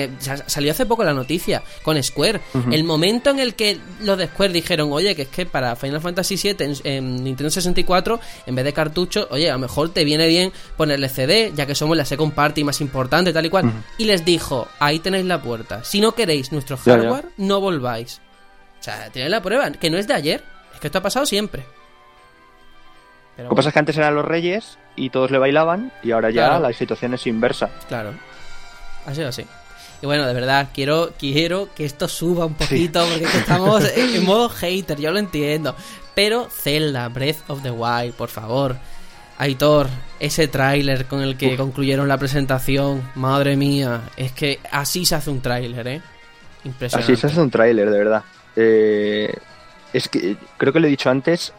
salió 0.46 0.72
hace 0.72 0.86
poco 0.86 1.04
la 1.04 1.12
noticia 1.12 1.62
con 1.82 2.02
Square. 2.02 2.40
El 2.70 2.84
momento 2.84 3.28
en 3.28 3.38
el 3.38 3.54
que 3.54 3.78
los 4.00 4.16
de 4.16 4.28
Square 4.28 4.50
dijeron, 4.50 4.90
oye, 4.90 5.14
que 5.14 5.22
es 5.22 5.28
que 5.28 5.44
para 5.44 5.76
Final 5.76 6.00
Fantasy 6.00 6.36
VII 6.36 6.72
en, 6.84 7.22
Nintendo 7.22 7.50
64, 7.50 8.18
en 8.46 8.54
vez 8.54 8.64
de 8.64 8.72
cartucho, 8.72 9.28
oye, 9.30 9.50
a 9.50 9.52
lo 9.52 9.58
mejor 9.58 9.90
te 9.90 10.04
viene 10.04 10.26
bien 10.26 10.54
ponerle 10.78 11.10
CD, 11.10 11.52
ya 11.54 11.66
que 11.66 11.74
somos 11.74 11.98
la 11.98 12.06
second 12.06 12.32
party 12.32 12.64
más 12.64 12.80
importante, 12.80 13.30
tal 13.30 13.44
y 13.44 13.50
cual. 13.50 13.70
Y 13.98 14.06
les 14.06 14.24
dijo, 14.24 14.68
ahí 14.78 15.00
tenéis 15.00 15.26
la 15.26 15.42
puerta. 15.42 15.84
Si 15.84 16.00
no 16.00 16.12
queréis 16.12 16.50
nuestro 16.50 16.78
hardware, 16.78 17.26
no 17.36 17.60
volváis. 17.60 18.22
O 18.80 18.82
sea, 18.82 19.10
tenéis 19.10 19.30
la 19.30 19.42
prueba, 19.42 19.70
que 19.72 19.90
no 19.90 19.98
es 19.98 20.08
de 20.08 20.14
ayer, 20.14 20.42
es 20.72 20.80
que 20.80 20.86
esto 20.86 20.96
ha 20.96 21.02
pasado 21.02 21.26
siempre. 21.26 21.66
Lo 23.36 23.50
que 23.50 23.54
pasa 23.54 23.68
es 23.68 23.74
que 23.74 23.78
antes 23.80 23.98
eran 23.98 24.14
los 24.14 24.24
reyes 24.24 24.78
y 24.96 25.10
todos 25.10 25.30
le 25.30 25.36
bailaban 25.36 25.92
y 26.02 26.12
ahora 26.12 26.30
ya 26.30 26.58
la 26.58 26.72
situación 26.72 27.12
es 27.12 27.26
inversa. 27.26 27.68
Claro. 27.86 28.14
Ha 29.06 29.14
sido 29.14 29.28
así. 29.28 29.44
Y 30.02 30.06
bueno, 30.06 30.26
de 30.26 30.34
verdad, 30.34 30.70
quiero, 30.74 31.12
quiero 31.16 31.68
que 31.76 31.84
esto 31.84 32.08
suba 32.08 32.44
un 32.44 32.54
poquito 32.54 33.06
porque 33.08 33.24
estamos 33.24 33.84
en 33.96 34.24
modo 34.24 34.48
hater, 34.48 34.98
yo 34.98 35.12
lo 35.12 35.20
entiendo. 35.20 35.76
Pero 36.14 36.48
Zelda, 36.50 37.08
Breath 37.08 37.48
of 37.48 37.62
the 37.62 37.70
Wild, 37.70 38.14
por 38.14 38.28
favor. 38.28 38.76
Aitor, 39.38 39.88
ese 40.20 40.48
tráiler 40.48 41.06
con 41.06 41.22
el 41.22 41.36
que 41.36 41.56
concluyeron 41.56 42.08
la 42.08 42.18
presentación, 42.18 43.10
madre 43.14 43.56
mía, 43.56 44.02
es 44.16 44.32
que 44.32 44.60
así 44.70 45.04
se 45.04 45.14
hace 45.14 45.30
un 45.30 45.40
tráiler, 45.40 45.86
¿eh? 45.86 46.02
Impresionante. 46.64 47.12
Así 47.12 47.20
se 47.20 47.26
hace 47.28 47.40
un 47.40 47.50
tráiler, 47.50 47.90
de 47.90 47.98
verdad. 47.98 48.24
Eh, 48.56 49.34
es 49.92 50.08
que 50.08 50.36
creo 50.58 50.72
que 50.72 50.80
lo 50.80 50.86
he 50.86 50.90
dicho 50.90 51.10
antes, 51.10 51.52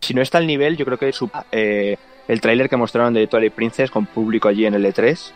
si 0.00 0.14
no 0.14 0.22
está 0.22 0.38
al 0.38 0.46
nivel, 0.46 0.76
yo 0.76 0.84
creo 0.84 0.98
que 0.98 1.12
eh, 1.52 1.96
el 2.28 2.40
tráiler 2.40 2.68
que 2.68 2.76
mostraron 2.76 3.12
de 3.12 3.26
Twilight 3.26 3.54
Princess 3.54 3.90
con 3.90 4.06
público 4.06 4.48
allí 4.48 4.66
en 4.66 4.74
el 4.74 4.84
E3 4.84 5.32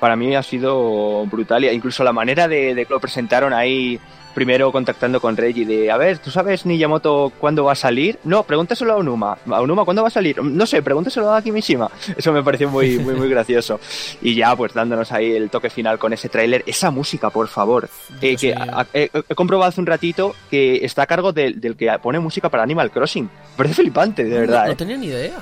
para 0.00 0.16
mí 0.16 0.34
ha 0.34 0.42
sido 0.42 1.26
brutal. 1.26 1.64
E 1.64 1.72
incluso 1.72 2.04
la 2.04 2.12
manera 2.12 2.48
de, 2.48 2.74
que 2.74 2.92
lo 2.92 3.00
presentaron 3.00 3.52
ahí, 3.52 3.98
primero 4.34 4.72
contactando 4.72 5.20
con 5.20 5.36
Reggie, 5.36 5.64
de, 5.64 5.90
a 5.90 5.96
ver, 5.96 6.18
¿tú 6.18 6.30
sabes 6.30 6.66
Niyamoto 6.66 7.32
cuándo 7.38 7.64
va 7.64 7.72
a 7.72 7.76
salir? 7.76 8.18
No, 8.24 8.42
pregúntaselo 8.42 8.92
a 8.92 8.96
Onuma. 8.96 9.38
A 9.50 9.60
Onuma, 9.60 9.84
¿cuándo 9.84 10.02
va 10.02 10.08
a 10.08 10.10
salir? 10.10 10.42
No 10.42 10.66
sé, 10.66 10.82
pregúntaselo 10.82 11.32
a 11.32 11.42
Kimishima. 11.42 11.90
Eso 12.16 12.32
me 12.32 12.42
pareció 12.42 12.68
muy, 12.68 12.98
muy, 12.98 13.14
muy 13.14 13.28
gracioso. 13.28 13.80
Y 14.20 14.34
ya, 14.34 14.54
pues 14.56 14.74
dándonos 14.74 15.10
ahí 15.12 15.32
el 15.32 15.50
toque 15.50 15.70
final 15.70 15.98
con 15.98 16.12
ese 16.12 16.28
tráiler. 16.28 16.62
Esa 16.66 16.90
música, 16.90 17.30
por 17.30 17.48
favor. 17.48 17.88
Eh, 18.20 18.36
que 18.36 18.54
he 18.92 19.34
comprobado 19.34 19.68
hace 19.68 19.80
un 19.80 19.86
ratito 19.86 20.34
que 20.50 20.84
está 20.84 21.02
a 21.02 21.06
cargo 21.06 21.32
del, 21.32 21.76
que 21.76 21.90
pone 22.02 22.18
música 22.18 22.48
para 22.48 22.62
Animal 22.62 22.90
Crossing. 22.90 23.30
parece 23.56 23.74
flipante, 23.76 24.24
de 24.24 24.40
verdad. 24.40 24.66
No, 24.66 24.72
eh. 24.72 24.76
tenía 24.76 24.96
ni 24.96 25.06
idea. 25.06 25.38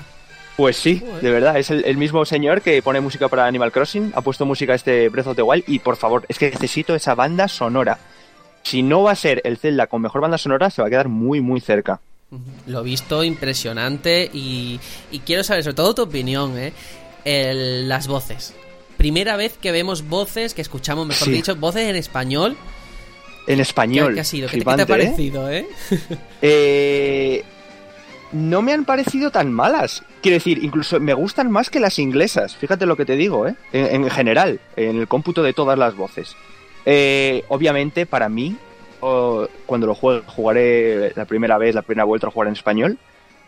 Pues 0.57 0.77
sí, 0.77 1.03
de 1.23 1.31
verdad, 1.31 1.59
es 1.59 1.71
el, 1.71 1.97
mismo 1.97 2.25
señor 2.27 2.61
que 2.61 2.83
pone 2.83 3.01
música 3.01 3.29
para 3.29 3.47
Animal 3.47 3.73
Crossing, 3.73 4.13
ha 4.15 4.21
puesto 4.21 4.45
música 4.45 4.73
a 4.73 4.77
este 4.77 5.09
Breath 5.09 5.29
of 5.29 5.37
the 5.37 5.43
Wild 5.43 5.65
y 5.67 5.79
por 5.79 5.97
favor, 5.97 6.27
es 6.29 6.39
que 6.39 6.51
necesito 6.51 6.95
esa 6.95 7.15
banda 7.15 7.49
sonora. 7.49 7.99
Si 8.63 8.83
no 8.83 9.03
va 9.03 9.13
a 9.13 9.17
ser 9.17 9.41
el 9.45 9.57
Zelda 9.57 9.87
con 9.87 10.03
mejor 10.03 10.21
banda 10.21 10.39
sonora, 10.39 10.71
se 10.71 10.83
va 10.83 10.89
a 10.89 10.91
quedar 10.91 11.09
muy, 11.09 11.41
muy 11.41 11.61
cerca. 11.61 12.01
Lo 12.67 12.81
he 12.81 12.85
visto 12.85 13.25
impresionante 13.25 14.31
y, 14.33 14.79
quiero 15.25 15.43
saber 15.43 15.65
sobre 15.65 15.75
todo 15.75 15.95
tu 15.95 16.03
opinión, 16.03 16.55
¿eh? 16.59 16.73
las 17.25 18.07
voces. 18.07 18.55
Primera 18.97 19.37
vez 19.37 19.57
que 19.59 19.73
vemos 19.73 20.09
voces, 20.09 20.55
que 20.55 20.63
escuchamos, 20.63 21.07
mejor 21.07 21.29
dicho, 21.29 21.57
voces 21.57 21.89
en 21.89 21.97
español. 21.97 22.57
En 23.47 23.59
español. 23.59 24.15
¿Qué, 24.15 24.21
ha 24.21 24.25
sido? 24.25 24.49
¿Qué, 24.49 24.61
te 24.61 24.71
ha 24.71 24.75
¿eh? 24.75 24.87
parecido, 24.87 25.51
eh? 25.51 25.67
eh 26.43 27.45
no 28.33 28.63
me 28.63 28.73
han 28.73 28.85
parecido 28.85 29.31
tan 29.31 29.53
malas. 29.53 30.03
Quiero 30.23 30.37
decir, 30.37 30.63
incluso 30.65 30.99
me 31.01 31.15
gustan 31.15 31.51
más 31.51 31.71
que 31.71 31.81
las 31.81 31.99
inglesas. 31.99 32.57
Fíjate 32.57 32.87
lo 32.87 32.97
que 32.97 33.05
te 33.05 33.17
digo, 33.17 33.47
¿eh? 33.47 33.55
En, 33.73 34.09
general, 34.11 34.61
en 34.77 34.99
el 34.99 35.09
cómputo 35.09 35.43
de 35.43 35.53
todas 35.53 35.79
las 35.79 35.95
voces. 35.95 36.37
Eh, 36.85 37.45
obviamente, 37.49 38.07
para 38.07 38.29
mí, 38.29 38.57
cuando 39.67 39.87
lo 39.87 39.95
juegue, 39.95 40.23
jugaré 40.27 41.13
la 41.15 41.25
primera 41.25 41.59
vez, 41.59 41.75
la 41.75 41.83
primera 41.83 42.05
vuelta 42.05 42.29
a 42.29 42.31
jugar 42.31 42.49
en 42.49 42.55
español. 42.55 42.99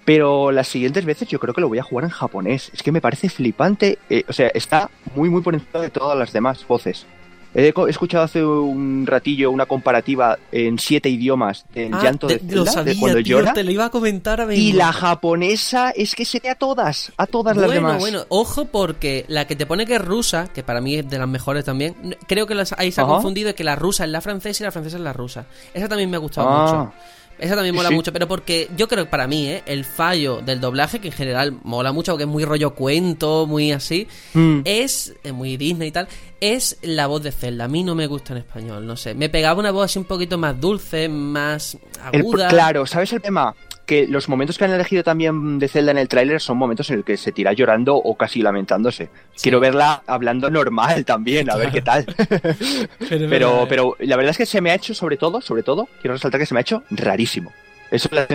Pero 0.04 0.52
las 0.52 0.68
siguientes 0.68 1.06
veces 1.06 1.28
yo 1.28 1.40
creo 1.40 1.54
que 1.54 1.62
lo 1.62 1.68
voy 1.68 1.78
a 1.78 1.82
jugar 1.82 2.04
en 2.04 2.10
japonés. 2.10 2.70
Es 2.74 2.82
que 2.82 2.92
me 2.92 3.00
parece 3.00 3.30
flipante. 3.30 3.98
Eh, 4.10 4.24
o 4.28 4.32
sea, 4.34 4.48
está 4.48 4.90
muy, 5.14 5.30
muy 5.30 5.40
por 5.40 5.54
encima 5.54 5.80
de 5.80 5.88
todas 5.88 6.18
las 6.18 6.32
demás 6.32 6.66
voces. 6.66 7.06
He 7.54 7.72
escuchado 7.88 8.24
hace 8.24 8.44
un 8.44 9.06
ratillo 9.06 9.50
una 9.50 9.66
comparativa 9.66 10.36
en 10.50 10.78
siete 10.78 11.08
idiomas 11.08 11.64
del 11.72 11.94
ah, 11.94 12.00
llanto 12.02 12.26
de, 12.26 12.40
Zelda, 12.40 12.82
de 12.82 12.98
cuando 12.98 13.20
llora. 13.20 13.52
Te 13.52 13.62
lo 13.62 13.70
iba 13.70 13.84
a 13.84 13.90
comentar 13.90 14.40
a 14.40 14.52
y 14.52 14.72
la 14.72 14.92
japonesa 14.92 15.90
es 15.90 16.16
que 16.16 16.24
se 16.24 16.40
ve 16.40 16.50
a 16.50 16.56
todas, 16.56 17.12
a 17.16 17.26
todas 17.26 17.56
las 17.56 17.70
demás. 17.70 18.00
Bueno, 18.00 18.24
ojo 18.28 18.64
porque 18.64 19.24
la 19.28 19.46
que 19.46 19.54
te 19.54 19.66
pone 19.66 19.86
que 19.86 19.96
es 19.96 20.04
rusa, 20.04 20.48
que 20.52 20.64
para 20.64 20.80
mí 20.80 20.96
es 20.96 21.08
de 21.08 21.18
las 21.18 21.28
mejores 21.28 21.64
también, 21.64 22.16
creo 22.26 22.46
que 22.48 22.60
ahí 22.76 22.90
se 22.90 23.00
ha 23.00 23.04
confundido 23.04 23.54
que 23.54 23.62
la 23.62 23.76
rusa 23.76 24.04
es 24.04 24.10
la 24.10 24.20
francesa 24.20 24.62
y 24.62 24.64
la 24.64 24.72
francesa 24.72 24.96
es 24.96 25.02
la 25.02 25.12
rusa. 25.12 25.46
Esa 25.72 25.88
también 25.88 26.10
me 26.10 26.16
ha 26.16 26.20
gustado 26.20 26.48
ah. 26.48 26.62
mucho. 26.62 27.13
Esa 27.38 27.54
también 27.54 27.74
mola 27.74 27.90
mucho, 27.90 28.12
pero 28.12 28.28
porque 28.28 28.68
yo 28.76 28.88
creo 28.88 29.04
que 29.04 29.10
para 29.10 29.26
mí, 29.26 29.48
¿eh? 29.48 29.62
el 29.66 29.84
fallo 29.84 30.40
del 30.40 30.60
doblaje, 30.60 31.00
que 31.00 31.08
en 31.08 31.14
general 31.14 31.58
mola 31.62 31.92
mucho, 31.92 32.12
porque 32.12 32.24
es 32.24 32.30
muy 32.30 32.44
rollo 32.44 32.74
cuento, 32.74 33.46
muy 33.46 33.72
así, 33.72 34.06
mm. 34.34 34.60
es 34.64 35.14
muy 35.32 35.56
Disney 35.56 35.88
y 35.88 35.92
tal, 35.92 36.08
es 36.40 36.78
la 36.82 37.06
voz 37.06 37.22
de 37.22 37.32
Zelda. 37.32 37.64
A 37.64 37.68
mí 37.68 37.82
no 37.82 37.94
me 37.94 38.06
gusta 38.06 38.32
en 38.32 38.38
español, 38.38 38.86
no 38.86 38.96
sé. 38.96 39.14
Me 39.14 39.28
pegaba 39.28 39.60
una 39.60 39.70
voz 39.70 39.86
así 39.86 39.98
un 39.98 40.04
poquito 40.04 40.38
más 40.38 40.60
dulce, 40.60 41.08
más 41.08 41.76
aguda. 42.02 42.48
claro, 42.48 42.86
¿sabes 42.86 43.12
el 43.12 43.20
tema? 43.20 43.54
Que 43.86 44.06
los 44.06 44.28
momentos 44.28 44.56
que 44.56 44.64
han 44.64 44.72
elegido 44.72 45.02
también 45.02 45.58
de 45.58 45.68
Zelda 45.68 45.90
en 45.90 45.98
el 45.98 46.08
tráiler 46.08 46.40
son 46.40 46.56
momentos 46.56 46.88
en 46.90 46.98
el 46.98 47.04
que 47.04 47.16
se 47.16 47.32
tira 47.32 47.52
llorando 47.52 47.96
o 47.96 48.16
casi 48.16 48.42
lamentándose. 48.42 49.10
Quiero 49.40 49.60
verla 49.60 50.02
hablando 50.06 50.50
normal 50.50 51.04
también, 51.04 51.50
a 51.50 51.56
ver 51.56 51.70
qué 51.70 51.82
tal. 51.82 52.06
pero, 53.08 53.66
pero, 53.68 53.96
la 54.00 54.16
verdad 54.16 54.30
es 54.30 54.38
que 54.38 54.46
se 54.46 54.60
me 54.60 54.70
ha 54.70 54.74
hecho, 54.74 54.94
sobre 54.94 55.16
todo, 55.16 55.40
sobre 55.40 55.62
todo, 55.62 55.88
quiero 56.00 56.14
resaltar 56.14 56.40
que 56.40 56.46
se 56.46 56.54
me 56.54 56.60
ha 56.60 56.62
hecho 56.62 56.82
rarísimo. 56.90 57.52
Eso 57.90 58.08
es 58.10 58.14
la, 58.14 58.26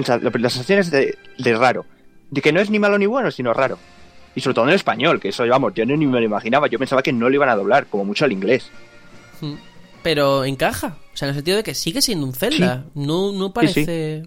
sensación 0.50 0.90
de, 0.92 1.18
de 1.38 1.56
raro. 1.56 1.86
De 2.30 2.42
que 2.42 2.54
no 2.54 2.60
es 2.60 2.70
ni 2.70 2.80
malo 2.80 2.98
ni 2.98 3.08
bueno, 3.08 3.32
sino 3.32 3.54
raro. 3.54 3.80
Y 4.36 4.42
sobre 4.42 4.54
todo 4.54 4.68
en 4.68 4.76
español, 4.76 5.20
que 5.20 5.30
eso, 5.30 5.46
vamos, 5.48 5.74
yo 5.74 5.86
ni 5.86 6.06
me 6.06 6.20
lo 6.20 6.26
imaginaba. 6.26 6.68
Yo 6.68 6.78
pensaba 6.78 7.02
que 7.02 7.12
no 7.12 7.28
lo 7.28 7.36
iban 7.36 7.50
a 7.50 7.56
doblar, 7.56 7.88
como 7.88 8.06
mucho 8.06 8.26
al 8.26 8.32
inglés. 8.32 8.70
Hmm 9.42 9.56
pero 10.04 10.44
encaja. 10.46 10.98
O 11.14 11.18
sea, 11.18 11.28
en 11.28 11.30
el 11.30 11.36
sentido 11.36 11.58
de 11.58 11.64
que 11.64 11.76
sigue 11.76 12.02
siendo 12.02 12.26
un 12.26 12.34
Zelda. 12.34 12.86
No, 12.94 13.32
no 13.32 13.54
parece. 13.54 14.24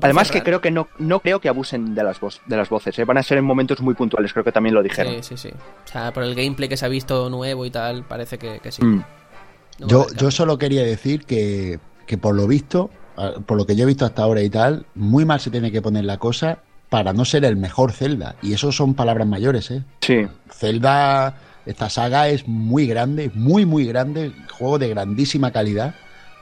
Además, 0.00 0.30
que 0.30 0.42
creo 0.42 0.60
que 0.60 0.70
no, 0.70 0.88
no 0.98 1.20
creo 1.20 1.40
que 1.40 1.48
abusen 1.48 1.94
de 1.94 2.04
las, 2.04 2.20
de 2.46 2.56
las 2.56 2.68
voces. 2.68 2.98
¿eh? 2.98 3.04
Van 3.04 3.18
a 3.18 3.22
ser 3.22 3.38
en 3.38 3.44
momentos 3.44 3.80
muy 3.80 3.94
puntuales, 3.94 4.32
creo 4.32 4.44
que 4.44 4.52
también 4.52 4.74
lo 4.74 4.82
dijeron. 4.82 5.14
Sí, 5.22 5.36
sí, 5.36 5.48
sí. 5.48 5.54
O 5.54 5.88
sea, 5.88 6.12
por 6.12 6.22
el 6.22 6.34
gameplay 6.34 6.68
que 6.68 6.76
se 6.76 6.86
ha 6.86 6.88
visto 6.88 7.28
nuevo 7.30 7.64
y 7.64 7.70
tal, 7.70 8.04
parece 8.04 8.38
que, 8.38 8.60
sí. 8.70 8.84
Mm. 8.84 9.04
yo, 9.86 10.06
yo 10.16 10.30
solo 10.30 10.58
quería 10.58 10.82
decir 10.82 11.24
que, 11.24 11.80
que 12.06 12.18
por 12.18 12.34
lo 12.34 12.46
visto, 12.46 12.90
por 13.46 13.56
lo 13.56 13.66
que 13.66 13.74
yo 13.74 13.84
he 13.84 13.86
visto 13.86 14.04
hasta 14.04 14.22
ahora 14.22 14.42
y 14.42 14.50
tal, 14.50 14.86
muy 14.94 15.24
mal 15.24 15.40
se 15.40 15.50
tiene 15.50 15.72
que 15.72 15.82
poner 15.82 16.04
la 16.04 16.18
cosa 16.18 16.58
para 16.88 17.12
no 17.12 17.24
ser 17.24 17.44
el 17.44 17.56
mejor 17.56 17.92
Zelda. 17.92 18.36
Y 18.42 18.52
eso 18.52 18.72
son 18.72 18.94
palabras 18.94 19.26
mayores, 19.26 19.70
¿eh? 19.70 19.82
Sí. 20.00 20.26
Zelda 20.50 21.34
esta 21.68 21.90
saga 21.90 22.28
es 22.28 22.48
muy 22.48 22.86
grande, 22.86 23.30
muy, 23.34 23.66
muy 23.66 23.84
grande, 23.84 24.32
juego 24.50 24.78
de 24.78 24.88
grandísima 24.88 25.52
calidad. 25.52 25.94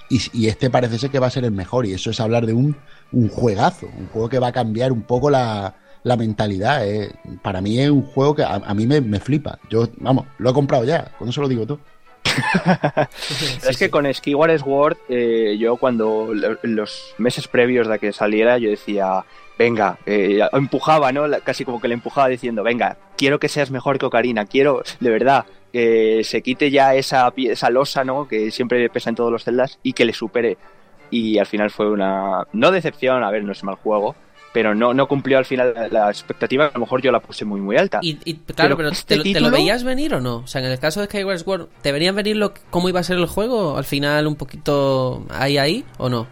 Y, 0.09 0.47
este 0.47 0.71
parece 0.71 0.99
ser 0.99 1.11
que 1.11 1.19
va 1.19 1.27
a 1.27 1.31
ser 1.31 1.45
el 1.45 1.51
mejor. 1.51 1.85
Y 1.85 1.93
eso 1.93 2.11
es 2.11 2.21
hablar 2.21 2.47
de 2.47 2.53
un, 2.53 2.77
un 3.11 3.29
juegazo, 3.29 3.89
un 3.99 4.07
juego 4.07 4.29
que 4.29 4.39
va 4.39 4.49
a 4.49 4.53
cambiar 4.53 4.93
un 4.93 5.03
poco 5.03 5.29
la, 5.29 5.75
la 6.05 6.17
mentalidad. 6.17 6.87
Eh. 6.89 7.13
Para 7.43 7.61
mí 7.61 7.81
es 7.81 7.91
un 7.91 8.03
juego 8.03 8.37
que 8.37 8.45
a, 8.45 8.73
mí 8.73 8.87
me, 8.87 9.01
me, 9.01 9.19
flipa. 9.19 9.59
Yo, 9.69 9.89
vamos, 9.97 10.27
lo 10.39 10.51
he 10.51 10.55
comprado 10.55 10.85
ya, 10.85 11.11
con 11.19 11.29
eso 11.29 11.41
lo 11.41 11.49
digo 11.49 11.67
todo. 11.67 11.81
es 13.69 13.77
que 13.77 13.91
con 13.91 14.13
Skyward 14.13 14.61
Sword, 14.61 14.97
eh, 15.09 15.57
yo 15.59 15.77
cuando 15.77 16.33
los 16.63 17.15
meses 17.19 17.49
previos 17.49 17.89
de 17.89 17.99
que 17.99 18.13
saliera, 18.13 18.59
yo 18.59 18.71
decía, 18.71 19.25
venga, 19.59 19.99
eh, 20.07 20.41
empujaba, 20.53 21.13
¿no? 21.13 21.25
Casi 21.45 21.65
como 21.65 21.81
que 21.81 21.89
le 21.89 21.95
empujaba 21.95 22.29
diciendo, 22.29 22.63
venga, 22.63 22.97
quiero 23.17 23.39
que 23.39 23.49
seas 23.49 23.71
mejor 23.71 23.99
que 23.99 24.07
Ocarina, 24.07 24.47
quiero, 24.47 24.83
de 25.01 25.11
verdad, 25.11 25.47
que 25.73 26.23
se 26.25 26.43
quite 26.43 26.71
ya 26.71 26.95
esa, 26.95 27.33
esa 27.37 27.71
losa, 27.71 28.05
¿no? 28.05 28.29
Que 28.29 28.51
siempre 28.51 28.89
pesa 28.91 29.11
en 29.11 29.17
todos 29.17 29.33
los 29.33 29.45
celdas 29.45 29.79
y 29.83 29.93
que 29.93 30.05
le 30.05 30.13
supere. 30.13 30.57
Y 31.11 31.39
al 31.39 31.47
final 31.47 31.71
fue 31.71 31.91
una, 31.91 32.47
no 32.53 32.71
decepción, 32.71 33.23
a 33.23 33.31
ver, 33.31 33.45
no 33.45 33.53
es 33.53 33.63
mal 33.63 33.77
juego, 33.77 34.17
pero 34.53 34.75
no, 34.75 34.95
no 34.95 35.07
cumplió 35.07 35.39
al 35.39 35.45
final 35.45 35.75
la 35.91 36.09
expectativa, 36.09 36.67
a 36.67 36.71
lo 36.73 36.81
mejor 36.81 37.03
yo 37.03 37.13
la 37.13 37.21
puse 37.21 37.45
muy 37.45 37.61
muy 37.61 37.77
alta. 37.77 38.01
Y, 38.03 38.15
claro, 38.55 38.77
pero, 38.77 38.89
este 38.89 39.19
¿te, 39.19 39.41
lo 39.41 39.51
veías 39.51 39.85
venir 39.85 40.15
o 40.15 40.21
no? 40.23 40.39
O 40.39 40.47
sea, 40.47 40.63
en 40.63 40.69
el 40.71 40.79
caso 40.79 41.01
de 41.01 41.07
Skyward 41.07 41.41
Sword, 41.41 41.69
¿te 41.83 41.93
verían 41.93 42.17
venir 42.17 42.37
lo, 42.37 42.55
cómo 42.71 42.89
iba 42.89 43.01
a 43.01 43.03
ser 43.03 43.19
el 43.19 43.27
juego? 43.27 43.77
¿Al 43.77 43.85
final 43.85 44.27
un 44.27 44.37
poquito 44.37 45.27
ahí 45.29 45.59
ahí 45.59 45.85
o 45.99 46.09
no? 46.09 46.27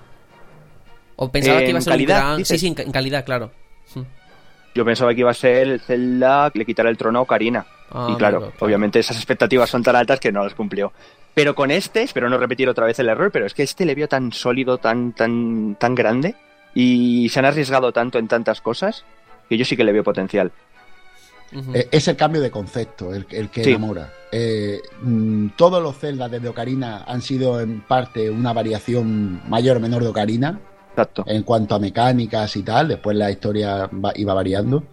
¿O 1.16 1.30
pensaba 1.30 1.60
que 1.60 1.70
iba 1.70 1.78
a 1.78 1.82
ser 1.82 1.96
un 1.98 2.04
gran... 2.04 2.44
Sí, 2.44 2.58
sí, 2.58 2.66
en, 2.66 2.92
calidad, 2.92 3.24
claro. 3.24 3.50
Hmm. 3.94 4.02
Yo 4.74 4.84
pensaba 4.84 5.14
que 5.14 5.20
iba 5.20 5.30
a 5.30 5.34
ser 5.34 5.68
el 5.68 5.80
Zelda 5.80 6.50
que 6.50 6.58
le 6.58 6.66
quitara 6.66 6.90
el 6.90 6.96
trono 6.96 7.20
a 7.20 7.22
Ocarina. 7.22 7.66
Ah, 7.90 8.08
y 8.10 8.16
claro, 8.16 8.52
obviamente 8.58 8.98
esas 8.98 9.16
expectativas 9.16 9.70
son 9.70 9.82
tan 9.82 9.94
altas 9.94 10.18
que 10.18 10.32
no 10.32 10.42
las 10.42 10.54
cumplió. 10.54 10.92
Pero 11.32 11.54
con 11.54 11.70
este, 11.70 12.02
espero 12.02 12.28
no 12.28 12.38
repetir 12.38 12.68
otra 12.68 12.86
vez 12.86 12.98
el 12.98 13.08
error, 13.08 13.30
pero 13.30 13.46
es 13.46 13.54
que 13.54 13.62
este 13.62 13.84
le 13.84 13.94
vio 13.94 14.08
tan 14.08 14.32
sólido, 14.32 14.78
tan, 14.78 15.12
tan, 15.12 15.76
tan 15.78 15.94
grande, 15.94 16.34
y 16.74 17.28
se 17.28 17.38
han 17.38 17.44
arriesgado 17.44 17.92
tanto 17.92 18.18
en 18.18 18.26
tantas 18.26 18.60
cosas, 18.60 19.04
que 19.48 19.56
yo 19.56 19.64
sí 19.64 19.76
que 19.76 19.84
le 19.84 19.92
veo 19.92 20.02
potencial. 20.02 20.50
Eh, 21.72 21.88
es 21.92 22.08
el 22.08 22.16
cambio 22.16 22.40
de 22.40 22.50
concepto 22.50 23.14
el, 23.14 23.26
que 23.26 23.62
enamora. 23.62 24.12
Eh, 24.32 24.80
mm, 25.02 25.50
todos 25.56 25.80
los 25.80 25.96
Zelda 25.96 26.28
desde 26.28 26.48
Ocarina 26.48 27.04
han 27.06 27.22
sido 27.22 27.60
en 27.60 27.82
parte 27.82 28.28
una 28.28 28.52
variación 28.52 29.42
mayor 29.48 29.76
o 29.76 29.80
menor 29.80 30.02
de 30.02 30.08
Ocarina. 30.08 30.58
Exacto. 30.94 31.24
En 31.26 31.42
cuanto 31.42 31.74
a 31.74 31.80
mecánicas 31.80 32.56
y 32.56 32.62
tal, 32.62 32.88
después 32.88 33.16
la 33.16 33.28
historia 33.28 33.90
iba 34.14 34.34
variando. 34.34 34.84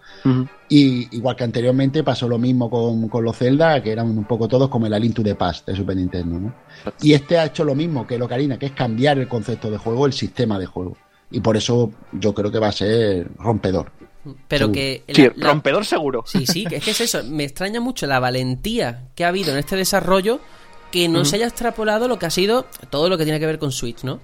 Y 0.68 1.16
igual 1.16 1.36
que 1.36 1.44
anteriormente 1.44 2.04
pasó 2.04 2.28
lo 2.28 2.40
mismo 2.40 2.70
con, 2.70 3.24
los 3.24 3.38
Zelda, 3.38 3.84
que 3.84 3.92
eran 3.92 4.10
un 4.10 4.26
poco 4.26 4.48
todos 4.48 4.68
como 4.70 4.88
el 4.88 5.00
Link 5.00 5.16
to 5.16 5.24
the 5.24 5.36
Past 5.36 5.68
de 5.68 5.76
Super 5.76 5.96
Nintendo. 5.96 6.52
Y 7.02 7.14
este 7.14 7.38
ha 7.38 7.46
hecho 7.46 7.64
lo 7.64 7.76
mismo 7.76 8.08
que 8.08 8.16
el 8.16 8.22
Ocarina, 8.24 8.58
que 8.58 8.68
es 8.68 8.72
cambiar 8.72 9.20
el 9.20 9.28
concepto 9.28 9.70
de 9.70 9.78
juego, 9.78 10.08
el 10.08 10.14
sistema 10.14 10.58
de 10.58 10.66
juego. 10.66 10.98
Y 11.30 11.40
por 11.40 11.56
eso 11.56 11.92
yo 12.14 12.34
creo 12.34 12.52
que 12.52 12.60
va 12.60 12.70
a 12.70 12.74
ser 12.74 13.30
rompedor. 13.38 13.92
Pero 14.48 14.72
que. 14.72 15.04
rompedor 15.38 15.86
seguro. 15.86 16.24
Sí, 16.26 16.48
sí, 16.48 16.66
es 16.70 16.84
que 16.84 16.92
es 16.92 17.02
eso. 17.02 17.24
Me 17.26 17.44
extraña 17.44 17.80
mucho 17.80 18.08
la 18.08 18.20
valentía 18.20 19.08
que 19.14 19.24
ha 19.24 19.28
habido 19.28 19.52
en 19.52 19.60
este 19.60 19.76
desarrollo 19.76 20.40
que 20.92 21.08
no 21.08 21.26
se 21.26 21.38
haya 21.38 21.48
extrapolado 21.48 22.08
lo 22.08 22.20
que 22.20 22.26
ha 22.26 22.30
sido 22.30 22.66
todo 22.90 23.08
lo 23.08 23.18
que 23.18 23.24
tiene 23.24 23.40
que 23.40 23.46
ver 23.46 23.60
con 23.60 23.72
Switch, 23.72 24.04
¿no? 24.04 24.20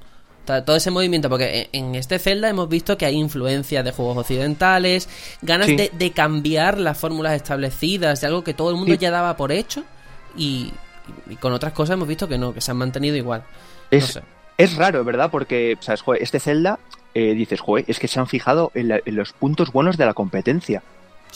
Todo 0.48 0.76
ese 0.76 0.92
movimiento, 0.92 1.30
porque 1.30 1.70
en 1.74 1.96
este 1.96 2.20
Zelda 2.20 2.48
hemos 2.50 2.70
visto 2.70 2.98
que 2.98 3.06
hay 3.06 3.16
influencias 3.16 3.84
de 3.84 3.92
juegos 3.92 4.18
occidentales, 4.18 5.10
ganas 5.42 5.68
de, 5.68 6.12
cambiar 6.16 6.80
las 6.80 6.98
fórmulas 6.98 7.34
establecidas, 7.34 8.22
de 8.22 8.28
algo 8.28 8.44
que 8.44 8.54
todo 8.54 8.70
el 8.70 8.78
mundo 8.78 8.96
ya 8.96 9.12
daba 9.12 9.36
por 9.36 9.52
hecho, 9.52 9.84
y, 10.36 10.72
con 11.40 11.54
otras 11.54 11.74
cosas 11.74 11.96
hemos 11.96 12.08
visto 12.08 12.28
que 12.28 12.38
no, 12.38 12.54
que 12.54 12.62
se 12.62 12.72
han 12.72 12.78
mantenido 12.78 13.16
igual. 13.16 13.44
Es, 13.92 14.20
es 14.58 14.76
raro, 14.76 15.04
¿verdad? 15.04 15.30
Porque, 15.30 15.78
¿sabes? 15.82 16.02
este 16.20 16.40
Zelda 16.40 16.80
eh, 17.14 17.34
dices, 17.34 17.60
joder, 17.60 17.84
es 17.88 18.00
que 18.00 18.08
se 18.08 18.20
han 18.20 18.28
fijado 18.28 18.72
en, 18.74 19.02
los 19.06 19.34
puntos 19.34 19.72
buenos 19.72 19.98
de 19.98 20.06
la 20.06 20.14
competencia. 20.14 20.82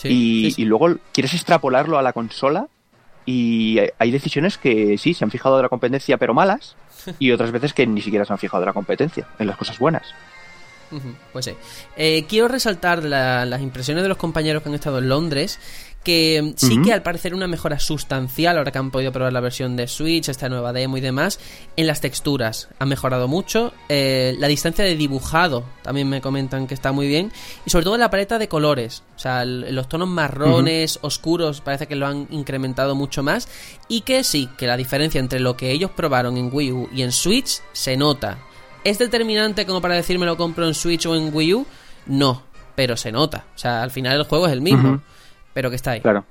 y, 0.04 0.64
luego 0.64 0.96
quieres 1.12 1.34
extrapolarlo 1.34 1.98
a 1.98 2.02
la 2.02 2.14
consola 2.14 2.68
y 3.26 3.78
hay 4.00 4.12
decisiones 4.12 4.58
que 4.58 4.98
sí, 4.98 5.14
se 5.14 5.24
han 5.24 5.32
fijado 5.32 5.58
de 5.58 5.64
la 5.64 5.70
competencia 5.70 6.18
pero 6.18 6.34
malas 6.34 6.76
y 7.20 7.32
otras 7.32 7.52
veces 7.52 7.74
que 7.74 7.86
ni 7.88 8.02
siquiera 8.02 8.26
se 8.26 8.34
han 8.34 8.40
fijado 8.40 8.66
la 8.66 8.74
competencia, 8.74 9.28
en 9.40 9.48
las 9.48 9.58
cosas 9.58 9.78
buenas. 9.80 10.14
Pues 11.32 11.46
sí. 11.46 11.54
Eh, 11.96 12.26
quiero 12.28 12.48
resaltar 12.48 13.04
las 13.04 13.62
impresiones 13.62 14.04
de 14.04 14.10
los 14.10 14.18
compañeros 14.18 14.62
que 14.62 14.70
han 14.70 14.76
estado 14.76 15.00
en 15.00 15.10
Londres 15.10 15.60
que 16.04 16.54
sí 16.58 16.82
que 16.82 16.94
al 16.94 17.04
parecer 17.04 17.36
una 17.36 17.48
mejora 17.48 17.80
sustancial 17.80 18.58
ahora 18.58 18.72
que 18.72 18.80
han 18.80 18.90
podido 18.90 19.12
probar 19.12 19.32
la 19.32 19.40
versión 19.40 19.76
de 19.76 19.88
Switch, 19.88 20.30
esta 20.30 20.50
nueva 20.50 20.74
demo 20.74 20.98
y 20.98 21.02
demás, 21.02 21.40
en 21.76 21.88
las 21.88 22.02
texturas. 22.02 22.70
Han 22.80 22.90
mejorado 22.90 23.28
mucho. 23.28 23.74
Eh, 23.88 24.36
la 24.40 24.48
distancia 24.48 24.84
de 24.84 24.96
dibujado 24.96 25.64
también 25.84 26.10
me 26.10 26.22
comentan 26.22 26.66
que 26.66 26.74
está 26.74 26.92
muy 26.92 27.08
bien. 27.08 27.32
Y 27.66 27.70
sobre 27.70 27.86
todo 27.86 27.96
en 27.96 28.02
la 28.02 28.10
paleta 28.10 28.40
de 28.40 28.48
colores. 28.48 29.04
O 29.16 29.20
sea, 29.20 29.46
los 29.46 29.88
tonos 29.88 30.08
marrones, 30.08 30.98
oscuros, 31.02 31.62
parece 31.62 31.88
que 31.88 31.96
lo 31.96 32.08
han 32.08 32.28
incrementado 32.32 32.96
mucho 32.96 33.22
más. 33.22 33.48
Y 33.88 34.02
que 34.02 34.24
sí, 34.24 34.50
que 34.58 34.68
la 34.68 34.78
diferencia 34.78 35.20
entre 35.20 35.40
lo 35.40 35.56
que 35.56 35.72
ellos 35.72 35.92
probaron 35.92 36.38
en 36.38 36.50
Wii 36.52 36.72
U 36.72 36.90
y 36.92 37.04
en 37.04 37.12
Switch 37.12 37.62
se 37.74 37.96
nota. 37.96 38.40
¿Es 38.84 38.98
determinante 38.98 39.68
como 39.68 39.82
para 39.82 39.96
decirme 39.96 40.26
lo 40.26 40.38
compro 40.38 40.68
en 40.68 40.74
Switch 40.74 41.06
o 41.06 41.16
en 41.16 41.34
Wii 41.34 41.54
U? 41.54 41.68
No, 42.08 42.42
pero 42.74 42.98
se 42.98 43.12
nota. 43.12 43.46
O 43.56 43.60
sea, 43.60 43.84
al 43.84 43.92
final 43.92 44.18
el 44.18 44.24
juego 44.24 44.48
es 44.48 44.54
el 44.54 44.62
mismo 44.62 45.02
pero 45.54 45.70
que 45.70 45.76
está 45.76 45.92
ahí. 45.92 46.02
Claro. 46.02 46.26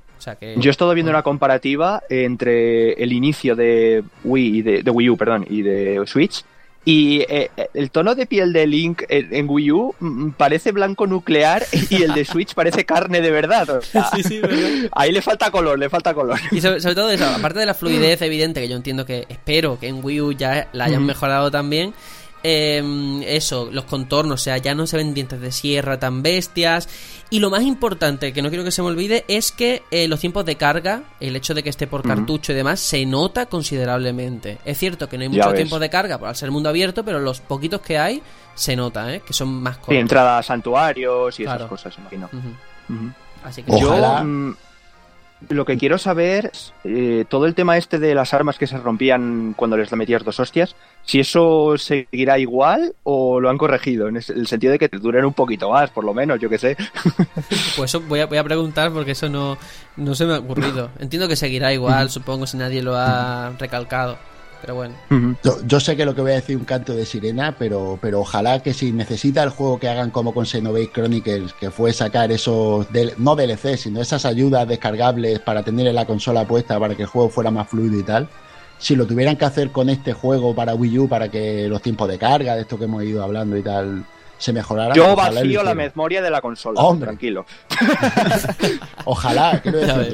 Yo 0.57 0.69
he 0.69 0.71
estado 0.71 0.93
viendo 0.95 1.11
una 1.11 1.23
comparativa 1.23 2.03
entre 2.09 2.93
el 3.03 3.13
inicio 3.13 3.57
de 3.57 4.05
Wii 4.25 4.59
y 4.59 4.63
de, 4.63 4.91
Wii 4.91 5.11
U, 5.11 5.17
perdón, 5.17 5.47
y 5.49 5.63
de 5.63 6.03
Switch. 6.07 6.45
Y 6.83 7.21
eh, 7.29 7.51
el 7.75 7.91
tono 7.91 8.15
de 8.15 8.25
piel 8.25 8.55
de 8.55 8.67
Link 8.67 9.03
en, 9.09 9.49
Wii 9.49 9.71
U 9.71 9.95
mm, 10.01 10.31
parece 10.31 10.73
blanco 10.73 11.07
nuclear 11.07 11.63
y 11.91 12.03
el 12.03 12.15
de 12.15 12.25
Switch 12.25 12.55
parece 12.55 12.87
carne 12.87 13.21
de 13.21 13.31
verdad. 13.31 13.83
sí, 14.15 14.23
sí, 14.23 14.41
ahí 14.93 15.13
le 15.13 15.21
falta 15.21 15.51
color, 15.51 15.79
le 15.79 15.91
falta 15.91 16.15
color. 16.15 16.39
Y 16.51 16.61
sobre, 16.61 16.81
todo 16.95 17.11
eso, 17.11 17.27
aparte 17.27 17.59
de 17.59 17.67
la 17.67 17.75
fluidez 17.75 18.23
evidente, 18.23 18.61
que 18.61 18.69
yo 18.69 18.77
entiendo 18.77 19.05
que 19.05 19.27
espero 19.29 19.79
que 19.79 19.89
en 19.89 20.03
Wii 20.03 20.21
U 20.23 20.33
ya 20.33 20.69
la 20.73 20.85
hayan 20.85 21.05
mejorado 21.05 21.51
también, 21.51 21.93
eh, 22.43 23.23
eso, 23.27 23.69
los 23.71 23.85
contornos, 23.85 24.41
o 24.41 24.45
sea, 24.45 24.59
ya 24.59 24.75
no 24.75 24.87
se 24.87 24.97
ven 24.97 25.15
dientes 25.15 25.41
de 25.41 25.53
sierra 25.53 25.99
tan 25.99 26.23
bestias. 26.23 26.89
Y 27.31 27.39
lo 27.39 27.51
más 27.51 27.63
importante, 27.63 28.33
que 28.33 28.43
no 28.43 28.49
quiero 28.49 28.65
que 28.65 28.73
se 28.73 28.83
me 28.83 28.89
olvide, 28.89 29.25
es 29.29 29.53
que 29.53 29.83
eh, 29.91 30.09
los 30.09 30.21
tiempos 30.21 30.45
de 30.45 30.57
carga, 30.57 31.05
el 31.21 31.37
hecho 31.37 31.55
de 31.55 31.63
que 31.63 31.71
esté 31.71 31.87
por 31.87 32.03
cartucho 32.03 32.53
y 32.53 32.57
demás, 32.57 32.81
se 32.81 33.07
nota 33.07 33.47
considerablemente. 33.47 34.59
Es 34.65 34.79
cierto 34.79 35.09
que 35.09 35.17
no 35.17 35.23
hay 35.23 35.29
mucho 35.29 35.53
tiempo 35.53 35.79
de 35.79 35.89
carga 35.91 36.19
por 36.19 36.29
al 36.29 36.37
ser 36.37 36.51
mundo 36.51 36.69
abierto, 36.69 37.05
pero 37.05 37.21
los 37.21 37.41
poquitos 37.41 37.81
que 37.83 37.99
hay, 37.99 38.23
se 38.55 38.75
nota, 38.75 39.15
¿eh? 39.15 39.23
que 39.25 39.33
son 39.33 39.49
más 39.63 39.77
cortos. 39.77 39.95
Y 39.95 39.99
entrada 39.99 40.39
a 40.39 40.43
santuarios 40.43 41.39
y 41.39 41.45
esas 41.45 41.63
cosas, 41.63 41.97
imagino. 41.99 42.29
Así 43.45 43.63
que 43.63 43.73
Ojalá. 43.73 44.25
Mm, 44.25 44.57
lo 45.49 45.65
que 45.65 45.79
quiero 45.79 45.99
saber 45.99 46.51
es 46.53 46.73
eh, 46.85 47.25
todo 47.29 47.47
el 47.47 47.55
tema 47.55 47.77
este 47.77 47.99
de 47.99 48.15
las 48.15 48.35
armas 48.35 48.59
que 48.59 48.67
se 48.67 48.79
rompían 48.79 49.55
cuando 49.57 49.77
les 49.77 49.91
metías 49.93 50.25
dos 50.25 50.39
hostias, 50.39 50.77
si 51.05 51.21
eso 51.21 51.77
seguirá 51.79 52.39
igual 52.39 52.95
o 53.05 53.41
lo 53.41 53.49
han 53.49 53.59
corregido, 53.59 54.09
en 54.09 54.17
el 54.17 54.47
sentido 54.47 54.73
de 54.73 54.79
que 54.79 54.89
te 54.89 54.99
duren 54.99 55.25
un 55.25 55.33
poquito 55.33 55.71
más, 55.71 55.91
por 55.91 56.05
lo 56.05 56.13
menos, 56.13 56.39
yo 56.41 56.49
que 56.49 56.59
sé. 56.59 56.77
Pues 57.77 57.91
eso 57.91 58.01
voy 58.01 58.21
a, 58.21 58.27
voy 58.27 58.39
a 58.39 58.45
preguntar 58.45 58.93
porque 58.93 59.13
eso 59.13 59.29
no, 59.29 59.57
no 59.97 60.15
se 60.15 60.27
me 60.27 60.35
ha 60.35 60.39
ocurrido. 60.39 60.91
Entiendo 60.99 61.29
que 61.29 61.37
seguirá 61.37 61.73
igual, 61.73 62.11
supongo, 62.11 62.47
si 62.47 62.57
nadie 62.57 62.83
lo 62.83 62.95
ha 62.97 63.51
recalcado. 63.59 64.19
Pero 64.61 64.75
bueno. 64.75 64.95
yo, 65.67 65.81
sé 65.81 65.97
que 65.97 66.05
lo 66.05 66.15
que 66.15 66.21
voy 66.21 66.33
a 66.33 66.35
decir 66.37 66.57
un 66.57 66.65
canto 66.65 66.95
de 66.95 67.07
sirena, 67.07 67.57
pero, 67.59 67.99
pero 68.01 68.21
ojalá 68.21 68.63
que 68.63 68.75
si 68.75 68.93
necesita 68.93 69.43
el 69.43 69.51
juego 69.51 69.79
que 69.79 69.89
hagan 69.89 70.11
como 70.11 70.35
con 70.35 70.47
Xenoblade 70.47 70.91
Chronicles, 70.93 71.55
que 71.55 71.71
fue 71.71 71.93
sacar 71.93 72.31
esos, 72.31 72.87
no 73.19 73.37
DLC, 73.37 73.77
sino 73.77 74.01
esas 74.01 74.25
ayudas 74.25 74.69
descargables 74.69 75.39
para 75.41 75.63
tener 75.63 75.87
en 75.87 75.95
la 75.95 76.05
consola 76.05 76.47
puesta 76.47 76.79
para 76.79 76.95
que 76.95 77.03
el 77.03 77.09
juego 77.09 77.29
fuera 77.29 77.51
más 77.51 77.69
fluido 77.69 77.99
y 77.99 78.03
tal. 78.03 78.29
Si 78.79 78.97
lo 78.97 79.07
tuvieran 79.07 79.37
que 79.37 79.45
hacer 79.45 79.71
con 79.71 79.91
este 79.91 80.13
juego 80.13 80.55
para 80.55 80.75
Wii 80.75 80.99
U, 81.01 81.09
para 81.09 81.29
que 81.29 81.69
los 81.69 81.83
tiempos 81.83 82.09
de 82.09 82.19
carga, 82.19 82.55
de 82.55 82.63
esto 82.63 82.79
que 82.79 82.85
hemos 82.85 83.03
ido 83.05 83.23
hablando 83.23 83.57
y 83.57 83.63
tal, 83.63 84.05
se 84.41 84.55
mejoraran. 84.55 84.97
Yo 84.97 85.15
vacío 85.15 85.63
la 85.63 85.75
memoria 85.75 86.23
de 86.23 86.31
la 86.31 86.41
consola, 86.41 86.81
tranquilo. 86.99 87.45
Ojalá, 89.05 89.63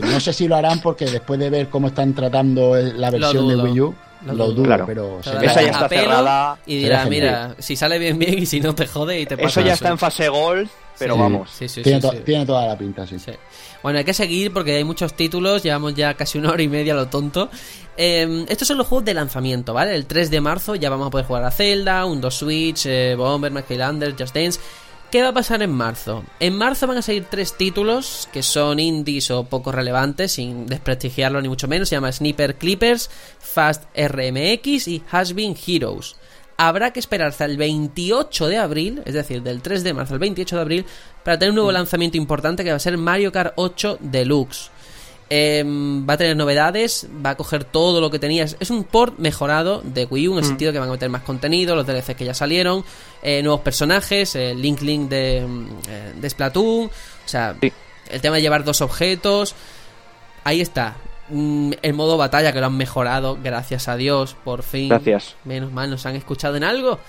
no 0.02 0.20
sé 0.20 0.32
si 0.32 0.48
lo 0.48 0.56
harán 0.56 0.81
porque 0.81 1.06
después 1.06 1.39
de 1.39 1.48
ver 1.48 1.68
cómo 1.68 1.89
están 1.89 2.12
tratando 2.12 2.74
la 2.77 3.10
versión 3.10 3.48
de 3.48 3.56
Wii 3.56 3.81
U, 3.81 3.94
lo 4.24 4.51
dudo, 4.51 4.84
pero 4.86 5.20
esa 5.20 5.62
ya 5.62 5.70
está 5.70 5.88
cerrada. 5.88 6.59
Y 6.66 6.78
dirá, 6.78 7.05
mira, 7.06 7.55
si 7.59 7.76
sale 7.76 7.98
bien, 7.98 8.18
bien, 8.18 8.38
y 8.38 8.47
si 8.47 8.60
no 8.60 8.74
te 8.74 8.86
jode 8.86 9.20
y 9.20 9.26
te 9.26 9.36
pasa 9.36 9.60
Eso 9.60 9.68
ya 9.68 9.74
está 9.74 9.90
en 9.90 9.98
fase 9.98 10.28
Gold, 10.28 10.68
pero 10.98 11.16
vamos. 11.16 11.51
tiene, 12.24 12.47
toda 12.47 12.66
la 12.66 12.78
pinta, 12.78 13.06
sí. 13.06 13.16
Bueno, 13.82 13.98
hay 13.98 14.05
que 14.05 14.14
seguir 14.14 14.52
porque 14.52 14.76
hay 14.76 14.84
muchos 14.84 15.14
títulos, 15.14 15.62
llevamos 15.62 15.94
ya 15.94 16.14
casi 16.14 16.38
una 16.38 16.51
hora 16.51 16.62
y 16.62 16.68
media 16.68 16.94
lo 16.94 17.06
tonto. 17.06 17.51
Em, 17.97 18.44
estos 18.48 18.68
son 18.68 18.78
los 18.78 18.86
juegos 18.86 19.05
de 19.05 19.14
lanzamiento, 19.14 19.72
¿vale? 19.72 19.94
El 19.94 20.06
3 20.06 20.30
de 20.30 20.40
marzo 20.40 20.74
ya 20.74 20.90
vamos 20.90 21.06
a 21.06 21.10
poder 21.10 21.26
jugar 21.26 21.44
a 21.44 21.51
Zelda, 21.51 22.05
un 22.05 22.20
2 22.20 22.34
Switch, 22.34 22.86
eh, 22.86 23.14
Bomber, 23.16 23.52
Under, 23.52 24.14
Just 24.18 24.34
Dance. 24.34 24.60
¿Qué 25.11 25.23
va 25.23 25.28
a 25.28 25.35
pasar 25.35 25.62
en 25.62 25.70
marzo? 25.70 26.24
En 26.41 26.57
marzo 26.57 26.89
van 26.89 26.99
a 26.99 27.03
salir 27.03 27.27
tres 27.31 27.57
títulos 27.57 28.28
que 28.33 28.43
son 28.43 28.81
indies 28.81 29.31
o 29.31 29.45
poco 29.45 29.70
relevantes, 29.70 30.33
sin 30.33 30.66
desprestigiarlo 30.66 31.41
ni 31.41 31.49
mucho 31.49 31.69
menos. 31.69 31.89
Se 31.89 31.95
llama 31.95 32.11
Sniper 32.11 32.57
Clippers, 32.57 33.09
Fast 33.39 33.85
RMX 33.97 34.89
y 34.89 35.03
Has 35.11 35.33
Been 35.33 35.57
Heroes. 35.65 36.16
Habrá 36.57 36.93
que 36.93 36.99
esperar 37.01 37.28
hasta 37.28 37.45
el 37.45 37.57
28 37.57 38.49
de 38.49 38.57
abril, 38.57 39.03
es 39.05 39.15
decir, 39.15 39.43
del 39.43 39.62
3 39.62 39.85
de 39.85 39.95
marzo 39.95 40.15
al 40.15 40.20
28 40.20 40.57
de 40.57 40.62
abril, 40.62 40.87
para 41.23 41.39
tener 41.39 41.51
un 41.51 41.57
nuevo 41.57 41.70
mm. 41.70 41.74
lanzamiento 41.74 42.16
importante 42.16 42.65
que 42.65 42.70
va 42.70 42.77
a 42.77 42.81
ser 42.81 42.97
Mario 42.99 43.31
Kart 43.31 43.53
8 43.57 43.99
Deluxe. 44.01 44.70
Em, 45.28 46.09
va 46.09 46.15
a 46.15 46.16
tener 46.16 46.36
novedades, 46.36 47.09
va 47.24 47.31
a 47.31 47.36
coger 47.36 47.65
todo 47.65 48.01
lo 48.01 48.11
que 48.11 48.20
tenías. 48.20 48.57
Es 48.61 48.70
un 48.70 48.85
port 48.85 49.19
mejorado 49.19 49.82
de 49.82 50.05
Wii 50.05 50.28
U 50.28 50.32
en 50.32 50.39
el 50.39 50.44
mm. 50.44 50.48
sentido 50.48 50.73
que 50.73 50.78
van 50.78 50.89
a 50.89 50.93
meter 50.93 51.11
más 51.11 51.23
contenido, 51.23 51.74
los 51.74 51.85
DLCs 51.85 52.15
que 52.15 52.24
ya 52.24 52.35
salieron, 52.35 52.85
eh, 53.23 53.43
nuevos 53.43 53.61
personajes, 53.62 54.36
el 54.36 54.62
Link 54.62 54.82
Link 54.82 55.09
de, 55.09 55.39
eh, 55.39 56.12
de 56.15 56.31
Splatoon. 56.31 56.86
O 56.86 57.28
sea, 57.28 57.57
el 57.61 58.20
tema 58.20 58.36
de 58.36 58.43
llevar 58.43 58.62
dos 58.62 58.81
objetos. 58.81 59.57
Ahí 60.44 60.61
está. 60.61 60.97
Mm, 61.28 61.73
el 61.82 61.94
modo 61.94 62.16
batalla 62.16 62.53
que 62.53 62.61
lo 62.61 62.66
han 62.66 62.77
mejorado, 62.77 63.36
gracias 63.43 63.89
a 63.89 63.97
Dios, 63.97 64.36
por 64.44 64.62
fin. 64.62 64.90
Gracias. 64.90 65.35
Menos 65.44 65.73
mal, 65.73 65.90
nos 65.90 66.07
han 66.07 66.15
escuchado 66.15 66.55
en 66.57 66.62
algo. 66.62 67.01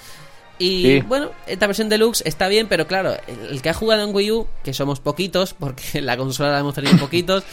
Y 0.60 1.02
bueno, 1.02 1.30
esta 1.46 1.68
versión 1.68 1.88
deluxe 1.88 2.24
está 2.26 2.48
bien, 2.48 2.68
pero 2.68 2.88
claro, 2.88 3.16
el 3.28 3.62
que 3.62 3.70
ha 3.70 3.74
jugado 3.74 4.04
en 4.04 4.16
Wii 4.16 4.32
U, 4.32 4.48
que 4.64 4.74
somos 4.74 5.00
poquitos, 5.00 5.54
porque 5.54 6.02
la 6.02 6.18
consola 6.18 6.52
la 6.52 6.60
hemos 6.60 6.74
tenido 6.74 6.98
poquitos, 6.98 7.44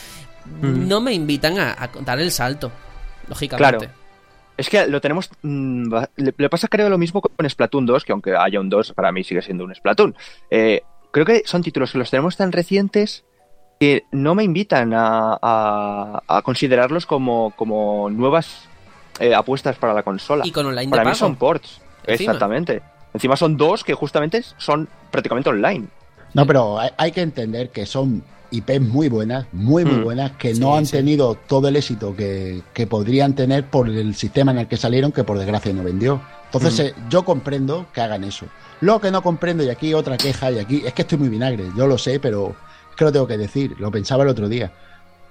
Mm. 0.45 0.89
no 0.89 1.01
me 1.01 1.13
invitan 1.13 1.59
a, 1.59 1.91
dar 2.01 2.21
el 2.21 2.31
salto, 2.31 2.71
lógicamente. 3.29 3.79
Claro. 3.79 3.95
Es 4.57 4.69
que 4.69 4.87
lo 4.87 5.01
tenemos. 5.01 5.31
Mm, 5.43 5.93
le, 6.17 6.49
pasa, 6.49 6.69
creo, 6.69 6.89
lo 6.89 6.99
mismo 6.99 7.21
con 7.21 7.49
Splatoon 7.49 7.87
2, 7.87 8.05
que 8.05 8.13
aunque 8.13 8.37
haya 8.37 8.61
un 8.61 8.69
2, 8.69 8.93
para 8.93 9.11
mí 9.11 9.25
sigue 9.25 9.43
siendo 9.43 9.65
un 9.65 9.75
Splatoon. 9.75 10.15
Eh, 10.51 10.83
creo 11.11 11.27
que 11.27 11.43
son 11.45 11.63
títulos 11.63 11.93
que 11.93 11.99
los 11.99 12.11
tenemos 12.11 12.37
tan 12.37 12.53
recientes 12.53 13.25
que 13.81 14.05
no 14.13 14.35
me 14.35 14.45
invitan 14.45 14.93
a, 14.95 16.43
considerarlos 16.45 17.07
como, 17.07 17.53
como 17.57 18.09
nuevas 18.11 18.69
eh, 19.19 19.35
apuestas 19.35 19.77
para 19.77 19.93
la 19.93 20.05
consola. 20.05 20.47
Y 20.47 20.53
con 20.53 20.67
online 20.67 20.87
de 20.87 20.91
para 20.91 21.03
mí 21.03 21.11
pago. 21.11 21.19
son 21.19 21.37
ports. 21.37 21.81
Encima. 22.07 22.33
Exactamente. 22.33 22.83
Encima 23.13 23.37
son 23.37 23.57
dos 23.57 23.83
que 23.83 23.95
justamente 23.95 24.43
son 24.59 24.89
prácticamente 25.11 25.51
online. 25.51 25.87
No, 26.35 26.47
pero 26.47 26.79
hay 26.97 27.13
que 27.13 27.23
entender 27.23 27.71
que 27.71 27.87
son 27.87 28.25
IPs 28.55 28.81
muy 28.81 29.09
buenas, 29.09 29.47
muy, 29.53 29.85
muy 29.85 29.97
Mm. 29.97 30.05
buenas, 30.05 30.33
que 30.33 30.55
Sí, 30.55 30.61
no 30.61 30.77
han 30.77 30.87
sí. 30.87 30.93
tenido 30.93 31.37
todo 31.47 31.69
el 31.69 31.77
éxito 31.77 32.15
que, 32.17 32.63
que 32.73 32.87
podrían 32.87 33.35
tener 33.35 33.65
por 33.69 33.89
el 33.89 34.15
sistema 34.15 34.53
en 34.53 34.59
el 34.59 34.69
que 34.69 34.77
salieron, 34.77 35.13
que 35.13 35.25
por 35.25 35.39
desgracia 35.39 35.73
no 35.73 35.83
vendió. 35.83 36.21
Entonces, 36.47 36.79
Mm. 36.79 36.83
eh, 36.87 36.95
yo 37.11 37.25
comprendo 37.25 37.87
que 37.93 38.01
hagan 38.01 38.25
eso. 38.25 38.47
Lo 38.81 39.01
que 39.01 39.11
no 39.11 39.23
comprendo, 39.23 39.65
y 39.65 39.69
aquí 39.71 39.95
otra 39.95 40.17
queja, 40.17 40.51
y 40.51 40.59
aquí 40.59 40.83
es 40.85 40.93
que 40.93 41.03
estoy 41.03 41.19
muy 41.19 41.29
vinagre, 41.29 41.65
yo 41.77 41.87
lo 41.87 41.99
sé, 41.99 42.21
pero 42.21 42.55
es 42.91 42.97
que 42.97 43.05
lo 43.05 43.13
tengo 43.13 43.27
que 43.27 43.39
decir, 43.39 43.75
lo 43.79 43.91
pensaba 43.91 44.23
el 44.25 44.29
otro 44.31 44.49
día. 44.49 44.73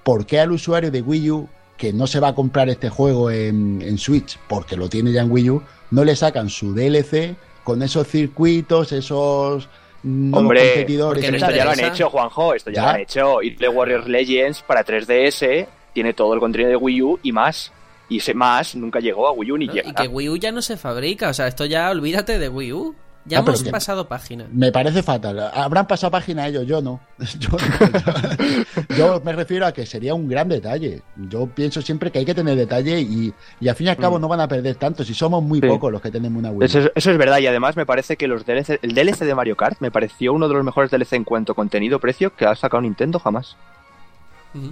¿Por 0.04 0.26
qué 0.26 0.40
al 0.40 0.52
usuario 0.52 0.92
de 0.92 1.02
Wii 1.02 1.32
U, 1.32 1.48
que 1.78 1.94
no 1.94 2.08
se 2.08 2.20
va 2.20 2.30
a 2.30 2.36
comprar 2.36 2.70
este 2.70 2.90
juego 2.90 3.32
en, 3.32 3.82
en 3.82 3.98
Switch, 3.98 4.38
porque 4.48 4.76
lo 4.78 4.90
tiene 4.90 5.12
ya 5.12 5.22
en 5.22 5.32
Wii 5.32 5.50
U, 5.50 5.62
no 5.92 6.04
le 6.04 6.16
sacan 6.16 6.50
su 6.50 6.74
DLC 6.74 7.36
con 7.64 7.82
esos 7.82 8.08
circuitos, 8.08 8.92
esos 8.92 9.70
Hombre, 10.04 10.60
competidores? 10.74 11.24
Esto 11.24 11.52
ya 11.52 11.66
lo 11.66 11.72
han 11.72 11.80
hecho, 11.80 12.10
Juanjo. 12.10 12.54
Esto 12.54 12.70
ya, 12.72 12.76
Ya. 12.76 12.84
lo 12.84 12.90
han 12.90 13.00
hecho. 13.02 13.38
The 13.58 13.70
Warriors 13.70 14.08
Legends 14.08 14.62
para 14.64 14.84
3DS 14.84 15.68
tiene 15.94 16.14
todo 16.14 16.34
el 16.34 16.40
contenido 16.40 16.70
de 16.70 16.76
Wii 16.76 17.02
U 17.02 17.20
y 17.24 17.32
más. 17.32 17.72
Y 18.10 18.18
ese 18.18 18.34
más 18.34 18.76
nunca 18.76 19.00
llegó 19.00 19.28
a 19.28 19.32
Wii 19.32 19.52
U 19.52 19.58
ni 19.58 19.68
¿no? 19.68 19.74
llega. 19.74 19.90
Y 19.90 19.94
que 19.94 20.08
Wii 20.08 20.30
U 20.30 20.36
ya 20.38 20.52
no 20.52 20.62
se 20.62 20.76
fabrica, 20.78 21.30
o 21.30 21.34
sea, 21.34 21.48
esto 21.48 21.66
ya 21.66 21.90
olvídate 21.90 22.38
de 22.38 22.50
Wii 22.50 22.74
U. 22.74 22.96
Ya 23.26 23.38
Ah, 23.40 23.42
hemos 23.42 23.64
pasado 23.64 24.06
página. 24.08 24.46
Me 24.52 24.70
parece 24.72 25.02
fatal. 25.02 25.40
Habrán 25.54 25.88
pasado 25.88 26.12
página 26.12 26.46
ellos, 26.48 26.66
yo 26.68 26.82
no. 26.82 27.00
Yo, 27.40 27.50
no. 27.52 28.96
Yo 28.98 29.22
me 29.24 29.32
refiero 29.32 29.66
a 29.66 29.72
que 29.72 29.86
sería 29.86 30.14
un 30.14 30.28
gran 30.28 30.50
detalle. 30.50 31.02
Yo 31.16 31.48
pienso 31.48 31.82
siempre 31.82 32.12
que 32.12 32.20
hay 32.20 32.26
que 32.26 32.36
tener 32.36 32.58
detalle 32.58 33.00
y, 33.00 33.34
y 33.62 33.68
al 33.70 33.76
fin 33.76 33.88
y 33.88 33.90
al 33.92 33.98
cabo 33.98 34.18
Mm. 34.18 34.22
no 34.22 34.28
van 34.28 34.42
a 34.42 34.48
perder 34.50 34.76
tanto 34.76 35.04
si 35.06 35.14
somos 35.14 35.42
muy 35.42 35.62
Sí. 35.62 35.68
pocos 35.68 35.90
los 35.92 36.02
que 36.02 36.12
tenemos 36.12 36.38
una 36.38 36.52
Wii. 36.52 36.66
Eso 36.66 36.80
es, 36.80 36.92
eso 36.96 37.12
es 37.12 37.18
verdad 37.18 37.40
y 37.40 37.48
además 37.48 37.78
me 37.78 37.86
parece 37.86 38.18
que 38.18 38.28
los 38.28 38.46
DLC, 38.46 38.80
el 38.82 38.94
DLC 38.94 39.20
de 39.26 39.36
Mario 39.36 39.56
Kart 39.56 39.80
me 39.80 39.90
pareció 39.90 40.34
uno 40.34 40.48
de 40.50 40.56
los 40.56 40.64
mejores 40.66 40.92
DLC 40.92 41.14
en 41.14 41.24
cuanto 41.24 41.54
a 41.54 41.56
contenido-precio 41.56 42.36
que 42.36 42.46
ha 42.46 42.56
sacado 42.56 42.82
Nintendo 42.82 43.20
jamás. 43.20 43.56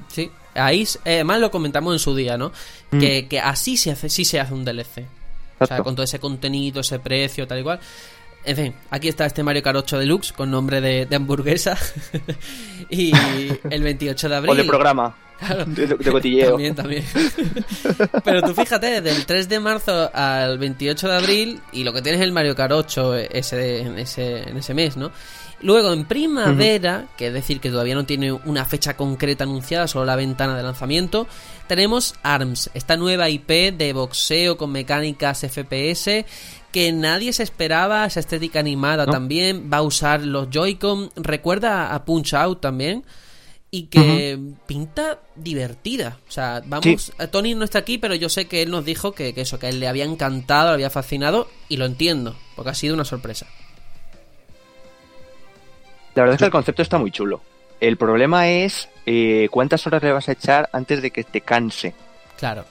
Sí, 0.09 0.29
ahí 0.53 0.83
eh, 1.05 1.15
además 1.15 1.39
lo 1.39 1.49
comentamos 1.49 1.93
en 1.93 1.99
su 1.99 2.13
día, 2.15 2.37
¿no? 2.37 2.51
Mm. 2.91 2.99
Que, 2.99 3.27
que 3.27 3.39
así 3.39 3.77
se 3.77 3.91
hace, 3.91 4.09
sí 4.09 4.25
se 4.25 4.39
hace 4.39 4.53
un 4.53 4.63
DLC. 4.63 4.81
O 5.59 5.65
sea, 5.65 5.77
Exacto. 5.77 5.83
con 5.83 5.95
todo 5.95 6.03
ese 6.03 6.19
contenido, 6.19 6.81
ese 6.81 6.99
precio, 6.99 7.47
tal 7.47 7.59
y 7.59 7.63
cual. 7.63 7.79
En 8.43 8.55
fin, 8.55 8.73
aquí 8.89 9.07
está 9.07 9.25
este 9.25 9.43
Mario 9.43 9.61
Kart 9.61 9.77
8 9.77 9.99
Deluxe 9.99 10.33
con 10.33 10.49
nombre 10.49 10.81
de, 10.81 11.05
de 11.05 11.15
hamburguesa. 11.15 11.77
y 12.89 13.11
el 13.69 13.83
28 13.83 14.29
de 14.29 14.35
abril. 14.35 14.51
O 14.51 14.55
de 14.55 14.63
programa, 14.63 15.15
Claro. 15.39 15.65
de, 15.65 15.87
de 15.87 16.11
cotilleo. 16.11 16.51
También, 16.51 16.75
también. 16.75 17.03
Pero 18.23 18.41
tú 18.43 18.53
fíjate, 18.53 19.01
del 19.01 19.25
3 19.25 19.49
de 19.49 19.59
marzo 19.59 20.09
al 20.13 20.57
28 20.59 21.07
de 21.07 21.15
abril, 21.15 21.61
y 21.71 21.83
lo 21.83 21.93
que 21.93 22.01
tienes 22.01 22.21
es 22.21 22.25
el 22.25 22.31
Mario 22.31 22.55
Kart 22.55 22.71
8 22.71 23.15
ese, 23.15 23.81
en, 23.81 23.97
ese, 23.97 24.49
en 24.49 24.57
ese 24.57 24.73
mes, 24.73 24.97
¿no? 24.97 25.11
Luego 25.63 25.93
en 25.93 26.05
primavera, 26.05 27.05
que 27.17 27.27
es 27.27 27.33
decir 27.33 27.59
que 27.59 27.69
todavía 27.69 27.93
no 27.93 28.05
tiene 28.05 28.31
una 28.31 28.65
fecha 28.65 28.95
concreta 28.97 29.43
anunciada, 29.43 29.87
solo 29.87 30.05
la 30.05 30.15
ventana 30.15 30.57
de 30.57 30.63
lanzamiento, 30.63 31.27
tenemos 31.67 32.15
ARMS, 32.23 32.71
esta 32.73 32.97
nueva 32.97 33.29
IP 33.29 33.49
de 33.77 33.93
boxeo 33.93 34.57
con 34.57 34.71
mecánicas 34.71 35.41
FPS 35.41 36.25
que 36.71 36.91
nadie 36.91 37.33
se 37.33 37.43
esperaba, 37.43 38.05
esa 38.05 38.19
estética 38.19 38.59
animada 38.59 39.05
No. 39.05 39.11
también, 39.11 39.69
va 39.71 39.77
a 39.77 39.81
usar 39.81 40.21
los 40.21 40.49
Joy-Con, 40.49 41.11
recuerda 41.15 41.93
a 41.93 42.05
Punch 42.05 42.33
Out 42.33 42.61
también, 42.61 43.03
y 43.69 43.83
que 43.83 44.37
pinta 44.65 45.19
divertida. 45.35 46.17
O 46.27 46.31
sea, 46.31 46.61
vamos, 46.65 47.13
eh, 47.17 47.27
Tony 47.27 47.55
no 47.55 47.63
está 47.63 47.79
aquí, 47.79 47.97
pero 47.97 48.15
yo 48.15 48.27
sé 48.27 48.45
que 48.45 48.61
él 48.61 48.71
nos 48.71 48.83
dijo 48.83 49.13
que, 49.13 49.33
que 49.33 49.41
eso, 49.41 49.59
que 49.59 49.67
a 49.67 49.69
él 49.69 49.79
le 49.79 49.87
había 49.87 50.03
encantado, 50.03 50.69
le 50.69 50.73
había 50.73 50.89
fascinado, 50.89 51.47
y 51.69 51.77
lo 51.77 51.85
entiendo, 51.85 52.35
porque 52.55 52.71
ha 52.71 52.73
sido 52.73 52.95
una 52.95 53.05
sorpresa. 53.05 53.47
La 56.15 56.23
verdad 56.23 56.35
es 56.35 56.39
que 56.39 56.45
el 56.45 56.51
concepto 56.51 56.81
está 56.81 56.97
muy 56.97 57.11
chulo. 57.11 57.41
El 57.79 57.97
problema 57.97 58.49
es 58.49 58.89
eh, 59.05 59.47
cuántas 59.49 59.87
horas 59.87 60.03
le 60.03 60.11
vas 60.11 60.27
a 60.27 60.33
echar 60.33 60.69
antes 60.73 61.01
de 61.01 61.11
que 61.11 61.23
te 61.23 61.41
canse. 61.41 61.95
Claro. 62.37 62.65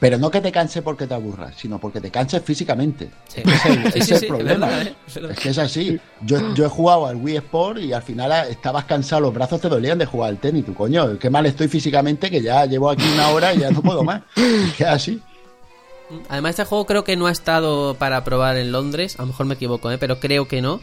Pero 0.00 0.16
no 0.16 0.30
que 0.30 0.40
te 0.40 0.52
canse 0.52 0.80
porque 0.82 1.06
te 1.08 1.14
aburras, 1.14 1.54
sino 1.56 1.78
porque 1.80 2.00
te 2.00 2.10
canses 2.10 2.42
físicamente. 2.42 3.10
Sí. 3.26 3.42
Ese 3.44 3.54
es 3.54 3.64
el, 3.66 3.82
Sí, 3.92 3.98
ese 3.98 4.00
sí, 4.00 4.00
es 4.00 4.10
el 4.10 4.18
sí, 4.20 4.26
problema. 4.26 4.52
es 4.52 4.60
verdad, 4.60 5.30
¿eh? 5.30 5.32
Es 5.32 5.38
que 5.40 5.48
es 5.48 5.58
así. 5.58 6.00
Yo, 6.22 6.54
yo 6.54 6.66
he 6.66 6.68
jugado 6.68 7.06
al 7.06 7.16
Wii 7.16 7.36
Sport 7.38 7.80
y 7.80 7.92
al 7.92 8.02
final 8.02 8.48
estabas 8.48 8.84
cansado, 8.84 9.22
los 9.22 9.34
brazos 9.34 9.60
te 9.60 9.68
dolían 9.68 9.98
de 9.98 10.06
jugar 10.06 10.30
al 10.30 10.38
tenis. 10.38 10.64
Tú, 10.64 10.74
coño, 10.74 11.18
qué 11.18 11.30
mal 11.30 11.46
estoy 11.46 11.66
físicamente 11.68 12.30
que 12.30 12.40
ya 12.40 12.64
llevo 12.66 12.90
aquí 12.90 13.04
una 13.12 13.28
hora 13.30 13.52
y 13.54 13.58
ya 13.58 13.70
no 13.70 13.82
puedo 13.82 14.04
más. 14.04 14.22
Es 14.78 14.86
así. 14.86 15.20
Además, 16.28 16.50
este 16.50 16.64
juego 16.64 16.86
creo 16.86 17.04
que 17.04 17.16
no 17.16 17.26
ha 17.26 17.32
estado 17.32 17.94
para 17.94 18.24
probar 18.24 18.56
en 18.56 18.72
Londres. 18.72 19.16
A 19.18 19.22
lo 19.22 19.28
mejor 19.28 19.46
me 19.46 19.54
equivoco, 19.54 19.90
¿eh? 19.90 19.98
pero 19.98 20.20
creo 20.20 20.48
que 20.48 20.62
no. 20.62 20.80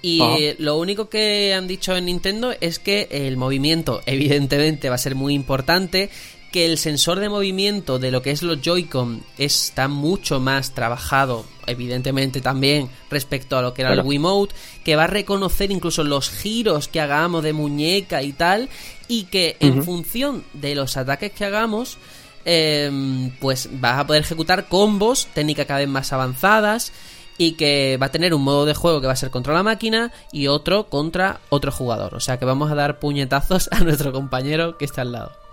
Y 0.00 0.20
eh, 0.20 0.56
lo 0.58 0.76
único 0.76 1.08
que 1.08 1.54
han 1.54 1.66
dicho 1.66 1.96
en 1.96 2.04
Nintendo 2.04 2.52
es 2.60 2.78
que 2.78 3.08
el 3.10 3.38
movimiento, 3.38 4.02
evidentemente, 4.06 4.90
va 4.90 4.96
a 4.96 4.98
ser 4.98 5.14
muy 5.14 5.34
importante. 5.34 6.10
Que 6.54 6.66
el 6.66 6.78
sensor 6.78 7.18
de 7.18 7.28
movimiento 7.28 7.98
de 7.98 8.12
lo 8.12 8.22
que 8.22 8.30
es 8.30 8.44
los 8.44 8.60
Joy-Con 8.62 9.24
está 9.38 9.88
mucho 9.88 10.38
más 10.38 10.72
trabajado, 10.72 11.44
evidentemente 11.66 12.40
también, 12.40 12.88
respecto 13.10 13.58
a 13.58 13.62
lo 13.62 13.74
que 13.74 13.82
era 13.82 13.92
el. 13.92 14.02
Wiimote. 14.02 14.54
Que 14.84 14.94
va 14.94 15.02
a 15.02 15.08
reconocer 15.08 15.72
incluso 15.72 16.04
los 16.04 16.30
giros 16.30 16.86
que 16.86 17.00
hagamos 17.00 17.42
de 17.42 17.54
muñeca 17.54 18.22
y 18.22 18.32
tal. 18.32 18.68
Y 19.08 19.24
que 19.24 19.56
en 19.58 19.82
función 19.82 20.44
de 20.52 20.76
los 20.76 20.96
ataques 20.96 21.32
que 21.32 21.44
hagamos, 21.44 21.98
eh, 22.44 23.32
pues 23.40 23.68
vas 23.72 23.98
a 23.98 24.06
poder 24.06 24.22
ejecutar 24.22 24.68
combos, 24.68 25.26
técnicas 25.34 25.66
cada 25.66 25.80
vez 25.80 25.88
más 25.88 26.12
avanzadas 26.12 26.92
y 27.36 27.54
que 27.54 27.98
va 28.00 28.06
a 28.06 28.12
tener 28.12 28.32
un 28.32 28.42
modo 28.42 28.64
de 28.64 28.74
juego 28.74 29.00
que 29.00 29.08
va 29.08 29.14
a 29.14 29.16
ser 29.16 29.30
contra 29.30 29.54
la 29.54 29.64
máquina 29.64 30.12
y 30.30 30.46
otro 30.46 30.86
contra 30.86 31.40
otro 31.48 31.72
jugador. 31.72 32.14
O 32.14 32.20
sea 32.20 32.38
que 32.38 32.44
vamos 32.44 32.70
a 32.70 32.76
dar 32.76 33.00
puñetazos 33.00 33.68
a 33.72 33.80
nuestro 33.80 34.12
compañero 34.12 34.78
que 34.78 34.84
está 34.84 35.02
al 35.02 35.10
lado. 35.10 35.43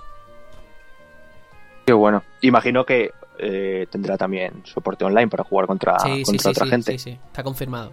Qué 1.86 1.94
bueno. 1.94 2.24
Imagino 2.42 2.86
que 2.86 3.12
eh, 3.40 3.88
tendrá 3.90 4.18
también 4.18 4.62
soporte 4.66 5.04
online 5.04 5.28
para 5.28 5.44
jugar 5.44 5.68
contra, 5.68 6.00
sí, 6.00 6.24
contra 6.24 6.44
sí, 6.44 6.50
otra 6.50 6.66
sí, 6.66 6.72
gente. 6.72 6.92
sí, 6.94 6.98
sí, 7.00 7.20
está 7.28 7.44
confirmado. 7.44 7.92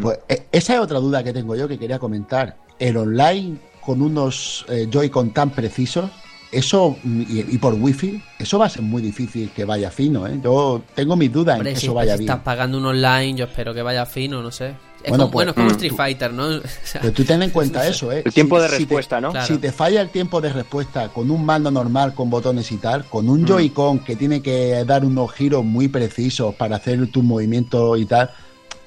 Pues, 0.00 0.18
eh, 0.28 0.46
esa 0.50 0.74
es 0.74 0.80
otra 0.80 0.98
duda 0.98 1.22
que 1.22 1.32
tengo 1.32 1.54
yo 1.54 1.68
que 1.68 1.78
quería 1.78 1.98
comentar. 1.98 2.56
El 2.78 2.96
online 2.96 3.58
con 3.80 4.02
unos 4.02 4.64
eh, 4.68 4.88
Joy-Con 4.90 5.30
tan 5.30 5.50
precisos, 5.50 6.10
eso 6.50 6.96
mm, 7.02 7.20
y, 7.22 7.54
y 7.54 7.58
por 7.58 7.74
wifi, 7.74 8.20
eso 8.38 8.58
va 8.58 8.66
a 8.66 8.68
ser 8.68 8.82
muy 8.82 9.00
difícil 9.00 9.50
que 9.50 9.64
vaya 9.64 9.90
fino. 9.90 10.26
¿eh? 10.26 10.40
Yo 10.42 10.82
tengo 10.94 11.16
mis 11.16 11.32
dudas 11.32 11.56
Hombre, 11.56 11.70
en 11.70 11.74
que 11.74 11.80
si, 11.80 11.86
eso 11.86 11.94
vaya 11.94 12.12
si 12.14 12.20
bien. 12.20 12.30
estás 12.30 12.42
pagando 12.42 12.78
un 12.78 12.86
online, 12.86 13.34
yo 13.34 13.44
espero 13.44 13.72
que 13.74 13.82
vaya 13.82 14.04
fino, 14.06 14.42
no 14.42 14.50
sé. 14.50 14.74
Es 15.06 15.10
Bueno, 15.10 15.24
como, 15.26 15.32
pues, 15.32 15.46
bueno, 15.46 15.50
es 15.50 15.54
como 15.54 15.68
mm, 15.68 15.70
Street 15.70 15.92
Fighter, 15.96 16.32
¿no? 16.32 16.46
O 16.56 16.60
sea, 16.82 17.00
Pero 17.00 17.12
tú 17.12 17.24
ten 17.24 17.40
en 17.40 17.50
cuenta 17.50 17.78
no 17.78 17.84
sé. 17.84 17.90
eso, 17.92 18.10
¿eh? 18.12 18.22
El 18.24 18.34
tiempo 18.34 18.56
Si- 18.56 18.62
de 18.62 18.68
si 18.68 18.74
te- 18.74 18.78
respuesta, 18.80 19.20
¿no? 19.20 19.30
Claro. 19.30 19.46
Si 19.46 19.58
te 19.58 19.70
falla 19.70 20.00
el 20.00 20.08
tiempo 20.10 20.40
de 20.40 20.52
respuesta 20.52 21.08
con 21.10 21.30
un 21.30 21.44
mando 21.46 21.70
normal, 21.70 22.12
con 22.12 22.28
botones 22.28 22.72
y 22.72 22.76
tal, 22.78 23.04
con 23.04 23.28
un 23.28 23.42
Mm. 23.42 23.46
Joy-Con 23.46 24.00
que 24.00 24.16
tiene 24.16 24.42
que 24.42 24.84
dar 24.84 25.04
unos 25.04 25.30
giros 25.32 25.64
muy 25.64 25.86
precisos 25.86 26.56
para 26.56 26.76
hacer 26.76 27.06
tus 27.12 27.22
movimientos 27.22 28.00
y 28.00 28.04
tal, 28.06 28.30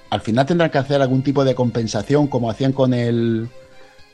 al 0.09 0.19
final 0.21 0.45
tendrán 0.45 0.69
que 0.71 0.77
hacer 0.79 1.01
algún 1.01 1.21
tipo 1.21 1.45
de 1.45 1.55
compensación, 1.55 2.27
como 2.27 2.49
hacían 2.51 2.73
con 2.73 2.93
el 2.93 3.47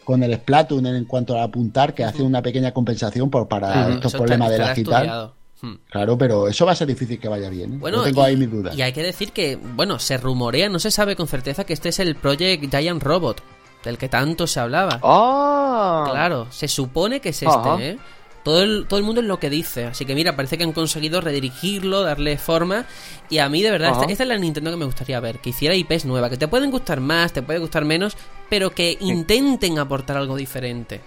con 0.03 0.22
el 0.22 0.36
Splatoon 0.36 0.86
en 0.86 1.06
cuanto 1.06 1.36
a 1.40 1.41
apuntar, 1.41 1.95
que 1.95 2.03
hacen 2.03 2.27
una 2.27 2.44
pequeña 2.44 2.72
compensación 2.72 3.32
por, 3.32 3.48
para 3.48 3.90
estos 3.90 4.14
Eso 4.14 4.19
problemas 4.19 4.52
de 4.52 4.57
la 4.60 4.65
y 4.77 4.84
tal. 4.84 4.94
estudiado. 5.03 5.35
Hmm. 5.61 5.76
Claro, 5.90 6.18
pero 6.18 6.48
eso 6.48 6.65
va 6.65 6.73
a 6.73 6.76
ser 6.76 6.88
difícil 6.88 7.19
que 7.19 7.27
vaya 7.27 7.49
bien. 7.49 7.73
¿eh? 7.73 7.77
Bueno, 7.80 7.98
Yo 7.98 8.03
tengo 8.03 8.22
y, 8.22 8.26
ahí 8.26 8.38
mis 8.38 8.52
dudas. 8.52 8.76
y 8.77 8.82
hay 8.82 8.91
que 8.94 9.03
decir 9.03 9.32
que, 9.32 9.56
bueno, 9.56 9.99
se 9.99 10.18
rumorea, 10.18 10.69
no 10.69 10.80
se 10.80 10.91
sabe 10.91 11.15
con 11.15 11.27
certeza 11.27 11.64
que 11.64 11.73
este 11.73 11.90
es 11.90 11.99
el 11.99 12.15
Project 12.15 12.69
Giant 12.69 13.02
Robot, 13.02 13.41
del 13.84 13.98
que 13.98 14.10
tanto 14.10 14.48
se 14.48 14.60
hablaba. 14.60 14.99
¡Ah! 15.02 16.07
Claro, 16.11 16.48
se 16.52 16.68
supone 16.68 17.19
que 17.22 17.30
es 17.30 17.44
Ajá. 17.44 17.73
este, 17.76 17.90
¿eh? 17.91 17.98
Todo 18.44 18.61
el, 18.61 18.86
todo 18.88 18.99
el 18.99 19.06
mundo 19.06 19.22
es 19.22 19.27
lo 19.27 19.40
que 19.40 19.49
dice. 19.49 19.86
Así 19.86 20.06
que 20.06 20.14
mira, 20.14 20.36
parece 20.36 20.56
que 20.56 20.64
han 20.64 20.72
conseguido 20.72 21.19
redirigirlo, 21.19 22.03
darle 22.03 22.38
forma. 22.38 22.86
Y 23.27 23.40
a 23.40 23.49
mí, 23.49 23.64
de 23.64 23.72
verdad, 23.72 23.94
esta, 23.94 24.06
esta 24.06 24.22
es 24.22 24.30
la 24.30 24.38
Nintendo 24.38 24.69
que 24.69 24.77
me 24.77 24.86
gustaría 24.86 25.19
ver. 25.19 25.40
Que 25.40 25.49
hiciera 25.49 25.73
IPs 25.73 26.06
nuevas, 26.06 26.30
que 26.30 26.38
te 26.38 26.48
pueden 26.48 26.69
gustar 26.69 26.99
más, 26.99 27.34
te 27.34 27.41
puede 27.41 27.57
gustar 27.57 27.86
menos, 27.86 28.15
pero 28.48 28.69
que 28.69 28.99
intenten 28.99 29.80
aportar 29.80 30.18
algo 30.18 30.36
diferente. 30.36 31.02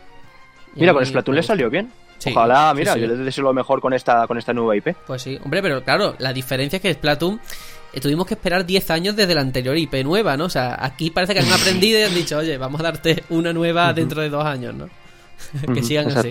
Y 0.75 0.81
Mira, 0.81 0.93
con 0.93 1.07
Splatoon 1.07 1.37
le 1.37 1.45
salió 1.45 1.71
bien. 1.71 1.93
Sí, 2.19 2.31
Ojalá, 2.31 2.73
sí, 2.73 2.79
mira, 2.79 2.95
sí. 2.95 3.01
yo 3.01 3.07
le 3.07 3.17
deseo 3.17 3.45
lo 3.45 3.55
mejor 3.55 3.81
con 3.81 3.95
esta, 3.95 4.27
con 4.27 4.39
esta 4.39 4.53
nueva 4.53 4.77
IP. 4.77 4.89
Pues 5.07 5.23
sí, 5.23 5.39
hombre, 5.43 5.63
pero 5.63 5.83
claro, 5.85 6.17
la 6.19 6.33
diferencia 6.33 6.77
es 6.79 6.83
que 6.83 6.93
Splatoon 6.93 7.41
eh, 7.93 8.01
tuvimos 8.01 8.27
que 8.27 8.35
esperar 8.35 8.67
10 8.67 8.91
años 8.91 9.17
desde 9.17 9.35
la 9.35 9.41
anterior 9.41 9.77
IP 9.77 9.95
nueva, 10.05 10.37
¿no? 10.37 10.47
O 10.47 10.51
sea, 10.51 10.77
aquí 10.81 11.11
parece 11.11 11.35
que 11.35 11.41
han 11.41 11.53
aprendido 11.53 11.99
y 12.01 12.03
han 12.03 12.15
dicho, 12.15 12.39
oye, 12.39 12.59
vamos 12.59 12.81
a 12.81 12.85
darte 12.85 13.23
una 13.31 13.53
nueva 13.53 13.93
dentro 13.93 14.21
de 14.21 14.31
dos 14.31 14.45
años, 14.45 14.75
¿no? 14.75 14.89
que 15.75 15.83
sigan 15.83 16.11
así. 16.11 16.31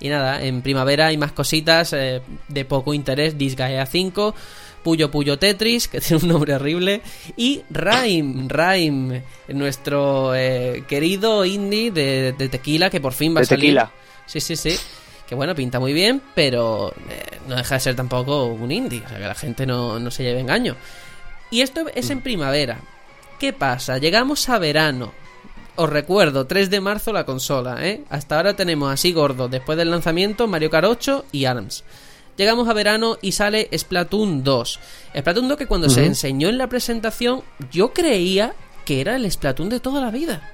Y 0.00 0.08
nada, 0.08 0.42
en 0.42 0.62
primavera 0.62 1.06
hay 1.06 1.16
más 1.16 1.32
cositas 1.32 1.92
eh, 1.92 2.22
de 2.48 2.64
poco 2.64 2.94
interés. 2.94 3.38
Disgaea 3.38 3.86
5, 3.86 4.34
Puyo 4.82 5.10
Puyo 5.10 5.38
Tetris, 5.38 5.88
que 5.88 6.00
tiene 6.00 6.22
un 6.22 6.28
nombre 6.30 6.54
horrible, 6.54 7.02
y 7.36 7.62
Rhyme, 7.70 8.48
Rhyme, 8.48 9.22
nuestro 9.48 10.34
eh, 10.34 10.84
querido 10.88 11.44
indie 11.44 11.90
de, 11.90 12.32
de 12.32 12.48
tequila 12.48 12.90
que 12.90 13.00
por 13.00 13.12
fin 13.12 13.36
va 13.36 13.40
a 13.40 13.44
salir. 13.44 13.60
tequila. 13.66 13.92
Sí, 14.26 14.40
sí, 14.40 14.56
sí. 14.56 14.76
que 15.26 15.34
bueno, 15.34 15.54
pinta 15.54 15.80
muy 15.80 15.92
bien, 15.92 16.22
pero 16.34 16.92
eh, 17.08 17.38
no 17.48 17.56
deja 17.56 17.76
de 17.76 17.80
ser 17.80 17.96
tampoco 17.96 18.46
un 18.46 18.70
indie, 18.70 19.02
o 19.04 19.08
sea 19.08 19.18
que 19.18 19.26
la 19.26 19.34
gente 19.34 19.66
no, 19.66 19.98
no 19.98 20.10
se 20.10 20.22
lleve 20.22 20.40
engaño. 20.40 20.76
Y 21.50 21.60
esto 21.60 21.84
es 21.94 22.10
en 22.10 22.22
primavera. 22.22 22.80
¿Qué 23.38 23.52
pasa? 23.52 23.98
Llegamos 23.98 24.48
a 24.48 24.58
verano. 24.58 25.12
Os 25.76 25.88
recuerdo, 25.88 26.46
3 26.46 26.70
de 26.70 26.80
marzo 26.80 27.12
la 27.12 27.24
consola, 27.24 27.86
¿eh? 27.86 28.04
Hasta 28.10 28.36
ahora 28.36 28.54
tenemos 28.54 28.92
así 28.92 29.12
gordo, 29.12 29.48
después 29.48 29.76
del 29.78 29.90
lanzamiento, 29.90 30.46
Mario 30.46 30.70
Kart 30.70 30.86
8 30.86 31.26
y 31.32 31.46
ARMS. 31.46 31.84
Llegamos 32.36 32.68
a 32.68 32.72
verano 32.72 33.18
y 33.20 33.32
sale 33.32 33.68
Splatoon 33.76 34.42
2. 34.42 34.80
Splatoon 35.18 35.48
2 35.48 35.58
que 35.58 35.66
cuando 35.66 35.90
se 35.90 36.04
enseñó 36.04 36.48
en 36.48 36.58
la 36.58 36.66
presentación 36.66 37.42
yo 37.70 37.92
creía 37.92 38.54
que 38.84 39.00
era 39.00 39.16
el 39.16 39.30
Splatoon 39.30 39.68
de 39.68 39.80
toda 39.80 40.00
la 40.00 40.10
vida. 40.10 40.50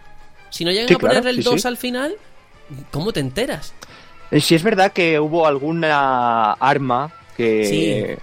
Si 0.50 0.64
no 0.64 0.72
llegan 0.72 0.92
a 0.92 0.98
poner 0.98 1.26
el 1.26 1.42
2 1.42 1.66
al 1.66 1.76
final, 1.76 2.16
¿cómo 2.90 3.12
te 3.12 3.20
enteras? 3.20 3.74
Eh, 4.30 4.40
si 4.40 4.54
es 4.54 4.62
verdad 4.62 4.92
que 4.92 5.18
hubo 5.18 5.46
alguna 5.46 6.52
arma 6.52 7.12
que 7.36 8.18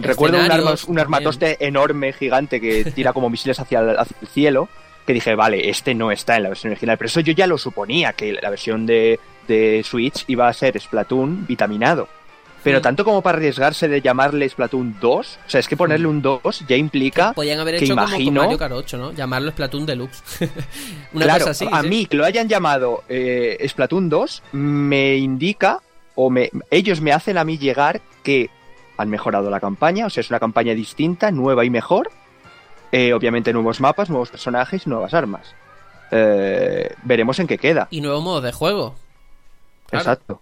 recuerdo 0.00 0.38
un, 0.38 0.50
arma, 0.50 0.74
un 0.86 0.98
armatoste 0.98 1.56
enorme, 1.66 2.12
gigante, 2.12 2.60
que 2.60 2.84
tira 2.94 3.12
como 3.12 3.28
misiles 3.28 3.58
hacia 3.58 3.80
el, 3.80 3.96
cielo, 4.28 4.68
que 5.04 5.12
dije, 5.12 5.34
vale, 5.34 5.68
este 5.68 5.94
no 5.94 6.12
está 6.12 6.36
en 6.36 6.44
la 6.44 6.48
versión 6.50 6.70
original, 6.70 6.96
pero 6.96 7.08
eso 7.08 7.20
yo 7.20 7.32
ya 7.32 7.46
lo 7.46 7.58
suponía, 7.58 8.12
que 8.12 8.32
la 8.32 8.50
versión 8.50 8.86
de, 8.86 9.18
de 9.48 9.82
Switch 9.84 10.24
iba 10.28 10.48
a 10.48 10.52
ser 10.52 10.80
Splatoon 10.80 11.46
vitaminado. 11.46 12.08
Pero 12.62 12.80
tanto 12.80 13.04
como 13.04 13.22
para 13.22 13.38
arriesgarse 13.38 13.88
de 13.88 14.00
llamarle 14.00 14.48
Splatoon 14.48 14.96
2, 15.00 15.38
o 15.46 15.50
sea, 15.50 15.60
es 15.60 15.68
que 15.68 15.76
ponerle 15.76 16.06
un 16.06 16.22
2 16.22 16.64
ya 16.68 16.76
implica. 16.76 17.32
Podían 17.32 17.58
haber 17.58 17.76
hecho 17.76 17.96
como 17.96 18.08
con 18.08 18.34
Mario 18.34 18.58
Kart 18.58 18.72
8, 18.72 18.98
¿no? 18.98 19.12
Llamarlo 19.12 19.50
Splatoon 19.50 19.86
Deluxe. 19.86 20.22
Una 21.12 21.24
claro, 21.24 21.46
cosa 21.46 21.50
así. 21.50 21.66
A 21.70 21.82
mí 21.82 22.06
que 22.06 22.16
lo 22.16 22.24
hayan 22.24 22.48
llamado 22.48 23.02
eh, 23.08 23.64
Splatoon 23.68 24.08
2 24.08 24.42
me 24.52 25.16
indica, 25.16 25.80
o 26.14 26.30
me, 26.30 26.50
ellos 26.70 27.00
me 27.00 27.12
hacen 27.12 27.36
a 27.36 27.44
mí 27.44 27.58
llegar 27.58 28.00
que 28.22 28.50
han 28.96 29.08
mejorado 29.08 29.50
la 29.50 29.58
campaña, 29.58 30.06
o 30.06 30.10
sea, 30.10 30.20
es 30.20 30.30
una 30.30 30.38
campaña 30.38 30.74
distinta, 30.74 31.30
nueva 31.30 31.64
y 31.64 31.70
mejor. 31.70 32.10
Eh, 32.92 33.14
obviamente 33.14 33.52
nuevos 33.52 33.80
mapas, 33.80 34.10
nuevos 34.10 34.30
personajes 34.30 34.86
nuevas 34.86 35.14
armas. 35.14 35.54
Eh, 36.10 36.94
veremos 37.02 37.38
en 37.38 37.46
qué 37.46 37.56
queda. 37.58 37.88
Y 37.90 38.02
nuevo 38.02 38.20
modo 38.20 38.40
de 38.42 38.52
juego. 38.52 38.94
Exacto. 39.90 40.40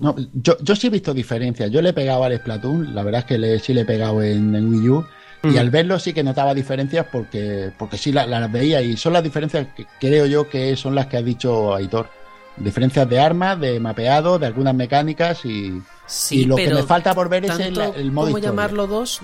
No, 0.00 0.14
yo, 0.32 0.56
yo 0.60 0.76
sí 0.76 0.86
he 0.86 0.90
visto 0.90 1.12
diferencias. 1.12 1.70
Yo 1.70 1.82
le 1.82 1.90
he 1.90 1.92
pegado 1.92 2.24
al 2.24 2.36
Splatoon, 2.36 2.94
la 2.94 3.02
verdad 3.02 3.20
es 3.20 3.24
que 3.26 3.38
le, 3.38 3.58
sí 3.58 3.74
le 3.74 3.82
he 3.82 3.84
pegado 3.84 4.22
en, 4.22 4.54
en 4.54 4.72
Wii 4.72 4.88
U. 4.88 5.06
Y 5.44 5.56
al 5.56 5.70
verlo 5.70 5.98
sí 6.00 6.12
que 6.12 6.24
notaba 6.24 6.52
diferencias 6.52 7.06
porque, 7.12 7.70
porque 7.78 7.96
sí 7.96 8.10
las 8.10 8.50
veía 8.50 8.82
y 8.82 8.96
son 8.96 9.12
las 9.12 9.22
diferencias 9.22 9.68
que 9.76 9.86
creo 10.00 10.26
yo 10.26 10.48
que 10.48 10.74
son 10.76 10.96
las 10.96 11.06
que 11.06 11.16
ha 11.16 11.22
dicho 11.22 11.74
Aitor. 11.74 12.08
Diferencias 12.56 13.08
de 13.08 13.20
armas, 13.20 13.60
de 13.60 13.78
mapeado, 13.78 14.40
de 14.40 14.46
algunas 14.46 14.74
mecánicas 14.74 15.44
y, 15.44 15.80
y 16.30 16.44
lo 16.44 16.56
que 16.56 16.74
me 16.74 16.82
falta 16.82 17.14
por 17.14 17.28
ver 17.28 17.44
es 17.44 17.58
el, 17.60 17.78
el 17.78 18.10
modo 18.10 18.26
¿Cómo 18.26 18.38
llamarlo 18.38 18.88
dos? 18.88 19.20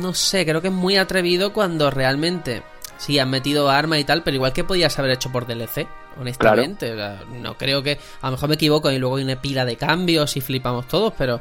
No 0.00 0.14
sé, 0.14 0.46
creo 0.46 0.62
que 0.62 0.68
es 0.68 0.74
muy 0.74 0.96
atrevido 0.96 1.52
cuando 1.52 1.90
realmente 1.90 2.62
sí 2.98 3.18
han 3.18 3.30
metido 3.30 3.70
armas 3.70 4.00
y 4.00 4.04
tal, 4.04 4.22
pero 4.22 4.34
igual 4.34 4.52
que 4.52 4.64
podías 4.64 4.98
haber 4.98 5.12
hecho 5.12 5.32
por 5.32 5.46
DLC 5.46 5.86
honestamente. 6.18 6.94
No 7.40 7.56
creo 7.56 7.82
que. 7.82 7.98
A 8.20 8.26
lo 8.26 8.32
mejor 8.32 8.48
me 8.48 8.54
equivoco 8.56 8.90
y 8.90 8.98
luego 8.98 9.16
hay 9.16 9.24
una 9.24 9.40
pila 9.40 9.64
de 9.64 9.76
cambios 9.76 10.36
y 10.36 10.40
flipamos 10.40 10.88
todos, 10.88 11.12
pero. 11.16 11.40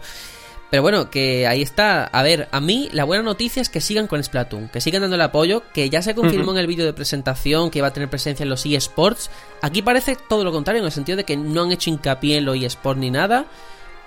Pero 0.70 0.84
bueno, 0.84 1.10
que 1.10 1.48
ahí 1.48 1.62
está. 1.62 2.04
A 2.06 2.24
ver, 2.24 2.50
a 2.52 2.60
mí 2.60 2.90
la 2.92 3.06
buena 3.06 3.24
noticia 3.24 3.62
es 3.62 3.70
que 3.70 3.80
sigan 3.80 4.06
con 4.08 4.22
Splatoon, 4.22 4.68
que 4.68 4.82
sigan 4.82 5.02
dando 5.02 5.16
el 5.16 5.22
apoyo, 5.22 5.64
que 5.74 5.90
ya 5.90 6.02
se 6.02 6.14
confirmó 6.14 6.52
en 6.52 6.58
el 6.58 6.68
vídeo 6.68 6.86
de 6.86 6.92
presentación 6.92 7.72
que 7.72 7.82
va 7.82 7.88
a 7.88 7.94
tener 7.94 8.10
presencia 8.10 8.44
en 8.44 8.50
los 8.50 8.66
eSports. 8.66 9.30
Aquí 9.62 9.82
parece 9.82 10.18
todo 10.28 10.44
lo 10.44 10.52
contrario, 10.52 10.82
en 10.82 10.86
el 10.86 10.92
sentido 10.92 11.16
de 11.16 11.24
que 11.24 11.38
no 11.38 11.64
han 11.64 11.72
hecho 11.72 11.90
hincapié 11.90 12.38
en 12.38 12.46
los 12.46 12.58
eSports 12.58 13.00
ni 13.00 13.10
nada. 13.10 13.46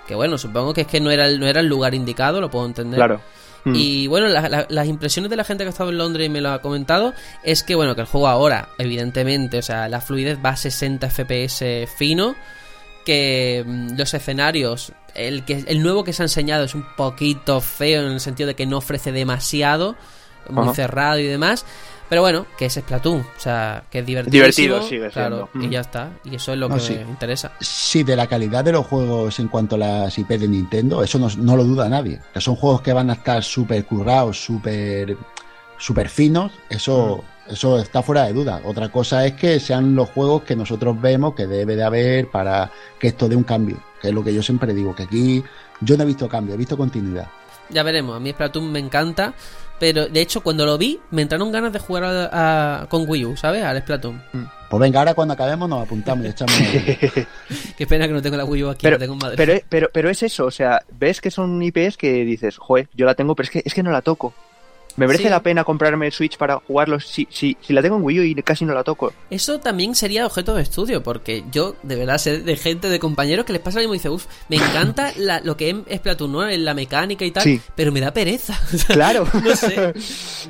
Que 0.07 0.13
bueno, 0.13 0.37
supongo 0.37 0.73
que 0.73 0.81
es 0.81 0.87
que 0.87 0.99
no 0.99 1.09
era, 1.09 1.25
el, 1.25 1.39
no 1.39 1.47
era 1.47 1.61
el 1.61 1.67
lugar 1.67 1.95
indicado, 1.95 2.39
lo 2.39 2.51
puedo 2.51 2.67
entender. 2.67 2.97
Claro. 2.97 3.21
Mm. 3.63 3.73
Y 3.75 4.07
bueno, 4.07 4.27
las 4.27 4.87
impresiones 4.87 5.29
de 5.29 5.35
la 5.35 5.43
gente 5.43 5.63
que 5.63 5.67
ha 5.67 5.71
estado 5.71 5.89
en 5.89 5.97
Londres 5.97 6.25
y 6.25 6.29
me 6.29 6.41
lo 6.41 6.51
ha 6.51 6.61
comentado 6.61 7.13
es 7.43 7.63
que, 7.63 7.75
bueno, 7.75 7.95
que 7.95 8.01
el 8.01 8.07
juego 8.07 8.27
ahora, 8.27 8.69
evidentemente, 8.77 9.59
o 9.59 9.61
sea, 9.61 9.87
la 9.87 10.01
fluidez 10.01 10.39
va 10.43 10.51
a 10.51 10.55
60 10.55 11.09
FPS 11.09 11.87
fino, 11.95 12.35
que 13.05 13.63
mm, 13.65 13.97
los 13.97 14.13
escenarios, 14.13 14.93
el, 15.13 15.45
que, 15.45 15.63
el 15.67 15.83
nuevo 15.83 16.03
que 16.03 16.13
se 16.13 16.23
ha 16.23 16.25
enseñado 16.25 16.63
es 16.63 16.75
un 16.75 16.85
poquito 16.95 17.61
feo 17.61 18.01
en 18.01 18.13
el 18.13 18.19
sentido 18.19 18.47
de 18.47 18.55
que 18.55 18.65
no 18.65 18.77
ofrece 18.77 19.11
demasiado, 19.11 19.95
muy 20.49 20.73
cerrado 20.73 21.19
y 21.19 21.27
demás. 21.27 21.65
Pero 22.11 22.23
bueno, 22.23 22.45
que 22.57 22.65
es 22.65 22.73
Splatoon, 22.73 23.21
o 23.21 23.39
sea, 23.39 23.85
que 23.89 23.99
es 23.99 24.05
divertido. 24.05 24.33
Divertido 24.33 24.81
sigue 24.83 25.09
Claro, 25.11 25.47
y 25.53 25.69
ya 25.69 25.79
está. 25.79 26.11
Y 26.25 26.35
eso 26.35 26.51
es 26.51 26.59
lo 26.59 26.67
que 26.67 26.75
me 26.75 27.09
interesa. 27.09 27.53
Sí, 27.61 28.03
de 28.03 28.17
la 28.17 28.27
calidad 28.27 28.65
de 28.65 28.73
los 28.73 28.85
juegos 28.85 29.39
en 29.39 29.47
cuanto 29.47 29.75
a 29.75 29.79
las 29.79 30.17
IP 30.17 30.31
de 30.31 30.49
Nintendo, 30.49 31.01
eso 31.05 31.17
no, 31.17 31.55
lo 31.55 31.63
duda 31.63 31.87
nadie. 31.87 32.19
Que 32.33 32.41
son 32.41 32.57
juegos 32.57 32.81
que 32.81 32.91
van 32.91 33.11
a 33.11 33.13
estar 33.13 33.41
súper 33.41 33.85
currados, 33.85 34.43
súper 34.43 35.15
super 35.77 36.09
finos, 36.09 36.51
eso, 36.69 37.23
eso 37.47 37.79
está 37.79 38.03
fuera 38.03 38.25
de 38.25 38.33
duda. 38.33 38.59
Otra 38.65 38.89
cosa 38.89 39.25
es 39.25 39.35
que 39.35 39.61
sean 39.61 39.95
los 39.95 40.09
juegos 40.09 40.43
que 40.43 40.57
nosotros 40.57 40.99
vemos 40.99 41.33
que 41.33 41.47
debe 41.47 41.77
de 41.77 41.83
haber 41.85 42.29
para 42.29 42.69
que 42.99 43.07
esto 43.07 43.29
dé 43.29 43.37
un 43.37 43.43
cambio. 43.43 43.81
Que 44.01 44.09
es 44.09 44.13
lo 44.13 44.21
que 44.21 44.33
yo 44.33 44.43
siempre 44.43 44.73
digo, 44.73 44.93
que 44.93 45.03
aquí 45.03 45.41
yo 45.79 45.95
no 45.95 46.03
he 46.03 46.07
visto 46.07 46.27
cambio, 46.27 46.55
he 46.55 46.57
visto 46.57 46.75
continuidad. 46.75 47.29
Ya 47.69 47.83
veremos, 47.83 48.17
a 48.17 48.19
mí 48.19 48.31
Splatoon 48.31 48.69
me 48.69 48.79
encanta. 48.79 49.33
Pero 49.81 50.07
de 50.07 50.21
hecho, 50.21 50.41
cuando 50.41 50.63
lo 50.63 50.77
vi, 50.77 50.99
me 51.09 51.23
entraron 51.23 51.51
ganas 51.51 51.73
de 51.73 51.79
jugar 51.79 52.87
con 52.87 53.09
Wii 53.09 53.25
U, 53.25 53.35
¿sabes? 53.35 53.63
Al 53.63 53.79
Splatoon. 53.81 54.21
Mm. 54.31 54.43
Pues 54.69 54.79
venga, 54.79 54.99
ahora 54.99 55.15
cuando 55.15 55.33
acabemos 55.33 55.67
nos 55.67 55.81
apuntamos 55.81 56.23
y 56.23 56.29
echamos. 56.29 56.53
Qué 57.77 57.87
pena 57.87 58.07
que 58.07 58.13
no 58.13 58.21
tengo 58.21 58.37
la 58.37 58.45
Wii 58.45 58.63
U 58.63 58.69
aquí, 58.69 58.83
pero, 58.83 58.99
tengo 58.99 59.15
Madrid. 59.15 59.37
Pero, 59.37 59.59
pero, 59.67 59.89
pero 59.91 60.11
es 60.11 60.21
eso, 60.21 60.45
o 60.45 60.51
sea, 60.51 60.83
ves 60.99 61.19
que 61.19 61.31
son 61.31 61.59
IPs 61.63 61.97
que 61.97 62.23
dices, 62.23 62.59
joder, 62.59 62.89
yo 62.93 63.07
la 63.07 63.15
tengo, 63.15 63.33
pero 63.33 63.45
es 63.45 63.49
que, 63.49 63.63
es 63.65 63.73
que 63.73 63.81
no 63.81 63.89
la 63.89 64.03
toco. 64.03 64.35
¿Me 64.97 65.07
merece 65.07 65.29
la 65.29 65.41
pena 65.41 65.63
comprarme 65.63 66.07
el 66.07 66.11
Switch 66.11 66.37
para 66.37 66.57
jugarlo 66.59 66.99
si, 66.99 67.27
si, 67.29 67.57
si, 67.61 67.73
la 67.73 67.81
tengo 67.81 67.97
en 67.97 68.03
Wii 68.03 68.19
U 68.19 68.23
y 68.23 68.35
casi 68.43 68.65
no 68.65 68.73
la 68.73 68.83
toco? 68.83 69.13
Eso 69.29 69.59
también 69.59 69.95
sería 69.95 70.25
objeto 70.25 70.55
de 70.55 70.63
estudio, 70.63 71.03
porque 71.03 71.43
yo 71.51 71.75
de 71.83 71.95
verdad 71.95 72.17
sé 72.17 72.39
de 72.39 72.57
gente, 72.57 72.89
de 72.89 72.99
compañeros 72.99 73.45
que 73.45 73.53
les 73.53 73.61
pasa 73.61 73.77
lo 73.77 73.83
mismo 73.83 73.95
y 73.95 73.97
dice, 73.97 74.09
uff, 74.09 74.25
me 74.49 74.57
encanta 74.57 75.11
la, 75.17 75.39
lo 75.41 75.57
que 75.57 75.83
es 75.87 75.97
Splatoon, 75.99 76.31
¿no? 76.31 76.45
la 76.45 76.73
mecánica 76.73 77.25
y 77.25 77.31
tal, 77.31 77.61
pero 77.75 77.91
me 77.91 77.99
da 77.99 78.11
pereza. 78.11 78.59
Claro. 78.91 79.25
no 79.43 79.55
sé. 79.55 79.93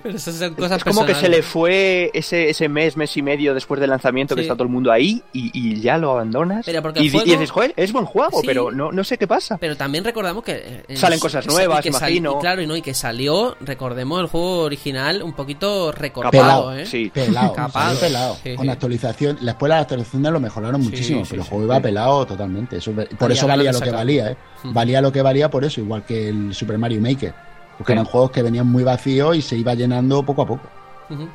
Pero 0.02 0.16
esas 0.16 0.36
son 0.36 0.56
cosas 0.56 0.78
Es 0.78 0.84
como 0.84 1.06
que 1.06 1.14
se 1.16 1.30
le 1.30 1.44
fue 1.44 2.10
ese, 2.14 2.50
ese 2.50 2.70
mes, 2.70 2.98
mes 2.98 3.16
y 3.18 3.22
medio 3.22 3.54
después 3.54 3.80
del 3.80 3.90
lanzamiento 3.90 4.36
que 4.36 4.42
está 4.42 4.56
todo 4.56 4.64
el 4.64 4.70
mundo 4.70 4.92
ahí 4.92 5.22
y, 5.34 5.52
y 5.54 5.80
ya 5.80 5.98
lo 5.98 6.12
abandonas. 6.12 6.68
y, 6.68 7.10
dices, 7.10 7.52
joder, 7.52 7.74
es 7.76 7.92
buen 7.92 8.06
juego, 8.06 8.42
pero 8.46 8.72
no, 8.72 8.92
no 8.92 9.04
sé 9.04 9.18
qué 9.18 9.28
pasa. 9.28 9.58
Pero 9.58 9.78
también 9.78 10.04
recordamos 10.04 10.44
que... 10.44 10.84
Eh, 10.88 10.98
Salen 10.98 11.20
cosas 11.20 11.46
nuevas, 11.46 11.86
imagino. 11.86 12.40
claro, 12.40 12.62
y, 12.62 12.68
no, 12.68 12.76
y 12.76 12.82
que 12.82 12.94
salió, 12.94 13.56
recordemos 13.60 14.22
el 14.22 14.28
juego 14.32 14.60
original 14.62 15.22
un 15.22 15.34
poquito 15.34 15.92
recortado, 15.92 16.76
¿eh? 16.76 16.86
Sí. 16.86 17.12
Pelado, 17.14 17.54
pelado. 18.00 18.38
Con 18.56 18.70
actualización, 18.70 19.38
después 19.42 19.70
la 19.70 19.80
actualización 19.80 20.24
lo 20.24 20.40
mejoraron 20.40 20.82
muchísimo, 20.82 21.24
pero 21.30 21.42
el 21.42 21.48
juego 21.48 21.66
iba 21.66 21.80
pelado 21.80 22.26
totalmente. 22.26 22.78
Eso, 22.78 22.94
por 23.18 23.32
eso 23.32 23.48
valía 23.48 23.72
lo 23.72 23.80
que 23.80 23.92
valía, 23.92 24.32
¿eh? 24.32 24.38
Valía 24.64 25.02
lo 25.02 25.12
que 25.12 25.22
valía 25.22 25.50
por 25.50 25.66
eso, 25.66 25.82
igual 25.82 26.06
que 26.06 26.30
el 26.30 26.54
Super 26.54 26.78
Mario 26.78 27.02
Maker. 27.02 27.34
Porque 27.78 27.94
eran 27.94 28.06
juegos 28.06 28.32
que 28.32 28.44
venían 28.44 28.68
muy 28.68 28.84
vacíos 28.84 29.36
y 29.36 29.42
se 29.42 29.58
iba 29.58 29.74
llenando 29.74 30.24
poco 30.24 30.44
a 30.44 30.48
poco. 30.48 30.70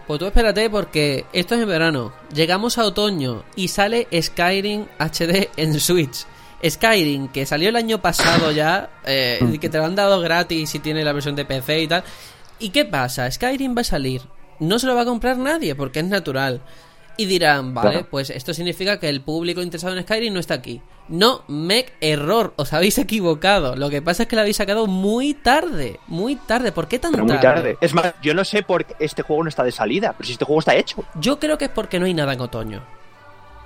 Pues 0.07 0.19
tú 0.19 0.27
espérate 0.27 0.71
porque 0.71 1.27
esto 1.33 1.55
es 1.55 1.63
en 1.63 1.69
verano. 1.69 2.13
Llegamos 2.33 2.79
a 2.79 2.85
otoño 2.85 3.45
y 3.57 3.69
sale 3.69 4.09
Skyrim 4.13 4.87
HD 4.99 5.51
en 5.57 5.79
Switch. 5.79 6.25
Skyrim, 6.65 7.29
que 7.29 7.45
salió 7.45 7.69
el 7.69 7.77
año 7.77 8.01
pasado 8.01 8.51
ya, 8.51 8.89
eh, 9.05 9.39
mm. 9.41 9.55
que 9.57 9.69
te 9.69 9.79
lo 9.79 9.85
han 9.85 9.95
dado 9.95 10.21
gratis 10.21 10.75
y 10.75 10.79
tiene 10.79 11.05
la 11.05 11.13
versión 11.13 11.37
de 11.37 11.45
PC 11.45 11.83
y 11.83 11.89
tal. 11.89 12.05
¿Y 12.59 12.71
qué 12.71 12.85
pasa? 12.85 13.31
Skyrim 13.31 13.77
va 13.77 13.83
a 13.83 13.85
salir. 13.85 14.23
No 14.59 14.79
se 14.79 14.87
lo 14.87 14.95
va 14.95 15.03
a 15.03 15.07
comprar 15.07 15.37
nadie 15.37 15.75
porque 15.75 16.01
es 16.01 16.07
natural. 16.07 16.63
Y 17.19 17.25
dirán, 17.25 17.73
vale, 17.73 18.05
pues 18.05 18.29
esto 18.29 18.53
significa 18.53 19.01
que 19.01 19.09
el 19.09 19.23
público 19.23 19.63
interesado 19.63 19.97
en 19.97 20.03
Skyrim 20.03 20.35
no 20.35 20.41
está 20.41 20.55
aquí. 20.55 20.83
No, 21.09 21.45
mec, 21.49 21.95
error, 22.01 22.53
os 22.57 22.73
habéis 22.75 22.99
equivocado. 22.99 23.75
Lo 23.77 23.89
que 23.89 24.03
pasa 24.03 24.25
es 24.25 24.29
que 24.29 24.37
lo 24.37 24.43
habéis 24.43 24.57
sacado 24.57 24.87
muy 24.87 25.33
tarde, 25.33 25.99
muy 26.09 26.37
tarde. 26.37 26.73
¿Por 26.73 26.89
qué 26.89 26.99
tan 26.99 27.13
tarde? 27.13 27.25
Muy 27.25 27.41
tarde. 27.41 27.79
Es 27.81 27.95
más, 27.95 28.15
yo 28.23 28.35
no 28.35 28.45
sé 28.45 28.63
por 28.63 28.85
qué 28.85 28.97
este 28.99 29.23
juego 29.23 29.45
no 29.45 29.49
está 29.49 29.65
de 29.65 29.73
salida, 29.73 30.15
pero 30.17 30.27
si 30.27 30.33
este 30.33 30.45
juego 30.45 30.61
está 30.61 30.75
hecho. 30.75 31.05
Yo 31.19 31.39
creo 31.39 31.57
que 31.57 31.67
es 31.67 31.71
porque 31.71 31.99
no 31.99 32.05
hay 32.07 32.15
nada 32.15 32.35
en 32.35 32.41
otoño. 32.41 32.83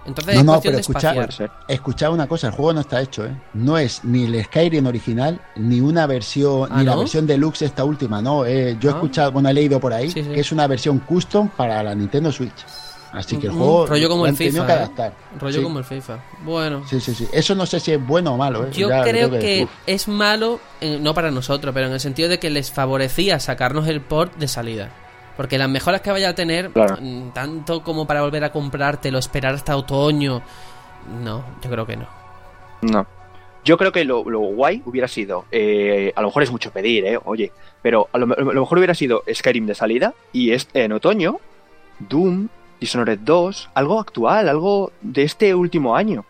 Entonces, 0.07 0.37
no, 0.37 0.55
no, 0.55 0.61
pero 0.61 0.79
escuchad, 0.79 2.13
una 2.13 2.27
cosa, 2.27 2.47
el 2.49 2.53
juego 2.55 2.73
no 2.73 2.81
está 2.81 3.01
hecho, 3.01 3.27
¿eh? 3.27 3.37
No 3.53 3.77
es 3.77 4.03
ni 4.03 4.25
el 4.25 4.45
Skyrim 4.45 4.87
original, 4.87 5.41
ni 5.57 5.81
una 5.81 6.07
versión, 6.07 6.71
ni 6.75 6.81
ah, 6.81 6.85
la 6.85 6.97
versión 6.97 7.27
deluxe 7.27 7.63
esta 7.67 7.85
última, 7.85 8.23
no. 8.23 8.47
Eh, 8.47 8.77
yo 8.81 8.91
he 8.91 8.93
ah. 8.93 8.97
escuchado, 8.97 9.33
bueno, 9.33 9.51
he 9.51 9.55
leído 9.55 9.79
por 9.79 9.93
ahí, 9.93 10.13
que 10.13 10.41
es 10.41 10.53
una 10.53 10.67
versión 10.67 11.01
custom 11.01 11.49
para 11.49 11.83
la 11.83 11.95
Nintendo 11.95 12.33
Switch. 12.33 12.65
Así 13.13 13.37
que 13.39 13.49
el 13.49 13.53
juego 13.53 13.87
rollo 13.87 14.09
como 14.09 14.27
el 14.27 14.37
FIFA, 14.37 14.67
que 14.67 14.73
¿eh? 14.73 14.77
adaptar. 14.77 15.13
Rollo 15.39 15.63
como 15.63 15.79
el 15.81 15.85
FIFA. 15.85 16.19
Bueno. 16.45 16.85
Sí, 16.89 17.01
sí, 17.01 17.13
sí. 17.15 17.27
Eso 17.33 17.55
no 17.55 17.67
sé 17.67 17.81
si 17.81 17.93
es 17.93 18.07
bueno 18.07 18.35
o 18.35 18.37
malo. 18.37 18.67
¿eh? 18.67 18.71
Yo 18.73 18.89
creo, 18.89 19.31
que, 19.31 19.67
es 19.87 20.09
malo, 20.09 20.61
no 20.81 21.13
para 21.13 21.31
nosotros, 21.31 21.75
pero 21.75 21.89
en 21.89 21.93
el 21.93 22.01
sentido 22.01 22.29
de 22.29 22.39
que 22.39 22.51
les 22.51 22.71
favorecía 22.71 23.41
sacarnos 23.41 23.89
el 23.89 24.01
port 24.01 24.37
de 24.37 24.49
salida. 24.49 24.91
Porque 25.37 25.59
las 25.59 25.69
mejoras 25.69 26.01
que 26.01 26.11
vaya 26.11 26.31
a 26.31 26.35
tener, 26.35 26.71
mm, 26.71 27.31
tanto 27.33 27.83
como 27.83 28.07
para 28.07 28.23
volver 28.23 28.45
a 28.45 28.53
comprártelo, 28.53 29.19
esperar 29.19 29.55
hasta 29.55 29.77
otoño, 29.77 30.43
no, 31.23 31.45
yo 31.63 31.71
creo 31.71 31.87
que 31.87 31.97
no. 31.97 32.07
No. 32.83 33.07
Yo 33.65 33.77
creo 33.77 33.93
que 33.93 34.05
lo, 34.05 34.29
lo 34.29 34.41
guay 34.41 34.83
hubiera 34.87 35.07
sido, 35.07 35.45
eh, 35.51 36.13
a 36.17 36.23
lo 36.23 36.29
mejor 36.29 36.43
es 36.43 36.51
mucho 36.51 36.71
pedir, 36.71 37.05
eh, 37.05 37.19
oye, 37.25 37.53
pero 37.83 38.09
a 38.13 38.19
lo, 38.19 38.33
a 38.35 38.41
lo 38.41 38.61
mejor 38.61 38.79
hubiera 38.79 38.95
sido 38.95 39.23
Skyrim 39.33 39.67
de 39.67 39.75
salida 39.75 40.15
y 40.33 40.53
es, 40.53 40.69
en 40.73 40.93
otoño, 40.93 41.41
Doom, 41.99 42.49
Dishonored 42.81 43.19
2, 43.21 43.71
algo 43.75 44.01
actual, 44.01 44.49
algo 44.49 44.93
de 45.03 45.25
este 45.25 45.55
último 45.55 45.95
año. 45.95 46.25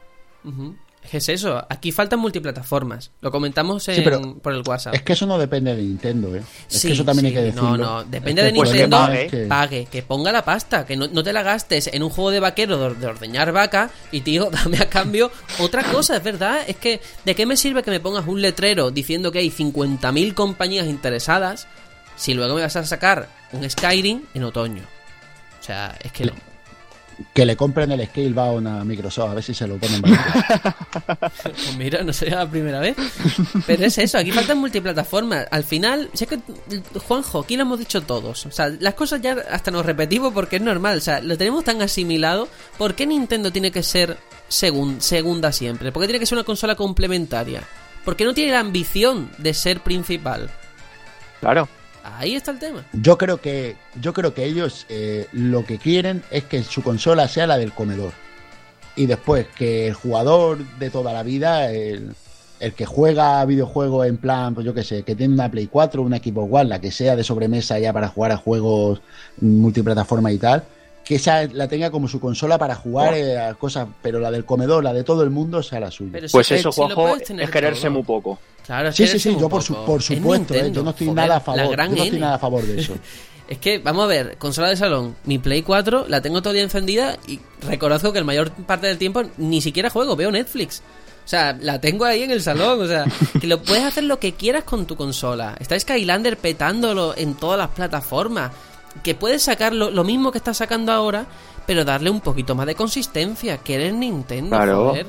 Ujú. 0.45 0.75
¿Qué 0.75 0.90
es 1.19 1.29
eso? 1.29 1.65
Aquí 1.69 1.93
faltan 1.93 2.19
multiplataformas. 2.21 3.11
Lo 3.21 3.31
comentamos 3.31 3.89
en- 3.89 3.97
Sí, 3.97 4.01
pero 4.05 4.37
por 4.39 4.53
el 4.53 4.63
WhatsApp. 4.67 4.95
Es 4.95 5.03
que 5.03 5.13
eso 5.15 5.27
no 5.27 5.39
depende 5.39 5.75
de 5.75 5.83
Nintendo, 5.83 6.35
¿eh? 6.37 6.43
Es 6.71 6.79
Sí, 6.81 6.89
que 6.89 6.95
eso 6.95 7.05
también 7.05 7.23
sí, 7.25 7.27
hay 7.29 7.33
que 7.35 7.43
decirlo. 7.53 7.77
No, 7.77 7.77
no, 7.77 8.05
depende 8.05 8.43
Es 8.43 8.47
de 8.49 8.53
que, 8.53 8.63
Nintendo. 8.63 9.09
que 9.11 9.27
que- 9.29 9.47
Pague, 9.47 9.87
que 9.91 10.03
ponga 10.03 10.31
la 10.33 10.45
pasta, 10.45 10.87
que 10.87 10.97
no, 10.97 11.09
no 11.09 11.23
te 11.23 11.33
la 11.33 11.43
gastes 11.43 11.89
en 11.93 12.03
un 12.03 12.11
juego 12.11 12.31
de 12.31 12.41
vaquero 12.41 12.77
de, 12.79 12.95
de 12.95 13.07
ordeñar 13.07 13.51
vaca 13.53 13.91
y 14.13 14.21
tío, 14.21 14.51
dame 14.53 14.79
a 14.79 14.89
cambio 14.89 15.31
otra 15.59 15.83
cosa, 15.85 16.17
es 16.17 16.23
verdad. 16.23 16.61
Es 16.67 16.77
que, 16.77 17.01
¿de 17.25 17.35
qué 17.35 17.47
me 17.47 17.57
sirve 17.57 17.83
que 17.83 17.91
me 17.91 18.01
pongas 18.01 18.27
un 18.27 18.41
letrero 18.43 18.91
diciendo 18.91 19.33
que 19.33 19.39
hay 19.41 19.51
50.000 19.51 20.35
compañías 20.35 20.87
interesadas 20.87 21.67
si 22.17 22.35
luego 22.35 22.55
me 22.55 22.63
vas 22.63 22.77
a 22.77 22.85
sacar 22.85 23.29
un 23.53 23.69
Skyrim 23.69 24.23
en 24.35 24.45
otoño? 24.45 24.83
O 25.61 25.63
sea, 25.63 25.97
es 26.03 26.13
que 26.13 26.27
no. 26.27 26.33
Que 27.35 27.45
le 27.45 27.55
compren 27.57 27.93
el 27.93 28.07
Scalebound 28.07 28.67
a 28.67 28.85
Microsoft, 28.85 29.31
a 29.31 29.35
ver 29.35 29.45
si 29.45 29.55
se 29.55 29.67
lo 29.67 29.77
ponen. 29.77 30.03
Pues 31.43 31.77
mira, 31.77 32.03
no 32.03 32.13
sería 32.13 32.37
la 32.37 32.51
primera 32.51 32.81
vez. 32.81 32.97
Pero 33.67 33.85
es 33.85 33.99
eso, 33.99 34.19
aquí 34.19 34.33
faltan 34.33 34.59
multiplataformas. 34.59 35.47
Al 35.51 35.65
final, 35.65 36.11
si 36.15 36.25
es 36.25 36.31
que, 36.31 36.39
Juanjo, 37.07 37.41
aquí 37.41 37.57
lo 37.57 37.63
hemos 37.63 37.79
dicho 37.79 38.01
todos. 38.03 38.47
O 38.47 38.51
sea, 38.51 38.69
las 38.81 38.95
cosas 38.95 39.21
ya 39.23 39.37
hasta 39.51 39.71
nos 39.71 39.85
repetimos 39.87 40.33
porque 40.33 40.57
es 40.57 40.63
normal. 40.63 40.99
O 40.99 41.01
sea, 41.01 41.21
lo 41.21 41.37
tenemos 41.39 41.65
tan 41.65 41.81
asimilado. 41.83 42.49
¿Por 42.79 42.95
qué 42.95 43.07
Nintendo 43.07 43.51
tiene 43.53 43.71
que 43.71 43.83
ser 43.83 44.17
segun- 44.49 45.01
segunda 45.01 45.53
siempre? 45.53 45.93
¿Por 45.93 46.03
qué 46.03 46.07
tiene 46.09 46.21
que 46.21 46.27
ser 46.27 46.37
una 46.39 46.45
consola 46.45 46.75
complementaria? 46.75 47.63
¿Por 48.05 48.17
qué 48.17 48.25
no 48.25 48.35
tiene 48.35 48.53
la 48.53 48.61
ambición 48.61 49.31
de 49.39 49.55
ser 49.55 49.81
principal? 49.81 50.51
Claro. 51.41 51.69
Ahí 52.05 52.35
está 52.35 52.51
el 52.51 52.59
tema. 52.59 52.85
Yo 52.93 53.19
creo 53.19 53.41
que, 53.41 53.77
yo 54.01 54.13
creo 54.13 54.35
que 54.35 54.45
ellos 54.45 54.87
eh, 54.89 55.27
lo 55.33 55.65
que 55.65 55.79
quieren 55.79 56.23
es 56.31 56.45
que 56.45 56.63
su 56.63 56.83
consola 56.83 57.29
sea 57.29 57.47
la 57.47 57.59
del 57.59 57.73
comedor. 57.73 58.13
Y 58.97 59.07
después 59.07 59.47
que 59.57 59.89
el 59.89 59.95
jugador 59.95 60.59
de 60.79 60.91
toda 60.91 61.13
la 61.13 61.23
vida, 61.23 61.71
el, 61.71 62.15
el 62.61 62.75
que 62.75 62.87
juega 62.87 63.45
videojuegos 63.45 64.07
en 64.07 64.19
plan, 64.19 64.55
pues 64.55 64.67
yo 64.67 64.75
qué 64.75 64.83
sé, 64.83 65.03
que 65.03 65.15
tiene 65.15 65.35
una 65.35 65.51
Play 65.51 65.67
4, 65.67 66.03
una 66.03 66.19
Xbox 66.19 66.53
One, 66.53 66.65
la 66.69 66.81
que 66.81 66.91
sea 66.91 67.17
de 67.17 67.25
sobremesa 67.25 67.79
ya 67.79 67.93
para 67.93 68.09
jugar 68.09 68.33
a 68.33 68.37
juegos 68.37 69.01
multiplataforma 69.41 70.31
y 70.31 70.39
tal, 70.39 70.65
que 71.05 71.17
esa 71.17 71.45
la 71.45 71.67
tenga 71.67 71.91
como 71.91 72.07
su 72.09 72.21
consola 72.21 72.57
para 72.59 72.75
jugar 72.77 73.15
eh, 73.15 73.39
a 73.39 73.55
cosas, 73.55 73.89
pero 74.03 74.21
la 74.21 74.31
del 74.31 74.45
comedor, 74.45 74.85
la 74.85 74.93
de 74.93 75.03
todo 75.05 75.23
el 75.23 75.31
mundo, 75.31 75.63
sea 75.63 75.81
la 75.81 75.91
suya. 75.91 76.11
Pero 76.13 76.29
si- 76.29 76.33
Pues 76.33 76.51
eh, 76.53 76.57
eso, 76.57 76.71
si 76.71 76.77
Juanjo, 76.81 77.03
puedes 77.09 77.27
tener 77.27 77.45
es 77.45 77.51
quererse 77.51 77.83
todo. 77.83 77.91
muy 77.93 78.03
poco. 78.03 78.39
Claro, 78.65 78.89
es 78.91 78.95
Sí, 78.97 79.07
sí, 79.09 79.19
sí, 79.19 79.37
yo 79.41 79.49
por, 79.49 79.63
su- 79.63 79.75
supuesto, 79.75 80.55
eh, 80.55 80.71
yo 80.73 80.83
no 80.83 80.91
estoy 80.91 81.09
joder, 81.09 81.17
nada 81.17 81.35
a 81.35 81.39
la 81.39 81.41
favor, 81.41 81.63
yo 81.65 81.71
gran 81.71 81.89
no 81.91 81.95
estoy 81.97 82.09
N. 82.09 82.19
nada 82.21 82.35
a 82.35 82.39
favor 82.39 82.63
de 82.63 82.81
eso. 82.81 82.95
Es 83.51 83.59
que, 83.59 83.79
vamos 83.79 84.05
a 84.05 84.07
ver, 84.07 84.37
consola 84.39 84.69
de 84.69 84.77
salón, 84.77 85.17
mi 85.25 85.41
Play 85.41 85.63
4 85.63 86.05
la 86.07 86.21
tengo 86.23 86.41
todavía 86.41 86.63
encendida 86.63 87.19
y 87.27 87.41
reconozco 87.67 88.13
que 88.13 88.21
la 88.21 88.25
mayor 88.25 88.53
parte 88.53 88.87
del 88.87 88.97
tiempo 88.97 89.25
ni 89.39 89.61
siquiera 89.61 89.91
juego, 89.91 90.15
veo 90.15 90.31
Netflix. 90.31 90.83
O 91.25 91.29
sea, 91.29 91.59
la 91.61 91.81
tengo 91.81 92.05
ahí 92.05 92.23
en 92.23 92.31
el 92.31 92.43
salón, 92.43 92.81
o 92.81 92.87
sea, 92.87 93.07
que 93.41 93.49
lo 93.49 93.61
puedes 93.61 93.83
hacer 93.83 94.05
lo 94.05 94.21
que 94.21 94.35
quieras 94.35 94.63
con 94.63 94.87
tu 94.87 94.95
consola. 94.95 95.57
Está 95.59 95.77
Skylander 95.81 96.37
petándolo 96.37 97.13
en 97.17 97.35
todas 97.35 97.59
las 97.59 97.71
plataformas. 97.71 98.53
Que 99.03 99.15
puedes 99.15 99.43
sacar 99.43 99.73
lo, 99.73 99.91
lo 99.91 100.05
mismo 100.05 100.31
que 100.33 100.39
estás 100.39 100.59
sacando 100.59 100.93
ahora, 100.93 101.27
pero 101.67 101.85
darle 101.85 102.11
un 102.11 102.21
poquito 102.21 102.55
más 102.55 102.67
de 102.67 102.75
consistencia, 102.75 103.59
que 103.59 103.75
eres 103.77 103.95
Nintendo, 103.95 104.57
Claro. 104.57 104.89
joder. 104.91 105.07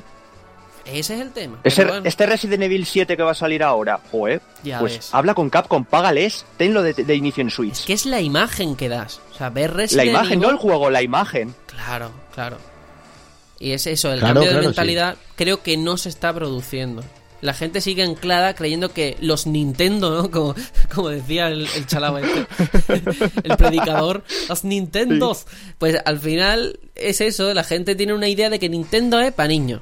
Ese 0.85 1.13
es 1.15 1.21
el 1.21 1.31
tema. 1.31 1.59
Ese- 1.63 1.85
bueno, 1.85 2.01
Este 2.05 2.25
Resident 2.25 2.63
Evil 2.63 2.85
7 2.87 3.15
que 3.15 3.21
va 3.23 3.31
a 3.31 3.35
salir 3.35 3.61
ahora, 3.63 3.99
joder, 4.11 4.41
Ya 4.63 4.79
pues 4.79 4.93
ves. 4.95 5.09
habla 5.13 5.35
con 5.35 5.49
Capcom, 5.51 5.85
págales, 5.85 6.43
tenlo 6.57 6.81
de, 6.81 6.93
de 6.93 7.15
inicio 7.15 7.41
en 7.41 7.51
Switch. 7.51 7.73
es 7.81 7.85
que 7.85 7.93
es 7.93 8.05
la 8.07 8.19
imagen 8.19 8.75
que 8.75 8.89
das. 8.89 9.21
O 9.31 9.37
sea, 9.37 9.49
ver 9.51 9.69
la 9.71 9.77
Resident 9.77 10.09
imagen, 10.09 10.39
Evil- 10.39 10.41
no 10.41 10.49
el 10.49 10.57
juego, 10.57 10.89
la 10.89 11.03
imagen. 11.03 11.53
Claro, 11.67 12.11
claro. 12.33 12.57
Y 13.59 13.73
es 13.73 13.85
eso, 13.85 14.11
el 14.11 14.19
Claro, 14.19 14.33
cambio 14.35 14.49
de 14.49 14.55
claro, 14.55 14.67
mentalidad 14.69 15.15
creo 15.35 15.61
que 15.61 15.77
no 15.77 15.97
se 15.97 16.09
está 16.09 16.33
produciendo. 16.33 17.03
La 17.41 17.53
gente 17.53 17.81
sigue 17.81 18.03
anclada 18.03 18.53
creyendo 18.53 18.93
que 18.93 19.17
los 19.19 19.47
Nintendo, 19.47 20.21
¿no? 20.21 20.31
Como, 20.31 20.55
como 20.93 21.09
decía 21.09 21.47
el, 21.47 21.67
el 21.75 21.87
chalao 21.87 22.17
este, 22.17 22.45
el 23.43 23.57
predicador, 23.57 24.23
los 24.47 24.63
Nintendos. 24.63 25.47
Pues 25.77 25.97
al 26.05 26.19
final 26.19 26.79
es 26.95 27.21
eso, 27.21 27.53
la 27.53 27.63
gente 27.63 27.95
tiene 27.95 28.13
una 28.13 28.27
idea 28.27 28.49
de 28.49 28.59
que 28.59 28.69
Nintendo 28.69 29.19
es 29.19 29.33
para 29.33 29.49
niños. 29.49 29.81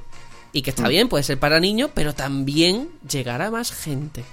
Y 0.52 0.62
que 0.62 0.70
está 0.70 0.88
bien, 0.88 1.08
puede 1.08 1.22
ser 1.22 1.38
para 1.38 1.60
niños, 1.60 1.90
pero 1.94 2.12
también 2.12 2.88
llegará 3.08 3.46
a 3.46 3.50
más 3.50 3.72
gente. 3.72 4.24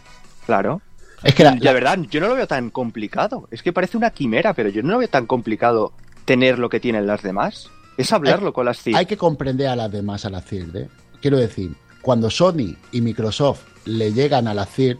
Claro. 0.46 0.82
Es 1.24 1.36
que 1.36 1.44
la, 1.44 1.56
La 1.60 1.74
verdad, 1.74 2.00
yo 2.10 2.20
no 2.20 2.28
lo 2.28 2.36
veo 2.36 2.48
tan 2.48 2.72
complicado. 2.72 3.48
Es 3.52 3.62
que 3.62 3.72
parece 3.72 3.98
una 3.98 4.10
quimera, 4.10 4.54
pero 4.54 4.70
yo 4.70 4.82
no 4.82 4.94
lo 4.94 4.98
veo 5.00 5.10
tan 5.10 5.28
complicado 5.28 5.94
tener 6.26 6.58
lo 6.58 6.70
que 6.70 6.80
tienen 6.80 7.06
las 7.06 7.22
demás. 7.22 7.70
Es 7.98 8.14
hablarlo 8.14 8.54
con 8.54 8.66
las 8.66 8.82
CID. 8.82 8.96
Hay 8.96 9.06
que 9.06 9.18
comprender 9.18 9.68
a 9.68 9.76
las 9.76 9.92
demás 9.92 10.26
a 10.26 10.30
la 10.30 10.42
CIRD. 10.42 10.76
¿eh? 10.76 10.90
Quiero 11.22 11.38
decir, 11.38 11.76
cuando 12.08 12.30
Sony 12.30 12.74
y 12.94 13.02
Microsoft 13.02 13.64
le 13.84 14.14
llegan 14.14 14.48
a 14.48 14.54
la 14.54 14.66
CIRD, 14.66 14.98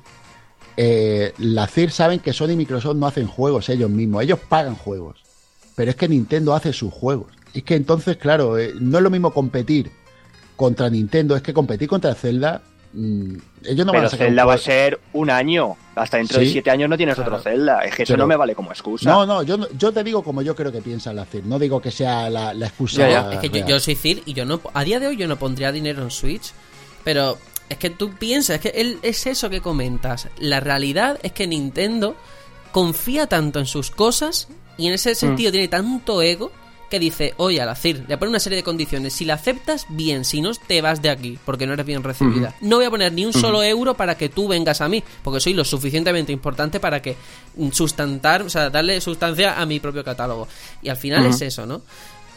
eh, 0.76 1.32
la 1.38 1.66
CIRD 1.66 1.90
saben 1.90 2.20
que 2.20 2.34
Sony 2.34 2.50
y 2.50 2.56
Microsoft 2.58 2.98
no 2.98 3.08
hacen 3.08 3.28
juegos 3.28 3.70
ellos 3.70 3.90
mismos, 3.90 4.24
ellos 4.24 4.40
pagan 4.50 4.76
juegos. 4.76 5.16
Pero 5.74 5.90
es 5.92 5.96
que 5.96 6.10
Nintendo 6.10 6.54
hace 6.54 6.74
sus 6.74 6.92
juegos. 6.94 7.28
Es 7.54 7.64
que 7.64 7.76
entonces, 7.76 8.18
claro, 8.18 8.58
eh, 8.58 8.74
no 8.82 8.98
es 8.98 9.04
lo 9.06 9.10
mismo 9.10 9.32
competir 9.32 9.90
contra 10.58 10.90
Nintendo, 10.90 11.38
es 11.38 11.42
que 11.42 11.54
competir 11.54 11.88
contra 11.88 12.14
Zelda, 12.14 12.62
mm, 12.92 13.36
ellos 13.64 13.86
no 13.86 13.94
van 13.94 14.02
pero 14.02 14.08
a 14.08 14.10
sacar 14.10 14.28
un 14.28 14.32
Zelda 14.32 14.46
va 14.46 14.54
a 14.56 14.58
ser 14.58 15.00
un 15.14 15.30
año. 15.30 15.78
Hasta 15.96 16.18
dentro 16.18 16.42
de 16.42 16.46
siete 16.48 16.70
años 16.72 16.90
no 16.90 16.98
tienes 16.98 17.16
Claro. 17.16 17.38
otro 17.38 17.42
Zelda. 17.42 17.86
Es 17.86 17.96
que 17.96 18.04
eso 18.04 18.14
Pero- 18.16 18.24
no 18.24 18.28
me 18.28 18.36
vale 18.36 18.54
como 18.54 18.72
excusa. 18.72 19.10
No, 19.10 19.26
no 19.26 19.44
yo, 19.44 19.56
no- 19.56 19.68
yo 19.78 19.94
te 19.94 20.04
digo 20.04 20.24
como 20.24 20.42
yo 20.42 20.58
creo 20.58 20.74
que 20.74 20.82
piensa 20.82 21.14
la 21.14 21.24
CIRD, 21.24 21.46
no 21.46 21.58
digo 21.58 21.82
que 21.82 21.90
sea 21.90 22.30
la, 22.30 22.54
la 22.54 22.68
excusa. 22.68 23.32
Es 23.32 23.40
que 23.50 23.64
yo, 23.66 23.80
soy 23.80 23.96
Cid 23.96 24.20
y 24.26 24.34
yo 24.34 24.44
no 24.44 24.60
a 24.74 24.84
día 24.84 25.00
de 25.00 25.08
hoy 25.08 25.16
yo 25.16 25.26
no 25.30 25.38
pondría 25.40 25.72
dinero 25.72 26.04
en 26.04 26.12
Switch, 26.12 26.52
pero 27.08 27.38
es 27.70 27.78
que 27.78 27.90
tú 27.90 28.16
piensas, 28.16 28.58
es 28.58 28.62
que 28.62 28.82
él, 28.82 29.00
es 29.02 29.28
eso 29.28 29.50
que 29.50 29.62
comentas. 29.62 30.28
La 30.40 30.60
realidad 30.60 31.18
es 31.24 31.32
que 31.32 31.48
Nintendo 31.48 32.18
confía 32.74 33.28
tanto 33.28 33.60
en 33.60 33.66
sus 33.66 33.92
cosas 33.92 34.50
y 34.78 34.88
en 34.88 34.94
ese 34.94 35.16
sentido 35.16 35.54
tiene 35.54 35.70
tanto 35.70 36.22
ego 36.22 36.52
que 36.90 37.00
dice, 37.00 37.34
oye, 37.38 37.62
a 37.62 37.66
la 37.66 37.76
CIR, 37.76 38.04
le 38.10 38.18
pone 38.18 38.32
una 38.32 38.42
serie 38.42 38.58
de 38.58 38.64
condiciones. 38.64 39.14
Si 39.14 39.24
la 39.24 39.36
aceptas, 39.36 39.86
bien. 39.88 40.26
Si 40.26 40.42
no, 40.42 40.52
te 40.54 40.82
vas 40.82 41.02
de 41.02 41.10
aquí, 41.10 41.40
porque 41.46 41.66
no 41.66 41.74
eres 41.74 41.86
bien 41.86 42.04
recibida. 42.04 42.54
No 42.60 42.76
voy 42.76 42.86
a 42.86 42.90
poner 42.90 43.14
ni 43.14 43.26
un 43.26 43.32
solo 43.32 43.64
euro 43.64 43.94
para 43.96 44.18
que 44.18 44.28
tú 44.28 44.50
vengas 44.50 44.82
a 44.82 44.90
mí, 44.90 45.02
porque 45.24 45.40
soy 45.40 45.54
lo 45.54 45.64
suficientemente 45.64 46.34
importante 46.34 46.82
para 46.82 47.02
que 47.02 47.16
mm, 47.56 47.70
sustantar, 47.72 48.42
o 48.42 48.50
sea, 48.50 48.70
darle 48.70 49.00
sustancia 49.00 49.62
a 49.62 49.66
mi 49.66 49.80
propio 49.80 50.04
catálogo. 50.04 50.50
Y 50.82 50.90
al 50.90 50.98
final 50.98 51.26
es 51.26 51.42
eso, 51.42 51.66
¿no? 51.66 51.84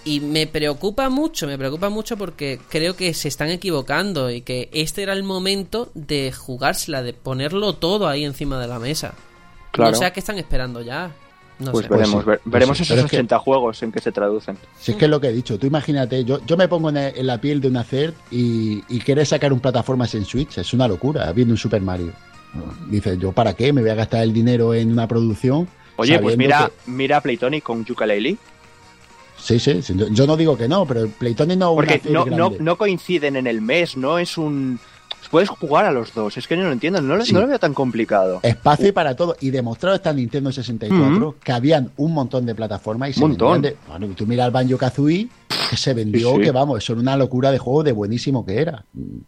Y 0.04 0.20
me 0.20 0.46
preocupa 0.46 1.08
mucho, 1.10 1.46
me 1.46 1.58
preocupa 1.58 1.90
mucho 1.90 2.16
porque 2.16 2.58
creo 2.70 2.96
que 2.96 3.12
se 3.12 3.28
están 3.28 3.50
equivocando 3.50 4.30
y 4.30 4.40
que 4.40 4.70
este 4.72 5.02
era 5.02 5.12
el 5.12 5.22
momento 5.22 5.90
de 5.94 6.32
jugársela, 6.32 7.02
de 7.02 7.12
ponerlo 7.12 7.74
todo 7.74 8.08
ahí 8.08 8.24
encima 8.24 8.58
de 8.58 8.66
la 8.66 8.78
mesa. 8.78 9.12
Claro. 9.72 9.92
No 9.92 9.96
sé 9.98 10.06
a 10.06 10.12
qué 10.12 10.20
están 10.20 10.38
esperando 10.38 10.80
ya. 10.80 11.12
No 11.58 11.72
pues 11.72 11.82
sé. 11.84 11.88
Pues 11.88 12.00
veremos, 12.00 12.22
sí, 12.24 12.28
ver- 12.30 12.40
pues 12.42 12.52
veremos 12.52 12.76
sí. 12.78 12.82
esos 12.84 12.94
Pero 12.96 13.04
es 13.06 13.10
que- 13.10 13.16
80 13.18 13.38
juegos 13.40 13.82
en 13.82 13.92
que 13.92 14.00
se 14.00 14.10
traducen. 14.10 14.56
Si 14.80 14.92
es 14.92 14.96
que 14.96 15.04
es 15.04 15.10
lo 15.10 15.20
que 15.20 15.28
he 15.28 15.32
dicho, 15.34 15.58
tú 15.58 15.66
imagínate, 15.66 16.24
yo, 16.24 16.40
yo 16.46 16.56
me 16.56 16.66
pongo 16.66 16.88
en, 16.88 16.96
en 16.96 17.26
la 17.26 17.38
piel 17.38 17.60
de 17.60 17.68
una 17.68 17.84
CERT 17.84 18.14
y, 18.30 18.82
y 18.88 19.00
quieres 19.00 19.28
sacar 19.28 19.52
un 19.52 19.60
plataformas 19.60 20.14
en 20.14 20.24
Switch, 20.24 20.56
es 20.56 20.72
una 20.72 20.88
locura, 20.88 21.30
viendo 21.32 21.52
un 21.52 21.58
Super 21.58 21.82
Mario. 21.82 22.12
Dices, 22.88 23.18
¿yo 23.18 23.32
para 23.32 23.52
qué? 23.54 23.72
¿Me 23.74 23.82
voy 23.82 23.90
a 23.90 23.94
gastar 23.94 24.22
el 24.22 24.32
dinero 24.32 24.72
en 24.74 24.90
una 24.90 25.06
producción? 25.06 25.68
Oye, 25.96 26.18
pues 26.18 26.38
mira, 26.38 26.70
que- 26.84 26.90
mira 26.90 27.18
a 27.18 27.20
Playtonic 27.20 27.62
con 27.62 27.84
Yooka-Laylee. 27.84 28.38
Sí, 29.42 29.58
sí, 29.58 29.82
sí, 29.82 29.94
yo- 30.10 30.26
no 30.26 30.36
digo 30.36 30.56
que 30.56 30.68
no, 30.68 30.86
pero 30.86 31.00
el 31.00 31.08
Playtonic 31.08 31.58
no 31.58 31.72
una 31.72 31.86
Porque 31.86 32.10
no, 32.10 32.24
no, 32.60 32.76
coinciden 32.76 33.36
en 33.36 33.46
el 33.46 33.60
mes, 33.60 33.96
no 33.96 34.18
es 34.18 34.36
un... 34.38 34.78
Puedes 35.30 35.48
jugar 35.48 35.84
a 35.84 35.92
los 35.92 36.12
dos, 36.12 36.36
es 36.38 36.48
que 36.48 36.56
yo 36.56 36.62
no 36.62 36.68
lo 36.68 36.72
entiendo, 36.72 37.00
no, 37.00 37.14
lo- 37.14 37.24
Sí. 37.24 37.32
no 37.32 37.40
lo 37.40 37.46
veo 37.46 37.58
tan 37.58 37.72
complicado. 37.72 38.40
Espacio 38.42 38.88
y 38.88 38.92
para 38.92 39.14
todo. 39.14 39.36
Y 39.40 39.50
demostrado 39.50 39.94
está 39.94 40.10
en 40.10 40.16
Nintendo 40.16 40.50
64 40.50 41.36
que 41.42 41.52
habían 41.52 41.90
un 41.98 42.12
montón 42.14 42.46
de 42.46 42.54
plataformas 42.54 43.10
y 43.10 43.12
se 43.12 43.20
Montón. 43.20 43.62
de- 43.62 43.76
bueno, 43.86 44.08
tú 44.16 44.26
mira 44.26 44.44
el 44.44 44.50
Banjo 44.50 44.76
Kazooie, 44.76 45.28
que 45.70 45.76
se 45.76 45.94
vendió, 45.94 46.30
Sí, 46.32 46.36
sí. 46.38 46.42
que 46.42 46.50
vamos, 46.50 46.78
eso 46.82 46.94
era 46.94 47.00
una 47.02 47.16
locura 47.16 47.52
de 47.52 47.58
juego 47.58 47.84
de 47.84 47.92
buenísimo 47.92 48.44
que 48.44 48.60
era. 48.60 48.84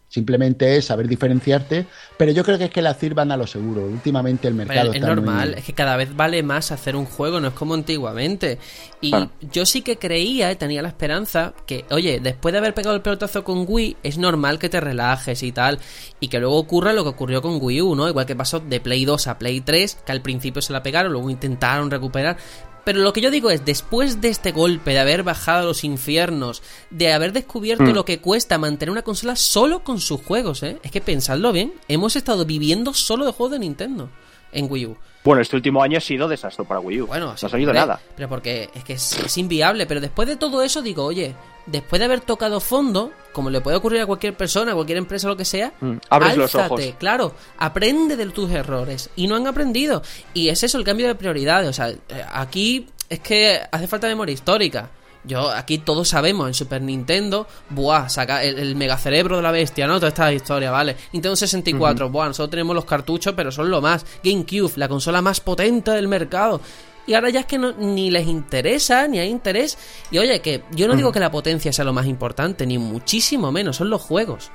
Simplemente 0.09 0.77
es 0.77 0.87
saber 0.87 1.07
diferenciarte, 1.07 1.87
pero 2.19 2.33
yo 2.33 2.43
creo 2.45 2.59
que 2.59 2.65
es 2.65 2.71
que 2.71 2.83
las 2.83 2.99
sirvan 2.99 3.31
a 3.31 3.37
lo 3.37 3.47
seguro. 3.47 3.85
Últimamente 3.87 4.49
el 4.49 4.55
Pero 4.57 4.67
mercado 4.69 4.91
es 4.91 4.97
está 4.97 5.07
muy- 5.07 5.17
normal, 5.17 5.55
es 5.57 5.65
que 5.65 5.73
cada 5.73 5.97
vez 5.97 6.15
vale 6.17 6.43
más 6.43 6.73
hacer 6.73 6.97
un 6.97 7.07
juego, 7.07 7.39
no 7.39 7.49
es 7.49 7.55
como 7.55 7.75
antiguamente. 7.75 8.59
Y 9.01 9.11
Claro. 9.11 9.31
yo 9.53 9.65
sí 9.65 9.83
que 9.83 9.99
creía, 9.99 10.51
eh, 10.51 10.57
tenía 10.57 10.83
la 10.83 10.89
esperanza 10.89 11.55
que, 11.67 11.85
oye, 11.91 12.19
después 12.21 12.53
de 12.53 12.59
haber 12.59 12.75
pegado 12.75 12.97
el 12.97 13.03
pelotazo 13.03 13.45
con 13.45 13.65
Wii, 13.69 13.99
es 14.03 14.19
normal 14.19 14.59
que 14.59 14.69
te 14.69 14.81
relajes 14.81 15.43
y 15.45 15.53
tal, 15.53 15.79
y 16.19 16.27
que 16.27 16.41
luego 16.41 16.57
ocurra 16.59 16.93
lo 16.93 17.05
que 17.05 17.11
ocurrió 17.11 17.41
con 17.41 17.59
Wii 17.61 17.83
U, 17.83 17.95
¿no? 17.95 18.09
Igual 18.09 18.27
que 18.27 18.35
pasó 18.35 18.59
de 18.59 18.81
Play 18.81 19.05
2 19.05 19.29
a 19.29 19.39
Play 19.39 19.61
3, 19.61 19.99
que 20.05 20.11
al 20.13 20.23
principio 20.23 20.61
se 20.61 20.73
la 20.73 20.83
pegaron, 20.83 21.13
luego 21.13 21.31
intentaron 21.31 21.89
recuperar, 21.91 22.37
Pero 22.85 23.01
lo 23.01 23.13
que 23.13 23.21
yo 23.21 23.31
digo 23.31 23.51
es, 23.51 23.65
después 23.65 24.21
de 24.21 24.29
este 24.29 24.53
golpe, 24.53 24.93
de 24.93 24.99
haber 24.99 25.23
bajado 25.23 25.61
a 25.61 25.65
los 25.65 25.85
infiernos, 25.85 26.63
de 26.91 27.13
haber 27.13 27.33
descubierto 27.33 27.85
mm. 27.85 27.95
lo 27.95 28.05
que 28.05 28.21
cuesta 28.21 28.59
mantener 28.59 28.91
una 28.91 29.03
consola 29.03 29.37
solo 29.37 29.85
con 29.85 30.01
sus 30.01 30.21
juegos, 30.21 30.63
¿eh? 30.63 30.79
Es 30.83 30.91
que 30.91 31.01
pensadlo 31.01 31.53
bien, 31.53 31.75
hemos 31.89 32.17
estado 32.17 32.45
viviendo 32.45 32.93
solo 32.93 33.25
de 33.25 33.33
juegos 33.33 33.53
de 33.53 33.61
Nintendo 33.61 34.11
en 34.53 34.71
Wii 34.71 34.87
U. 34.87 34.97
Bueno, 35.25 35.41
este 35.41 35.55
último 35.55 35.83
año 35.83 35.99
ha 35.99 36.01
sido 36.01 36.27
desastre 36.27 36.65
para 36.65 36.81
Wii 36.81 37.03
U. 37.03 37.07
Bueno, 37.07 37.27
no 37.27 37.33
ha 37.33 37.37
salido 37.37 37.73
nada. 37.73 38.01
Pero 38.17 38.29
porque 38.29 38.71
es 38.75 38.83
que 38.83 38.95
es, 38.95 39.39
inviable. 39.39 39.87
Pero 39.87 40.01
después 40.01 40.27
de 40.27 40.37
todo 40.37 40.63
eso, 40.63 40.83
digo, 40.83 41.05
oye, 41.05 41.35
después 41.67 42.01
de 42.01 42.07
haber 42.07 42.21
tocado 42.21 42.59
fondo, 42.59 43.13
como 43.33 43.49
le 43.49 43.61
puede 43.61 43.77
ocurrir 43.77 44.01
a 44.01 44.07
cualquier 44.07 44.37
persona, 44.37 44.73
a 44.73 44.75
cualquier 44.75 44.99
empresa, 44.99 45.29
lo 45.29 45.37
que 45.37 45.45
sea, 45.45 45.73
mm, 45.81 45.93
abres 46.11 46.37
los 46.37 46.55
ojos. 46.57 46.81
Claro, 46.99 47.35
aprende 47.59 48.17
de 48.17 48.27
tus 48.27 48.51
errores. 48.51 49.11
Y 49.15 49.29
no 49.29 49.37
han 49.37 49.47
aprendido. 49.47 50.03
Y 50.35 50.49
es 50.49 50.63
eso 50.65 50.77
el 50.77 50.85
cambio 50.85 51.07
de 51.07 51.15
prioridades. 51.15 51.69
O 51.69 51.73
sea, 51.73 51.91
eh, 51.91 51.99
aquí 52.33 52.89
es 53.09 53.21
que 53.21 53.61
hace 53.71 53.87
falta 53.87 54.09
memoria 54.09 54.33
histórica. 54.33 54.91
Yo, 55.25 55.51
aquí 55.51 55.79
todos 55.79 56.09
sabemos, 56.09 56.49
en 56.49 56.55
Super 56.55 56.83
Nintendo, 56.83 57.47
buah, 57.71 58.09
saca 58.09 58.43
el, 58.43 58.75
megacerebro 58.75 59.37
de 59.37 59.43
la 59.43 59.53
bestia, 59.53 59.87
¿no? 59.87 59.95
Toda 59.97 60.09
esta 60.09 60.33
historia, 60.33 60.73
¿vale? 60.73 60.97
Nintendo 61.13 61.37
64, 61.37 62.11
buah, 62.11 62.27
nosotros 62.29 62.51
tenemos 62.51 62.75
los 62.75 62.85
cartuchos, 62.85 63.33
pero 63.35 63.53
son 63.53 63.71
lo 63.71 63.81
más. 63.81 64.05
GameCube, 64.25 64.73
la 64.77 64.89
consola 64.89 65.23
más 65.23 65.41
potente 65.41 65.93
del 65.93 66.09
mercado. 66.09 66.61
Y 67.07 67.15
ahora 67.15 67.31
ya 67.31 67.41
es 67.41 67.47
que 67.47 67.59
no, 67.59 67.73
ni 67.73 68.11
les 68.11 68.27
interesa, 68.27 69.07
ni 69.07 69.19
hay 69.19 69.29
interés. 69.29 69.79
Y 70.11 70.19
oye, 70.19 70.41
que 70.41 70.65
yo 70.73 70.89
no 70.89 70.97
digo 70.97 71.13
que 71.13 71.21
la 71.21 71.31
potencia 71.31 71.73
sea 71.73 71.85
lo 71.85 71.93
más 71.93 72.07
importante, 72.07 72.67
ni 72.67 72.79
muchísimo 72.79 73.53
menos, 73.53 73.77
son 73.77 73.91
los 73.91 74.03
juegos. 74.03 74.51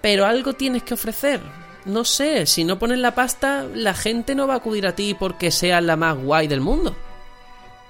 Pero 0.00 0.26
algo 0.26 0.52
tienes 0.52 0.82
que 0.82 0.94
ofrecer. 0.94 1.40
No 1.84 2.04
sé, 2.04 2.46
si 2.46 2.64
no 2.64 2.78
pones 2.78 2.98
la 2.98 3.14
pasta, 3.14 3.66
la 3.74 3.94
gente 3.94 4.34
no 4.34 4.46
va 4.46 4.54
a 4.54 4.56
acudir 4.58 4.86
a 4.86 4.94
ti 4.94 5.14
porque 5.18 5.50
seas 5.50 5.82
la 5.82 5.96
más 5.96 6.16
guay 6.16 6.46
del 6.46 6.60
mundo. 6.60 6.94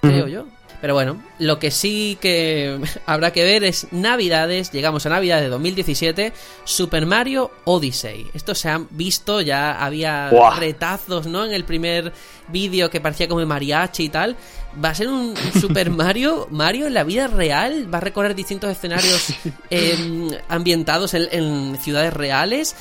Creo 0.01 0.27
yo. 0.27 0.47
Pero 0.83 0.95
bueno, 0.95 1.23
lo 1.39 1.61
que 1.61 1.71
sí 1.71 2.19
que 2.21 2.81
habrá 3.07 3.33
que 3.33 3.45
ver 3.45 3.63
es 3.63 3.87
Navidades, 3.93 4.73
llegamos 4.73 5.07
a 5.07 5.11
Navidades 5.11 5.45
de 5.45 5.49
2017, 5.49 6.33
Super 6.65 7.07
Mario 7.07 7.53
Odyssey. 7.65 8.27
Esto 8.35 8.53
se 8.57 8.69
han 8.69 8.89
visto, 8.91 9.41
ya 9.41 9.81
había 9.81 10.29
retazos, 10.59 11.29
¿no? 11.29 11.45
En 11.45 11.53
el 11.53 11.63
primer 11.63 12.13
vídeo 12.49 12.91
que 12.91 13.01
parecía 13.01 13.29
como 13.29 13.47
mariachi 13.47 14.07
y 14.07 14.09
tal. 14.09 14.37
Va 14.85 14.89
a 14.89 14.95
ser 14.97 15.07
un 15.07 15.35
Super 15.61 15.89
Mario, 15.89 16.49
Mario 16.51 16.89
en 16.89 16.95
la 16.95 17.05
vida 17.05 17.29
real, 17.29 17.87
va 17.93 17.99
a 17.99 18.01
recorrer 18.01 18.35
distintos 18.35 18.69
escenarios 18.69 19.29
em, 19.71 20.31
ambientados 20.49 21.15
en, 21.15 21.79
ciudades 21.81 22.13
reales 22.13 22.75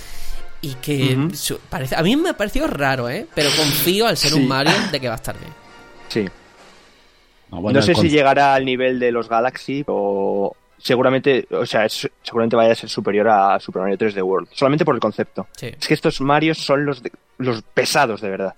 y 0.60 0.74
que 0.76 1.30
parece, 1.70 1.96
a 1.96 2.02
mí 2.02 2.16
me 2.16 2.30
ha 2.30 2.38
parecido 2.38 2.66
raro, 2.66 3.10
¿eh? 3.10 3.28
Pero 3.36 3.52
confío 3.56 4.08
al 4.08 4.18
ser 4.18 4.34
un 4.34 4.48
Mario 4.48 4.74
de 4.92 5.00
que 5.00 5.08
va 5.08 5.14
a 5.14 5.18
estar 5.18 5.38
bien. 5.38 5.54
Sí, 6.08 6.28
no, 7.52 7.82
sé 7.82 7.96
si 7.96 8.10
llegará 8.10 8.54
al 8.54 8.66
nivel 8.66 9.00
de 9.00 9.12
los 9.12 9.28
Galaxy 9.28 9.84
o 9.88 10.56
seguramente, 10.78 11.48
o 11.52 11.66
sea, 11.66 11.88
seguramente 11.90 12.56
vaya 12.56 12.72
a 12.72 12.76
ser 12.76 12.90
superior 12.90 13.28
a 13.28 13.60
Super 13.60 13.84
Mario 13.84 13.98
3D 13.98 14.24
World, 14.24 14.50
solamente 14.54 14.86
por 14.86 14.96
el 14.96 15.02
concepto. 15.02 15.48
Es 15.62 15.88
que 15.88 15.94
estos 15.94 16.22
Marios 16.22 16.58
son 16.58 16.86
los, 16.86 17.04
los 17.38 17.62
pesados 17.62 18.22
de 18.22 18.30
verdad. 18.30 18.56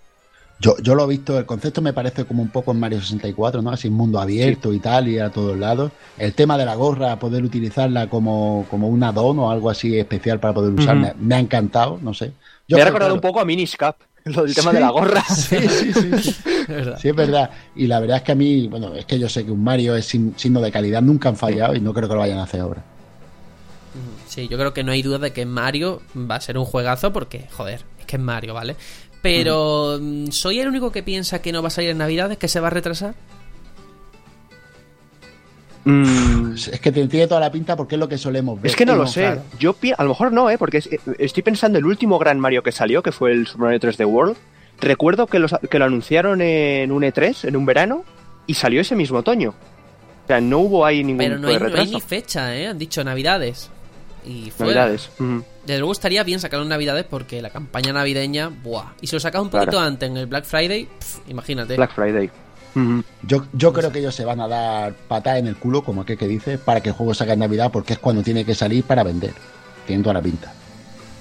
Yo, 0.59 0.77
yo 0.81 0.95
lo 0.95 1.03
he 1.03 1.07
visto, 1.07 1.37
el 1.37 1.45
concepto 1.45 1.81
me 1.81 1.91
parece 1.91 2.23
como 2.23 2.41
un 2.41 2.49
poco 2.49 2.71
en 2.71 2.79
Mario 2.79 3.01
64, 3.01 3.61
¿no? 3.61 3.71
Así 3.71 3.89
mundo 3.89 4.19
abierto 4.19 4.71
y 4.71 4.79
tal, 4.79 5.09
y 5.09 5.19
a 5.19 5.29
todos 5.29 5.57
lados. 5.57 5.91
El 6.17 6.33
tema 6.33 6.57
de 6.57 6.65
la 6.65 6.75
gorra, 6.75 7.19
poder 7.19 7.43
utilizarla 7.43 8.07
como, 8.07 8.65
como 8.69 8.87
un 8.87 9.03
addon 9.03 9.39
o 9.39 9.51
algo 9.51 9.69
así 9.69 9.97
especial 9.97 10.39
para 10.39 10.53
poder 10.53 10.71
usarla, 10.73 11.15
me, 11.19 11.35
ha 11.35 11.39
encantado, 11.39 11.99
no 12.01 12.13
sé. 12.13 12.31
me 12.69 12.81
ha 12.81 12.85
recordado 12.85 13.13
un 13.13 13.19
poco 13.19 13.41
a 13.41 13.45
Miniscap. 13.45 13.97
Lo 14.25 14.43
del 14.43 14.55
tema 14.55 14.71
de 14.71 14.79
la 14.79 14.89
gorra. 14.89 15.23
Sí, 15.35 15.57
sí, 15.67 15.93
sí. 15.93 16.35
Sí, 16.97 17.09
es 17.09 17.15
verdad. 17.15 17.49
Y 17.75 17.87
la 17.87 17.99
verdad 17.99 18.17
es 18.17 18.23
que 18.23 18.31
a 18.31 18.35
mí, 18.35 18.67
bueno, 18.67 18.93
es 18.93 19.05
que 19.05 19.19
yo 19.19 19.27
sé 19.27 19.45
que 19.45 19.51
un 19.51 19.63
Mario 19.63 19.95
es 19.95 20.05
signo 20.05 20.61
de 20.61 20.71
calidad, 20.71 21.01
nunca 21.01 21.29
han 21.29 21.35
fallado 21.35 21.75
y 21.75 21.81
no 21.81 21.93
creo 21.93 22.07
que 22.07 22.15
lo 22.15 22.21
vayan 22.21 22.39
a 22.39 22.43
hacer 22.43 22.61
ahora. 22.61 22.83
Sí, 24.27 24.47
yo 24.47 24.57
creo 24.57 24.73
que 24.73 24.83
no 24.83 24.91
hay 24.91 25.01
duda 25.03 25.19
de 25.19 25.33
que 25.33 25.45
Mario 25.45 26.01
va 26.17 26.35
a 26.35 26.41
ser 26.41 26.57
un 26.57 26.65
juegazo 26.65 27.13
porque, 27.13 27.47
joder, 27.51 27.83
es 27.99 28.05
que 28.05 28.15
es 28.15 28.21
Mario, 28.21 28.53
¿vale? 28.53 28.75
Pero, 29.21 29.99
mm, 30.01 30.31
¿soy 30.31 30.59
el 30.59 30.67
único 30.67 30.91
que 30.91 31.03
piensa 31.03 31.41
que 31.41 31.51
no 31.51 31.61
va 31.61 31.67
a 31.67 31.71
salir 31.71 31.91
en 31.91 31.97
Navidades, 31.99 32.37
que 32.37 32.47
se 32.47 32.59
va 32.59 32.67
a 32.67 32.71
retrasar? 32.71 33.15
Mm. 35.85 36.53
Es 36.53 36.80
que 36.80 36.91
tiene 36.91 37.27
toda 37.27 37.41
la 37.41 37.51
pinta 37.51 37.76
porque 37.76 37.95
es 37.95 37.99
lo 37.99 38.07
que 38.07 38.18
solemos 38.18 38.61
ver. 38.61 38.72
Es 38.72 38.76
que 38.76 38.85
no 38.85 38.95
lo 38.95 39.07
sé. 39.07 39.39
Yo 39.60 39.76
a 39.97 40.03
lo 40.03 40.10
mejor 40.10 40.31
no, 40.31 40.49
¿eh? 40.49 40.57
Porque 40.57 40.81
estoy 41.18 41.43
pensando 41.43 41.77
el 41.77 41.85
último 41.85 42.18
gran 42.19 42.39
Mario 42.39 42.64
que 42.64 42.72
salió, 42.72 43.03
que 43.03 43.11
fue 43.11 43.31
el 43.31 43.47
Super 43.47 43.65
Mario 43.65 43.80
3D 43.80 44.05
World. 44.05 44.38
Recuerdo 44.80 45.27
que, 45.27 45.45
que 45.69 45.80
lo 45.80 45.85
anunciaron 45.85 46.41
en 46.41 46.91
un 46.91 47.03
E3, 47.03 47.47
en 47.47 47.55
un 47.55 47.65
verano, 47.65 48.03
y 48.47 48.53
salió 48.53 48.81
ese 48.81 48.95
mismo 48.95 49.19
otoño. 49.19 49.53
O 50.23 50.27
sea, 50.27 50.39
no 50.39 50.60
hubo 50.60 50.85
ahí 50.85 51.03
ningún 51.03 51.19
Pero 51.19 51.38
no 51.38 51.47
hay, 51.49 51.60
no 51.60 51.76
hay 51.76 51.88
ni 51.88 52.01
fecha, 52.01 52.55
¿eh? 52.55 52.68
Han 52.68 52.77
dicho 52.77 53.03
Navidades. 53.03 53.69
Y 54.26 54.51
Navidades. 54.57 55.10
Desde 55.65 55.80
luego 55.80 55.91
estaría 55.91 56.23
bien 56.23 56.39
sacarlo 56.39 56.64
en 56.64 56.69
Navidades 56.69 57.05
porque 57.10 57.41
la 57.41 57.49
campaña 57.49 57.91
navideña, 57.91 58.49
¡buah! 58.49 58.93
Y 59.01 59.07
si 59.07 59.15
lo 59.15 59.19
sacas 59.19 59.41
un 59.41 59.49
poquito 59.49 59.80
antes 59.80 60.10
en 60.10 60.18
el 60.18 60.27
Black 60.27 60.45
Friday, 60.45 60.88
imagínate. 61.27 61.76
Black 61.76 61.93
Friday. 61.93 62.30
Yo, 63.21 63.45
yo 63.53 63.71
creo 63.71 63.91
que 63.91 63.99
ellos 63.99 64.15
se 64.15 64.25
van 64.25 64.41
a 64.41 64.47
dar 64.47 64.93
patada 64.93 65.37
en 65.37 65.47
el 65.47 65.55
culo, 65.55 65.83
como 65.83 66.01
aquel 66.01 66.17
que 66.17 66.27
dice, 66.27 66.57
para 66.57 66.81
que 66.81 66.89
el 66.89 66.95
juego 66.95 67.13
salga 67.13 67.33
en 67.33 67.39
Navidad, 67.39 67.71
porque 67.71 67.93
es 67.93 67.99
cuando 67.99 68.23
tiene 68.23 68.45
que 68.45 68.55
salir 68.55 68.83
para 68.83 69.03
vender. 69.03 69.33
Tiene 69.85 70.01
toda 70.01 70.15
la 70.15 70.21
pinta. 70.21 70.53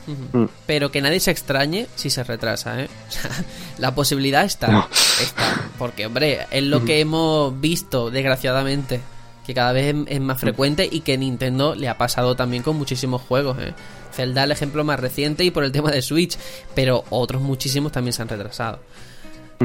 Mm. 0.07 0.45
Pero 0.67 0.91
que 0.91 1.01
nadie 1.01 1.21
se 1.21 1.31
extrañe 1.31 1.87
si 1.95 2.11
se 2.11 2.25
retrasa, 2.25 2.81
¿eh? 2.81 2.89
la 3.79 3.95
posibilidad 3.95 4.45
está, 4.45 4.89
está. 5.21 5.71
Porque, 5.79 6.07
hombre, 6.07 6.47
es 6.51 6.63
lo 6.63 6.85
que 6.85 7.01
hemos 7.01 7.61
visto, 7.61 8.11
desgraciadamente, 8.11 9.01
que 9.47 9.55
cada 9.55 9.73
vez 9.73 9.95
es 10.07 10.21
más 10.21 10.41
frecuente 10.41 10.89
y 10.91 11.01
que 11.01 11.19
Nintendo 11.19 11.75
le 11.75 11.89
ha 11.89 11.99
pasado 11.99 12.35
también 12.35 12.63
con 12.63 12.77
muchísimos 12.77 13.23
juegos, 13.23 13.59
¿eh? 13.61 13.75
Zelda 14.13 14.45
el 14.45 14.53
ejemplo 14.53 14.85
más 14.85 15.01
reciente 15.01 15.45
y 15.45 15.51
por 15.51 15.65
el 15.65 15.73
tema 15.73 15.91
de 15.91 16.03
Switch, 16.03 16.37
pero 16.75 17.05
otros 17.11 17.41
muchísimos 17.41 17.93
también 17.93 18.13
se 18.13 18.23
han 18.23 18.29
retrasado. 18.29 18.81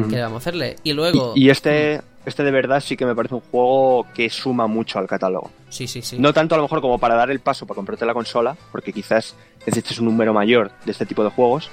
¿Qué 0.10 0.22
vamos 0.22 0.36
a 0.36 0.38
hacerle? 0.38 0.76
Y 0.84 0.94
luego. 0.94 1.34
Y, 1.36 1.50
este, 1.50 2.02
este 2.26 2.44
de 2.44 2.52
verdad 2.52 2.82
sí 2.82 2.98
que 2.98 3.06
me 3.06 3.16
parece 3.16 3.36
un 3.36 3.42
juego 3.42 4.06
que 4.14 4.30
suma 4.30 4.68
mucho 4.68 5.00
al 5.00 5.08
catálogo. 5.08 5.52
Sí, 5.70 5.88
sí, 5.88 6.02
sí. 6.02 6.18
No 6.20 6.34
tanto 6.34 6.56
a 6.56 6.58
lo 6.58 6.64
mejor 6.64 6.82
como 6.82 7.00
para 7.00 7.16
dar 7.16 7.32
el 7.32 7.40
paso 7.40 7.66
para 7.66 7.76
comprarte 7.76 8.06
la 8.06 8.14
consola, 8.14 8.56
porque 8.72 8.94
quizás 8.94 9.36
necesites 9.66 10.00
un 10.00 10.06
número 10.06 10.34
mayor 10.34 10.72
de 10.86 10.92
este 10.92 11.06
tipo 11.06 11.24
de 11.24 11.30
juegos, 11.30 11.70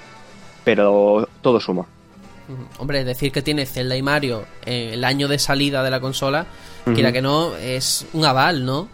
pero 0.65 1.29
todo 1.43 1.61
suma. 1.61 1.87
Hombre, 2.79 3.05
decir 3.05 3.33
que 3.33 3.41
tiene 3.41 3.65
Zelda 3.65 3.97
y 3.97 4.03
Mario 4.03 4.45
el 4.67 5.03
año 5.05 5.29
de 5.29 5.39
salida 5.39 5.83
de 5.83 5.91
la 5.91 6.01
consola, 6.01 6.47
quiera 6.95 7.11
que 7.11 7.23
no, 7.23 7.57
es 7.57 8.07
un 8.13 8.25
aval, 8.27 8.67
¿no? 8.67 8.89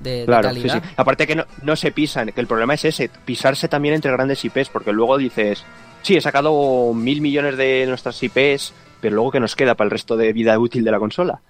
De, 0.00 0.24
claro, 0.26 0.48
calidad. 0.48 0.82
Sí, 0.82 0.90
Aparte 0.96 1.26
que 1.26 1.36
no, 1.36 1.44
no 1.62 1.76
se 1.76 1.92
pisan, 1.92 2.32
que 2.32 2.40
el 2.40 2.46
problema 2.46 2.74
es 2.74 2.84
ese, 2.84 3.10
pisarse 3.24 3.68
también 3.68 3.94
entre 3.94 4.10
grandes 4.12 4.44
IPs, 4.44 4.68
porque 4.68 4.92
luego 4.92 5.16
dices, 5.16 5.64
sí, 6.02 6.16
he 6.16 6.20
sacado 6.20 6.92
mil 6.94 7.20
millones 7.20 7.56
de 7.56 7.84
nuestras 7.86 8.22
IPs, 8.22 8.72
pero 9.00 9.16
luego 9.16 9.30
que 9.30 9.40
nos 9.40 9.56
queda 9.56 9.74
para 9.74 9.86
el 9.86 9.92
resto 9.92 10.16
de 10.16 10.32
vida 10.32 10.58
útil 10.58 10.84
de 10.84 10.90
la 10.90 10.98
consola. 10.98 11.40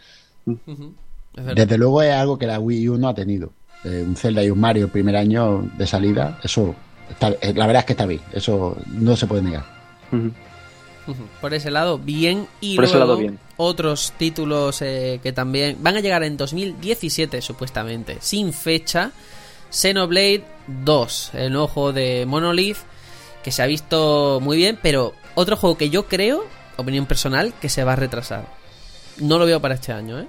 Desde 1.34 1.78
luego 1.78 2.02
es 2.02 2.14
algo 2.14 2.38
que 2.38 2.46
la 2.46 2.60
Wii 2.60 2.88
U 2.90 2.98
no 2.98 3.08
ha 3.08 3.14
tenido. 3.14 3.50
Eh, 3.84 4.04
un 4.06 4.16
Zelda 4.16 4.42
y 4.42 4.50
un 4.50 4.60
Mario 4.60 4.86
el 4.86 4.90
primer 4.90 5.16
año 5.16 5.68
de 5.76 5.86
salida, 5.86 6.38
eso 6.42 6.74
eh, 7.20 7.52
la 7.54 7.66
verdad 7.66 7.80
es 7.80 7.84
que 7.86 7.92
está 7.92 8.06
bien, 8.06 8.20
eso 8.32 8.76
no 8.92 9.16
se 9.16 9.26
puede 9.26 9.42
negar. 9.42 9.64
Por 11.40 11.52
ese 11.55 11.70
lado, 11.70 11.98
bien. 11.98 12.48
Y 12.60 12.76
Por 12.76 12.85
luego, 12.85 12.93
ese 12.97 12.98
lado, 12.98 13.16
bien. 13.16 13.39
otros 13.56 14.12
títulos 14.16 14.81
eh, 14.82 15.20
que 15.22 15.32
también 15.32 15.76
van 15.81 15.97
a 15.97 16.01
llegar 16.01 16.22
en 16.22 16.36
2017, 16.36 17.43
supuestamente, 17.43 18.18
sin 18.20 18.52
fecha. 18.52 19.12
Xenoblade 19.70 20.44
2, 20.68 21.31
el 21.35 21.52
nuevo 21.52 21.66
juego 21.66 21.93
de 21.93 22.24
Monolith, 22.26 22.78
que 23.43 23.51
se 23.51 23.62
ha 23.62 23.66
visto 23.66 24.39
muy 24.40 24.56
bien, 24.56 24.78
pero 24.81 25.12
otro 25.35 25.56
juego 25.56 25.76
que 25.76 25.90
yo 25.90 26.06
creo, 26.06 26.44
opinión 26.76 27.06
personal, 27.06 27.52
que 27.60 27.68
se 27.68 27.82
va 27.85 27.94
a 27.94 27.97
retrasar. 27.97 28.47
No 29.18 29.39
lo 29.39 29.47
veo 29.47 29.60
para 29.60 29.74
este 29.74 29.93
año, 29.93 30.20
¿eh? 30.20 30.26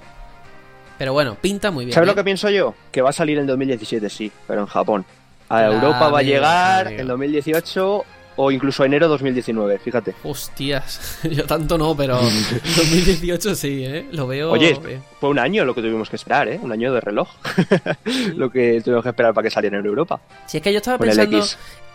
Pero 0.97 1.13
bueno, 1.13 1.35
pinta 1.39 1.71
muy 1.71 1.85
bien. 1.85 1.93
¿Sabes 1.93 2.07
lo 2.07 2.13
¿eh? 2.13 2.15
que 2.15 2.23
pienso 2.23 2.49
yo? 2.49 2.73
Que 2.91 3.01
va 3.01 3.09
a 3.09 3.13
salir 3.13 3.37
en 3.37 3.45
2017, 3.47 4.09
sí, 4.09 4.31
pero 4.47 4.61
en 4.61 4.67
Japón. 4.67 5.05
A 5.49 5.65
Europa 5.65 6.09
va 6.09 6.19
a 6.19 6.23
llegar 6.23 6.87
en 6.91 7.07
2018 7.07 8.03
o 8.37 8.51
incluso 8.51 8.83
enero 8.83 9.07
2019, 9.07 9.79
fíjate. 9.79 10.15
Hostias, 10.23 11.19
yo 11.31 11.45
tanto 11.45 11.77
no, 11.77 11.95
pero 11.95 12.15
2018 12.77 13.55
sí, 13.55 13.83
¿eh? 13.85 14.05
Lo 14.11 14.27
veo. 14.27 14.51
Oye, 14.51 14.77
fue 15.19 15.29
un 15.29 15.39
año 15.39 15.65
lo 15.65 15.73
que 15.73 15.81
tuvimos 15.81 16.09
que 16.09 16.15
esperar, 16.15 16.47
¿eh? 16.47 16.59
Un 16.61 16.71
año 16.71 16.93
de 16.93 17.01
reloj. 17.01 17.29
lo 18.35 18.51
que 18.51 18.81
tuvimos 18.83 19.03
que 19.03 19.09
esperar 19.09 19.33
para 19.33 19.45
que 19.45 19.51
saliera 19.51 19.77
en 19.77 19.85
Europa. 19.85 20.19
Si 20.47 20.57
es 20.57 20.63
que 20.63 20.71
yo 20.71 20.77
estaba 20.77 20.97
pensando. 20.97 21.43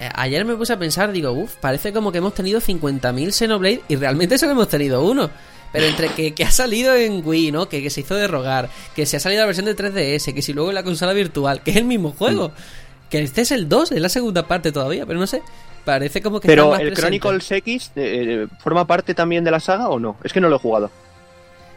Eh, 0.01 0.09
ayer 0.15 0.45
me 0.45 0.55
puse 0.55 0.73
a 0.73 0.79
pensar, 0.79 1.13
digo, 1.13 1.33
uff, 1.33 1.57
parece 1.57 1.93
como 1.93 2.11
que 2.11 2.19
hemos 2.19 2.35
tenido 2.35 2.61
50.000 2.61 3.33
Xenoblade 3.33 3.83
y 3.89 3.97
realmente 3.97 4.39
solo 4.39 4.53
hemos 4.53 4.69
tenido 4.69 5.05
uno. 5.05 5.31
Pero 5.73 5.87
entre 5.87 6.09
que, 6.09 6.35
que 6.35 6.45
ha 6.45 6.51
salido 6.51 6.97
en 6.97 7.23
Wii, 7.25 7.53
¿no? 7.53 7.69
Que, 7.69 7.83
que, 7.83 7.91
se 7.91 8.01
hizo 8.01 8.17
de 8.17 8.27
rogar, 8.27 8.71
que 8.97 9.07
se 9.07 9.19
ha 9.19 9.21
salido 9.21 9.43
la 9.43 9.47
versión 9.47 9.67
de 9.67 9.77
3DS, 9.77 10.35
que 10.35 10.43
si 10.43 10.53
luego 10.53 10.71
en 10.71 10.75
la 10.75 10.83
consola 10.83 11.13
virtual, 11.13 11.63
que 11.63 11.71
es 11.71 11.77
el 11.77 11.85
mismo 11.85 12.13
juego. 12.13 12.49
Mm. 12.49 12.53
Que 13.11 13.23
este 13.23 13.43
es 13.43 13.51
el 13.51 13.69
2, 13.69 13.93
es 13.93 14.01
la 14.01 14.09
segunda 14.09 14.47
parte 14.47 14.73
todavía, 14.73 15.05
pero 15.05 15.19
no 15.19 15.27
sé. 15.27 15.43
Parece 15.85 16.21
como 16.21 16.41
que 16.41 16.49
Pero 16.49 16.77
el 16.77 16.95
Chronicles 16.95 17.51
X 17.51 17.93
eh, 17.97 18.47
eh, 18.47 18.47
forma 18.59 18.87
parte 18.87 19.15
también 19.15 19.45
de 19.45 19.51
la 19.51 19.61
saga 19.61 19.89
o 19.89 19.99
no? 19.99 20.17
Es 20.23 20.33
que 20.33 20.41
no 20.41 20.49
lo 20.49 20.57
he 20.57 20.59
jugado. 20.59 20.91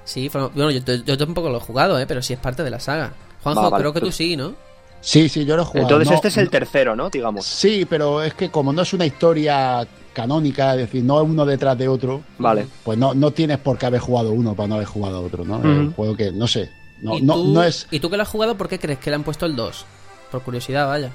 Sí, 0.05 0.30
bueno, 0.30 0.71
yo, 0.71 1.17
tampoco 1.17 1.49
lo 1.49 1.57
he 1.57 1.61
jugado, 1.61 1.97
¿eh? 1.97 2.05
pero 2.05 2.21
sí 2.21 2.34
es 2.34 2.39
parte 2.39 2.63
de 2.63 2.69
la 2.69 2.80
saga. 2.80 3.13
Juanjo, 3.41 3.71
creo 3.71 3.93
que 3.93 3.99
tú 3.99 4.07
pues 4.07 4.15
sí, 4.15 4.35
¿no? 4.35 4.53
Sí, 4.99 5.27
sí, 5.30 5.45
yo 5.45 5.55
lo 5.55 5.63
he 5.63 5.65
jugado. 5.65 5.88
Entonces 5.88 6.15
este 6.15 6.27
es 6.30 6.38
el 6.38 6.49
tercero, 6.49 6.95
¿no? 6.95 7.09
Digamos. 7.09 7.45
Sí, 7.45 7.85
pero 7.89 8.21
es 8.21 8.34
que 8.34 8.49
como 8.49 8.71
no 8.71 8.81
es 8.81 8.93
una 8.93 9.05
historia 9.05 9.85
canónica, 10.13 10.73
es 10.73 10.80
decir, 10.80 11.03
no 11.03 11.21
es 11.21 11.30
uno 11.30 11.45
detrás 11.45 11.77
de 11.77 11.88
otro, 11.88 12.21
vale. 12.38 12.67
pues 12.84 12.97
no, 12.97 13.13
no 13.13 13.31
tienes 13.31 13.57
por 13.57 13.77
qué 13.77 13.88
haber 13.88 13.99
jugado 13.99 14.31
uno 14.31 14.53
para 14.55 14.67
no 14.67 14.75
haber 14.75 14.88
jugado 14.88 15.21
otro, 15.23 15.43
¿no? 15.43 15.57
un 15.57 15.91
juego 15.93 16.15
que, 16.15 16.31
no 16.31 16.47
sé, 16.47 16.69
no, 17.01 17.19
no, 17.19 17.43
no, 17.43 17.63
es... 17.63 17.88
¿Y 17.91 17.99
tú 17.99 18.09
que 18.09 18.17
lo 18.17 18.23
has 18.23 18.30
jugado, 18.30 18.55
por 18.55 18.69
qué 18.69 18.80
crees 18.80 18.99
que 18.99 19.09
le 19.09 19.17
han 19.17 19.23
puesto 19.23 19.45
el 19.45 19.55
2? 19.55 19.85
Por 20.31 20.41
curiosidad, 20.41 20.88
vaya. 20.88 21.11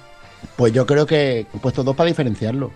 Pues 0.57 0.73
yo 0.73 0.87
creo 0.87 1.07
que 1.07 1.41
he 1.41 1.59
puesto 1.59 1.83
dos 1.85 1.97
para 1.97 2.09
diferenciarlo, 2.09 2.71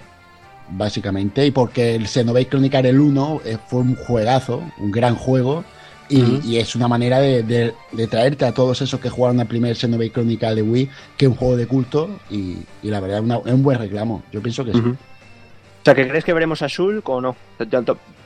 básicamente, 0.70 1.46
y 1.46 1.50
porque 1.50 1.94
el 1.94 2.06
Xenoblade 2.06 2.48
Chronicle 2.48 2.88
el 2.88 3.00
1 3.00 3.40
eh, 3.44 3.58
fue 3.68 3.80
un 3.80 3.96
juegazo, 3.96 4.62
un 4.78 4.90
gran 4.90 5.14
juego, 5.14 5.64
y, 6.08 6.58
es 6.58 6.76
una 6.76 6.88
manera 6.88 7.20
de, 7.20 7.74
traerte 8.10 8.44
a 8.44 8.52
todos 8.52 8.82
esos 8.82 9.00
que 9.00 9.08
jugaron 9.08 9.40
al 9.40 9.46
primer 9.46 9.74
Xenoblade 9.76 10.12
Chronicle 10.12 10.54
de 10.54 10.62
Wii, 10.62 10.90
que 11.16 11.24
es 11.24 11.30
un 11.30 11.36
juego 11.36 11.56
de 11.56 11.66
culto, 11.66 12.20
y, 12.30 12.58
la 12.82 13.00
verdad 13.00 13.22
es, 13.46 13.52
un 13.52 13.62
buen 13.62 13.78
reclamo. 13.78 14.22
Yo 14.30 14.42
pienso 14.42 14.64
que 14.64 14.72
sí. 14.72 14.78
O 14.78 15.84
sea, 15.84 15.94
¿que 15.94 16.06
crees 16.06 16.24
que 16.24 16.32
veremos 16.32 16.62
a 16.62 16.68
Shulk 16.68 17.08
o 17.08 17.20
no? 17.20 17.34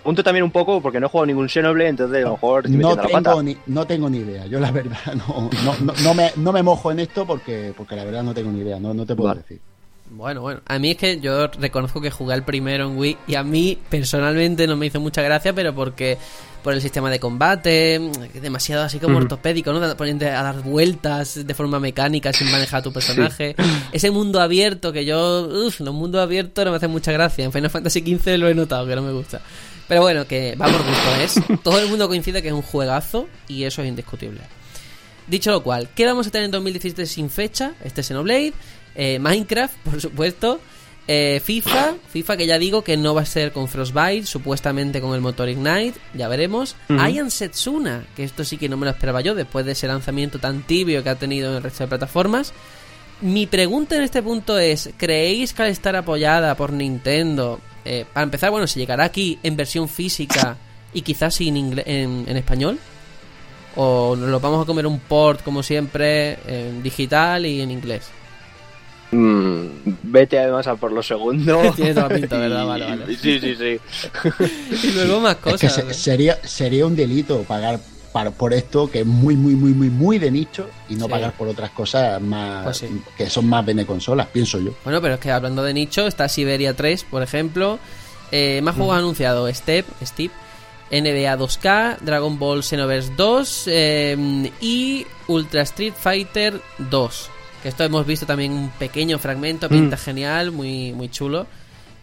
Punto 0.06 0.22
también 0.22 0.44
un 0.44 0.52
poco 0.52 0.80
porque 0.80 1.00
no 1.00 1.06
he 1.06 1.10
jugado 1.10 1.26
ningún 1.26 1.48
Xenoblade, 1.48 1.88
entonces 1.88 2.18
a 2.18 2.28
lo 2.28 2.34
mejor 2.34 2.70
no 2.70 2.96
tengo, 2.96 3.42
Ni, 3.42 3.56
no 3.66 3.84
tengo 3.88 4.08
ni 4.08 4.18
idea. 4.18 4.46
Yo 4.46 4.60
la 4.60 4.70
verdad 4.70 5.14
no, 5.14 5.50
no, 5.64 5.94
no, 6.04 6.14
me, 6.14 6.30
no 6.36 6.52
me 6.52 6.62
mojo 6.62 6.92
en 6.92 7.00
esto 7.00 7.26
porque, 7.26 7.74
porque 7.76 7.96
la 7.96 8.04
verdad 8.04 8.22
no 8.22 8.32
tengo 8.32 8.52
ni 8.52 8.60
idea. 8.60 8.78
No, 8.78 8.94
no 8.94 9.04
te 9.04 9.16
puedo 9.16 9.34
decir. 9.34 9.60
Bueno, 10.08 10.42
bueno, 10.42 10.60
a 10.64 10.78
mí 10.78 10.92
es 10.92 10.96
que 10.96 11.18
yo 11.18 11.48
reconozco 11.48 12.00
que 12.00 12.12
jugué 12.12 12.36
el 12.36 12.44
primero 12.44 12.86
en 12.86 12.96
Wii 12.96 13.18
y 13.26 13.34
a 13.34 13.42
mí 13.42 13.76
personalmente 13.88 14.68
no 14.68 14.76
me 14.76 14.86
hizo 14.86 15.00
mucha 15.00 15.22
gracia, 15.22 15.52
pero 15.52 15.74
porque 15.74 16.18
por 16.62 16.72
el 16.72 16.80
sistema 16.80 17.10
de 17.10 17.18
combate, 17.18 18.00
demasiado 18.40 18.84
así 18.84 19.00
como 19.00 19.18
ortopédico, 19.18 19.72
¿no? 19.72 19.96
Poniendo 19.96 20.26
a 20.26 20.42
dar 20.42 20.62
vueltas 20.62 21.44
de 21.44 21.54
forma 21.54 21.80
mecánica 21.80 22.32
sin 22.32 22.48
manejar 22.52 22.78
a 22.78 22.82
tu 22.84 22.92
personaje. 22.92 23.56
Ese 23.92 24.12
mundo 24.12 24.40
abierto 24.40 24.92
que 24.92 25.04
yo, 25.04 25.48
uff, 25.66 25.80
los 25.80 25.94
mundos 25.94 26.20
abiertos 26.22 26.64
no 26.64 26.70
me 26.70 26.76
hacen 26.76 26.92
mucha 26.92 27.10
gracia. 27.10 27.44
En 27.44 27.50
Final 27.50 27.70
Fantasy 27.70 28.00
XV 28.02 28.38
lo 28.38 28.48
he 28.48 28.54
notado 28.54 28.86
que 28.86 28.94
no 28.94 29.02
me 29.02 29.12
gusta. 29.12 29.40
Pero 29.88 30.02
bueno, 30.02 30.26
que 30.26 30.56
va 30.56 30.66
por 30.66 30.84
gusto, 30.84 31.14
es. 31.20 31.40
Todo 31.62 31.78
el 31.80 31.88
mundo 31.88 32.08
coincide 32.08 32.42
que 32.42 32.48
es 32.48 32.54
un 32.54 32.62
juegazo 32.62 33.28
y 33.48 33.64
eso 33.64 33.82
es 33.82 33.88
indiscutible. 33.88 34.40
Dicho 35.26 35.50
lo 35.50 35.62
cual, 35.62 35.88
¿qué 35.94 36.06
vamos 36.06 36.26
a 36.26 36.30
tener 36.30 36.46
en 36.46 36.50
2017 36.52 37.06
sin 37.06 37.30
fecha? 37.30 37.72
Este 37.82 38.02
Xenoblade, 38.02 38.52
eh, 38.94 39.18
Minecraft, 39.18 39.76
por 39.78 40.00
supuesto, 40.00 40.60
eh, 41.08 41.40
FIFA, 41.44 41.94
FIFA 42.08 42.36
que 42.36 42.46
ya 42.46 42.58
digo 42.58 42.82
que 42.82 42.96
no 42.96 43.14
va 43.14 43.22
a 43.22 43.26
ser 43.26 43.52
con 43.52 43.68
Frostbite, 43.68 44.26
supuestamente 44.26 45.00
con 45.00 45.14
el 45.14 45.20
motor 45.20 45.48
Ignite, 45.48 45.98
ya 46.14 46.26
veremos. 46.28 46.74
Uh 46.88 47.30
Setsuna, 47.30 48.04
que 48.16 48.24
esto 48.24 48.44
sí 48.44 48.56
que 48.56 48.68
no 48.68 48.76
me 48.76 48.86
lo 48.86 48.90
esperaba 48.90 49.20
yo 49.20 49.34
después 49.34 49.64
de 49.66 49.72
ese 49.72 49.86
lanzamiento 49.86 50.38
tan 50.38 50.62
tibio 50.62 51.02
que 51.02 51.10
ha 51.10 51.14
tenido 51.14 51.50
en 51.50 51.56
el 51.56 51.62
resto 51.62 51.84
de 51.84 51.88
plataformas. 51.88 52.52
Mi 53.20 53.46
pregunta 53.46 53.96
en 53.96 54.02
este 54.02 54.22
punto 54.22 54.58
es, 54.58 54.90
¿creéis 54.96 55.54
que 55.54 55.62
al 55.62 55.68
estar 55.68 55.94
apoyada 55.96 56.54
por 56.56 56.72
Nintendo, 56.72 57.60
eh, 57.86 58.04
para 58.12 58.24
empezar, 58.24 58.50
bueno, 58.50 58.66
se 58.66 58.78
llegará 58.78 59.04
aquí 59.04 59.38
en 59.42 59.56
versión 59.56 59.88
física 59.88 60.56
y 60.92 61.02
quizás 61.02 61.40
en, 61.40 61.82
en, 61.86 62.36
español? 62.36 62.78
¿O 63.76 64.16
nos 64.16 64.28
lo 64.28 64.40
vamos 64.40 64.62
a 64.62 64.66
comer 64.66 64.86
un 64.86 64.98
port 64.98 65.42
como 65.42 65.62
siempre 65.62 66.38
en 66.46 66.82
digital 66.82 67.44
y 67.46 67.60
en 67.60 67.70
inglés? 67.70 68.10
Mm, 69.10 69.66
vete 70.02 70.38
además 70.38 70.66
a 70.66 70.76
por 70.76 70.92
lo 70.92 71.02
segundo. 71.02 71.72
Tiene 71.76 71.94
toda 71.94 72.08
pinta, 72.08 72.38
¿verdad? 72.40 72.66
Vale, 72.66 72.86
vale. 72.86 73.16
Sí, 73.16 73.38
sí, 73.38 73.54
sí. 73.54 73.78
y 74.88 74.92
luego 74.92 75.20
más 75.20 75.36
cosas. 75.36 75.96
sería, 75.96 76.36
sería 76.44 76.86
un 76.86 76.96
delito 76.96 77.42
pagar 77.42 77.78
por 78.36 78.52
esto 78.52 78.90
que 78.90 79.00
es 79.00 79.06
muy, 79.06 79.36
muy, 79.36 79.54
muy, 79.54 79.72
muy, 79.72 79.90
muy 79.90 80.18
de 80.18 80.30
nicho 80.30 80.68
y 80.88 80.94
no 80.94 81.08
pagar 81.08 81.32
por 81.32 81.48
otras 81.48 81.70
cosas 81.70 82.20
más 82.20 82.64
pues 82.64 82.84
que 83.16 83.28
son 83.28 83.48
más 83.48 83.64
bene 83.64 83.84
consolas, 83.84 84.26
pienso 84.28 84.58
yo. 84.58 84.72
Bueno, 84.84 85.00
pero 85.00 85.14
es 85.14 85.20
que 85.20 85.30
hablando 85.30 85.62
de 85.62 85.74
nicho, 85.74 86.06
está 86.06 86.28
Siberia 86.28 86.74
3, 86.74 87.04
por 87.04 87.22
ejemplo. 87.22 87.78
Eh, 88.32 88.60
más 88.62 88.74
juegos 88.74 88.96
mm. 88.96 88.98
anunciados: 88.98 89.56
Step, 89.56 89.86
Steve, 90.02 90.32
NBA 90.90 91.36
2K, 91.36 91.98
Dragon 92.00 92.38
Ball 92.38 92.62
Xenoverse 92.62 93.12
2 93.16 93.64
eh, 93.68 94.50
y 94.60 95.06
Ultra 95.28 95.62
Street 95.62 95.94
Fighter 95.96 96.60
2. 96.78 97.30
Esto 97.64 97.84
hemos 97.84 98.06
visto 98.06 98.26
también 98.26 98.52
un 98.52 98.70
pequeño 98.70 99.18
fragmento, 99.18 99.68
pinta 99.68 99.96
mm. 99.96 99.98
genial, 99.98 100.52
muy, 100.52 100.92
muy 100.92 101.08
chulo. 101.08 101.46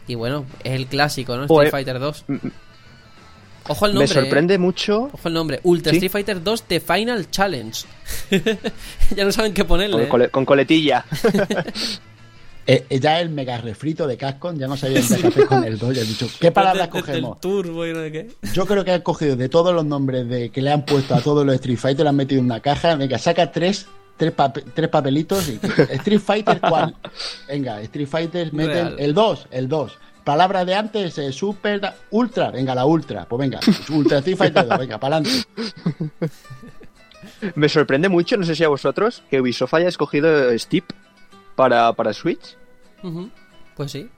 Y 0.08 0.16
bueno, 0.16 0.46
es 0.64 0.74
el 0.74 0.88
clásico, 0.88 1.38
¿no? 1.38 1.46
Street 1.46 1.72
Fighter 1.72 2.00
2. 2.00 2.26
Ojo 3.68 3.86
el 3.86 3.94
nombre. 3.94 4.08
Me 4.08 4.22
sorprende 4.22 4.54
¿eh? 4.56 4.58
mucho. 4.58 5.10
Ojo 5.14 5.28
el 5.28 5.34
nombre. 5.34 5.60
Ultra 5.64 5.94
Street 5.94 6.12
Fighter 6.12 6.44
2 6.44 6.64
The 6.64 6.80
Final 6.80 7.30
Challenge. 7.30 7.86
ya 9.16 9.26
no 9.26 9.32
saben 9.32 9.54
qué 9.54 9.64
ponerle. 9.64 10.08
Con, 10.08 10.22
¿eh? 10.22 10.30
coletilla. 10.30 11.06
eh, 12.68 13.00
ya 13.00 13.20
el 13.22 13.30
mega 13.30 13.58
refrito 13.58 14.08
de 14.08 14.18
Cascon, 14.18 14.58
ya 14.58 14.68
no 14.68 14.76
sabían 14.76 15.08
qué 15.08 15.28
hacer 15.28 15.48
con 15.48 15.64
el 15.64 15.78
2. 15.78 15.96
Ya 15.96 16.04
dicho, 16.04 16.28
¿qué 16.40 16.52
palabras 16.52 16.90
cogemos? 16.90 17.40
turbo 17.40 17.86
y 17.86 17.94
no 17.94 18.00
de 18.00 18.12
qué. 18.12 18.32
Yo 18.54 18.66
creo 18.66 18.84
que 18.84 18.92
han 18.92 19.02
cogido 19.02 19.36
de 19.36 19.50
todos 19.50 19.74
los 19.74 19.86
nombres 19.86 20.28
de 20.28 20.50
que 20.50 20.62
le 20.62 20.72
han 20.72 20.86
puesto 20.86 21.16
a 21.16 21.22
todos 21.22 21.46
los 21.46 21.56
Street 21.56 21.78
Fighter, 21.78 22.04
le 22.04 22.10
han 22.10 22.16
metido 22.16 22.40
en 22.40 22.46
una 22.46 22.60
caja. 22.60 22.96
Venga, 22.96 23.18
saca 23.18 23.52
tres 23.52 23.88
tres, 24.18 24.34
tres 24.74 24.90
papelitos 24.90 25.50
y 25.50 25.60
Street 25.90 26.20
Fighter 26.20 26.60
cuál 26.62 26.96
venga 27.48 27.82
Street 27.82 28.08
Fighter 28.08 28.54
meten 28.54 28.96
el 28.98 29.14
2 29.14 29.48
el 29.52 29.68
2 29.68 29.98
palabra 30.24 30.66
de 30.66 30.76
antes 30.76 31.18
eh, 31.18 31.32
super 31.32 31.82
ultra 32.12 32.52
venga 32.52 32.74
la 32.76 32.86
ultra 32.86 33.26
pues 33.26 33.40
venga 33.40 33.60
ultra 33.90 34.20
Street 34.20 34.38
Fighter 34.38 34.68
2 34.68 34.80
venga 34.80 34.98
para 34.98 35.18
adelante 35.18 35.48
me 37.56 37.70
sorprende 37.70 38.10
mucho 38.10 38.38
no 38.38 38.46
sé 38.46 38.56
si 38.56 38.64
a 38.64 38.70
vosotros 38.70 39.24
que 39.30 39.42
Ubisoft 39.42 39.74
haya 39.74 39.88
escogido 39.88 40.58
Steep 40.58 40.86
para, 41.56 41.94
para 41.94 42.14
Switch. 42.14 42.58
Pues 43.76 43.92
sí 43.92 44.10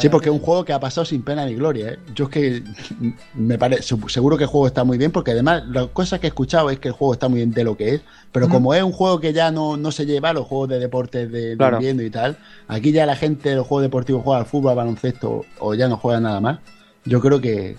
sí, 0.00 0.08
porque 0.08 0.28
es 0.28 0.34
un 0.34 0.40
juego 0.40 0.64
que 0.64 0.72
ha 0.72 0.80
pasado 0.80 1.04
sin 1.04 1.22
pena 1.22 1.44
ni 1.46 1.54
gloria. 1.54 1.90
¿eh? 1.90 1.98
Yo 2.14 2.24
es 2.24 2.30
que 2.30 2.62
me 3.34 3.58
parece, 3.58 3.96
seguro 4.08 4.36
que 4.36 4.44
el 4.44 4.50
juego 4.50 4.66
está 4.66 4.84
muy 4.84 4.98
bien, 4.98 5.10
porque 5.10 5.32
además 5.32 5.64
la 5.68 5.86
cosa 5.88 6.18
que 6.18 6.26
he 6.26 6.28
escuchado 6.28 6.70
es 6.70 6.78
que 6.78 6.88
el 6.88 6.94
juego 6.94 7.14
está 7.14 7.28
muy 7.28 7.38
bien 7.38 7.52
de 7.52 7.64
lo 7.64 7.76
que 7.76 7.94
es, 7.94 8.00
pero 8.30 8.48
como 8.48 8.74
es 8.74 8.82
un 8.82 8.92
juego 8.92 9.20
que 9.20 9.32
ya 9.32 9.50
no, 9.50 9.76
no 9.76 9.92
se 9.92 10.06
lleva 10.06 10.30
a 10.30 10.32
los 10.32 10.46
juegos 10.46 10.68
de 10.70 10.78
deportes 10.78 11.30
de, 11.30 11.56
viviendo 11.56 12.02
y 12.02 12.10
tal, 12.10 12.38
aquí 12.68 12.92
ya 12.92 13.06
la 13.06 13.16
gente 13.16 13.50
de 13.50 13.56
los 13.56 13.66
juegos 13.66 13.82
deportivos 13.82 14.22
juega 14.22 14.40
al 14.40 14.46
fútbol, 14.46 14.70
al 14.70 14.76
baloncesto 14.76 15.44
o 15.58 15.74
ya 15.74 15.88
no 15.88 15.96
juega 15.96 16.20
nada 16.20 16.40
más. 16.40 16.58
Yo 17.04 17.20
creo 17.20 17.40
que, 17.40 17.76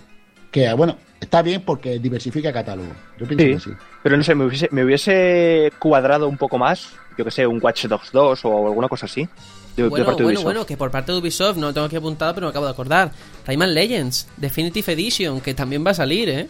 que 0.50 0.72
bueno, 0.74 0.96
está 1.20 1.42
bien 1.42 1.62
porque 1.62 1.98
diversifica 1.98 2.52
catálogo. 2.52 2.92
Yo 3.18 3.26
pienso 3.26 3.44
que 3.44 3.60
sí. 3.60 3.76
Pero 4.02 4.16
no 4.16 4.22
sé, 4.22 4.34
me 4.34 4.44
hubiese, 4.44 4.68
me 4.70 4.84
hubiese 4.84 5.72
cuadrado 5.78 6.28
un 6.28 6.36
poco 6.36 6.58
más, 6.58 6.92
yo 7.16 7.24
que 7.24 7.30
sé, 7.30 7.46
un 7.46 7.58
Watch 7.62 7.86
Dogs 7.86 8.12
2 8.12 8.44
o 8.44 8.66
alguna 8.68 8.88
cosa 8.88 9.06
así 9.06 9.28
bueno, 9.76 10.16
bueno, 10.16 10.42
bueno, 10.42 10.66
que 10.66 10.76
por 10.76 10.90
parte 10.90 11.12
de 11.12 11.18
Ubisoft, 11.18 11.56
no 11.56 11.68
lo 11.68 11.74
tengo 11.74 11.86
aquí 11.86 11.96
apuntado, 11.96 12.34
pero 12.34 12.46
me 12.46 12.50
acabo 12.50 12.66
de 12.66 12.72
acordar. 12.72 13.12
Rayman 13.46 13.74
Legends, 13.74 14.28
Definitive 14.36 14.92
Edition, 14.92 15.40
que 15.40 15.54
también 15.54 15.84
va 15.84 15.90
a 15.90 15.94
salir, 15.94 16.28
¿eh? 16.28 16.48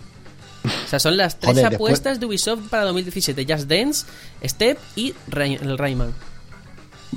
O 0.64 0.88
sea, 0.88 0.98
son 0.98 1.16
las 1.16 1.38
tres 1.38 1.62
apuestas 1.62 2.20
de 2.20 2.26
Ubisoft 2.26 2.68
para 2.68 2.84
2017: 2.84 3.46
Just 3.48 3.68
Dance, 3.68 4.06
Step 4.42 4.78
y 4.96 5.14
el 5.30 5.78
Rayman. 5.78 6.12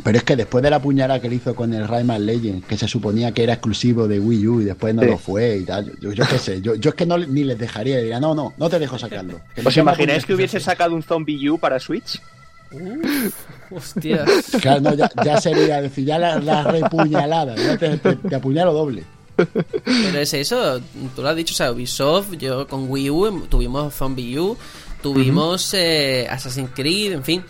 Pero 0.04 0.18
es 0.18 0.24
que 0.24 0.36
después 0.36 0.64
de 0.64 0.70
la 0.70 0.82
puñalada 0.82 1.20
que 1.20 1.30
le 1.30 1.36
hizo 1.36 1.56
con 1.56 1.74
el 1.74 1.88
Rayman 1.88 2.26
Legends, 2.26 2.66
que 2.68 2.78
se 2.78 2.88
suponía 2.88 3.32
que 3.32 3.44
era 3.44 3.54
exclusivo 3.54 4.08
de 4.08 4.20
Wii 4.20 4.48
U 4.48 4.62
y 4.62 4.66
después 4.66 4.94
no 4.94 5.04
lo 5.04 5.18
fue 5.18 5.58
y 5.58 5.64
tal, 5.64 5.92
yo, 6.00 6.12
yo, 6.12 6.26
qué 6.28 6.38
sé, 6.38 6.62
yo, 6.62 6.76
yo 6.76 6.90
es 6.90 6.96
que 6.96 7.06
no, 7.06 7.18
ni 7.18 7.44
les 7.44 7.58
dejaría, 7.58 7.98
diría, 7.98 8.20
no, 8.20 8.36
no, 8.36 8.54
no 8.58 8.70
te 8.70 8.80
dejo 8.80 9.00
sacarlo. 9.00 9.40
¿Os 9.64 9.78
imagináis 9.78 10.26
que 10.26 10.34
hubiese 10.34 10.60
sacado 10.60 10.94
un 10.94 11.04
Zombie 11.04 11.50
U 11.50 11.58
para 11.58 11.80
Switch? 11.80 12.22
Hostia. 13.72 14.26
Claro, 14.62 14.94
ya, 14.94 15.42
sería 15.42 15.82
decir, 15.82 16.06
ya 16.06 16.18
la, 16.18 16.40
la 16.40 16.64
repuñalada, 16.64 17.56
te, 17.78 18.36
apuñalo 18.36 18.74
doble. 18.74 19.04
Pero 19.36 20.20
es 20.20 20.34
eso, 20.34 20.82
tú 21.16 21.22
lo 21.22 21.30
has 21.30 21.36
dicho, 21.36 21.54
o 21.54 21.58
sea, 21.58 21.72
Ubisoft, 21.72 22.34
yo 22.34 22.68
con 22.68 22.90
Wii 22.90 23.10
U 23.12 23.48
tuvimos 23.48 23.94
Zombie 23.94 24.40
U, 24.40 24.58
tuvimos 25.02 25.74
eh, 25.76 26.28
Assassin's 26.30 26.72
Creed, 26.74 27.12
en 27.12 27.24
fin, 27.24 27.44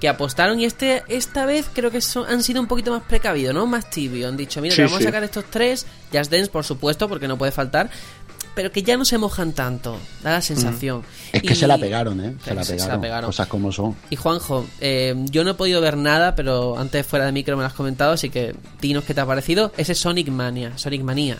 que 0.00 0.08
apostaron 0.08 0.60
y 0.60 0.64
este 0.64 1.02
esta 1.08 1.44
vez 1.46 1.68
creo 1.72 1.90
que 1.90 2.00
son, 2.00 2.28
han 2.30 2.42
sido 2.42 2.60
un 2.60 2.68
poquito 2.68 2.92
más 2.92 3.02
precavidos, 3.02 3.54
¿no? 3.54 3.66
Más 3.66 3.90
tibio, 3.90 4.28
han 4.28 4.36
dicho, 4.36 4.60
mira, 4.60 4.76
vamos 4.84 5.00
a 5.00 5.02
sacar 5.02 5.24
estos 5.24 5.44
tres, 5.50 5.86
Just 6.12 6.30
Dance, 6.30 6.50
por 6.50 6.64
supuesto, 6.64 7.08
porque 7.08 7.26
no 7.26 7.36
puede 7.36 7.52
faltar, 7.52 7.90
pero 8.54 8.70
que 8.70 8.82
ya 8.82 8.96
no 8.96 9.04
se 9.04 9.18
mojan 9.18 9.52
tanto, 9.52 9.98
da 10.22 10.32
la 10.32 10.42
sensación. 10.42 11.02
Es 11.32 11.42
que 11.42 11.54
se 11.54 11.66
la 11.66 11.76
pegaron, 11.76 12.24
¿eh? 12.24 12.34
Se, 12.44 12.54
la 12.54 13.00
pegaron, 13.00 13.28
Cosas 13.28 13.48
como 13.48 13.72
son. 13.72 13.96
Y 14.10 14.16
Juanjo, 14.16 14.66
eh, 14.80 15.14
yo 15.30 15.44
no 15.44 15.50
he 15.50 15.54
podido 15.54 15.80
ver 15.80 15.96
nada, 15.96 16.34
pero 16.34 16.78
antes 16.78 17.06
fuera 17.06 17.26
de 17.26 17.32
micro 17.32 17.56
me 17.56 17.62
lo 17.62 17.66
has 17.66 17.74
comentado, 17.74 18.12
así 18.12 18.30
que 18.30 18.54
dinos 18.80 19.04
qué 19.04 19.14
te 19.14 19.20
ha 19.20 19.26
parecido. 19.26 19.72
Ese 19.76 19.94
Sonic 19.94 20.28
Mania, 20.28 20.78
Sonic 20.78 21.02
Manía. 21.02 21.38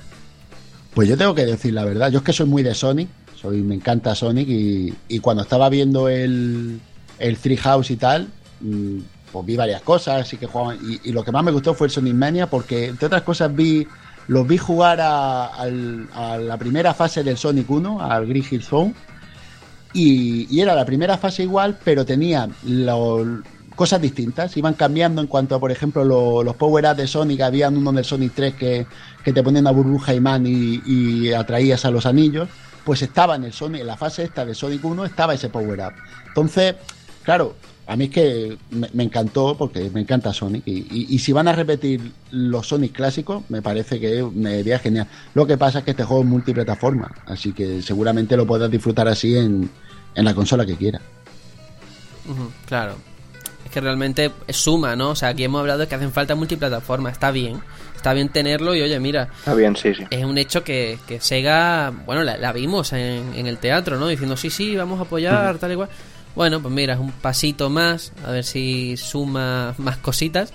Pues 0.94 1.08
yo 1.08 1.16
tengo 1.16 1.34
que 1.34 1.46
decir 1.46 1.72
la 1.72 1.84
verdad, 1.84 2.10
yo 2.10 2.18
es 2.18 2.24
que 2.24 2.32
soy 2.32 2.46
muy 2.46 2.62
de 2.62 2.74
Sonic, 2.74 3.08
soy, 3.40 3.62
me 3.62 3.74
encanta 3.74 4.14
Sonic 4.14 4.48
y, 4.48 4.94
y 5.08 5.18
cuando 5.20 5.42
estaba 5.42 5.68
viendo 5.68 6.08
el, 6.08 6.80
el 7.18 7.36
Three 7.36 7.56
House 7.56 7.90
y 7.90 7.96
tal, 7.96 8.28
mm, 8.60 8.98
pues 9.32 9.46
vi 9.46 9.56
varias 9.56 9.82
cosas, 9.82 10.22
así 10.22 10.36
que 10.36 10.46
jugaban, 10.46 10.78
y, 10.82 11.08
y, 11.08 11.12
lo 11.12 11.24
que 11.24 11.32
más 11.32 11.42
me 11.42 11.50
gustó 11.50 11.74
fue 11.74 11.88
el 11.88 11.92
Sonic 11.92 12.14
Mania 12.14 12.48
porque 12.48 12.86
entre 12.86 13.06
otras 13.06 13.22
cosas 13.22 13.54
vi 13.54 13.86
los 14.26 14.46
vi 14.46 14.58
jugar 14.58 14.98
a, 15.00 15.66
la 15.66 16.56
primera 16.58 16.94
fase 16.94 17.22
del 17.22 17.36
Sonic 17.36 17.70
1, 17.70 18.00
al 18.00 18.26
Green 18.26 18.44
Hill 18.48 18.62
Zone. 18.62 18.94
Y, 19.92 20.60
era 20.60 20.74
la 20.74 20.84
primera 20.84 21.18
fase 21.18 21.42
igual, 21.42 21.78
pero 21.84 22.04
tenía 22.04 22.48
cosas 23.76 24.00
distintas. 24.00 24.56
Iban 24.56 24.74
cambiando 24.74 25.20
en 25.20 25.26
cuanto 25.26 25.54
a, 25.54 25.60
por 25.60 25.70
ejemplo, 25.70 26.04
los 26.42 26.56
power-ups 26.56 26.96
de 26.96 27.06
Sonic. 27.06 27.40
Había 27.42 27.68
uno 27.68 27.92
del 27.92 28.04
Sonic 28.04 28.32
3 28.34 28.54
que, 28.54 28.86
te 29.24 29.42
ponía 29.42 29.60
una 29.60 29.70
burbuja 29.70 30.14
imán 30.14 30.46
y, 30.46 30.82
y 30.86 31.32
atraías 31.32 31.84
a 31.84 31.90
los 31.90 32.06
anillos. 32.06 32.48
Pues 32.84 33.02
estaba 33.02 33.36
en 33.36 33.44
el 33.44 33.52
Sonic, 33.52 33.80
en 33.80 33.86
la 33.86 33.96
fase 33.96 34.24
esta 34.24 34.44
de 34.44 34.54
Sonic 34.54 34.84
1, 34.84 35.04
estaba 35.04 35.34
ese 35.34 35.48
power-up. 35.48 35.94
Entonces, 36.28 36.74
claro, 37.22 37.54
a 37.86 37.96
mí 37.96 38.04
es 38.04 38.10
que 38.10 38.56
me, 38.70 39.04
encantó 39.04 39.56
porque 39.56 39.90
me 39.90 40.00
encanta 40.00 40.32
Sonic 40.32 40.62
y, 40.66 41.18
si 41.18 41.32
van 41.32 41.48
a 41.48 41.52
repetir 41.52 42.12
los 42.30 42.68
Sonic 42.68 42.92
clásicos 42.92 43.42
me 43.50 43.60
parece 43.60 44.00
que 44.00 44.22
me 44.22 44.60
iría 44.60 44.78
genial. 44.78 45.06
Lo 45.34 45.46
que 45.46 45.58
pasa 45.58 45.80
es 45.80 45.84
que 45.84 45.90
este 45.90 46.04
juego 46.04 46.22
es 46.22 46.28
multiplataforma, 46.28 47.12
así 47.26 47.52
que 47.52 47.82
seguramente 47.82 48.36
lo 48.36 48.46
puedas 48.46 48.70
disfrutar 48.70 49.08
así 49.08 49.36
en, 49.36 49.70
la 50.14 50.34
consola 50.34 50.64
que 50.64 50.76
quieras. 50.76 51.02
claro, 52.66 52.96
es 53.66 53.70
que 53.70 53.80
realmente 53.80 54.30
suma, 54.48 54.96
¿no? 54.96 55.10
O 55.10 55.16
sea, 55.16 55.30
aquí 55.30 55.44
hemos 55.44 55.60
hablado 55.60 55.80
de 55.80 55.86
que 55.86 55.94
hacen 55.94 56.12
falta 56.12 56.34
multiplataforma, 56.34 57.10
está 57.10 57.30
bien, 57.32 57.60
está 57.96 58.14
bien 58.14 58.30
tenerlo 58.30 58.74
y 58.74 58.80
oye, 58.80 58.98
mira, 58.98 59.28
está 59.40 59.54
bien, 59.54 59.76
sí, 59.76 59.94
sí. 59.94 60.04
Es 60.08 60.24
un 60.24 60.38
hecho 60.38 60.64
que, 60.64 60.98
que 61.06 61.20
Sega, 61.20 61.92
bueno, 62.06 62.22
la, 62.22 62.52
vimos 62.52 62.94
en, 62.94 63.34
en, 63.34 63.46
el 63.46 63.58
teatro, 63.58 63.98
¿no? 63.98 64.08
Diciendo, 64.08 64.38
sí, 64.38 64.48
sí, 64.48 64.74
vamos 64.74 64.98
a 65.00 65.02
apoyar, 65.02 65.58
tal 65.58 65.72
y 65.72 65.76
cual. 65.76 65.90
Bueno, 66.34 66.60
pues 66.60 66.74
mira, 66.74 66.98
un 66.98 67.12
pasito 67.12 67.70
más, 67.70 68.12
a 68.24 68.32
ver 68.32 68.44
si 68.44 68.96
suma 68.96 69.74
más 69.78 69.98
cositas. 69.98 70.52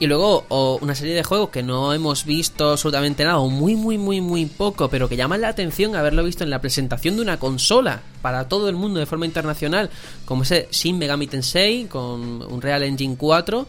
Y 0.00 0.06
luego 0.06 0.46
o 0.48 0.78
una 0.80 0.96
serie 0.96 1.14
de 1.14 1.22
juegos 1.22 1.50
que 1.50 1.62
no 1.62 1.92
hemos 1.92 2.24
visto 2.24 2.70
absolutamente 2.70 3.24
nada, 3.24 3.38
o 3.38 3.48
muy, 3.48 3.76
muy, 3.76 3.98
muy, 3.98 4.20
muy 4.20 4.46
poco, 4.46 4.88
pero 4.88 5.08
que 5.08 5.16
llaman 5.16 5.42
la 5.42 5.48
atención 5.48 5.94
haberlo 5.94 6.24
visto 6.24 6.42
en 6.42 6.50
la 6.50 6.60
presentación 6.60 7.16
de 7.16 7.22
una 7.22 7.38
consola 7.38 8.00
para 8.20 8.48
todo 8.48 8.68
el 8.68 8.74
mundo 8.74 8.98
de 8.98 9.06
forma 9.06 9.26
internacional, 9.26 9.90
como 10.24 10.42
ese 10.42 10.66
Shin 10.72 10.98
Megami 10.98 11.28
Tensei 11.28 11.84
con 11.86 12.42
un 12.42 12.62
Real 12.62 12.82
Engine 12.82 13.16
4, 13.16 13.68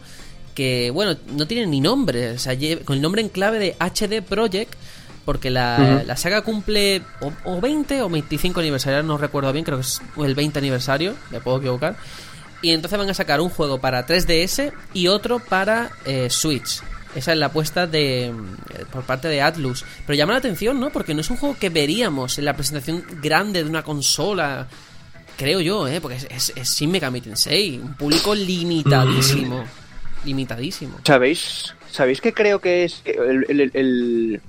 que, 0.54 0.90
bueno, 0.90 1.16
no 1.36 1.46
tiene 1.46 1.66
ni 1.66 1.80
nombre, 1.80 2.32
o 2.32 2.38
sea, 2.38 2.56
con 2.84 2.96
el 2.96 3.02
nombre 3.02 3.20
en 3.20 3.28
clave 3.28 3.58
de 3.58 3.76
HD 3.78 4.22
Project, 4.22 4.74
porque 5.24 5.50
la, 5.50 6.16
saga 6.16 6.42
cumple 6.42 7.02
o, 7.44 7.60
20 7.60 8.02
o 8.02 8.08
25 8.08 8.60
aniversario, 8.60 9.02
no 9.02 9.18
recuerdo 9.18 9.52
bien, 9.52 9.64
creo 9.64 9.78
que 9.78 9.84
es 9.84 10.02
el 10.18 10.34
20 10.34 10.58
aniversario, 10.58 11.14
me 11.30 11.40
puedo 11.40 11.58
equivocar. 11.58 11.96
Y 12.62 12.70
entonces 12.70 12.98
van 12.98 13.10
a 13.10 13.14
sacar 13.14 13.40
un 13.40 13.50
juego 13.50 13.78
para 13.78 14.06
3DS 14.06 14.72
y 14.94 15.08
otro 15.08 15.38
para 15.38 15.90
eh, 16.06 16.30
Switch. 16.30 16.82
Esa 17.14 17.32
es 17.32 17.38
la 17.38 17.46
apuesta 17.46 17.86
de 17.86 18.26
eh, 18.26 18.32
por 18.90 19.04
parte 19.04 19.28
de 19.28 19.42
Atlus. 19.42 19.84
Pero 20.06 20.16
llama 20.16 20.32
la 20.32 20.38
atención, 20.38 20.80
¿no? 20.80 20.90
Porque 20.90 21.14
no 21.14 21.20
es 21.20 21.30
un 21.30 21.36
juego 21.36 21.56
que 21.58 21.68
veríamos 21.68 22.38
en 22.38 22.46
la 22.46 22.54
presentación 22.54 23.04
grande 23.22 23.62
de 23.62 23.70
una 23.70 23.82
consola. 23.82 24.66
Creo 25.36 25.60
yo, 25.60 25.86
¿eh? 25.86 26.00
Porque 26.00 26.16
es, 26.16 26.26
es, 26.30 26.52
es 26.56 26.70
Shin 26.70 26.90
Megami 26.90 27.20
Tensei. 27.20 27.78
Un 27.78 27.94
público 27.94 28.34
limitadísimo. 28.34 29.64
limitadísimo. 30.24 30.98
¿Sabéis? 31.04 31.74
¿Sabéis 31.94 32.20
que 32.20 32.32
creo 32.32 32.58
que 32.58 32.82
es 32.82 33.02
el, 33.04 34.40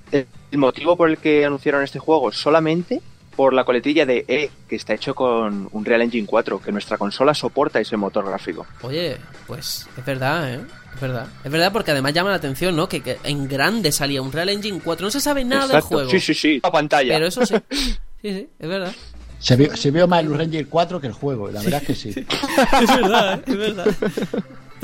motivo 0.54 0.98
por 0.98 1.12
el 1.12 1.20
que 1.20 1.46
anunciaron 1.46 1.84
este 1.84 2.00
juego? 2.00 2.32
Solamente 2.32 3.04
por 3.36 3.54
la 3.54 3.64
coletilla 3.64 4.04
de 4.04 4.26
E, 4.28 4.50
que 4.68 4.76
está 4.76 4.96
hecho 4.96 5.14
con 5.14 5.70
un 5.72 5.86
Real 5.86 6.02
Engine 6.02 6.26
4, 6.26 6.60
que 6.60 6.72
nuestra 6.72 6.98
consola 6.98 7.36
soporta 7.36 7.80
ese 7.80 7.98
motor 7.98 8.26
gráfico. 8.26 8.66
Oye, 8.82 9.18
pues 9.46 9.88
es 9.96 10.04
verdad, 10.04 10.56
¿eh? 10.56 10.60
Es 10.96 11.02
verdad. 11.02 11.28
Es 11.44 11.52
verdad 11.52 11.72
porque 11.72 11.92
además 11.92 12.14
llama 12.14 12.32
la 12.32 12.38
atención, 12.38 12.76
¿no? 12.76 12.90
Que, 12.90 13.20
en 13.24 13.48
grande 13.48 13.92
salía 13.92 14.24
un 14.24 14.32
Real 14.32 14.50
Engine 14.50 14.82
4. 14.84 15.06
No 15.06 15.12
se 15.12 15.22
sabe 15.22 15.46
nada 15.46 15.68
del 15.68 15.82
juego. 15.82 16.10
Sí, 16.10 16.20
sí, 16.20 16.34
sí. 16.34 16.60
La 16.64 16.72
pantalla. 16.72 17.14
Pero 17.14 17.28
eso 17.28 17.46
sí. 17.46 17.54
Sí, 18.24 18.34
sí, 18.34 18.50
es 18.58 18.68
verdad. 18.68 18.92
Se 19.38 19.56
vio, 19.56 19.78
se 19.78 19.92
vio 19.92 20.08
más 20.08 20.24
el 20.24 20.36
Ranger 20.36 20.68
4 20.68 21.00
que 21.00 21.06
el 21.06 21.14
juego, 21.14 21.52
la 21.52 21.62
verdad 21.62 21.80
es 21.84 21.88
que 21.88 21.94
sí. 21.94 22.10
es 22.82 22.88
verdad, 22.88 23.36
¿eh? 23.38 23.44
es 23.46 23.58
verdad. 23.58 23.96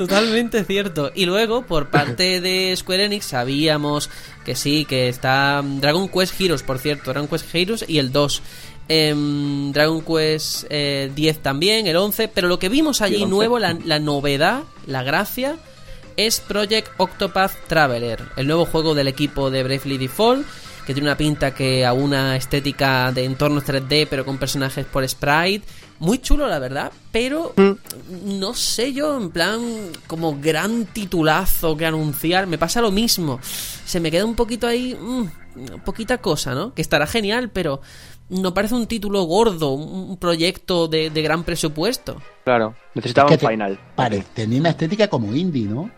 Totalmente 0.08 0.64
cierto. 0.64 1.10
Y 1.14 1.26
luego, 1.26 1.62
por 1.62 1.90
parte 1.90 2.40
de 2.42 2.74
Square 2.76 3.06
Enix, 3.06 3.26
sabíamos 3.26 4.10
que 4.44 4.54
sí, 4.54 4.84
que 4.84 5.08
está 5.08 5.62
Dragon 5.64 6.08
Quest 6.08 6.40
Heroes, 6.40 6.62
por 6.62 6.78
cierto, 6.78 7.12
Dragon 7.12 7.28
Quest 7.28 7.54
Heroes 7.54 7.84
y 7.86 7.98
el 7.98 8.12
2. 8.12 8.42
Em, 8.88 9.72
Dragon 9.72 10.02
Quest 10.02 10.64
10 10.64 10.70
eh, 10.70 11.38
también, 11.40 11.86
el 11.86 11.96
11, 11.96 12.28
pero 12.28 12.48
lo 12.48 12.58
que 12.58 12.68
vimos 12.68 13.00
allí 13.00 13.24
nuevo, 13.26 13.58
la, 13.58 13.98
novedad, 14.00 14.64
la 14.86 15.02
gracia, 15.02 15.56
es 16.16 16.40
Project 16.40 16.88
Octopath 16.98 17.52
Traveler, 17.68 18.20
el 18.36 18.46
nuevo 18.46 18.66
juego 18.66 18.94
del 18.94 19.08
equipo 19.08 19.50
de 19.50 19.62
Bravely 19.62 19.98
Default, 19.98 20.46
que 20.84 20.94
tiene 20.94 21.08
una 21.08 21.16
pinta 21.16 21.54
que 21.54 21.86
a 21.86 21.92
una 21.92 22.36
estética 22.36 23.12
de 23.12 23.24
entornos 23.24 23.64
3D, 23.64 24.08
pero 24.10 24.24
con 24.24 24.36
personajes 24.36 24.84
por 24.84 25.08
sprite 25.08 25.64
muy 26.02 26.18
chulo, 26.18 26.48
la 26.48 26.58
verdad, 26.58 26.90
pero 27.12 27.52
mm. 27.56 28.38
no 28.38 28.54
sé 28.54 28.92
yo, 28.92 29.16
en 29.16 29.30
plan, 29.30 29.60
como 30.08 30.36
gran 30.40 30.86
titulazo 30.86 31.76
que 31.76 31.86
anunciar, 31.86 32.48
me 32.48 32.58
pasa 32.58 32.80
lo 32.80 32.90
mismo. 32.90 33.38
Se 33.42 34.00
me 34.00 34.10
queda 34.10 34.24
un 34.24 34.34
poquito 34.34 34.66
ahí, 34.66 34.96
mm, 35.00 35.78
poquita 35.84 36.18
cosa, 36.18 36.54
¿no? 36.54 36.74
Que 36.74 36.82
estará 36.82 37.06
genial, 37.06 37.50
pero 37.50 37.80
no 38.30 38.52
parece 38.52 38.74
un 38.74 38.88
título 38.88 39.22
gordo, 39.22 39.74
un 39.74 40.16
proyecto 40.16 40.88
de, 40.88 41.08
gran 41.10 41.44
presupuesto. 41.44 42.20
Claro, 42.44 42.74
necesitaba 42.94 43.30
un 43.30 43.38
final. 43.38 43.78
Parece, 43.94 44.26
tenía 44.34 44.58
una 44.58 44.70
estética 44.70 45.06
como 45.06 45.32
indie, 45.32 45.66
¿no? 45.66 45.88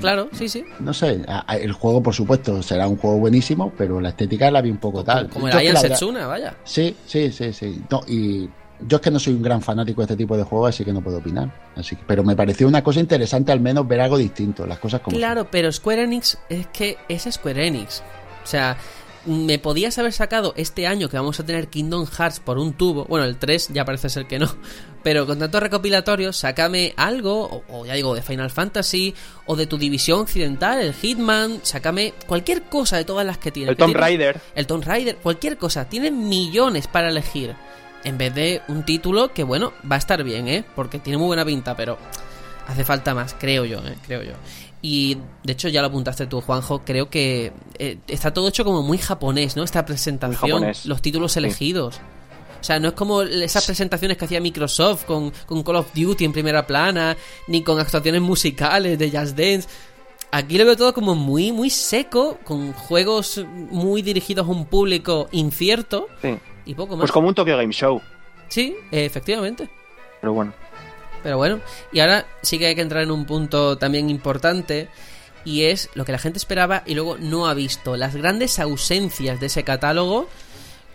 Claro, 0.00 0.28
sí, 0.32 0.48
sí. 0.48 0.64
No 0.78 0.94
sé, 0.94 1.24
el 1.60 1.72
juego, 1.72 2.00
por 2.00 2.14
supuesto, 2.14 2.62
será 2.62 2.86
un 2.86 2.96
juego 2.96 3.18
buenísimo, 3.18 3.72
pero 3.76 4.00
la 4.00 4.10
estética 4.10 4.50
la 4.50 4.60
vi 4.60 4.70
un 4.70 4.78
poco 4.78 5.02
tal. 5.02 5.28
Como, 5.28 5.48
el 5.48 5.76
Setsuna, 5.76 6.26
vaya. 6.28 6.54
Sí, 6.64 6.96
sí, 7.06 7.32
sí, 7.32 7.52
sí. 7.52 7.82
y 8.06 8.48
yo 8.80 8.96
es 8.96 9.02
que 9.02 9.10
no 9.10 9.18
soy 9.18 9.34
un 9.34 9.42
gran 9.42 9.60
fanático 9.60 10.00
de 10.00 10.04
este 10.04 10.16
tipo 10.16 10.36
de 10.36 10.42
juegos, 10.42 10.70
así 10.70 10.84
que 10.84 10.92
no 10.92 11.00
puedo 11.00 11.18
opinar. 11.18 11.52
Así 11.76 11.96
pero 12.06 12.22
me 12.22 12.36
pareció 12.36 12.68
una 12.68 12.82
cosa 12.82 13.00
interesante 13.00 13.52
al 13.52 13.60
menos 13.60 13.86
ver 13.86 14.00
algo 14.00 14.18
distinto, 14.18 14.66
las 14.66 14.78
cosas 14.78 15.00
como 15.00 15.16
Claro, 15.16 15.48
pero 15.50 15.72
Square 15.72 16.02
Enix 16.02 16.38
es 16.48 16.66
que 16.68 16.96
es 17.08 17.28
Square 17.30 17.66
Enix. 17.66 18.02
O 18.44 18.46
sea, 18.46 18.76
me 19.26 19.58
podías 19.58 19.98
haber 19.98 20.12
sacado 20.12 20.54
este 20.56 20.86
año 20.86 21.08
que 21.08 21.16
vamos 21.16 21.38
a 21.38 21.44
tener 21.44 21.68
Kingdom 21.68 22.06
Hearts 22.06 22.40
por 22.40 22.58
un 22.58 22.72
tubo. 22.72 23.04
Bueno, 23.04 23.26
el 23.26 23.36
3 23.36 23.68
ya 23.72 23.84
parece 23.84 24.08
ser 24.08 24.26
que 24.26 24.38
no. 24.38 24.54
Pero 25.02 25.26
con 25.26 25.38
tantos 25.38 25.62
recopilatorios, 25.62 26.36
sácame 26.36 26.92
algo, 26.96 27.62
o, 27.68 27.86
ya 27.86 27.94
digo, 27.94 28.14
de 28.14 28.22
Final 28.22 28.50
Fantasy, 28.50 29.14
o 29.46 29.54
de 29.54 29.66
tu 29.66 29.78
división 29.78 30.20
occidental, 30.20 30.80
el 30.80 30.92
Hitman, 30.92 31.60
sácame 31.62 32.14
cualquier 32.26 32.62
cosa 32.64 32.96
de 32.96 33.04
todas 33.04 33.24
las 33.24 33.38
que 33.38 33.52
tienes. 33.52 33.70
El 33.70 33.76
Tomb 33.76 33.94
Raider. 33.94 34.40
El 34.54 34.66
Tomb 34.66 34.84
Raider, 34.84 35.16
cualquier 35.16 35.56
cosa. 35.56 35.88
Tienen 35.88 36.28
millones 36.28 36.88
para 36.88 37.08
elegir 37.08 37.54
en 38.04 38.18
vez 38.18 38.34
de 38.34 38.62
un 38.68 38.84
título 38.84 39.32
que, 39.32 39.42
bueno, 39.42 39.72
va 39.90 39.96
a 39.96 39.98
estar 39.98 40.22
bien, 40.22 40.48
¿eh? 40.48 40.64
Porque 40.74 40.98
tiene 40.98 41.18
muy 41.18 41.26
buena 41.26 41.44
pinta, 41.44 41.76
pero 41.76 41.98
hace 42.66 42.84
falta 42.84 43.14
más, 43.14 43.34
creo 43.38 43.64
yo, 43.64 43.78
¿eh? 43.78 43.96
Creo 44.06 44.22
yo. 44.22 44.32
Y 44.80 45.18
de 45.42 45.52
hecho 45.52 45.68
ya 45.68 45.80
lo 45.80 45.88
apuntaste 45.88 46.26
tú, 46.26 46.40
Juanjo, 46.40 46.82
creo 46.84 47.10
que 47.10 47.52
eh, 47.78 47.98
está 48.06 48.32
todo 48.32 48.48
hecho 48.48 48.64
como 48.64 48.82
muy 48.82 48.98
japonés, 48.98 49.56
¿no? 49.56 49.64
Esta 49.64 49.84
presentación, 49.84 50.72
los 50.84 51.02
títulos 51.02 51.36
elegidos. 51.36 52.00
O 52.60 52.64
sea, 52.64 52.78
no 52.78 52.88
es 52.88 52.94
como 52.94 53.22
esas 53.22 53.64
presentaciones 53.66 54.16
que 54.16 54.24
hacía 54.24 54.40
Microsoft 54.40 55.04
con, 55.04 55.32
con 55.46 55.62
Call 55.62 55.76
of 55.76 55.92
Duty 55.94 56.24
en 56.24 56.32
primera 56.32 56.66
plana, 56.66 57.16
ni 57.46 57.62
con 57.62 57.78
actuaciones 57.78 58.20
musicales 58.20 58.98
de 58.98 59.10
Just 59.10 59.36
Dance. 59.36 59.68
Aquí 60.30 60.58
lo 60.58 60.64
veo 60.64 60.76
todo 60.76 60.92
como 60.92 61.14
muy, 61.14 61.52
muy 61.52 61.70
seco, 61.70 62.38
con 62.44 62.72
juegos 62.72 63.44
muy 63.70 64.02
dirigidos 64.02 64.46
a 64.46 64.50
un 64.50 64.66
público 64.66 65.28
incierto. 65.32 66.08
Sí 66.20 66.36
y 66.68 66.74
poco 66.74 66.94
más. 66.94 67.00
Pues 67.00 67.12
como 67.12 67.26
un 67.28 67.34
Tokyo 67.34 67.56
Game 67.56 67.72
Show. 67.72 68.00
Sí, 68.48 68.76
efectivamente. 68.92 69.68
Pero 70.20 70.34
bueno. 70.34 70.52
Pero 71.22 71.36
bueno, 71.36 71.60
y 71.90 71.98
ahora 71.98 72.26
sí 72.42 72.58
que 72.58 72.66
hay 72.66 72.74
que 72.76 72.80
entrar 72.80 73.02
en 73.02 73.10
un 73.10 73.24
punto 73.24 73.76
también 73.76 74.08
importante 74.08 74.88
y 75.44 75.64
es 75.64 75.90
lo 75.94 76.04
que 76.04 76.12
la 76.12 76.18
gente 76.18 76.38
esperaba 76.38 76.82
y 76.86 76.94
luego 76.94 77.16
no 77.18 77.48
ha 77.48 77.54
visto. 77.54 77.96
Las 77.96 78.14
grandes 78.14 78.58
ausencias 78.60 79.40
de 79.40 79.46
ese 79.46 79.64
catálogo, 79.64 80.28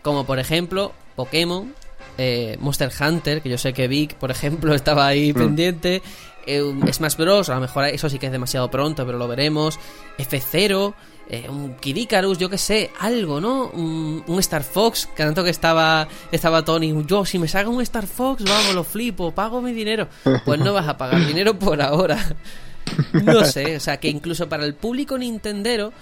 como 0.01 0.25
por 0.25 0.39
ejemplo 0.39 0.93
Pokémon, 1.15 1.73
eh, 2.17 2.57
Monster 2.59 2.91
Hunter, 2.97 3.41
que 3.41 3.49
yo 3.49 3.57
sé 3.57 3.73
que 3.73 3.87
Vic, 3.87 4.13
por 4.15 4.31
ejemplo, 4.31 4.73
estaba 4.75 5.07
ahí 5.07 5.33
mm. 5.33 5.35
pendiente. 5.35 6.01
Eh, 6.45 6.61
Smash 6.91 7.17
Bros, 7.17 7.49
a 7.49 7.55
lo 7.55 7.61
mejor 7.61 7.85
eso 7.85 8.09
sí 8.09 8.19
que 8.19 8.27
es 8.27 8.31
demasiado 8.31 8.69
pronto, 8.69 9.05
pero 9.05 9.17
lo 9.17 9.27
veremos. 9.27 9.79
F0, 10.17 10.93
eh, 11.29 11.47
un 11.49 11.75
Kid 11.75 12.09
yo 12.37 12.49
que 12.49 12.57
sé, 12.57 12.91
algo, 12.99 13.39
¿no? 13.39 13.67
Un, 13.69 14.23
Star 14.39 14.63
Fox, 14.63 15.07
que 15.15 15.23
tanto 15.23 15.43
que 15.43 15.49
estaba, 15.49 16.07
estaba 16.31 16.63
Tony, 16.65 16.93
yo 17.05 17.25
si 17.25 17.39
me 17.39 17.47
saca 17.47 17.69
un 17.69 17.81
Star 17.81 18.07
Fox, 18.07 18.43
vamos, 18.43 18.75
lo 18.75 18.83
flipo, 18.83 19.31
pago 19.31 19.61
mi 19.61 19.73
dinero. 19.73 20.07
Pues 20.45 20.59
no 20.59 20.73
vas 20.73 20.87
a 20.87 20.97
pagar 20.97 21.25
dinero 21.27 21.57
por 21.57 21.81
ahora. 21.81 22.17
No 23.13 23.45
sé, 23.45 23.77
o 23.77 23.79
sea, 23.79 23.97
que 23.97 24.09
incluso 24.09 24.49
para 24.49 24.65
el 24.65 24.75
público 24.75 25.17
nintendero, 25.17 25.93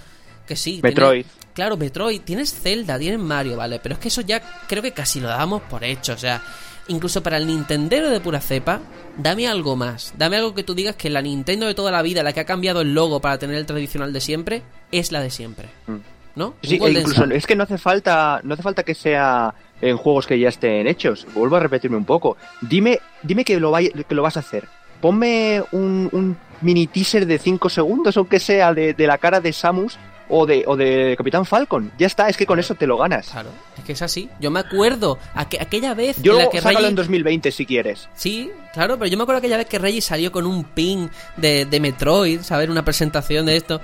que 0.47 0.55
sí. 0.55 0.79
Metroid. 0.81 1.25
claro, 1.53 1.77
Metroid, 1.77 2.21
tienes 2.21 2.53
Zelda, 2.53 2.97
tienes 2.97 3.19
Mario, 3.19 3.57
vale, 3.57 3.79
pero 3.79 3.93
es 3.93 3.99
que 3.99 4.07
eso 4.07 4.21
ya 4.21 4.41
creo 4.67 4.81
que 4.81 4.91
casi 4.91 5.19
lo 5.19 5.27
damos 5.27 5.61
por 5.63 5.83
hecho, 5.83 6.13
o 6.13 6.17
sea, 6.17 6.41
incluso 6.87 7.23
para 7.23 7.37
el 7.37 7.47
Nintendero 7.47 8.09
de 8.09 8.19
pura 8.19 8.41
cepa, 8.41 8.81
dame 9.17 9.47
algo 9.47 9.75
más. 9.75 10.13
Dame 10.17 10.37
algo 10.37 10.53
que 10.53 10.63
tú 10.63 10.73
digas 10.73 10.95
que 10.95 11.09
la 11.09 11.21
Nintendo 11.21 11.65
de 11.65 11.73
toda 11.73 11.91
la 11.91 12.01
vida, 12.01 12.23
la 12.23 12.33
que 12.33 12.39
ha 12.39 12.45
cambiado 12.45 12.81
el 12.81 12.93
logo 12.93 13.19
para 13.21 13.37
tener 13.37 13.55
el 13.55 13.65
tradicional 13.65 14.13
de 14.13 14.21
siempre, 14.21 14.63
es 14.91 15.11
la 15.11 15.21
de 15.21 15.29
siempre. 15.29 15.69
Mm. 15.87 15.97
¿No? 16.33 16.53
Sí, 16.63 16.75
incluso 16.75 17.25
es 17.25 17.45
que 17.45 17.57
no 17.57 17.63
hace 17.63 17.77
falta, 17.77 18.39
no 18.43 18.53
hace 18.53 18.63
falta 18.63 18.83
que 18.83 18.95
sea 18.95 19.53
en 19.81 19.97
juegos 19.97 20.27
que 20.27 20.39
ya 20.39 20.47
estén 20.47 20.87
hechos. 20.87 21.27
Vuelvo 21.33 21.57
a 21.57 21.59
repetirme 21.59 21.97
un 21.97 22.05
poco. 22.05 22.37
Dime, 22.61 22.99
dime 23.21 23.43
que 23.43 23.59
lo, 23.59 23.73
que 23.73 24.15
lo 24.15 24.21
vas 24.21 24.37
a 24.37 24.39
hacer. 24.39 24.65
Ponme 25.01 25.61
un, 25.73 26.07
un 26.13 26.37
mini 26.61 26.87
teaser 26.87 27.25
de 27.25 27.37
5 27.37 27.69
segundos, 27.69 28.15
o 28.15 28.29
que 28.29 28.39
sea, 28.39 28.73
de, 28.73 28.93
de 28.93 29.07
la 29.07 29.17
cara 29.17 29.41
de 29.41 29.51
Samus 29.51 29.97
o 30.31 30.45
de, 30.45 30.63
o 30.65 30.75
de 30.75 31.15
Capitán 31.17 31.45
Falcon. 31.45 31.91
Ya 31.97 32.07
está, 32.07 32.29
es 32.29 32.37
que 32.37 32.45
con 32.45 32.57
eso 32.57 32.75
te 32.75 32.87
lo 32.87 32.97
ganas. 32.97 33.29
Claro, 33.29 33.49
es 33.77 33.83
que 33.83 33.91
es 33.91 34.01
así. 34.01 34.29
Yo 34.39 34.49
me 34.49 34.61
acuerdo 34.61 35.19
aquella 35.35 35.93
vez 35.93 36.21
yo 36.21 36.33
en 36.33 36.45
la 36.45 36.49
que 36.49 36.61
Reggie... 36.61 36.87
en 36.87 36.95
2020 36.95 37.51
si 37.51 37.65
quieres. 37.65 38.09
Sí, 38.15 38.49
claro, 38.73 38.97
pero 38.97 39.11
yo 39.11 39.17
me 39.17 39.23
acuerdo 39.23 39.39
aquella 39.39 39.57
vez 39.57 39.67
que 39.67 39.77
Reggie 39.77 40.01
salió 40.01 40.31
con 40.31 40.45
un 40.45 40.63
pin 40.63 41.09
de, 41.37 41.65
de 41.65 41.79
Metroid, 41.79 42.41
saber 42.41 42.71
una 42.71 42.85
presentación 42.85 43.45
de 43.45 43.57
esto. 43.57 43.81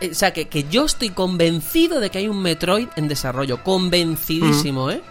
Eh, 0.00 0.10
o 0.10 0.14
sea, 0.14 0.32
que, 0.32 0.48
que, 0.48 0.64
yo 0.64 0.86
estoy 0.86 1.10
convencido 1.10 2.00
de 2.00 2.10
que 2.10 2.18
hay 2.18 2.28
un 2.28 2.40
Metroid 2.40 2.88
en 2.96 3.08
desarrollo. 3.08 3.62
Convencidísimo, 3.62 4.90
¿eh? 4.90 5.02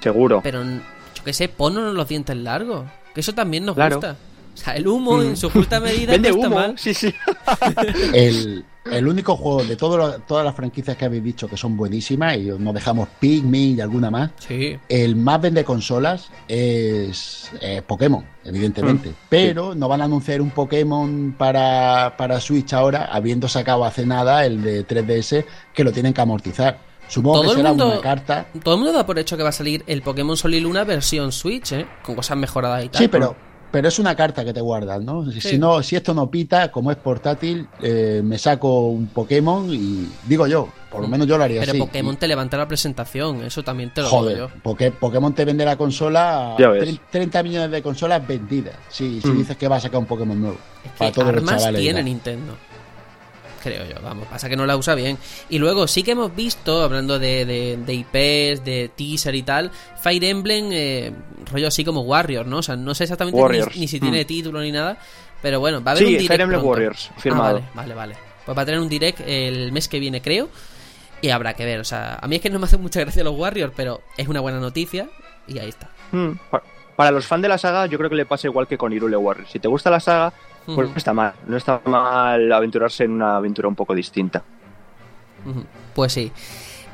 Seguro. 0.00 0.40
Pero, 0.42 0.62
yo 0.64 1.24
qué 1.24 1.32
sé, 1.32 1.48
ponnos 1.48 1.92
los 1.92 2.08
dientes 2.08 2.36
largos. 2.36 2.86
Que 3.14 3.20
eso 3.20 3.34
también 3.34 3.64
nos 3.64 3.76
gusta. 3.76 4.16
O 4.60 4.64
sea, 4.64 4.74
el 4.74 4.88
humo 4.88 5.22
en 5.22 5.36
su 5.36 5.50
justa 5.50 5.78
medida 5.80 6.12
Vende 6.12 6.30
no 6.30 6.36
humo. 6.36 6.44
está 6.46 6.56
mal. 6.56 6.78
Sí, 6.78 6.94
sí. 6.94 7.14
el, 8.12 8.64
el 8.90 9.06
único 9.08 9.36
juego 9.36 9.64
de 9.64 9.76
todo 9.76 10.18
todas 10.20 10.44
las 10.44 10.54
franquicias 10.54 10.96
que 10.96 11.04
habéis 11.04 11.22
dicho 11.22 11.48
que 11.48 11.56
son 11.56 11.76
buenísimas 11.76 12.36
y 12.36 12.46
nos 12.46 12.74
dejamos 12.74 13.08
Pikmin 13.20 13.78
y 13.78 13.80
alguna 13.80 14.10
más, 14.10 14.30
sí. 14.38 14.78
el 14.88 15.16
más 15.16 15.40
vende 15.40 15.64
consolas 15.64 16.30
es 16.48 17.50
eh, 17.60 17.82
Pokémon, 17.86 18.24
evidentemente. 18.44 19.10
Mm, 19.10 19.14
Pero 19.28 19.74
no 19.74 19.88
van 19.88 20.00
a 20.00 20.04
anunciar 20.04 20.40
un 20.40 20.50
Pokémon 20.50 21.34
para, 21.36 22.16
para 22.16 22.40
Switch 22.40 22.72
ahora, 22.72 23.08
habiendo 23.12 23.48
sacado 23.48 23.84
hace 23.84 24.06
nada 24.06 24.44
el 24.44 24.62
de 24.62 24.86
3DS, 24.86 25.44
que 25.74 25.84
lo 25.84 25.92
tienen 25.92 26.12
que 26.12 26.20
amortizar. 26.20 26.88
Supongo 27.08 27.42
que 27.42 27.48
será 27.50 27.70
mundo, 27.70 27.88
una 27.88 28.00
carta. 28.00 28.46
Todo 28.62 28.74
el 28.74 28.80
mundo 28.80 28.92
da 28.92 29.06
por 29.06 29.18
hecho 29.18 29.36
que 29.36 29.42
va 29.42 29.48
a 29.48 29.52
salir 29.52 29.82
el 29.86 30.02
Pokémon 30.02 30.36
Sol 30.36 30.54
y 30.54 30.60
Luna 30.60 30.84
versión 30.84 31.32
Switch, 31.32 31.72
¿eh? 31.72 31.86
Con 32.02 32.14
cosas 32.14 32.36
mejoradas 32.36 32.84
y 32.84 32.88
tal. 32.90 33.00
Sí, 33.00 33.08
pero, 33.08 33.34
pero 33.70 33.88
es 33.88 33.98
una 33.98 34.14
carta 34.16 34.44
que 34.44 34.52
te 34.52 34.60
guardas, 34.60 35.02
¿no? 35.02 35.30
Si, 35.30 35.40
Sí. 35.40 35.48
si 35.50 35.58
no, 35.58 35.82
si 35.82 35.96
esto 35.96 36.14
no 36.14 36.30
pita, 36.30 36.70
como 36.72 36.90
es 36.90 36.96
portátil, 36.96 37.66
eh, 37.82 38.20
me 38.24 38.38
saco 38.38 38.88
un 38.88 39.06
Pokémon 39.08 39.68
y 39.72 40.08
digo 40.26 40.46
yo, 40.46 40.68
por 40.90 41.02
lo 41.02 41.08
menos 41.08 41.26
yo 41.26 41.36
lo 41.36 41.44
haría 41.44 41.60
Pero 41.60 41.72
así. 41.72 41.78
Pokémon 41.80 42.16
te 42.16 42.26
levanta 42.28 42.56
la 42.56 42.66
presentación, 42.66 43.42
eso 43.44 43.62
también 43.62 43.92
te 43.92 44.00
lo 44.02 44.08
Joder, 44.08 44.34
digo 44.36 44.48
yo. 44.48 44.54
porque 44.62 44.90
Pokémon 44.90 45.34
te 45.34 45.44
vende 45.44 45.64
la 45.64 45.76
consola 45.76 46.54
Ya 46.58 46.68
ves. 46.70 46.88
tre- 46.88 47.00
30 47.10 47.42
millones 47.42 47.70
de 47.70 47.82
consolas 47.82 48.26
vendidas. 48.26 48.74
Sí, 48.88 49.20
si 49.22 49.28
Mm. 49.28 49.38
dices 49.38 49.56
que 49.56 49.68
va 49.68 49.76
a 49.76 49.80
sacar 49.80 50.00
un 50.00 50.06
Pokémon 50.06 50.40
nuevo. 50.40 50.56
Es 50.84 50.92
para 50.92 51.12
todos 51.12 51.26
los 51.28 51.36
armas 51.36 51.56
chavales. 51.58 51.80
tiene. 51.82 52.02
Nintendo. 52.02 52.54
Creo 53.62 53.84
yo, 53.86 53.96
vamos, 54.02 54.26
pasa 54.28 54.48
que 54.48 54.56
no 54.56 54.66
la 54.66 54.76
usa 54.76 54.94
bien. 54.94 55.18
Y 55.48 55.58
luego 55.58 55.86
sí 55.88 56.02
que 56.02 56.12
hemos 56.12 56.34
visto, 56.34 56.82
hablando 56.82 57.18
de, 57.18 57.44
de, 57.44 57.76
de 57.78 57.94
IPs, 57.94 58.64
de 58.64 58.90
teaser 58.94 59.34
y 59.34 59.42
tal, 59.42 59.70
Fire 60.00 60.22
Emblem, 60.24 60.68
eh, 60.72 61.12
rollo 61.50 61.68
así 61.68 61.84
como 61.84 62.02
Warrior, 62.02 62.46
¿no? 62.46 62.58
O 62.58 62.62
sea, 62.62 62.76
no 62.76 62.94
sé 62.94 63.04
exactamente 63.04 63.36
ni, 63.36 63.42
Warriors, 63.42 63.76
ni 63.76 63.88
si 63.88 63.96
mm. 63.98 64.00
tiene 64.00 64.24
título 64.24 64.60
ni 64.60 64.70
nada, 64.72 64.96
pero 65.42 65.60
bueno, 65.60 65.82
va 65.82 65.90
a 65.90 65.94
haber 65.94 66.04
Sí, 66.06 66.12
un 66.14 66.18
direct 66.18 66.28
Fire 66.28 66.40
Emblem 66.42 66.60
pronto. 66.60 66.70
Warriors, 66.70 67.10
Ah, 67.14 67.20
firmado. 67.20 67.54
vale, 67.54 67.64
vale, 67.74 67.94
vale. 67.94 68.16
Pues 68.46 68.56
va 68.56 68.62
a 68.62 68.64
tener 68.64 68.80
un 68.80 68.88
direct 68.88 69.20
el 69.26 69.72
mes 69.72 69.88
que 69.88 69.98
viene, 69.98 70.22
creo, 70.22 70.48
y 71.20 71.30
habrá 71.30 71.54
que 71.54 71.64
ver. 71.64 71.80
O 71.80 71.84
sea, 71.84 72.18
a 72.22 72.28
mí 72.28 72.36
es 72.36 72.42
que 72.42 72.50
no 72.50 72.58
me 72.58 72.64
hace 72.66 72.76
mucha 72.78 73.00
gracia 73.00 73.24
los 73.24 73.36
Warriors, 73.36 73.72
pero 73.76 74.02
es 74.16 74.28
una 74.28 74.40
buena 74.40 74.60
noticia 74.60 75.08
y 75.46 75.58
ahí 75.58 75.68
está. 75.68 75.90
Mm, 76.12 76.30
pa- 76.50 76.62
Para 76.96 77.10
los 77.10 77.26
fans 77.26 77.42
de 77.42 77.48
la 77.48 77.58
saga, 77.58 77.86
yo 77.86 77.98
creo 77.98 78.08
que 78.10 78.16
le 78.16 78.24
pasa 78.26 78.46
igual 78.46 78.66
que 78.66 78.78
con 78.78 78.92
Irule 78.92 79.16
Warriors. 79.16 79.50
Si 79.50 79.58
te 79.58 79.68
gusta 79.68 79.90
la 79.90 80.00
saga, 80.00 80.32
pues 80.74 80.90
no 80.90 80.96
está 80.96 81.12
mal. 81.12 81.32
No 81.46 81.56
está 81.56 81.80
mal 81.84 82.52
aventurarse 82.52 83.04
en 83.04 83.12
una 83.12 83.36
aventura 83.36 83.68
un 83.68 83.74
poco 83.74 83.94
distinta. 83.94 84.42
Pues 85.94 86.12
sí. 86.12 86.32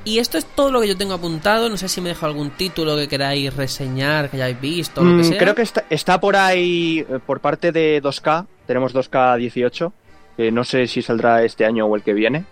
Y 0.06 0.18
esto 0.18 0.36
es 0.36 0.44
todo 0.44 0.70
lo 0.70 0.80
que 0.82 0.88
yo 0.88 0.96
tengo 0.96 1.14
apuntado. 1.14 1.68
No 1.70 1.76
sé 1.76 1.88
si 1.88 2.01
me 2.01 2.10
dejo 2.10 2.26
algún 2.26 2.51
título 2.51 2.94
que 2.96 3.09
queráis 3.09 3.55
reseñar, 3.56 4.28
que 4.30 4.36
hayáis 4.36 4.60
visto, 4.60 5.01
o 5.01 5.05
lo 5.05 5.16
que 5.16 5.22
Mm, 5.22 5.30
sea. 5.30 5.38
creo 5.38 5.55
que 5.55 5.62
está, 5.62 5.84
está 5.88 6.20
por 6.20 6.36
ahí, 6.36 7.05
eh, 7.09 7.18
por 7.24 7.40
parte 7.40 7.72
de 7.72 8.02
2K, 8.02 8.46
tenemos 8.66 8.92
2K18, 8.94 9.92
que 10.36 10.52
no 10.52 10.62
sé 10.64 10.86
si 10.88 11.01
saldrá 11.01 11.42
este 11.42 11.64
año 11.64 11.86
o 11.86 11.96
el 11.96 12.02
que 12.02 12.12
viene, 12.12 12.44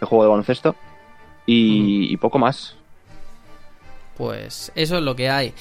el 0.00 0.06
juego 0.08 0.24
de 0.24 0.30
baloncesto, 0.30 0.74
y, 1.46 2.10
y 2.12 2.16
poco 2.16 2.38
más. 2.38 2.76
Pues 4.16 4.72
eso 4.74 4.96
es 4.96 5.02
lo 5.02 5.14
que 5.14 5.28
hay. 5.28 5.52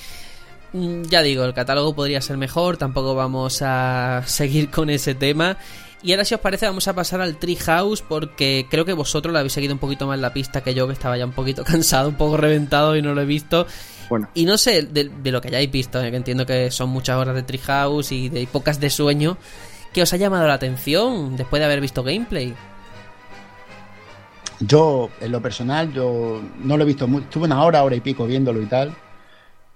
Mm, 0.74 1.04
Ya 1.04 1.22
digo, 1.22 1.44
el 1.46 1.54
catálogo 1.54 1.96
podría 1.96 2.22
ser 2.22 2.38
mejor, 2.38 2.78
tampoco 2.78 3.16
vamos 3.16 3.62
a 3.62 4.24
seguir 4.26 4.70
con 4.70 4.90
ese 4.90 5.16
tema. 5.16 5.58
Y 6.02 6.12
ahora, 6.12 6.26
si 6.26 6.36
os 6.36 6.42
parece, 6.42 6.66
vamos 6.66 6.86
a 6.90 6.94
pasar 6.94 7.22
al 7.22 7.38
Treehouse 7.38 8.02
porque 8.02 8.68
creo 8.70 8.84
que 8.84 8.92
vosotros 8.92 9.32
lo 9.32 9.40
habéis 9.40 9.54
seguido 9.54 9.74
un 9.74 9.80
poquito 9.80 10.06
más 10.06 10.20
la 10.20 10.34
pista 10.34 10.62
que 10.62 10.74
yo, 10.74 10.86
que 10.88 10.94
estaba 10.94 11.18
ya 11.18 11.26
un 11.26 11.32
poquito 11.32 11.64
cansado, 11.66 12.10
un 12.10 12.16
poco 12.16 12.36
reventado 12.36 12.98
y 12.98 13.02
no 13.02 13.14
lo 13.14 13.22
he 13.22 13.26
visto. 13.26 13.66
Bueno, 14.10 14.28
Y 14.34 14.44
no 14.44 14.58
sé, 14.58 14.82
de, 14.84 15.06
de 15.06 15.32
lo 15.32 15.40
que 15.40 15.48
hayáis 15.48 15.72
visto, 15.72 16.04
eh, 16.04 16.12
que 16.12 16.18
entiendo 16.18 16.46
que 16.46 16.72
son 16.72 16.90
muchas 16.90 17.16
horas 17.18 17.36
de 17.36 17.44
Treehouse 17.44 18.12
y 18.12 18.28
de 18.28 18.46
pocas 18.48 18.82
de 18.82 18.90
sueño, 18.90 19.38
que 19.94 20.02
os 20.02 20.12
ha 20.12 20.18
llamado 20.18 20.46
la 20.46 20.56
atención 20.56 21.38
después 21.38 21.62
de 21.62 21.66
haber 21.66 21.80
visto 21.80 22.04
gameplay. 22.04 22.54
Yo, 24.60 25.10
en 25.22 25.32
lo 25.32 25.42
personal, 25.42 25.92
yo 25.94 26.42
no 26.64 26.78
lo 26.78 26.84
he 26.84 26.88
visto 26.88 27.08
mucho. 27.08 27.26
Estuve 27.26 27.46
una 27.46 27.64
hora, 27.64 27.84
hora 27.84 27.96
y 27.96 28.02
pico 28.02 28.26
viéndolo 28.26 28.62
y 28.62 28.66
tal. 28.66 28.94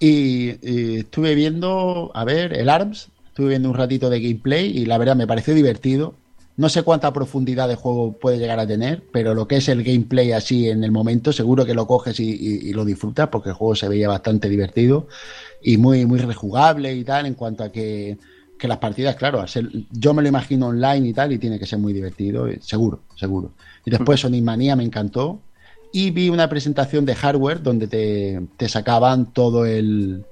Y, 0.00 0.50
y 0.62 0.96
estuve 1.00 1.34
viendo, 1.34 2.10
a 2.14 2.24
ver, 2.24 2.52
el 2.54 2.68
ARMS. 2.68 3.10
Estuve 3.28 3.50
viendo 3.50 3.68
un 3.70 3.76
ratito 3.76 4.10
de 4.10 4.20
gameplay 4.20 4.66
y 4.76 4.84
la 4.86 4.98
verdad 4.98 5.16
me 5.16 5.26
pareció 5.26 5.54
divertido. 5.54 6.14
No 6.56 6.68
sé 6.68 6.82
cuánta 6.82 7.12
profundidad 7.12 7.68
de 7.68 7.76
juego 7.76 8.18
puede 8.18 8.38
llegar 8.38 8.58
a 8.58 8.66
tener, 8.66 9.04
pero 9.12 9.32
lo 9.34 9.46
que 9.46 9.56
es 9.58 9.68
el 9.68 9.84
gameplay 9.84 10.32
así 10.32 10.68
en 10.68 10.82
el 10.82 10.90
momento, 10.90 11.32
seguro 11.32 11.64
que 11.64 11.74
lo 11.74 11.86
coges 11.86 12.18
y, 12.18 12.30
y- 12.30 12.68
y 12.70 12.72
lo 12.72 12.84
disfrutas 12.84 13.28
porque 13.28 13.50
el 13.50 13.54
juego 13.54 13.76
se 13.76 13.88
veía 13.88 14.08
bastante 14.08 14.48
divertido 14.48 15.06
y 15.62 15.76
muy, 15.78 16.04
muy 16.06 16.18
rejugable 16.20 16.94
y 16.94 17.04
tal, 17.04 17.26
en 17.26 17.34
cuanto 17.34 17.64
a 17.64 17.70
que, 17.72 18.18
que 18.58 18.68
las 18.68 18.78
partidas, 18.78 19.16
claro, 19.16 19.46
ser- 19.46 19.68
yo 19.90 20.14
me 20.14 20.22
lo 20.22 20.28
imagino 20.28 20.68
online 20.68 21.08
y 21.08 21.12
tal, 21.12 21.32
y 21.32 21.38
tiene 21.38 21.58
que 21.60 21.66
ser 21.66 21.78
muy 21.78 21.92
divertido, 21.92 22.48
eh, 22.48 22.58
seguro, 22.60 23.04
seguro. 23.16 23.54
Y 23.84 23.90
después 23.90 24.20
Sonic 24.20 24.42
Mania 24.44 24.74
me 24.76 24.84
encantó. 24.84 25.47
Y 25.92 26.10
vi 26.10 26.28
una 26.28 26.48
presentación 26.48 27.04
de 27.04 27.14
hardware 27.14 27.62
donde 27.62 27.86
te, 27.88 28.68
sacaban 28.68 29.32
todo 29.32 29.64
el, 29.64 30.24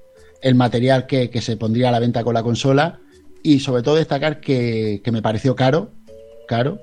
material 0.55 1.07
que, 1.07 1.41
se 1.41 1.57
pondría 1.57 1.89
a 1.89 1.91
la 1.91 1.99
venta 1.99 2.23
con 2.23 2.33
la 2.33 2.43
consola. 2.43 2.99
Y 3.43 3.59
sobre 3.59 3.81
todo 3.81 3.95
destacar 3.95 4.39
que, 4.39 5.01
me 5.11 5.21
pareció 5.21 5.55
caro, 5.55 5.91
caro, 6.47 6.79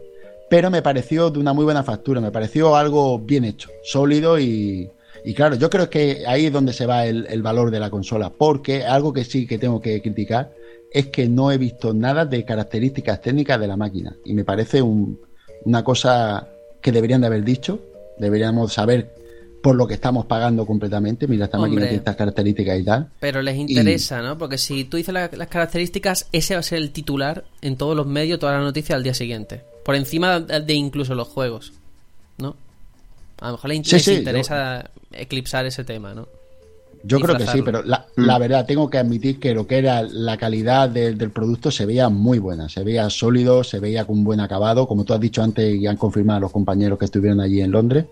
pero 0.51 0.71
me 0.71 0.83
pareció 0.83 1.31
de 1.31 1.39
una 1.39 1.53
muy 1.53 1.65
buena 1.65 1.83
factura, 1.83 2.21
me 2.21 2.31
pareció 2.31 2.77
algo 2.77 3.19
bien 3.19 3.45
hecho, 3.45 3.71
sólido 3.83 4.39
y, 4.39 4.91
claro, 5.35 5.57
yo 5.57 5.69
creo 5.69 5.91
que 5.91 6.25
ahí 6.27 6.47
es 6.47 6.53
donde 6.53 6.73
se 6.73 6.87
va 6.87 7.07
el, 7.07 7.43
valor 7.43 7.71
de 7.71 7.81
la 7.81 7.91
consola, 7.91 8.31
porque 8.31 8.85
algo 8.85 9.13
que 9.13 9.25
sí 9.25 9.47
que 9.47 9.59
tengo 9.59 9.81
que 9.81 10.01
criticar 10.01 10.53
es 10.91 11.09
que 11.09 11.29
no 11.29 11.51
he 11.51 11.59
visto 11.59 11.93
nada 11.93 12.25
de 12.25 12.45
características 12.45 13.21
técnicas 13.21 13.61
de 13.61 13.67
la 13.67 13.77
máquina 13.77 14.17
y 14.25 14.33
me 14.33 14.45
parece 14.45 14.81
un- 14.81 15.19
una 15.65 15.83
cosa 15.83 16.49
que 16.81 16.93
deberían 16.93 17.21
de 17.21 17.27
haber 17.27 17.45
dicho, 17.45 17.81
deberíamos 18.19 18.73
saber 18.73 19.15
por 19.63 19.77
lo 19.77 19.87
que 19.87 19.95
estamos 19.95 20.27
pagando 20.27 20.67
completamente, 20.67 21.27
mira, 21.27 21.47
esta 21.47 21.57
máquina 21.59 21.83
tiene 21.83 21.97
estas 21.97 22.17
características 22.17 22.79
y 22.81 22.85
tal. 22.85 23.09
Pero 23.19 23.41
les 23.41 23.57
interesa, 23.57 24.21
¿no? 24.21 24.37
Porque 24.37 24.59
si 24.59 24.85
tú 24.85 24.99
dices 24.99 25.15
la- 25.15 25.31
las 25.33 25.49
características, 25.49 26.27
ese 26.33 26.53
va 26.55 26.61
a 26.61 26.63
ser 26.63 26.79
el 26.79 26.91
titular 26.91 27.45
en 27.63 27.77
todos 27.77 27.97
los 27.97 28.07
medios, 28.07 28.39
todas 28.39 28.57
las 28.57 28.65
noticias 28.65 28.95
al 28.97 29.03
día 29.03 29.15
siguiente. 29.15 29.63
Por 29.85 29.95
encima 29.95 30.39
de 30.41 30.75
incluso 30.75 31.15
los 31.15 31.29
juegos, 31.29 31.73
¿no? 32.37 32.57
A 33.41 33.47
lo 33.47 33.53
mejor 33.53 33.71
les, 33.71 33.87
Sí, 33.87 33.93
les 33.95 34.05
sí, 34.05 34.13
interesa 34.17 34.91
eclipsar 35.13 35.65
ese 35.65 35.83
tema, 35.83 36.13
¿no? 36.15 36.29
Yo 37.07 37.21
creo 37.21 37.37
que 37.37 37.47
sí, 37.47 37.63
pero 37.63 37.83
la, 37.83 38.07
Mm. 38.17 38.25
la 38.25 38.39
verdad 38.39 38.65
tengo 38.67 38.89
que 38.89 38.97
admitir 38.99 39.39
que 39.39 39.55
lo 39.55 39.67
que 39.67 39.77
era 39.79 40.03
la 40.03 40.37
calidad 40.39 40.89
del- 40.89 41.19
del 41.19 41.31
producto 41.31 41.71
se 41.71 41.85
veía 41.85 42.09
muy 42.09 42.39
buena, 42.39 42.69
se 42.69 42.83
veía 42.83 43.11
sólido, 43.11 43.63
se 43.63 43.79
veía 43.79 44.07
con 44.07 44.25
buen 44.25 44.41
acabado, 44.41 44.87
como 44.89 45.05
tú 45.05 45.13
has 45.13 45.21
dicho 45.21 45.43
antes 45.43 45.75
y 45.75 45.87
han 45.87 45.97
confirmado 45.99 46.41
los 46.41 46.51
compañeros 46.53 46.99
que 46.99 47.05
estuvieron 47.05 47.41
allí 47.41 47.61
en 47.61 47.71
Londres. 47.73 48.07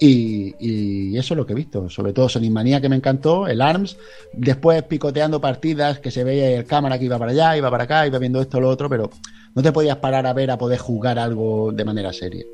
Y, 0.00 0.54
y 0.60 1.18
eso 1.18 1.34
es 1.34 1.38
lo 1.38 1.44
que 1.44 1.54
he 1.54 1.56
visto, 1.56 1.90
sobre 1.90 2.12
todo 2.12 2.28
Sonic 2.28 2.52
Manía 2.52 2.80
que 2.80 2.88
me 2.88 2.94
encantó, 2.94 3.48
el 3.48 3.60
ARMS, 3.60 3.96
después 4.32 4.80
picoteando 4.84 5.40
partidas 5.40 5.98
que 5.98 6.12
se 6.12 6.22
veía 6.22 6.48
el 6.56 6.64
cámara 6.66 6.96
que 7.00 7.06
iba 7.06 7.18
para 7.18 7.32
allá, 7.32 7.56
iba 7.56 7.68
para 7.68 7.82
acá, 7.84 8.06
iba 8.06 8.20
viendo 8.20 8.40
esto, 8.40 8.60
lo 8.60 8.68
otro, 8.68 8.88
pero 8.88 9.10
no 9.56 9.62
te 9.62 9.72
podías 9.72 9.96
parar 9.96 10.24
a 10.28 10.32
ver 10.32 10.52
a 10.52 10.56
poder 10.58 10.78
jugar 10.78 11.18
algo 11.18 11.72
de 11.72 11.84
manera 11.84 12.12
seria. 12.12 12.44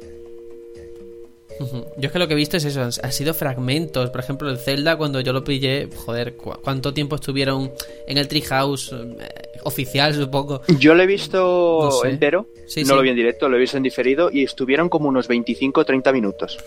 Yo 1.60 2.06
es 2.06 2.12
que 2.12 2.18
lo 2.18 2.26
que 2.26 2.35
he 2.35 2.36
visto 2.36 2.56
es 2.56 2.64
eso, 2.64 2.82
han 2.82 2.90
han 3.02 3.12
sido 3.12 3.32
fragmentos. 3.35 4.10
Por 4.10 4.20
ejemplo, 4.20 4.51
el 4.51 4.59
Zelda, 4.59 4.97
cuando 4.97 5.20
yo 5.20 5.32
lo 5.32 5.44
pillé, 5.44 5.89
joder, 6.05 6.35
¿cu- 6.36 6.55
¿cuánto 6.62 6.93
tiempo 6.93 7.16
estuvieron 7.16 7.70
en 8.09 8.18
el 8.18 8.26
Treehouse 8.28 8.93
eh, 8.93 9.28
oficial, 9.62 10.14
supongo? 10.14 10.62
yo 10.78 10.94
lo 10.94 11.02
he 11.02 11.06
visto 11.06 11.81
No 11.85 11.90
sé. 11.93 12.09
entero, 12.10 12.48
Sí, 12.66 12.81
no 12.82 12.89
sí. 12.89 12.94
lo 12.94 13.02
vi 13.02 13.10
en 13.10 13.16
directo, 13.16 13.48
lo 13.48 13.56
he 13.56 13.60
visto 13.60 13.76
en 13.76 13.82
diferido, 13.82 14.31
y 14.32 14.43
estuvieron 14.43 14.89
como 14.89 15.09
unos 15.09 15.28
25-30 15.28 16.12
minutos. 16.12 16.59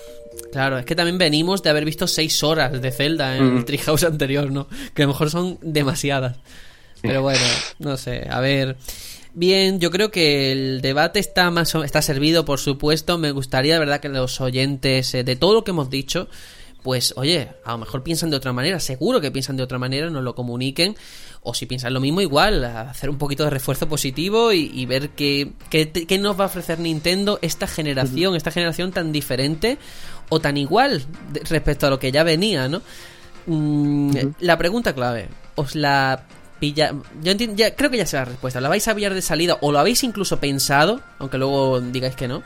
Claro, 0.52 0.78
es 0.78 0.86
que 0.86 0.96
también 0.96 1.18
venimos 1.18 1.64
de 1.64 1.70
haber 1.70 1.84
visto 1.86 2.08
seis 2.08 2.42
horas 2.44 2.82
de 2.82 2.92
Zelda 2.92 3.36
en 3.36 3.54
Mm. 3.54 3.58
el 3.58 3.66
Treehouse 3.66 4.04
anterior, 4.06 4.52
¿no? 4.52 4.68
Que 4.94 5.04
a 5.04 5.06
lo 5.06 5.12
mejor 5.14 5.30
son 5.30 5.58
demasiadas. 5.62 6.38
Pero 7.02 7.22
bueno, 7.22 7.40
no 7.80 7.96
sé, 7.98 8.26
a 8.30 8.40
ver. 8.40 8.76
Bien, 9.40 9.80
yo 9.80 9.92
creo 9.92 10.10
que 10.10 10.52
el 10.52 10.82
debate 10.82 11.20
está 11.20 11.52
más 11.52 11.76
o- 11.76 11.84
está 11.84 12.02
servido, 12.02 12.44
por 12.44 12.58
supuesto. 12.58 13.20
Me 13.20 13.30
gustaría, 13.30 13.76
de 13.76 13.80
verdad, 13.80 14.00
que 14.00 14.10
los 14.10 14.42
oyentes, 14.42 15.14
eh, 15.14 15.24
de 15.24 15.36
todo 15.36 15.54
lo 15.54 15.64
que 15.64 15.70
hemos 15.70 15.92
dicho, 15.92 16.28
pues 16.82 17.14
oye, 17.18 17.50
a 17.64 17.74
lo 17.74 17.78
mejor 17.78 18.02
piensan 18.02 18.32
de 18.32 18.38
otra 18.38 18.52
manera, 18.52 18.80
seguro 18.80 19.22
que 19.22 19.30
piensan 19.30 19.56
de 19.56 19.62
otra 19.62 19.78
manera, 19.78 20.10
nos 20.10 20.24
lo 20.24 20.34
comuniquen, 20.34 20.96
o 21.44 21.54
si 21.54 21.68
piensan 21.68 21.94
lo 21.94 22.00
mismo, 22.00 22.20
igual, 22.22 22.64
hacer 22.66 23.12
un 23.12 23.20
poquito 23.20 23.44
de 23.44 23.52
refuerzo 23.52 23.88
positivo 23.88 24.52
y, 24.54 24.84
ver 24.88 25.10
qué, 25.10 25.52
qué, 25.70 26.18
nos 26.18 26.40
va 26.40 26.46
a 26.46 26.48
ofrecer 26.48 26.80
Nintendo 26.80 27.38
esta 27.44 27.68
generación, 27.68 28.36
esta 28.36 28.50
generación 28.50 28.92
tan 28.92 29.12
diferente 29.12 29.78
o 30.30 30.40
tan 30.40 30.58
igual 30.58 31.06
respecto 31.48 31.86
a 31.86 31.92
lo 31.92 32.00
que 32.00 32.12
ya 32.12 32.24
venía, 32.24 32.68
¿no? 32.70 32.82
Mm, 33.46 34.18
la 34.40 34.58
pregunta 34.58 34.96
clave, 34.96 35.30
¿os 35.54 35.76
la 35.76 36.26
pilla? 36.60 36.94
Yo 37.22 37.32
entiendo, 37.32 37.56
ya, 37.56 37.76
creo 37.76 37.90
que 37.90 37.98
ya 37.98 38.06
sé 38.06 38.18
la 38.18 38.26
respuesta. 38.26 38.62
¿La 38.62 38.70
vais 38.70 38.88
a 38.88 38.96
pillar 38.96 39.14
de 39.14 39.22
salida 39.22 39.58
o 39.62 39.72
lo 39.72 39.80
habéis 39.80 40.04
incluso 40.04 40.40
pensado? 40.40 41.02
Aunque 41.20 41.38
luego 41.38 41.82
digáis 41.82 42.16
que 42.16 42.28
no. 42.28 42.44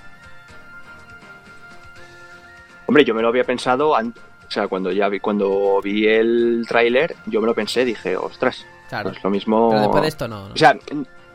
Hombre, 2.87 3.05
yo 3.05 3.13
me 3.13 3.21
lo 3.21 3.29
había 3.29 3.43
pensado 3.43 3.95
antes. 3.95 4.21
O 4.47 4.51
sea, 4.51 4.67
cuando 4.67 4.91
ya 4.91 5.07
vi, 5.07 5.21
cuando 5.21 5.79
vi 5.81 6.05
el 6.07 6.65
tráiler, 6.67 7.15
yo 7.25 7.39
me 7.39 7.47
lo 7.47 7.55
pensé, 7.55 7.85
dije, 7.85 8.17
ostras, 8.17 8.65
claro. 8.89 9.11
pues 9.11 9.23
lo 9.23 9.29
mismo. 9.29 9.69
Pero 9.69 9.81
después 9.81 10.01
de 10.01 10.07
esto 10.09 10.27
no, 10.27 10.47
O 10.47 10.57
sea, 10.57 10.77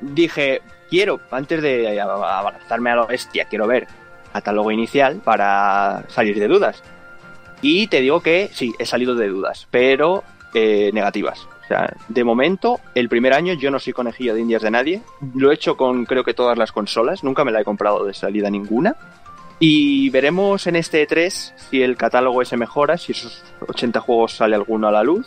dije, 0.03 0.61
quiero, 0.91 1.21
antes 1.31 1.63
de 1.63 1.99
abrazarme 1.99 2.91
a 2.91 2.97
la 2.97 3.07
bestia, 3.07 3.47
quiero 3.47 3.67
ver 3.67 3.89
catálogo 4.35 4.71
inicial 4.71 5.23
para 5.25 6.05
salir 6.09 6.39
de 6.39 6.47
dudas. 6.47 6.83
Y 7.63 7.87
te 7.87 8.03
digo 8.03 8.21
que 8.21 8.51
sí, 8.53 8.75
he 8.79 8.85
salido 8.85 9.15
de 9.15 9.29
dudas, 9.29 9.67
pero 9.71 10.25
eh, 10.53 10.91
negativas. 10.93 11.49
O 11.67 11.69
sea, 11.69 11.93
de 12.07 12.23
momento, 12.23 12.79
el 12.95 13.09
primer 13.09 13.33
año 13.33 13.53
yo 13.55 13.73
no 13.73 13.81
soy 13.81 13.93
conejillo 13.93 14.35
de 14.35 14.41
indias 14.41 14.63
de 14.63 14.71
nadie. 14.71 15.03
Lo 15.35 15.51
he 15.51 15.55
hecho 15.55 15.77
con 15.77 16.05
creo 16.05 16.23
que 16.23 16.33
todas 16.33 16.57
las 16.57 16.71
consolas. 16.71 17.25
Nunca 17.25 17.45
me 17.45 17.51
la 17.51 17.61
he 17.61 17.65
comprado 17.65 18.05
de 18.05 18.15
salida 18.15 18.49
ninguna. 18.49 18.95
Y 19.59 20.09
veremos 20.11 20.69
en 20.69 20.77
este 20.77 21.09
E3 21.09 21.55
si 21.57 21.83
el 21.83 21.97
catálogo 21.97 22.41
ese 22.41 22.57
mejora, 22.57 22.97
si 22.99 23.13
esos 23.13 23.43
80 23.67 23.99
juegos 24.01 24.37
sale 24.37 24.55
alguno 24.55 24.87
a 24.87 24.93
la 24.93 25.03
luz. 25.03 25.27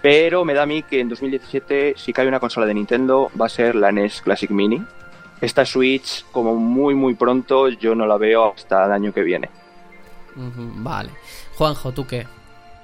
Pero 0.00 0.46
me 0.46 0.54
da 0.54 0.62
a 0.62 0.66
mí 0.66 0.82
que 0.82 0.98
en 0.98 1.10
2017, 1.10 1.92
si 1.98 2.14
cae 2.14 2.26
una 2.26 2.40
consola 2.40 2.64
de 2.64 2.72
Nintendo, 2.72 3.30
va 3.38 3.44
a 3.44 3.50
ser 3.50 3.74
la 3.74 3.92
NES 3.92 4.22
Classic 4.22 4.50
Mini. 4.50 4.82
Esta 5.42 5.66
Switch, 5.66 6.24
como 6.32 6.54
muy 6.54 6.94
muy 6.94 7.14
pronto, 7.14 7.68
yo 7.68 7.94
no 7.94 8.06
la 8.06 8.16
veo 8.16 8.54
hasta 8.54 8.86
el 8.86 8.92
año 8.92 9.12
que 9.12 9.22
viene. 9.22 9.50
vale. 10.36 11.10
Juanjo, 11.54 11.92
¿tú 11.92 12.06
qué? 12.06 12.26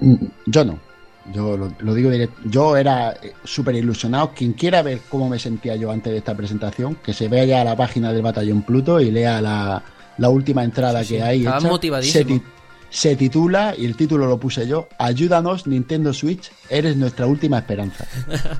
Mm, 0.00 0.26
yo 0.44 0.64
no. 0.66 0.85
Yo 1.32 1.56
lo, 1.56 1.94
digo 1.94 2.10
directo. 2.10 2.40
Yo 2.44 2.76
era 2.76 3.12
eh, 3.12 3.34
súper 3.44 3.74
ilusionado. 3.74 4.32
Quien 4.34 4.52
quiera 4.52 4.82
ver 4.82 5.00
cómo 5.08 5.28
me 5.28 5.38
sentía 5.38 5.76
yo 5.76 5.90
antes 5.90 6.12
de 6.12 6.18
esta 6.18 6.36
presentación, 6.36 6.96
que 6.96 7.12
se 7.12 7.28
vea 7.28 7.44
ya 7.44 7.64
la 7.64 7.76
página 7.76 8.12
del 8.12 8.22
Batallón 8.22 8.62
Pluto 8.62 9.00
y 9.00 9.10
lea 9.10 9.40
la, 9.40 9.82
la 10.18 10.28
última 10.28 10.64
entrada 10.64 11.04
que 11.04 11.22
hay. 11.22 11.42
Hecha. 11.42 11.60
motivadísimo. 11.60 12.42
Se, 12.88 13.16
titula, 13.16 13.74
y 13.76 13.84
el 13.84 13.96
título 13.96 14.26
lo 14.26 14.38
puse 14.38 14.66
yo, 14.66 14.88
Ayúdanos 14.98 15.66
Nintendo 15.66 16.14
Switch, 16.14 16.50
eres 16.70 16.96
nuestra 16.96 17.26
última 17.26 17.58
esperanza. 17.58 18.06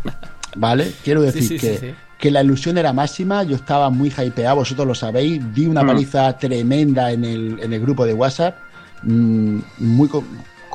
¿Vale? 0.57 0.93
Quiero 1.05 1.23
decir 1.23 1.61
que, 1.61 1.95
que, 2.19 2.31
la 2.31 2.43
ilusión 2.43 2.77
era 2.77 2.93
máxima, 2.93 3.45
yo 3.45 3.57
estaba 3.57 3.89
muy 3.89 4.11
hypeado, 4.11 4.57
vosotros 4.57 4.87
lo 4.87 4.95
sabéis, 4.95 5.41
di 5.55 5.67
una 5.67 5.85
mm. 5.85 5.87
paliza 5.87 6.37
tremenda 6.37 7.13
en 7.13 7.25
el, 7.25 7.61
en 7.63 7.73
el 7.73 7.81
grupo 7.81 8.05
de 8.05 8.15
WhatsApp, 8.15 8.57
mm, 9.05 9.59
muy 9.79 10.09
con, 10.09 10.25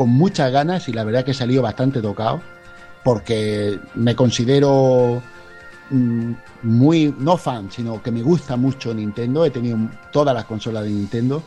con 0.02 0.10
muchas 0.10 0.52
ganas 0.52 0.88
y 0.90 0.94
la 0.94 1.03
verdad 1.03 1.23
que 1.23 1.32
he 1.32 1.36
salido 1.36 1.61
bastante 1.61 2.02
tocado, 2.02 2.41
porque 3.03 3.80
me 3.95 4.15
considero 4.15 5.22
Mm, 5.91 6.36
muy, 6.64 7.14
no 7.19 7.36
fan, 7.36 7.69
sino 7.69 8.02
que 8.02 8.11
me 8.11 8.22
gusta 8.22 8.56
mucho 8.56 8.94
Nintendo. 8.94 9.44
He 9.45 9.52
tenido 9.52 9.78
todas 10.11 10.34
las 10.34 10.45
consolas 10.45 10.86
de 10.86 10.90
Nintendo. 10.90 11.44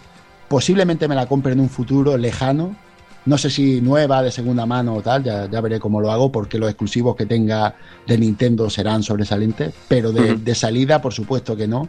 Posiblemente 0.49 1.09
me 1.09 1.15
la 1.15 1.27
compre 1.27 1.53
en 1.53 1.61
un 1.61 1.71
futuro 1.71 2.17
lejano. 2.19 2.77
No 3.25 3.39
sé 3.39 3.49
si 3.49 3.81
nueva, 3.81 4.23
de 4.23 4.31
segunda 4.31 4.67
mano 4.67 4.97
o 4.97 5.03
tal, 5.03 5.25
ya, 5.25 5.47
veré 5.63 5.81
cómo 5.81 5.99
lo 5.99 6.13
hago, 6.13 6.31
porque 6.31 6.59
los 6.59 6.69
exclusivos 6.69 7.17
que 7.17 7.25
tenga 7.25 7.75
de 8.07 8.19
Nintendo 8.19 8.69
serán 8.69 9.03
sobresalientes, 9.03 9.73
pero 9.89 10.13
de, 10.13 10.55
salida, 10.55 11.01
por 11.01 11.15
supuesto 11.15 11.57
que 11.57 11.67
no. 11.67 11.89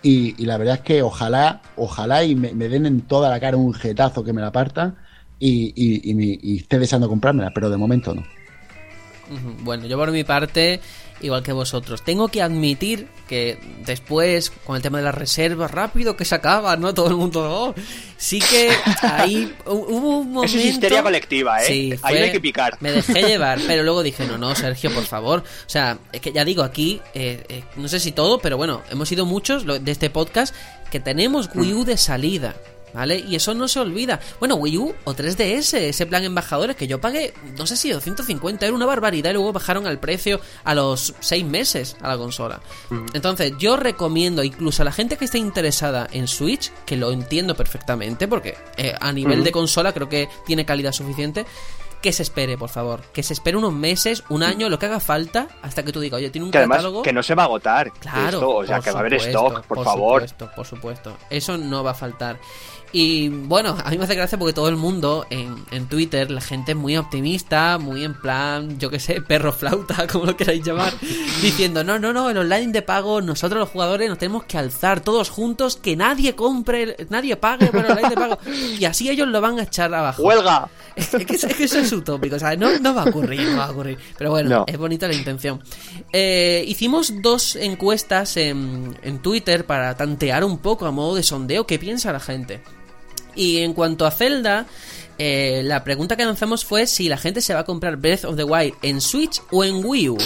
Y, 0.00 0.44
la 0.46 0.58
verdad 0.58 0.76
es 0.76 0.80
que 0.82 1.02
ojalá, 1.02 1.60
ojalá 1.76 2.22
y 2.22 2.36
me, 2.36 2.52
den 2.52 2.86
en 2.86 3.00
toda 3.00 3.30
la 3.30 3.40
cara 3.40 3.56
un 3.56 3.74
jetazo 3.74 4.22
que 4.22 4.32
me 4.32 4.40
la 4.40 4.52
partan 4.52 4.96
y, 5.40 6.38
y 6.42 6.56
esté 6.58 6.78
deseando 6.78 7.08
comprármela, 7.08 7.50
pero 7.52 7.70
de 7.70 7.76
momento 7.76 8.14
no. 8.14 8.22
Bueno, 9.62 9.86
yo 9.86 9.96
por 9.96 10.10
mi 10.10 10.24
parte 10.24 10.80
igual 11.20 11.42
que 11.42 11.52
vosotros. 11.52 12.02
Tengo 12.02 12.28
que 12.28 12.42
admitir 12.42 13.06
que 13.28 13.58
después, 13.84 14.50
con 14.64 14.76
el 14.76 14.82
tema 14.82 14.98
de 14.98 15.04
las 15.04 15.14
reservas, 15.14 15.70
rápido 15.70 16.16
que 16.16 16.24
se 16.24 16.34
acaba, 16.34 16.76
¿no? 16.76 16.94
Todo 16.94 17.08
el 17.08 17.16
mundo, 17.16 17.42
oh, 17.42 17.74
sí 18.16 18.40
que 18.40 18.70
ahí 19.02 19.54
hubo 19.66 20.18
un 20.18 20.32
momento... 20.32 20.56
es 20.56 20.64
histeria 20.64 21.02
colectiva, 21.02 21.62
¿eh? 21.62 21.66
Sí, 21.66 21.94
ahí 22.02 22.16
hay 22.16 22.32
que 22.32 22.40
picar. 22.40 22.76
Me 22.80 22.92
dejé 22.92 23.22
llevar, 23.22 23.60
pero 23.66 23.82
luego 23.82 24.02
dije, 24.02 24.26
no, 24.26 24.38
no, 24.38 24.54
Sergio, 24.54 24.92
por 24.92 25.04
favor. 25.04 25.40
O 25.40 25.70
sea, 25.70 25.98
es 26.12 26.20
que 26.20 26.32
ya 26.32 26.44
digo, 26.44 26.62
aquí, 26.62 27.00
eh, 27.14 27.44
eh, 27.48 27.64
no 27.76 27.88
sé 27.88 28.00
si 28.00 28.12
todo, 28.12 28.38
pero 28.40 28.56
bueno, 28.56 28.82
hemos 28.90 29.08
sido 29.08 29.26
muchos 29.26 29.64
de 29.66 29.90
este 29.90 30.10
podcast 30.10 30.54
que 30.90 31.00
tenemos 31.00 31.50
Wii 31.54 31.74
U 31.74 31.84
de 31.84 31.96
salida. 31.96 32.56
¿Vale? 32.94 33.18
Y 33.18 33.36
eso 33.36 33.54
no 33.54 33.68
se 33.68 33.80
olvida. 33.80 34.20
Bueno, 34.38 34.56
Wii 34.56 34.78
U 34.78 34.94
o 35.04 35.14
3DS, 35.14 35.74
ese 35.78 36.06
plan 36.06 36.24
embajadores 36.24 36.76
que 36.76 36.86
yo 36.86 37.00
pagué, 37.00 37.32
no 37.56 37.66
sé 37.66 37.76
si 37.76 37.90
250, 37.90 38.66
era 38.66 38.74
una 38.74 38.86
barbaridad 38.86 39.30
y 39.30 39.34
luego 39.34 39.52
bajaron 39.52 39.86
al 39.86 39.98
precio 39.98 40.40
a 40.64 40.74
los 40.74 41.14
6 41.20 41.44
meses 41.44 41.96
a 42.00 42.08
la 42.08 42.16
consola. 42.16 42.60
Entonces, 43.14 43.52
yo 43.58 43.76
recomiendo 43.76 44.42
incluso 44.42 44.82
a 44.82 44.84
la 44.84 44.92
gente 44.92 45.16
que 45.16 45.24
esté 45.24 45.38
interesada 45.38 46.08
en 46.12 46.28
Switch, 46.28 46.72
que 46.84 46.96
lo 46.96 47.12
entiendo 47.12 47.54
perfectamente, 47.54 48.28
porque 48.28 48.56
eh, 48.76 48.94
a 48.98 49.12
nivel 49.12 49.44
de 49.44 49.52
consola 49.52 49.92
creo 49.92 50.08
que 50.08 50.28
tiene 50.46 50.64
calidad 50.64 50.92
suficiente, 50.92 51.46
que 52.00 52.12
se 52.12 52.22
espere, 52.22 52.56
por 52.56 52.70
favor. 52.70 53.02
Que 53.12 53.22
se 53.22 53.32
espere 53.32 53.56
unos 53.56 53.72
meses, 53.72 54.24
un 54.28 54.42
año, 54.42 54.68
lo 54.68 54.78
que 54.78 54.86
haga 54.86 55.00
falta, 55.00 55.48
hasta 55.62 55.82
que 55.82 55.92
tú 55.92 56.00
digas, 56.00 56.18
oye, 56.18 56.30
tiene 56.30 56.46
un 56.46 56.50
que 56.50 56.58
catálogo. 56.58 57.02
que 57.02 57.12
no 57.12 57.22
se 57.22 57.34
va 57.34 57.42
a 57.42 57.46
agotar. 57.46 57.92
Claro. 57.92 58.56
o 58.56 58.66
sea, 58.66 58.80
que 58.80 58.90
va 58.90 58.98
a 58.98 59.00
haber 59.00 59.14
stock, 59.14 59.64
por, 59.66 59.84
favor. 59.84 60.20
Por 60.20 60.28
supuesto, 60.28 60.50
por 60.56 60.66
supuesto. 60.66 61.16
Eso 61.28 61.58
no 61.58 61.84
va 61.84 61.90
a 61.90 61.94
faltar. 61.94 62.38
Y 62.92 63.28
bueno, 63.28 63.76
a 63.82 63.90
mí 63.90 63.98
me 63.98 64.04
hace 64.04 64.16
gracia 64.16 64.36
porque 64.36 64.52
todo 64.52 64.68
el 64.68 64.76
mundo 64.76 65.24
en, 65.30 65.54
en 65.70 65.86
Twitter, 65.86 66.30
la 66.30 66.40
gente 66.40 66.72
es 66.72 66.76
muy 66.76 66.96
optimista, 66.96 67.78
muy 67.78 68.04
en 68.04 68.14
plan, 68.14 68.78
yo 68.80 68.90
que 68.90 68.98
sé, 68.98 69.20
perro 69.20 69.52
flauta, 69.52 70.06
como 70.12 70.26
lo 70.26 70.36
queráis 70.36 70.64
llamar, 70.64 70.92
diciendo, 71.40 71.84
no, 71.84 72.00
no, 72.00 72.12
no, 72.12 72.30
el 72.30 72.38
online 72.38 72.72
de 72.72 72.82
pago, 72.82 73.20
nosotros 73.20 73.60
los 73.60 73.68
jugadores 73.68 74.08
nos 74.08 74.18
tenemos 74.18 74.44
que 74.44 74.58
alzar 74.58 75.00
todos 75.00 75.30
juntos, 75.30 75.76
que 75.76 75.94
nadie 75.94 76.34
compre, 76.34 76.96
nadie 77.10 77.36
pague 77.36 77.68
por 77.68 77.84
el 77.84 77.92
online 77.92 78.08
de 78.08 78.16
pago. 78.16 78.38
Y 78.78 78.84
así 78.84 79.08
ellos 79.08 79.28
lo 79.28 79.40
van 79.40 79.60
a 79.60 79.62
echar 79.62 79.92
abajo. 79.94 80.22
¡Huelga! 80.22 80.68
Es 80.96 81.10
que, 81.10 81.34
eso 81.34 81.78
es 81.78 81.92
utópico, 81.92 82.36
o 82.36 82.38
sea, 82.38 82.56
no, 82.56 82.76
no 82.80 82.94
va 82.94 83.02
a 83.02 83.06
ocurrir, 83.06 83.42
no 83.42 83.58
va 83.58 83.66
a 83.66 83.70
ocurrir. 83.70 83.98
Pero 84.18 84.30
bueno, 84.30 84.64
es 84.66 84.76
bonita 84.76 85.06
la 85.06 85.14
intención. 85.14 85.62
Eh, 86.12 86.64
hicimos 86.66 87.22
dos 87.22 87.54
encuestas 87.54 88.36
en, 88.36 88.98
en 89.02 89.20
Twitter 89.22 89.64
para 89.64 89.96
tantear 89.96 90.42
un 90.42 90.58
poco 90.58 90.86
a 90.86 90.90
modo 90.90 91.14
de 91.14 91.22
sondeo 91.22 91.66
qué 91.66 91.78
piensa 91.78 92.12
la 92.12 92.20
gente. 92.20 92.60
Y 93.34 93.58
en 93.58 93.72
cuanto 93.74 94.06
a 94.06 94.10
Zelda, 94.10 94.66
eh, 95.18 95.62
la 95.64 95.84
pregunta 95.84 96.16
que 96.16 96.24
lanzamos 96.24 96.64
fue 96.64 96.86
si 96.86 97.08
la 97.08 97.18
gente 97.18 97.40
se 97.40 97.52
va 97.52 97.60
a 97.60 97.64
comprar 97.64 97.96
Breath 97.96 98.24
of 98.24 98.36
the 98.36 98.44
Wild 98.44 98.74
en 98.82 99.00
Switch 99.00 99.42
o 99.50 99.64
en 99.64 99.84
Wii 99.84 100.08
U. 100.08 100.18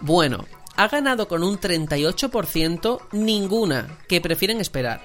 Bueno, 0.00 0.44
ha 0.76 0.88
ganado 0.88 1.28
con 1.28 1.44
un 1.44 1.58
38% 1.58 3.00
ninguna, 3.12 3.98
que 4.08 4.20
prefieren 4.20 4.60
esperar. 4.60 5.00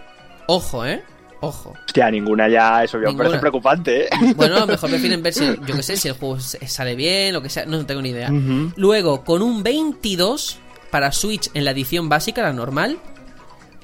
Ojo, 0.48 0.86
¿eh? 0.86 1.04
Ojo. 1.42 1.74
Hostia, 1.86 2.10
ninguna 2.12 2.50
ya, 2.50 2.84
eso 2.84 2.98
me 2.98 3.14
parece 3.14 3.38
preocupante, 3.38 4.06
¿eh? 4.06 4.10
Bueno, 4.36 4.58
a 4.58 4.60
lo 4.62 4.68
mejor 4.68 4.90
prefieren 4.90 5.22
ver 5.22 5.34
si, 5.34 5.46
yo 5.46 5.76
qué 5.76 5.84
sé, 5.84 5.96
si 5.96 6.08
el 6.08 6.16
juego 6.16 6.40
sale 6.40 6.96
bien, 6.96 7.34
lo 7.34 7.42
que 7.42 7.50
sea, 7.50 7.66
no 7.66 7.86
tengo 7.86 8.02
ni 8.02 8.10
idea. 8.10 8.32
Luego, 8.76 9.24
con 9.24 9.42
un 9.42 9.64
22 9.64 10.58
para 10.90 11.12
Switch 11.12 11.50
en 11.54 11.66
la 11.66 11.72
edición 11.72 12.10
básica, 12.10 12.42
la 12.42 12.52
normal. 12.52 12.98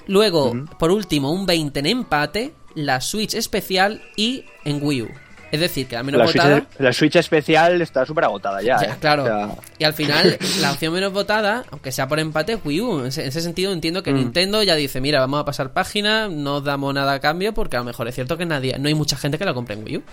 Luego, 0.08 0.54
por 0.80 0.92
último, 0.92 1.32
un 1.32 1.46
20 1.46 1.80
en 1.80 1.86
empate 1.86 2.54
la 2.76 3.02
Switch 3.02 3.34
especial 3.34 4.02
y 4.16 4.46
en 4.64 4.84
Wii 4.84 5.02
U. 5.04 5.10
Es 5.52 5.60
decir, 5.60 5.88
que 5.88 5.96
la 5.96 6.04
menos 6.04 6.22
votada. 6.22 6.66
la 6.80 6.92
Switch 6.92 7.16
especial 7.16 7.82
está 7.82 8.06
súper 8.06 8.26
agotada 8.26 8.62
ya. 8.62 8.78
ya 8.82 8.88
¿eh? 8.88 8.96
Claro. 9.00 9.58
Y 9.78 9.84
al 9.86 9.94
final, 9.94 10.38
la 10.60 10.72
opción 10.74 10.94
menos 10.94 11.14
votada, 11.14 11.64
aunque 11.72 11.92
sea 11.92 12.08
por 12.08 12.20
empate, 12.20 12.54
es 12.54 12.60
Wii 12.64 12.82
U. 12.82 13.00
En 13.00 13.06
ese, 13.08 13.32
sentido, 13.32 13.72
entiendo 13.72 14.04
que 14.04 14.12
mm. 14.12 14.16
Nintendo 14.16 14.64
ya 14.64 14.76
dice: 14.76 15.00
Mira, 15.00 15.20
vamos 15.20 15.40
a 15.40 15.46
pasar 15.46 15.72
página, 15.72 16.28
no 16.28 16.62
damos 16.62 16.94
nada 16.94 17.14
a 17.14 17.20
cambio, 17.20 17.54
porque 17.54 17.78
a 17.78 17.80
lo 17.80 17.86
mejor 17.86 18.08
es 18.08 18.16
cierto 18.16 18.38
que 18.38 18.46
nadie, 18.46 18.78
no 18.80 18.88
hay 18.88 18.96
mucha 18.96 19.16
gente 19.16 19.38
que 19.38 19.46
la 19.46 19.54
compre 19.54 19.76
en 19.76 19.84
Wii 19.84 19.98
U. 19.98 20.04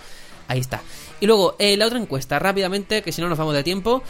Ahí 0.48 0.60
está. 0.60 0.80
Y 1.18 1.26
luego, 1.26 1.56
eh, 1.58 1.76
la 1.76 1.86
otra 1.86 1.98
encuesta, 1.98 2.38
rápidamente, 2.38 3.02
que 3.02 3.10
si 3.10 3.20
no 3.20 3.28
nos 3.28 3.38
vamos 3.38 3.54
de 3.54 3.64
tiempo. 3.64 4.02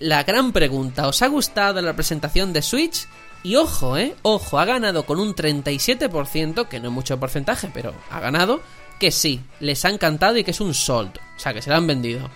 La 0.00 0.24
gran 0.24 0.52
pregunta: 0.52 1.06
¿os 1.06 1.22
ha 1.22 1.28
gustado 1.28 1.80
la 1.82 1.92
presentación 1.92 2.52
de 2.52 2.62
Switch? 2.62 3.06
Y 3.42 3.56
ojo, 3.56 3.96
eh, 3.96 4.14
ojo, 4.22 4.58
ha 4.58 4.64
ganado 4.64 5.04
con 5.04 5.18
un 5.18 5.34
37%, 5.34 6.68
que 6.68 6.80
no 6.80 6.88
es 6.88 6.94
mucho 6.94 7.18
porcentaje, 7.18 7.70
pero 7.72 7.94
ha 8.10 8.20
ganado, 8.20 8.60
que 8.98 9.10
sí, 9.10 9.40
les 9.60 9.84
ha 9.84 9.88
encantado 9.88 10.36
y 10.36 10.44
que 10.44 10.50
es 10.50 10.60
un 10.60 10.74
sold, 10.74 11.18
o 11.36 11.40
sea, 11.40 11.54
que 11.54 11.62
se 11.62 11.70
lo 11.70 11.76
han 11.76 11.86
vendido. 11.86 12.28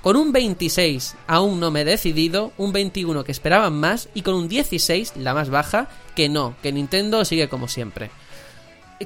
Con 0.00 0.16
un 0.16 0.32
26 0.32 1.16
aún 1.26 1.58
no 1.58 1.70
me 1.70 1.80
he 1.80 1.84
decidido, 1.84 2.52
un 2.58 2.72
21 2.72 3.24
que 3.24 3.32
esperaban 3.32 3.72
más 3.72 4.08
y 4.14 4.22
con 4.22 4.34
un 4.34 4.48
16, 4.48 5.14
la 5.16 5.34
más 5.34 5.50
baja, 5.50 5.88
que 6.14 6.28
no, 6.28 6.54
que 6.62 6.72
Nintendo 6.72 7.24
sigue 7.24 7.48
como 7.48 7.66
siempre. 7.66 8.10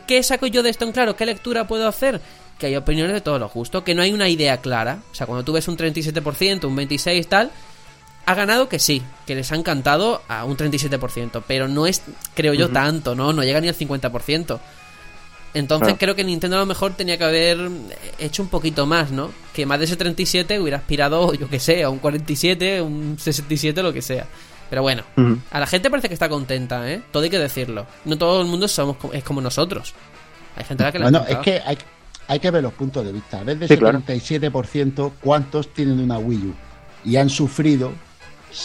¿Qué 0.06 0.22
saco 0.22 0.46
yo 0.46 0.62
de 0.62 0.70
esto 0.70 0.84
en 0.84 0.92
claro? 0.92 1.16
¿Qué 1.16 1.24
lectura 1.24 1.66
puedo 1.66 1.88
hacer? 1.88 2.20
que 2.58 2.66
hay 2.66 2.76
opiniones 2.76 3.14
de 3.14 3.20
todos 3.20 3.40
los 3.40 3.52
gustos, 3.52 3.84
que 3.84 3.94
no 3.94 4.02
hay 4.02 4.12
una 4.12 4.28
idea 4.28 4.58
clara. 4.58 5.02
O 5.10 5.14
sea, 5.14 5.26
cuando 5.26 5.44
tú 5.44 5.52
ves 5.52 5.68
un 5.68 5.76
37%, 5.76 6.64
un 6.64 6.76
26% 6.76 7.26
tal, 7.28 7.50
ha 8.28 8.34
ganado 8.34 8.68
que 8.68 8.78
sí, 8.78 9.02
que 9.26 9.34
les 9.34 9.50
ha 9.52 9.56
encantado 9.56 10.20
a 10.28 10.44
un 10.44 10.54
37%, 10.54 11.42
pero 11.46 11.66
no 11.66 11.86
es, 11.86 12.02
creo 12.34 12.52
yo, 12.52 12.68
tanto, 12.68 13.14
¿no? 13.14 13.32
No 13.32 13.42
llega 13.42 13.58
ni 13.62 13.68
al 13.68 13.74
50%. 13.74 14.60
Entonces 15.54 15.94
creo 15.98 16.14
que 16.14 16.24
Nintendo 16.24 16.56
a 16.58 16.60
lo 16.60 16.66
mejor 16.66 16.92
tenía 16.92 17.16
que 17.16 17.24
haber 17.24 17.70
hecho 18.18 18.42
un 18.42 18.50
poquito 18.50 18.84
más, 18.84 19.10
¿no? 19.12 19.30
Que 19.54 19.64
más 19.64 19.78
de 19.78 19.86
ese 19.86 19.96
37 19.96 20.60
hubiera 20.60 20.76
aspirado, 20.76 21.32
yo 21.32 21.48
que 21.48 21.58
sé, 21.58 21.82
a 21.82 21.88
un 21.88 22.00
47, 22.00 22.82
un 22.82 23.16
67, 23.18 23.82
lo 23.82 23.94
que 23.94 24.02
sea. 24.02 24.26
Pero 24.68 24.82
bueno, 24.82 25.04
a 25.50 25.58
la 25.58 25.66
gente 25.66 25.88
parece 25.88 26.08
que 26.08 26.14
está 26.14 26.28
contenta, 26.28 26.86
¿eh? 26.92 27.00
Todo 27.10 27.22
hay 27.22 27.30
que 27.30 27.38
decirlo. 27.38 27.86
No 28.04 28.18
todo 28.18 28.42
el 28.42 28.46
mundo 28.46 28.68
somos 28.68 28.98
es 29.14 29.24
como 29.24 29.40
nosotros. 29.40 29.94
Hay 30.54 30.64
gente 30.64 30.82
a 30.82 30.86
la 30.86 30.92
que 30.92 30.98
le 30.98 31.04
Bueno, 31.04 31.24
es 31.26 31.38
que 31.38 31.62
hay, 31.64 31.78
hay, 32.26 32.40
que 32.40 32.50
ver 32.50 32.62
los 32.62 32.74
puntos 32.74 33.06
de 33.06 33.12
vista. 33.12 33.40
A 33.40 33.44
ver, 33.44 33.58
de 33.58 33.64
ese 33.64 33.80
37%, 33.80 35.12
¿cuántos 35.18 35.72
tienen 35.72 35.98
una 35.98 36.18
Wii 36.18 36.38
U? 36.38 36.54
Y 37.06 37.16
han 37.16 37.30
sufrido 37.30 37.90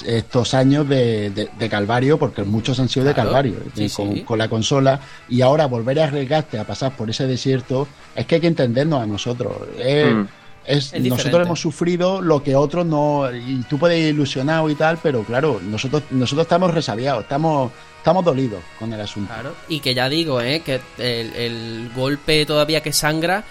estos 0.06 0.54
años 0.54 0.88
de, 0.88 1.50
calvario, 1.70 2.18
porque 2.18 2.44
muchos 2.44 2.80
han 2.80 2.90
sido 2.90 3.06
de 3.06 3.14
calvario 3.14 3.56
eh, 3.76 4.24
con, 4.26 4.38
la 4.38 4.48
consola, 4.48 5.00
y 5.30 5.42
ahora 5.42 5.66
volver 5.66 6.00
a 6.00 6.06
arriesgarte 6.06 6.60
a 6.60 6.66
pasar 6.66 6.96
por 6.96 7.10
ese 7.10 7.28
desierto, 7.28 7.88
es 8.16 8.26
que 8.26 8.36
hay 8.36 8.42
que 8.42 8.48
entendernos 8.48 9.02
a 9.02 9.06
nosotros. 9.06 9.54
Mm. 9.78 10.24
Es, 10.66 10.98
nosotros 10.98 11.46
hemos 11.46 11.60
sufrido 11.60 12.22
lo 12.22 12.42
que 12.42 12.56
otros 12.56 12.86
no. 12.86 13.30
Y 13.34 13.64
tú 13.70 13.78
puedes 13.78 14.00
ir 14.00 14.14
ilusionado 14.14 14.70
y 14.70 14.76
tal, 14.76 14.98
pero 15.04 15.24
claro, 15.24 15.60
nosotros, 15.62 16.04
nosotros 16.12 16.46
estamos 16.46 16.74
resabiados, 16.74 17.24
estamos, 17.24 17.72
estamos 17.98 18.24
dolidos 18.24 18.62
con 18.80 18.94
el 18.94 19.02
asunto. 19.02 19.34
Claro, 19.34 19.56
y 19.68 19.82
que 19.82 19.94
ya 19.94 20.08
digo, 20.08 20.40
¿eh? 20.40 20.62
que 20.62 20.80
el, 20.98 21.34
el 21.36 21.92
golpe 21.94 22.46
todavía 22.46 22.82
que 22.82 22.94
sangra 22.94 23.44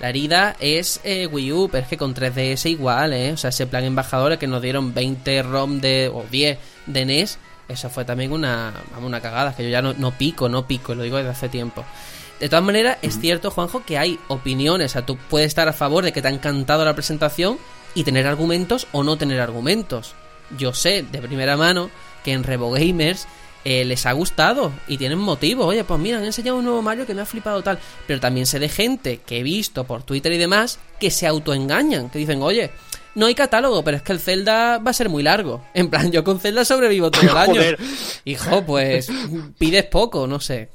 la 0.00 0.08
herida 0.08 0.56
es 0.60 1.00
eh, 1.04 1.26
Wii 1.26 1.52
U, 1.52 1.68
pero 1.70 1.82
es 1.82 1.88
que 1.88 1.98
con 1.98 2.14
3DS 2.14 2.70
igual, 2.70 3.12
¿eh? 3.12 3.32
O 3.32 3.36
sea, 3.36 3.50
ese 3.50 3.66
plan 3.66 3.84
embajador 3.84 4.38
que 4.38 4.46
nos 4.46 4.62
dieron 4.62 4.94
20 4.94 5.42
ROM 5.42 5.80
de, 5.80 6.10
o 6.12 6.24
10 6.30 6.58
de 6.86 7.04
NES, 7.04 7.38
eso 7.68 7.90
fue 7.90 8.04
también 8.04 8.32
una, 8.32 8.72
una 9.00 9.20
cagada, 9.20 9.54
que 9.54 9.62
yo 9.62 9.68
ya 9.68 9.82
no, 9.82 9.92
no 9.92 10.12
pico, 10.12 10.48
no 10.48 10.66
pico, 10.66 10.94
lo 10.94 11.02
digo 11.02 11.18
desde 11.18 11.30
hace 11.30 11.48
tiempo. 11.48 11.84
De 12.40 12.48
todas 12.48 12.64
maneras, 12.64 12.96
es 13.02 13.20
cierto, 13.20 13.50
Juanjo, 13.50 13.84
que 13.84 13.98
hay 13.98 14.18
opiniones. 14.28 14.92
O 14.92 14.92
sea, 14.94 15.06
tú 15.06 15.18
puedes 15.28 15.48
estar 15.48 15.68
a 15.68 15.74
favor 15.74 16.02
de 16.02 16.12
que 16.12 16.22
te 16.22 16.28
ha 16.28 16.30
encantado 16.30 16.86
la 16.86 16.94
presentación 16.94 17.58
y 17.94 18.04
tener 18.04 18.26
argumentos 18.26 18.86
o 18.92 19.04
no 19.04 19.18
tener 19.18 19.40
argumentos. 19.40 20.14
Yo 20.56 20.72
sé 20.72 21.02
de 21.02 21.20
primera 21.20 21.58
mano 21.58 21.90
que 22.24 22.32
en 22.32 22.42
Revo 22.42 22.70
Gamers 22.70 23.28
eh, 23.64 23.84
les 23.84 24.06
ha 24.06 24.12
gustado 24.12 24.72
y 24.88 24.96
tienen 24.96 25.18
motivo. 25.18 25.66
Oye, 25.66 25.84
pues 25.84 26.00
mira, 26.00 26.18
han 26.18 26.24
enseñado 26.24 26.58
un 26.58 26.64
nuevo 26.64 26.82
Mario 26.82 27.06
que 27.06 27.14
me 27.14 27.22
ha 27.22 27.26
flipado 27.26 27.62
tal. 27.62 27.78
Pero 28.06 28.20
también 28.20 28.46
sé 28.46 28.58
de 28.58 28.68
gente 28.68 29.20
que 29.26 29.40
he 29.40 29.42
visto 29.42 29.84
por 29.84 30.02
Twitter 30.02 30.32
y 30.32 30.38
demás 30.38 30.78
que 30.98 31.10
se 31.10 31.26
autoengañan, 31.26 32.10
que 32.10 32.18
dicen, 32.18 32.42
oye, 32.42 32.70
no 33.14 33.26
hay 33.26 33.34
catálogo, 33.34 33.82
pero 33.84 33.96
es 33.96 34.02
que 34.02 34.12
el 34.12 34.20
Zelda 34.20 34.78
va 34.78 34.90
a 34.90 34.94
ser 34.94 35.08
muy 35.08 35.22
largo. 35.22 35.64
En 35.74 35.90
plan, 35.90 36.10
yo 36.10 36.24
con 36.24 36.40
Zelda 36.40 36.64
sobrevivo 36.64 37.10
todo 37.10 37.30
el 37.30 37.36
año. 37.36 37.60
Hijo, 38.24 38.64
pues 38.64 39.10
pides 39.58 39.84
poco, 39.84 40.26
no 40.26 40.40
sé. 40.40 40.70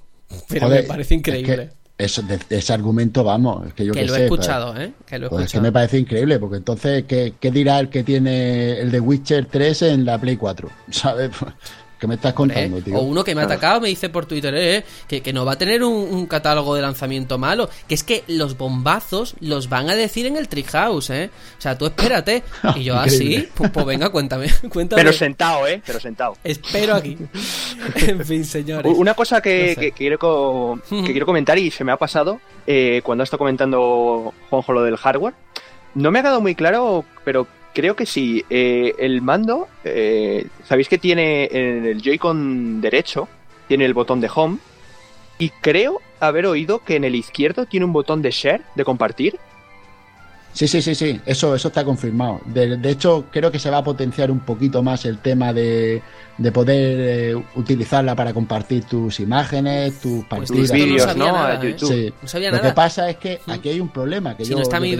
Pero 0.47 0.67
me 0.69 0.83
parece 0.83 1.15
increíble. 1.15 1.71
eso, 1.97 2.23
ese 2.49 2.73
argumento, 2.73 3.23
vamos, 3.23 3.67
es 3.67 3.73
que 3.73 3.85
yo 3.85 3.93
que, 3.93 4.05
lo 4.05 4.15
he 4.15 4.23
escuchado, 4.23 4.75
¿eh? 4.79 4.91
Que 5.05 5.19
lo 5.19 5.27
he 5.27 5.29
pues 5.29 5.45
Es 5.45 5.51
que 5.51 5.61
me 5.61 5.71
parece 5.71 5.99
increíble, 5.99 6.39
porque 6.39 6.57
entonces, 6.57 7.05
¿qué, 7.07 7.35
¿qué, 7.39 7.51
dirá 7.51 7.79
el 7.79 7.89
que 7.89 8.03
tiene 8.03 8.79
el 8.79 8.91
de 8.91 8.99
Witcher 8.99 9.45
3 9.45 9.81
en 9.83 10.05
la 10.05 10.19
Play 10.19 10.35
4? 10.35 10.69
¿Sabes? 10.89 11.31
¿Qué 11.99 12.07
me 12.07 12.15
estás 12.15 12.33
contando, 12.33 12.81
tío? 12.81 12.97
O 12.97 13.03
uno 13.03 13.23
que 13.23 13.33
me 13.33 13.41
ha 13.41 13.45
atacado 13.45 13.79
me 13.79 13.87
dice 13.87 14.09
por 14.09 14.25
Twitter 14.25 14.53
eh, 14.55 14.83
que, 15.07 15.21
que, 15.21 15.31
no 15.31 15.45
va 15.45 15.53
a 15.53 15.57
tener 15.57 15.83
un, 15.83 16.25
catálogo 16.27 16.75
de 16.75 16.81
lanzamiento 16.81 17.37
malo. 17.37 17.69
Que 17.87 17.95
es 17.95 18.03
que 18.03 18.23
los 18.27 18.57
bombazos 18.57 19.35
los 19.39 19.69
van 19.69 19.89
a 19.89 19.95
decir 19.95 20.25
en 20.25 20.35
el 20.35 20.47
Treehouse, 20.47 21.09
¿eh? 21.11 21.29
O 21.57 21.61
sea, 21.61 21.77
tú 21.77 21.85
espérate. 21.85 22.43
Y 22.75 22.83
yo 22.83 22.97
así, 22.97 23.47
pues, 23.53 23.69
pues, 23.71 23.85
venga, 23.85 24.09
cuéntame, 24.09 24.47
cuéntame. 24.69 25.01
Pero 25.01 25.13
sentado, 25.13 25.67
¿eh? 25.67 25.81
Pero 25.85 25.99
sentado. 25.99 26.35
Espero 26.43 26.95
aquí. 26.95 27.17
en 28.07 28.25
fin, 28.25 28.43
señores. 28.43 28.91
Una 28.95 29.13
cosa 29.13 29.41
que, 29.41 29.93
quiero, 29.95 30.81
que 30.89 31.11
quiero 31.11 31.25
comentar 31.25 31.57
y 31.57 31.71
se 31.71 31.83
me 31.83 31.91
ha 31.91 31.97
pasado 31.97 32.41
eh, 32.67 33.01
cuando 33.03 33.21
ha 33.21 33.25
estado 33.25 33.39
comentando 33.39 34.33
Juanjo 34.49 34.73
lo 34.73 34.83
del 34.83 34.97
hardware. 34.97 35.33
No 35.93 36.11
me 36.11 36.19
ha 36.19 36.23
quedado 36.23 36.41
muy 36.41 36.55
claro, 36.55 37.05
pero 37.23 37.47
Creo 37.75 37.93
que 37.97 38.05
sí. 38.05 38.45
Eh, 38.49 38.95
el 38.97 39.21
mando, 39.21 39.67
eh, 39.83 40.47
sabéis 40.63 40.87
que 40.87 40.97
tiene 40.97 41.49
en 41.51 41.85
el 41.85 42.01
Joy-Con 42.01 42.79
derecho, 42.79 43.27
tiene 43.67 43.83
el 43.83 43.93
botón 43.93 44.21
de 44.21 44.29
home. 44.33 44.59
Y 45.37 45.49
creo 45.49 45.99
haber 46.21 46.45
oído 46.45 46.79
que 46.79 46.95
en 46.95 47.03
el 47.03 47.15
izquierdo 47.15 47.65
tiene 47.65 47.85
un 47.85 47.91
botón 47.91 48.21
de 48.21 48.31
share, 48.31 48.61
de 48.75 48.85
compartir. 48.85 49.37
Sí, 50.53 50.69
sí, 50.69 50.81
sí, 50.81 50.95
sí, 50.95 51.19
eso, 51.25 51.53
eso 51.53 51.67
está 51.67 51.83
confirmado. 51.83 52.39
De, 52.45 52.89
hecho, 52.89 53.25
creo 53.29 53.51
que 53.51 53.59
se 53.59 53.69
va 53.69 53.79
a 53.79 53.83
potenciar 53.83 54.31
un 54.31 54.39
poquito 54.39 54.81
más 54.81 55.03
el 55.03 55.17
tema 55.17 55.51
de, 55.51 56.01
de 56.37 56.51
poder 56.53 56.97
eh, 56.97 57.43
utilizarla 57.55 58.15
para 58.15 58.33
compartir 58.33 58.85
tus 58.85 59.19
imágenes, 59.19 59.99
tus 59.99 60.23
pues 60.23 60.49
partidas. 60.49 60.69
Tus 60.69 60.71
vídeos, 60.71 61.17
¿no? 61.17 61.61
Sí. 61.77 62.13
Lo 62.39 62.61
que 62.61 62.71
pasa 62.71 63.09
es 63.09 63.17
que 63.17 63.41
aquí 63.47 63.67
hay 63.67 63.81
un 63.81 63.89
problema. 63.89 64.37
Que 64.37 64.45
si 64.45 64.55
no 64.55 64.61
está 64.61 64.79
mi 64.79 64.95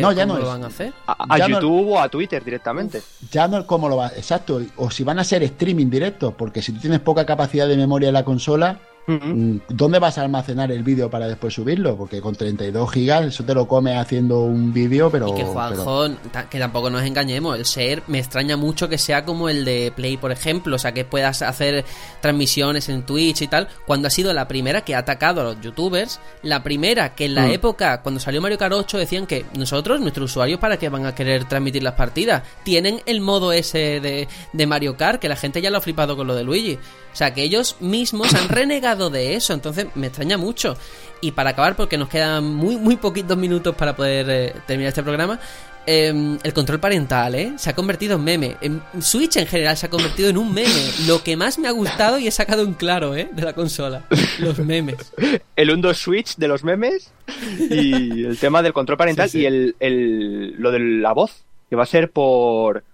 no, 0.00 0.12
ya 0.12 0.26
no 0.26 0.38
lo 0.38 0.46
van 0.46 0.64
a 0.64 0.68
hacer? 0.68 0.92
A, 1.06 1.48
YouTube 1.48 1.90
o 1.90 2.00
a 2.00 2.08
Twitter 2.08 2.42
directamente. 2.44 3.02
Ya 3.30 3.48
no 3.48 3.58
es 3.58 3.64
como 3.64 3.88
lo 3.88 3.96
va, 3.96 4.08
exacto. 4.08 4.60
O 4.76 4.90
si 4.90 5.04
van 5.04 5.18
a 5.18 5.24
ser 5.24 5.42
streaming 5.42 5.90
directo, 5.90 6.32
porque 6.32 6.62
si 6.62 6.72
tú 6.72 6.80
tienes 6.80 7.00
poca 7.00 7.24
capacidad 7.26 7.68
de 7.68 7.76
memoria 7.76 8.08
en 8.08 8.14
la 8.14 8.24
consola, 8.24 8.78
Mm, 9.06 9.58
¿Dónde 9.68 9.98
vas 9.98 10.16
a 10.16 10.22
almacenar 10.22 10.72
el 10.72 10.82
vídeo 10.82 11.10
para 11.10 11.28
después 11.28 11.52
subirlo? 11.52 11.96
Porque 11.96 12.20
con 12.22 12.34
32 12.34 12.90
gigas 12.90 13.26
eso 13.26 13.44
te 13.44 13.54
lo 13.54 13.68
come 13.68 13.98
haciendo 13.98 14.40
un 14.40 14.72
vídeo, 14.72 15.10
pero... 15.10 15.28
Y 15.28 15.34
que 15.34 15.44
Juanjo, 15.44 16.08
que 16.50 16.58
tampoco 16.58 16.88
nos 16.88 17.02
engañemos, 17.02 17.58
el 17.58 17.66
ser 17.66 18.02
me 18.06 18.18
extraña 18.18 18.56
mucho 18.56 18.88
que 18.88 18.96
sea 18.96 19.24
como 19.24 19.48
el 19.48 19.64
de 19.64 19.92
Play, 19.94 20.16
por 20.16 20.32
ejemplo, 20.32 20.76
o 20.76 20.78
sea, 20.78 20.92
que 20.92 21.04
puedas 21.04 21.42
hacer 21.42 21.84
transmisiones 22.22 22.88
en 22.88 23.04
Twitch 23.04 23.42
y 23.42 23.48
tal, 23.48 23.68
cuando 23.86 24.08
ha 24.08 24.10
sido 24.10 24.32
la 24.32 24.48
primera 24.48 24.82
que 24.82 24.94
ha 24.94 24.98
atacado 24.98 25.42
a 25.42 25.44
los 25.44 25.60
youtubers, 25.60 26.20
la 26.42 26.62
primera 26.62 27.14
que 27.14 27.26
en 27.26 27.34
la 27.34 27.46
mm. 27.46 27.50
época, 27.50 28.00
cuando 28.00 28.20
salió 28.20 28.40
Mario 28.40 28.58
Kart 28.58 28.72
8, 28.72 28.98
decían 28.98 29.26
que 29.26 29.44
nosotros, 29.56 30.00
nuestros 30.00 30.30
usuarios, 30.30 30.58
¿para 30.58 30.78
qué 30.78 30.88
van 30.88 31.04
a 31.04 31.14
querer 31.14 31.44
transmitir 31.44 31.82
las 31.82 31.94
partidas? 31.94 32.42
Tienen 32.62 33.02
el 33.04 33.20
modo 33.20 33.52
ese 33.52 34.00
de, 34.00 34.28
de 34.52 34.66
Mario 34.66 34.96
Kart, 34.96 35.20
que 35.20 35.28
la 35.28 35.36
gente 35.36 35.60
ya 35.60 35.70
lo 35.70 35.78
ha 35.78 35.82
flipado 35.82 36.16
con 36.16 36.26
lo 36.26 36.34
de 36.34 36.44
Luigi. 36.44 36.78
O 37.12 37.16
sea, 37.16 37.32
que 37.32 37.42
ellos 37.42 37.76
mismos 37.80 38.34
han 38.34 38.48
renegado 38.54 38.93
de 38.94 39.34
eso, 39.34 39.52
entonces 39.52 39.86
me 39.94 40.06
extraña 40.06 40.38
mucho. 40.38 40.76
Y 41.20 41.32
para 41.32 41.50
acabar, 41.50 41.76
porque 41.76 41.96
nos 41.96 42.08
quedan 42.08 42.44
muy, 42.54 42.76
muy 42.76 42.96
poquitos 42.96 43.36
minutos 43.36 43.74
para 43.74 43.96
poder 43.96 44.26
eh, 44.28 44.54
terminar 44.66 44.88
este 44.88 45.02
programa, 45.02 45.38
em, 45.86 46.38
el 46.42 46.52
control 46.52 46.80
parental, 46.80 47.34
¿eh? 47.34 47.52
Se 47.56 47.70
ha 47.70 47.74
convertido 47.74 48.16
en 48.16 48.24
meme. 48.24 48.56
En 48.60 48.82
Switch 49.00 49.36
en 49.36 49.46
general 49.46 49.76
se 49.76 49.86
ha 49.86 49.90
convertido 49.90 50.28
en 50.28 50.38
un 50.38 50.52
meme. 50.52 50.90
Lo 51.06 51.22
que 51.22 51.36
más 51.36 51.58
me 51.58 51.68
ha 51.68 51.72
gustado 51.72 52.18
y 52.18 52.26
he 52.26 52.30
sacado 52.30 52.62
en 52.62 52.74
claro, 52.74 53.14
¿eh? 53.14 53.28
De 53.32 53.42
la 53.42 53.52
consola. 53.52 54.04
Los 54.38 54.58
memes. 54.58 55.12
El 55.56 55.70
1 55.70 55.94
Switch 55.94 56.36
de 56.36 56.48
los 56.48 56.64
memes 56.64 57.12
y 57.58 58.24
el 58.24 58.38
tema 58.38 58.62
del 58.62 58.72
control 58.72 58.98
parental 58.98 59.30
y 59.32 59.46
el, 59.46 59.76
el, 59.80 60.54
lo 60.58 60.70
de 60.70 60.78
la 60.78 61.12
voz, 61.12 61.44
que 61.70 61.76
va 61.76 61.84
a 61.84 61.86
ser 61.86 62.10
por 62.10 62.84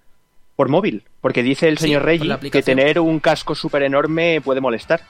por 0.61 0.69
móvil, 0.69 1.05
porque 1.23 1.43
dice 1.43 1.69
el 1.69 1.79
señor 1.79 2.05
Rey 2.05 2.21
que 2.53 2.63
tener 2.63 3.01
un 3.01 3.19
casco 3.19 3.55
súper 3.55 3.83
enorme 3.83 4.43
puede 4.45 4.61
molestar. 4.61 5.01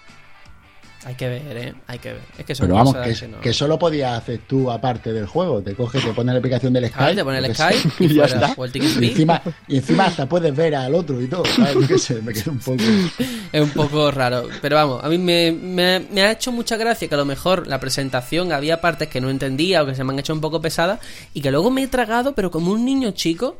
Hay 1.05 1.15
que 1.15 1.29
ver, 1.29 1.57
¿eh? 1.57 1.75
Hay 1.87 1.99
que 1.99 2.13
ver. 2.13 2.23
Es 2.37 2.45
que 2.45 2.55
Pero 2.55 2.75
vamos, 2.75 2.95
que, 3.43 3.53
solo 3.55 3.79
podías 3.79 4.19
hacer 4.19 4.41
tú 4.47 4.71
aparte 4.71 5.15
del 5.15 5.27
juego. 5.27 5.63
Te 5.63 5.75
coges, 5.75 6.05
te 6.05 6.13
pones 6.13 6.35
la 6.35 6.39
aplicación 6.39 6.75
del 6.75 6.89
Skype. 6.89 7.15
te 7.15 7.25
pones 7.25 7.43
el 7.43 7.55
Skype 7.55 7.89
y, 8.05 8.15
ya 8.15 8.25
está. 8.25 8.55
Y 8.75 9.07
encima, 9.07 9.41
y 9.67 9.77
encima 9.79 10.05
hasta 10.05 10.29
puedes 10.29 10.55
ver 10.55 10.75
al 10.75 10.95
otro 10.95 11.21
y 11.21 11.27
todo. 11.27 11.45
¿sabes? 11.47 12.23
me 12.23 12.33
queda 12.35 12.51
un 12.51 12.59
poco... 12.59 12.83
Es 13.53 13.61
un 13.61 13.71
poco 13.71 14.11
raro. 14.13 14.49
Pero 14.63 14.77
vamos, 14.77 15.03
a 15.03 15.09
mí 15.09 15.19
me, 15.19 15.51
me, 15.51 16.23
ha 16.23 16.31
hecho 16.31 16.53
mucha 16.53 16.77
gracia 16.77 17.09
que 17.09 17.15
a 17.15 17.19
lo 17.19 17.25
mejor 17.25 17.67
la 17.67 17.81
presentación 17.81 18.53
había 18.53 18.81
partes 18.81 19.09
que 19.09 19.21
no 19.21 19.29
entendía 19.29 19.83
o 19.83 19.87
que 19.87 19.95
se 19.97 20.05
me 20.05 20.13
han 20.13 20.21
hecho 20.21 20.33
un 20.33 20.41
poco 20.41 20.61
pesadas 20.61 21.01
y 21.35 21.41
que 21.41 21.51
luego 21.51 21.71
me 21.71 21.83
he 21.83 21.89
tragado, 21.89 22.35
pero 22.35 22.53
como 22.53 22.71
un 22.71 22.85
niño 22.85 23.11
chico, 23.11 23.57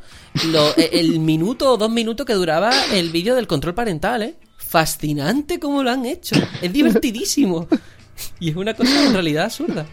lo, 0.47 0.73
el 0.77 1.19
minuto 1.19 1.73
o 1.73 1.77
dos 1.77 1.89
minutos 1.89 2.25
que 2.25 2.33
duraba 2.33 2.71
el 2.93 3.09
vídeo 3.09 3.35
del 3.35 3.47
control 3.47 3.73
parental, 3.73 4.21
¿eh? 4.21 4.35
Fascinante 4.71 5.59
como 5.59 5.83
lo 5.83 5.91
han 5.91 6.05
hecho. 6.05 6.35
Es 6.61 6.71
divertidísimo. 6.71 7.67
y 8.39 8.51
es 8.51 8.55
una 8.55 8.73
cosa 8.73 9.05
en 9.05 9.13
realidad 9.13 9.45
absurda. 9.45 9.85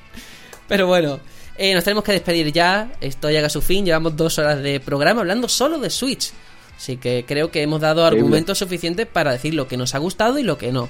Pero 0.69 0.87
bueno, 0.87 1.19
eh, 1.57 1.75
nos 1.75 1.83
tenemos 1.83 2.05
que 2.05 2.13
despedir 2.13 2.53
ya. 2.53 2.93
Esto 3.01 3.29
llega 3.29 3.49
a 3.49 3.51
su 3.51 3.61
fin. 3.61 3.85
Llevamos 3.85 4.17
dos 4.17 4.39
horas 4.39 4.63
de 4.63 4.79
programa 4.79 5.23
hablando 5.23 5.49
solo 5.49 5.81
de 5.81 5.91
Switch. 5.91 6.31
Así 6.77 6.97
que 6.97 7.25
creo 7.27 7.51
que 7.51 7.63
hemos 7.63 7.81
dado 7.81 8.05
argumentos 8.05 8.59
suficientes 8.59 9.09
para 9.09 9.33
decir 9.33 9.53
lo 9.53 9.67
que 9.67 9.77
nos 9.77 9.97
ha 9.97 9.99
gustado 9.99 10.39
y 10.39 10.45
lo 10.45 10.57
que 10.57 10.71
no. 10.71 10.89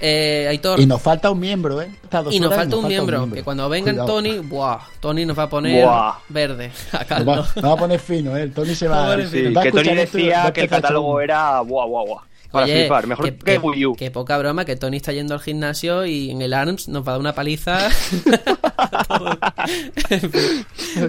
Eh, 0.00 0.58
y 0.78 0.86
nos 0.86 1.02
falta 1.02 1.28
un 1.30 1.40
miembro, 1.40 1.82
¿eh? 1.82 1.90
Y 2.30 2.38
nos 2.38 2.54
falta, 2.54 2.76
un, 2.76 2.86
miembro, 2.86 3.28
Que 3.30 3.42
cuando 3.42 3.68
venga 3.68 4.06
Tony, 4.06 4.38
¡buah! 4.38 4.78
Tony 5.00 5.26
nos 5.26 5.36
va 5.36 5.42
a 5.42 5.50
poner 5.50 5.86
verde. 6.28 6.70
Nos 7.24 7.64
va, 7.64 7.72
a 7.72 7.76
poner 7.76 7.98
fino, 7.98 8.36
¿eh? 8.36 8.46
Tony 8.46 8.76
se 8.76 8.86
va, 8.86 9.12
a 9.14 9.16
que 9.16 9.72
Tony 9.72 9.94
decía 9.96 10.52
que 10.54 10.62
el 10.62 10.68
catálogo 10.68 11.20
era 11.20 11.60
¡buah, 11.62 11.84
buah, 11.84 12.04
buah! 12.06 12.22
Para 12.50 12.66
flipar, 12.66 13.06
mejor 13.06 13.34
que, 13.34 13.58
Wii 13.58 13.86
U. 13.86 13.94
Qué 13.94 14.10
poca 14.10 14.38
broma 14.38 14.64
que 14.64 14.76
Tony 14.76 14.96
está 14.96 15.12
yendo 15.12 15.34
al 15.34 15.40
gimnasio 15.40 16.06
y 16.06 16.30
en 16.30 16.40
el 16.40 16.54
ARMS 16.54 16.88
nos 16.88 17.06
va 17.06 17.08
a 17.08 17.12
dar 17.12 17.20
una 17.20 17.34
paliza. 17.34 17.78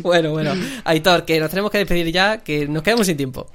bueno, 0.01 0.31
bueno. 0.31 0.51
Aitor, 0.83 1.23
que 1.23 1.39
nos 1.39 1.49
tenemos 1.49 1.71
que 1.71 1.77
despedir 1.77 2.11
ya, 2.11 2.39
que 2.39 2.67
nos 2.67 2.83
quedamos 2.83 3.07
sin 3.07 3.15
tiempo. 3.15 3.47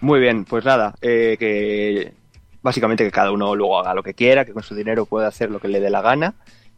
Muy 0.00 0.18
bien, 0.18 0.44
pues 0.44 0.64
nada, 0.64 0.94
eh, 1.00 1.36
que 1.38 2.12
básicamente 2.60 3.04
que 3.04 3.10
cada 3.10 3.30
uno 3.30 3.54
luego 3.54 3.78
haga 3.78 3.94
lo 3.94 4.02
que 4.02 4.14
quiera, 4.14 4.44
que 4.44 4.52
con 4.52 4.62
su 4.62 4.74
dinero 4.74 5.06
pueda 5.06 5.28
hacer 5.28 5.50
lo 5.50 5.60
que 5.60 5.68
le 5.68 5.80
dé 5.80 5.90
la 5.90 6.02
gana 6.02 6.34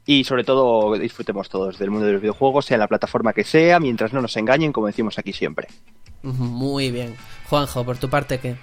y 0.07 0.25
sobre 0.25 0.45
todo 0.45 0.97
disfrutemos 0.99 1.49
todos 1.49 1.79
del 1.79 1.91
mundo 1.91 2.07
de 2.07 2.15
los 2.15 2.23
videojuegos, 2.23 2.67
sea 2.67 2.77
en 2.77 2.81
la 2.81 2.89
plataforma 2.89 3.33
que 3.33 3.45
sea, 3.45 3.81
mientras 3.81 4.13
no 4.13 4.21
nos 4.21 4.37
engañen, 4.37 4.73
como 4.73 4.87
decimos 4.87 5.19
aquí 5.19 5.33
siempre. 5.33 5.69
Muy 6.23 6.91
bien. 6.91 7.15
Juanjo, 7.49 7.85
por 7.85 7.97
tu 7.97 8.11
parte, 8.11 8.39
¿qué? 8.39 8.57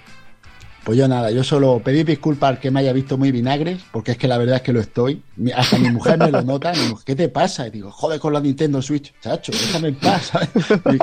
Pues 0.88 0.96
yo 0.96 1.06
nada, 1.06 1.30
yo 1.30 1.44
solo 1.44 1.82
pedir 1.84 2.06
disculpas 2.06 2.58
que 2.60 2.70
me 2.70 2.80
haya 2.80 2.94
visto 2.94 3.18
muy 3.18 3.30
vinagres, 3.30 3.78
porque 3.92 4.12
es 4.12 4.16
que 4.16 4.26
la 4.26 4.38
verdad 4.38 4.56
es 4.56 4.62
que 4.62 4.72
lo 4.72 4.80
estoy. 4.80 5.22
Hasta 5.54 5.76
mi 5.76 5.90
mujer 5.90 6.16
me 6.16 6.30
lo 6.30 6.40
nota, 6.40 6.72
¿qué 7.04 7.14
te 7.14 7.28
pasa? 7.28 7.66
Y 7.66 7.70
digo, 7.72 7.90
joder 7.90 8.18
con 8.18 8.32
la 8.32 8.40
Nintendo 8.40 8.80
Switch, 8.80 9.12
chacho, 9.20 9.52
déjame 9.52 9.88
en 9.88 9.96
paz. 9.96 10.32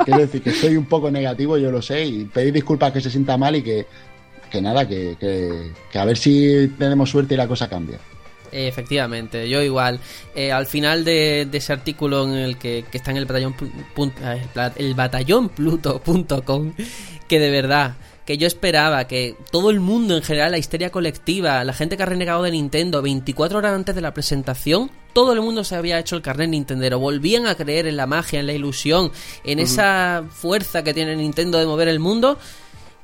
quiero 0.04 0.22
decir 0.22 0.42
que 0.42 0.50
estoy 0.50 0.76
un 0.76 0.88
poco 0.88 1.12
negativo, 1.12 1.56
yo 1.60 1.70
lo 1.70 1.84
sé, 1.84 2.04
y 2.04 2.26
pedir 2.26 2.52
disculpas 2.52 2.94
que 2.94 3.00
se 3.00 3.12
sienta 3.12 3.38
mal 3.38 3.58
y 3.58 3.62
que, 3.62 3.86
que 4.50 4.60
nada, 4.60 4.88
que, 4.88 5.18
que, 5.20 6.00
a 6.00 6.06
ver 6.06 6.18
si 6.18 6.68
tenemos 6.80 7.12
suerte 7.12 7.36
y 7.36 7.38
la 7.38 7.48
cosa 7.48 7.70
cambia. 7.70 8.00
Efectivamente, 8.52 9.48
yo 9.48 9.62
igual. 9.62 10.00
Eh, 10.34 10.52
al 10.52 10.66
final 10.66 11.06
de, 11.06 11.48
ese 11.54 11.74
artículo 11.74 12.24
en 12.24 12.34
el 12.34 12.58
que, 12.58 12.86
está 12.92 13.12
en 13.12 13.18
el 13.18 13.26
batallón, 13.28 13.56
el 14.78 14.96
batallón 14.96 15.50
pluto.com, 15.50 16.74
que 17.28 17.40
de 17.40 17.52
verdad 17.52 17.94
que 18.26 18.38
yo 18.38 18.48
esperaba 18.48 19.06
que 19.06 19.36
todo 19.52 19.70
el 19.70 19.80
mundo 19.80 20.16
en 20.18 20.24
general, 20.24 20.52
la 20.52 20.58
histeria 20.58 20.92
colectiva, 20.92 21.64
la 21.64 21.74
gente 21.74 21.96
que 21.96 22.04
ha 22.04 22.08
renegado 22.08 22.42
de 22.44 22.52
Nintendo 22.52 23.02
24 23.02 23.60
horas 23.60 23.74
antes 23.74 23.94
de 23.94 24.02
la 24.02 24.14
presentación, 24.14 24.90
todo 25.14 25.32
el 25.32 25.42
mundo 25.42 25.64
se 25.64 25.76
había 25.76 26.00
hecho 26.00 26.16
el 26.16 26.22
carnet 26.22 26.50
Nintendero, 26.50 27.00
volvían 27.00 27.46
a 27.46 27.56
creer 27.56 27.88
en 27.88 27.98
la 27.98 28.08
magia, 28.08 28.40
en 28.40 28.48
la 28.48 28.54
ilusión, 28.54 29.12
en 29.44 29.60
esa 29.60 30.26
fuerza 30.30 30.84
que 30.84 30.94
tiene 30.94 31.16
Nintendo 31.16 31.60
de 31.60 31.66
mover 31.66 31.88
el 31.88 32.00
mundo. 32.00 32.38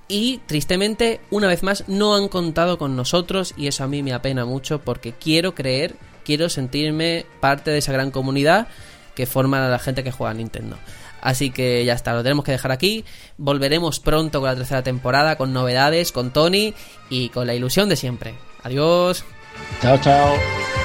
Y 0.08 0.40
tristemente 0.46 1.22
una 1.30 1.48
vez 1.48 1.64
más 1.64 1.86
no 1.88 2.16
han 2.16 2.28
contado 2.28 2.78
con 2.78 2.98
nosotros 2.98 3.54
y 3.56 3.68
eso 3.68 3.86
a 3.86 3.88
mí 3.88 4.04
me 4.04 4.12
apena 4.12 4.44
mucho 4.44 4.82
porque 4.82 5.14
quiero 5.14 5.56
creer, 5.56 5.96
quiero 6.26 6.50
sentirme 6.50 7.26
parte 7.40 7.72
de 7.72 7.78
esa 7.78 7.94
gran 7.94 8.12
comunidad 8.12 8.68
que 9.16 9.26
forma 9.26 9.70
la 9.70 9.80
gente 9.80 10.04
que 10.04 10.12
juega 10.12 10.32
a 10.32 10.34
Nintendo. 10.34 10.78
Así 11.22 11.52
que 11.52 11.86
ya 11.86 11.94
está, 11.94 12.14
lo 12.14 12.24
tenemos 12.24 12.44
que 12.44 12.52
dejar 12.52 12.72
aquí. 12.72 13.06
Volveremos 13.38 14.00
pronto 14.00 14.40
con 14.40 14.50
la 14.50 14.56
tercera 14.56 14.84
temporada, 14.84 15.38
con 15.38 15.54
novedades, 15.54 16.12
con 16.12 16.32
Tony 16.32 16.74
y 17.10 17.30
con 17.30 17.48
la 17.48 17.54
ilusión 17.54 17.90
de 17.90 17.96
siempre. 17.96 18.36
Adiós. 18.64 19.24
Chao, 19.82 19.98
chao. 20.00 20.81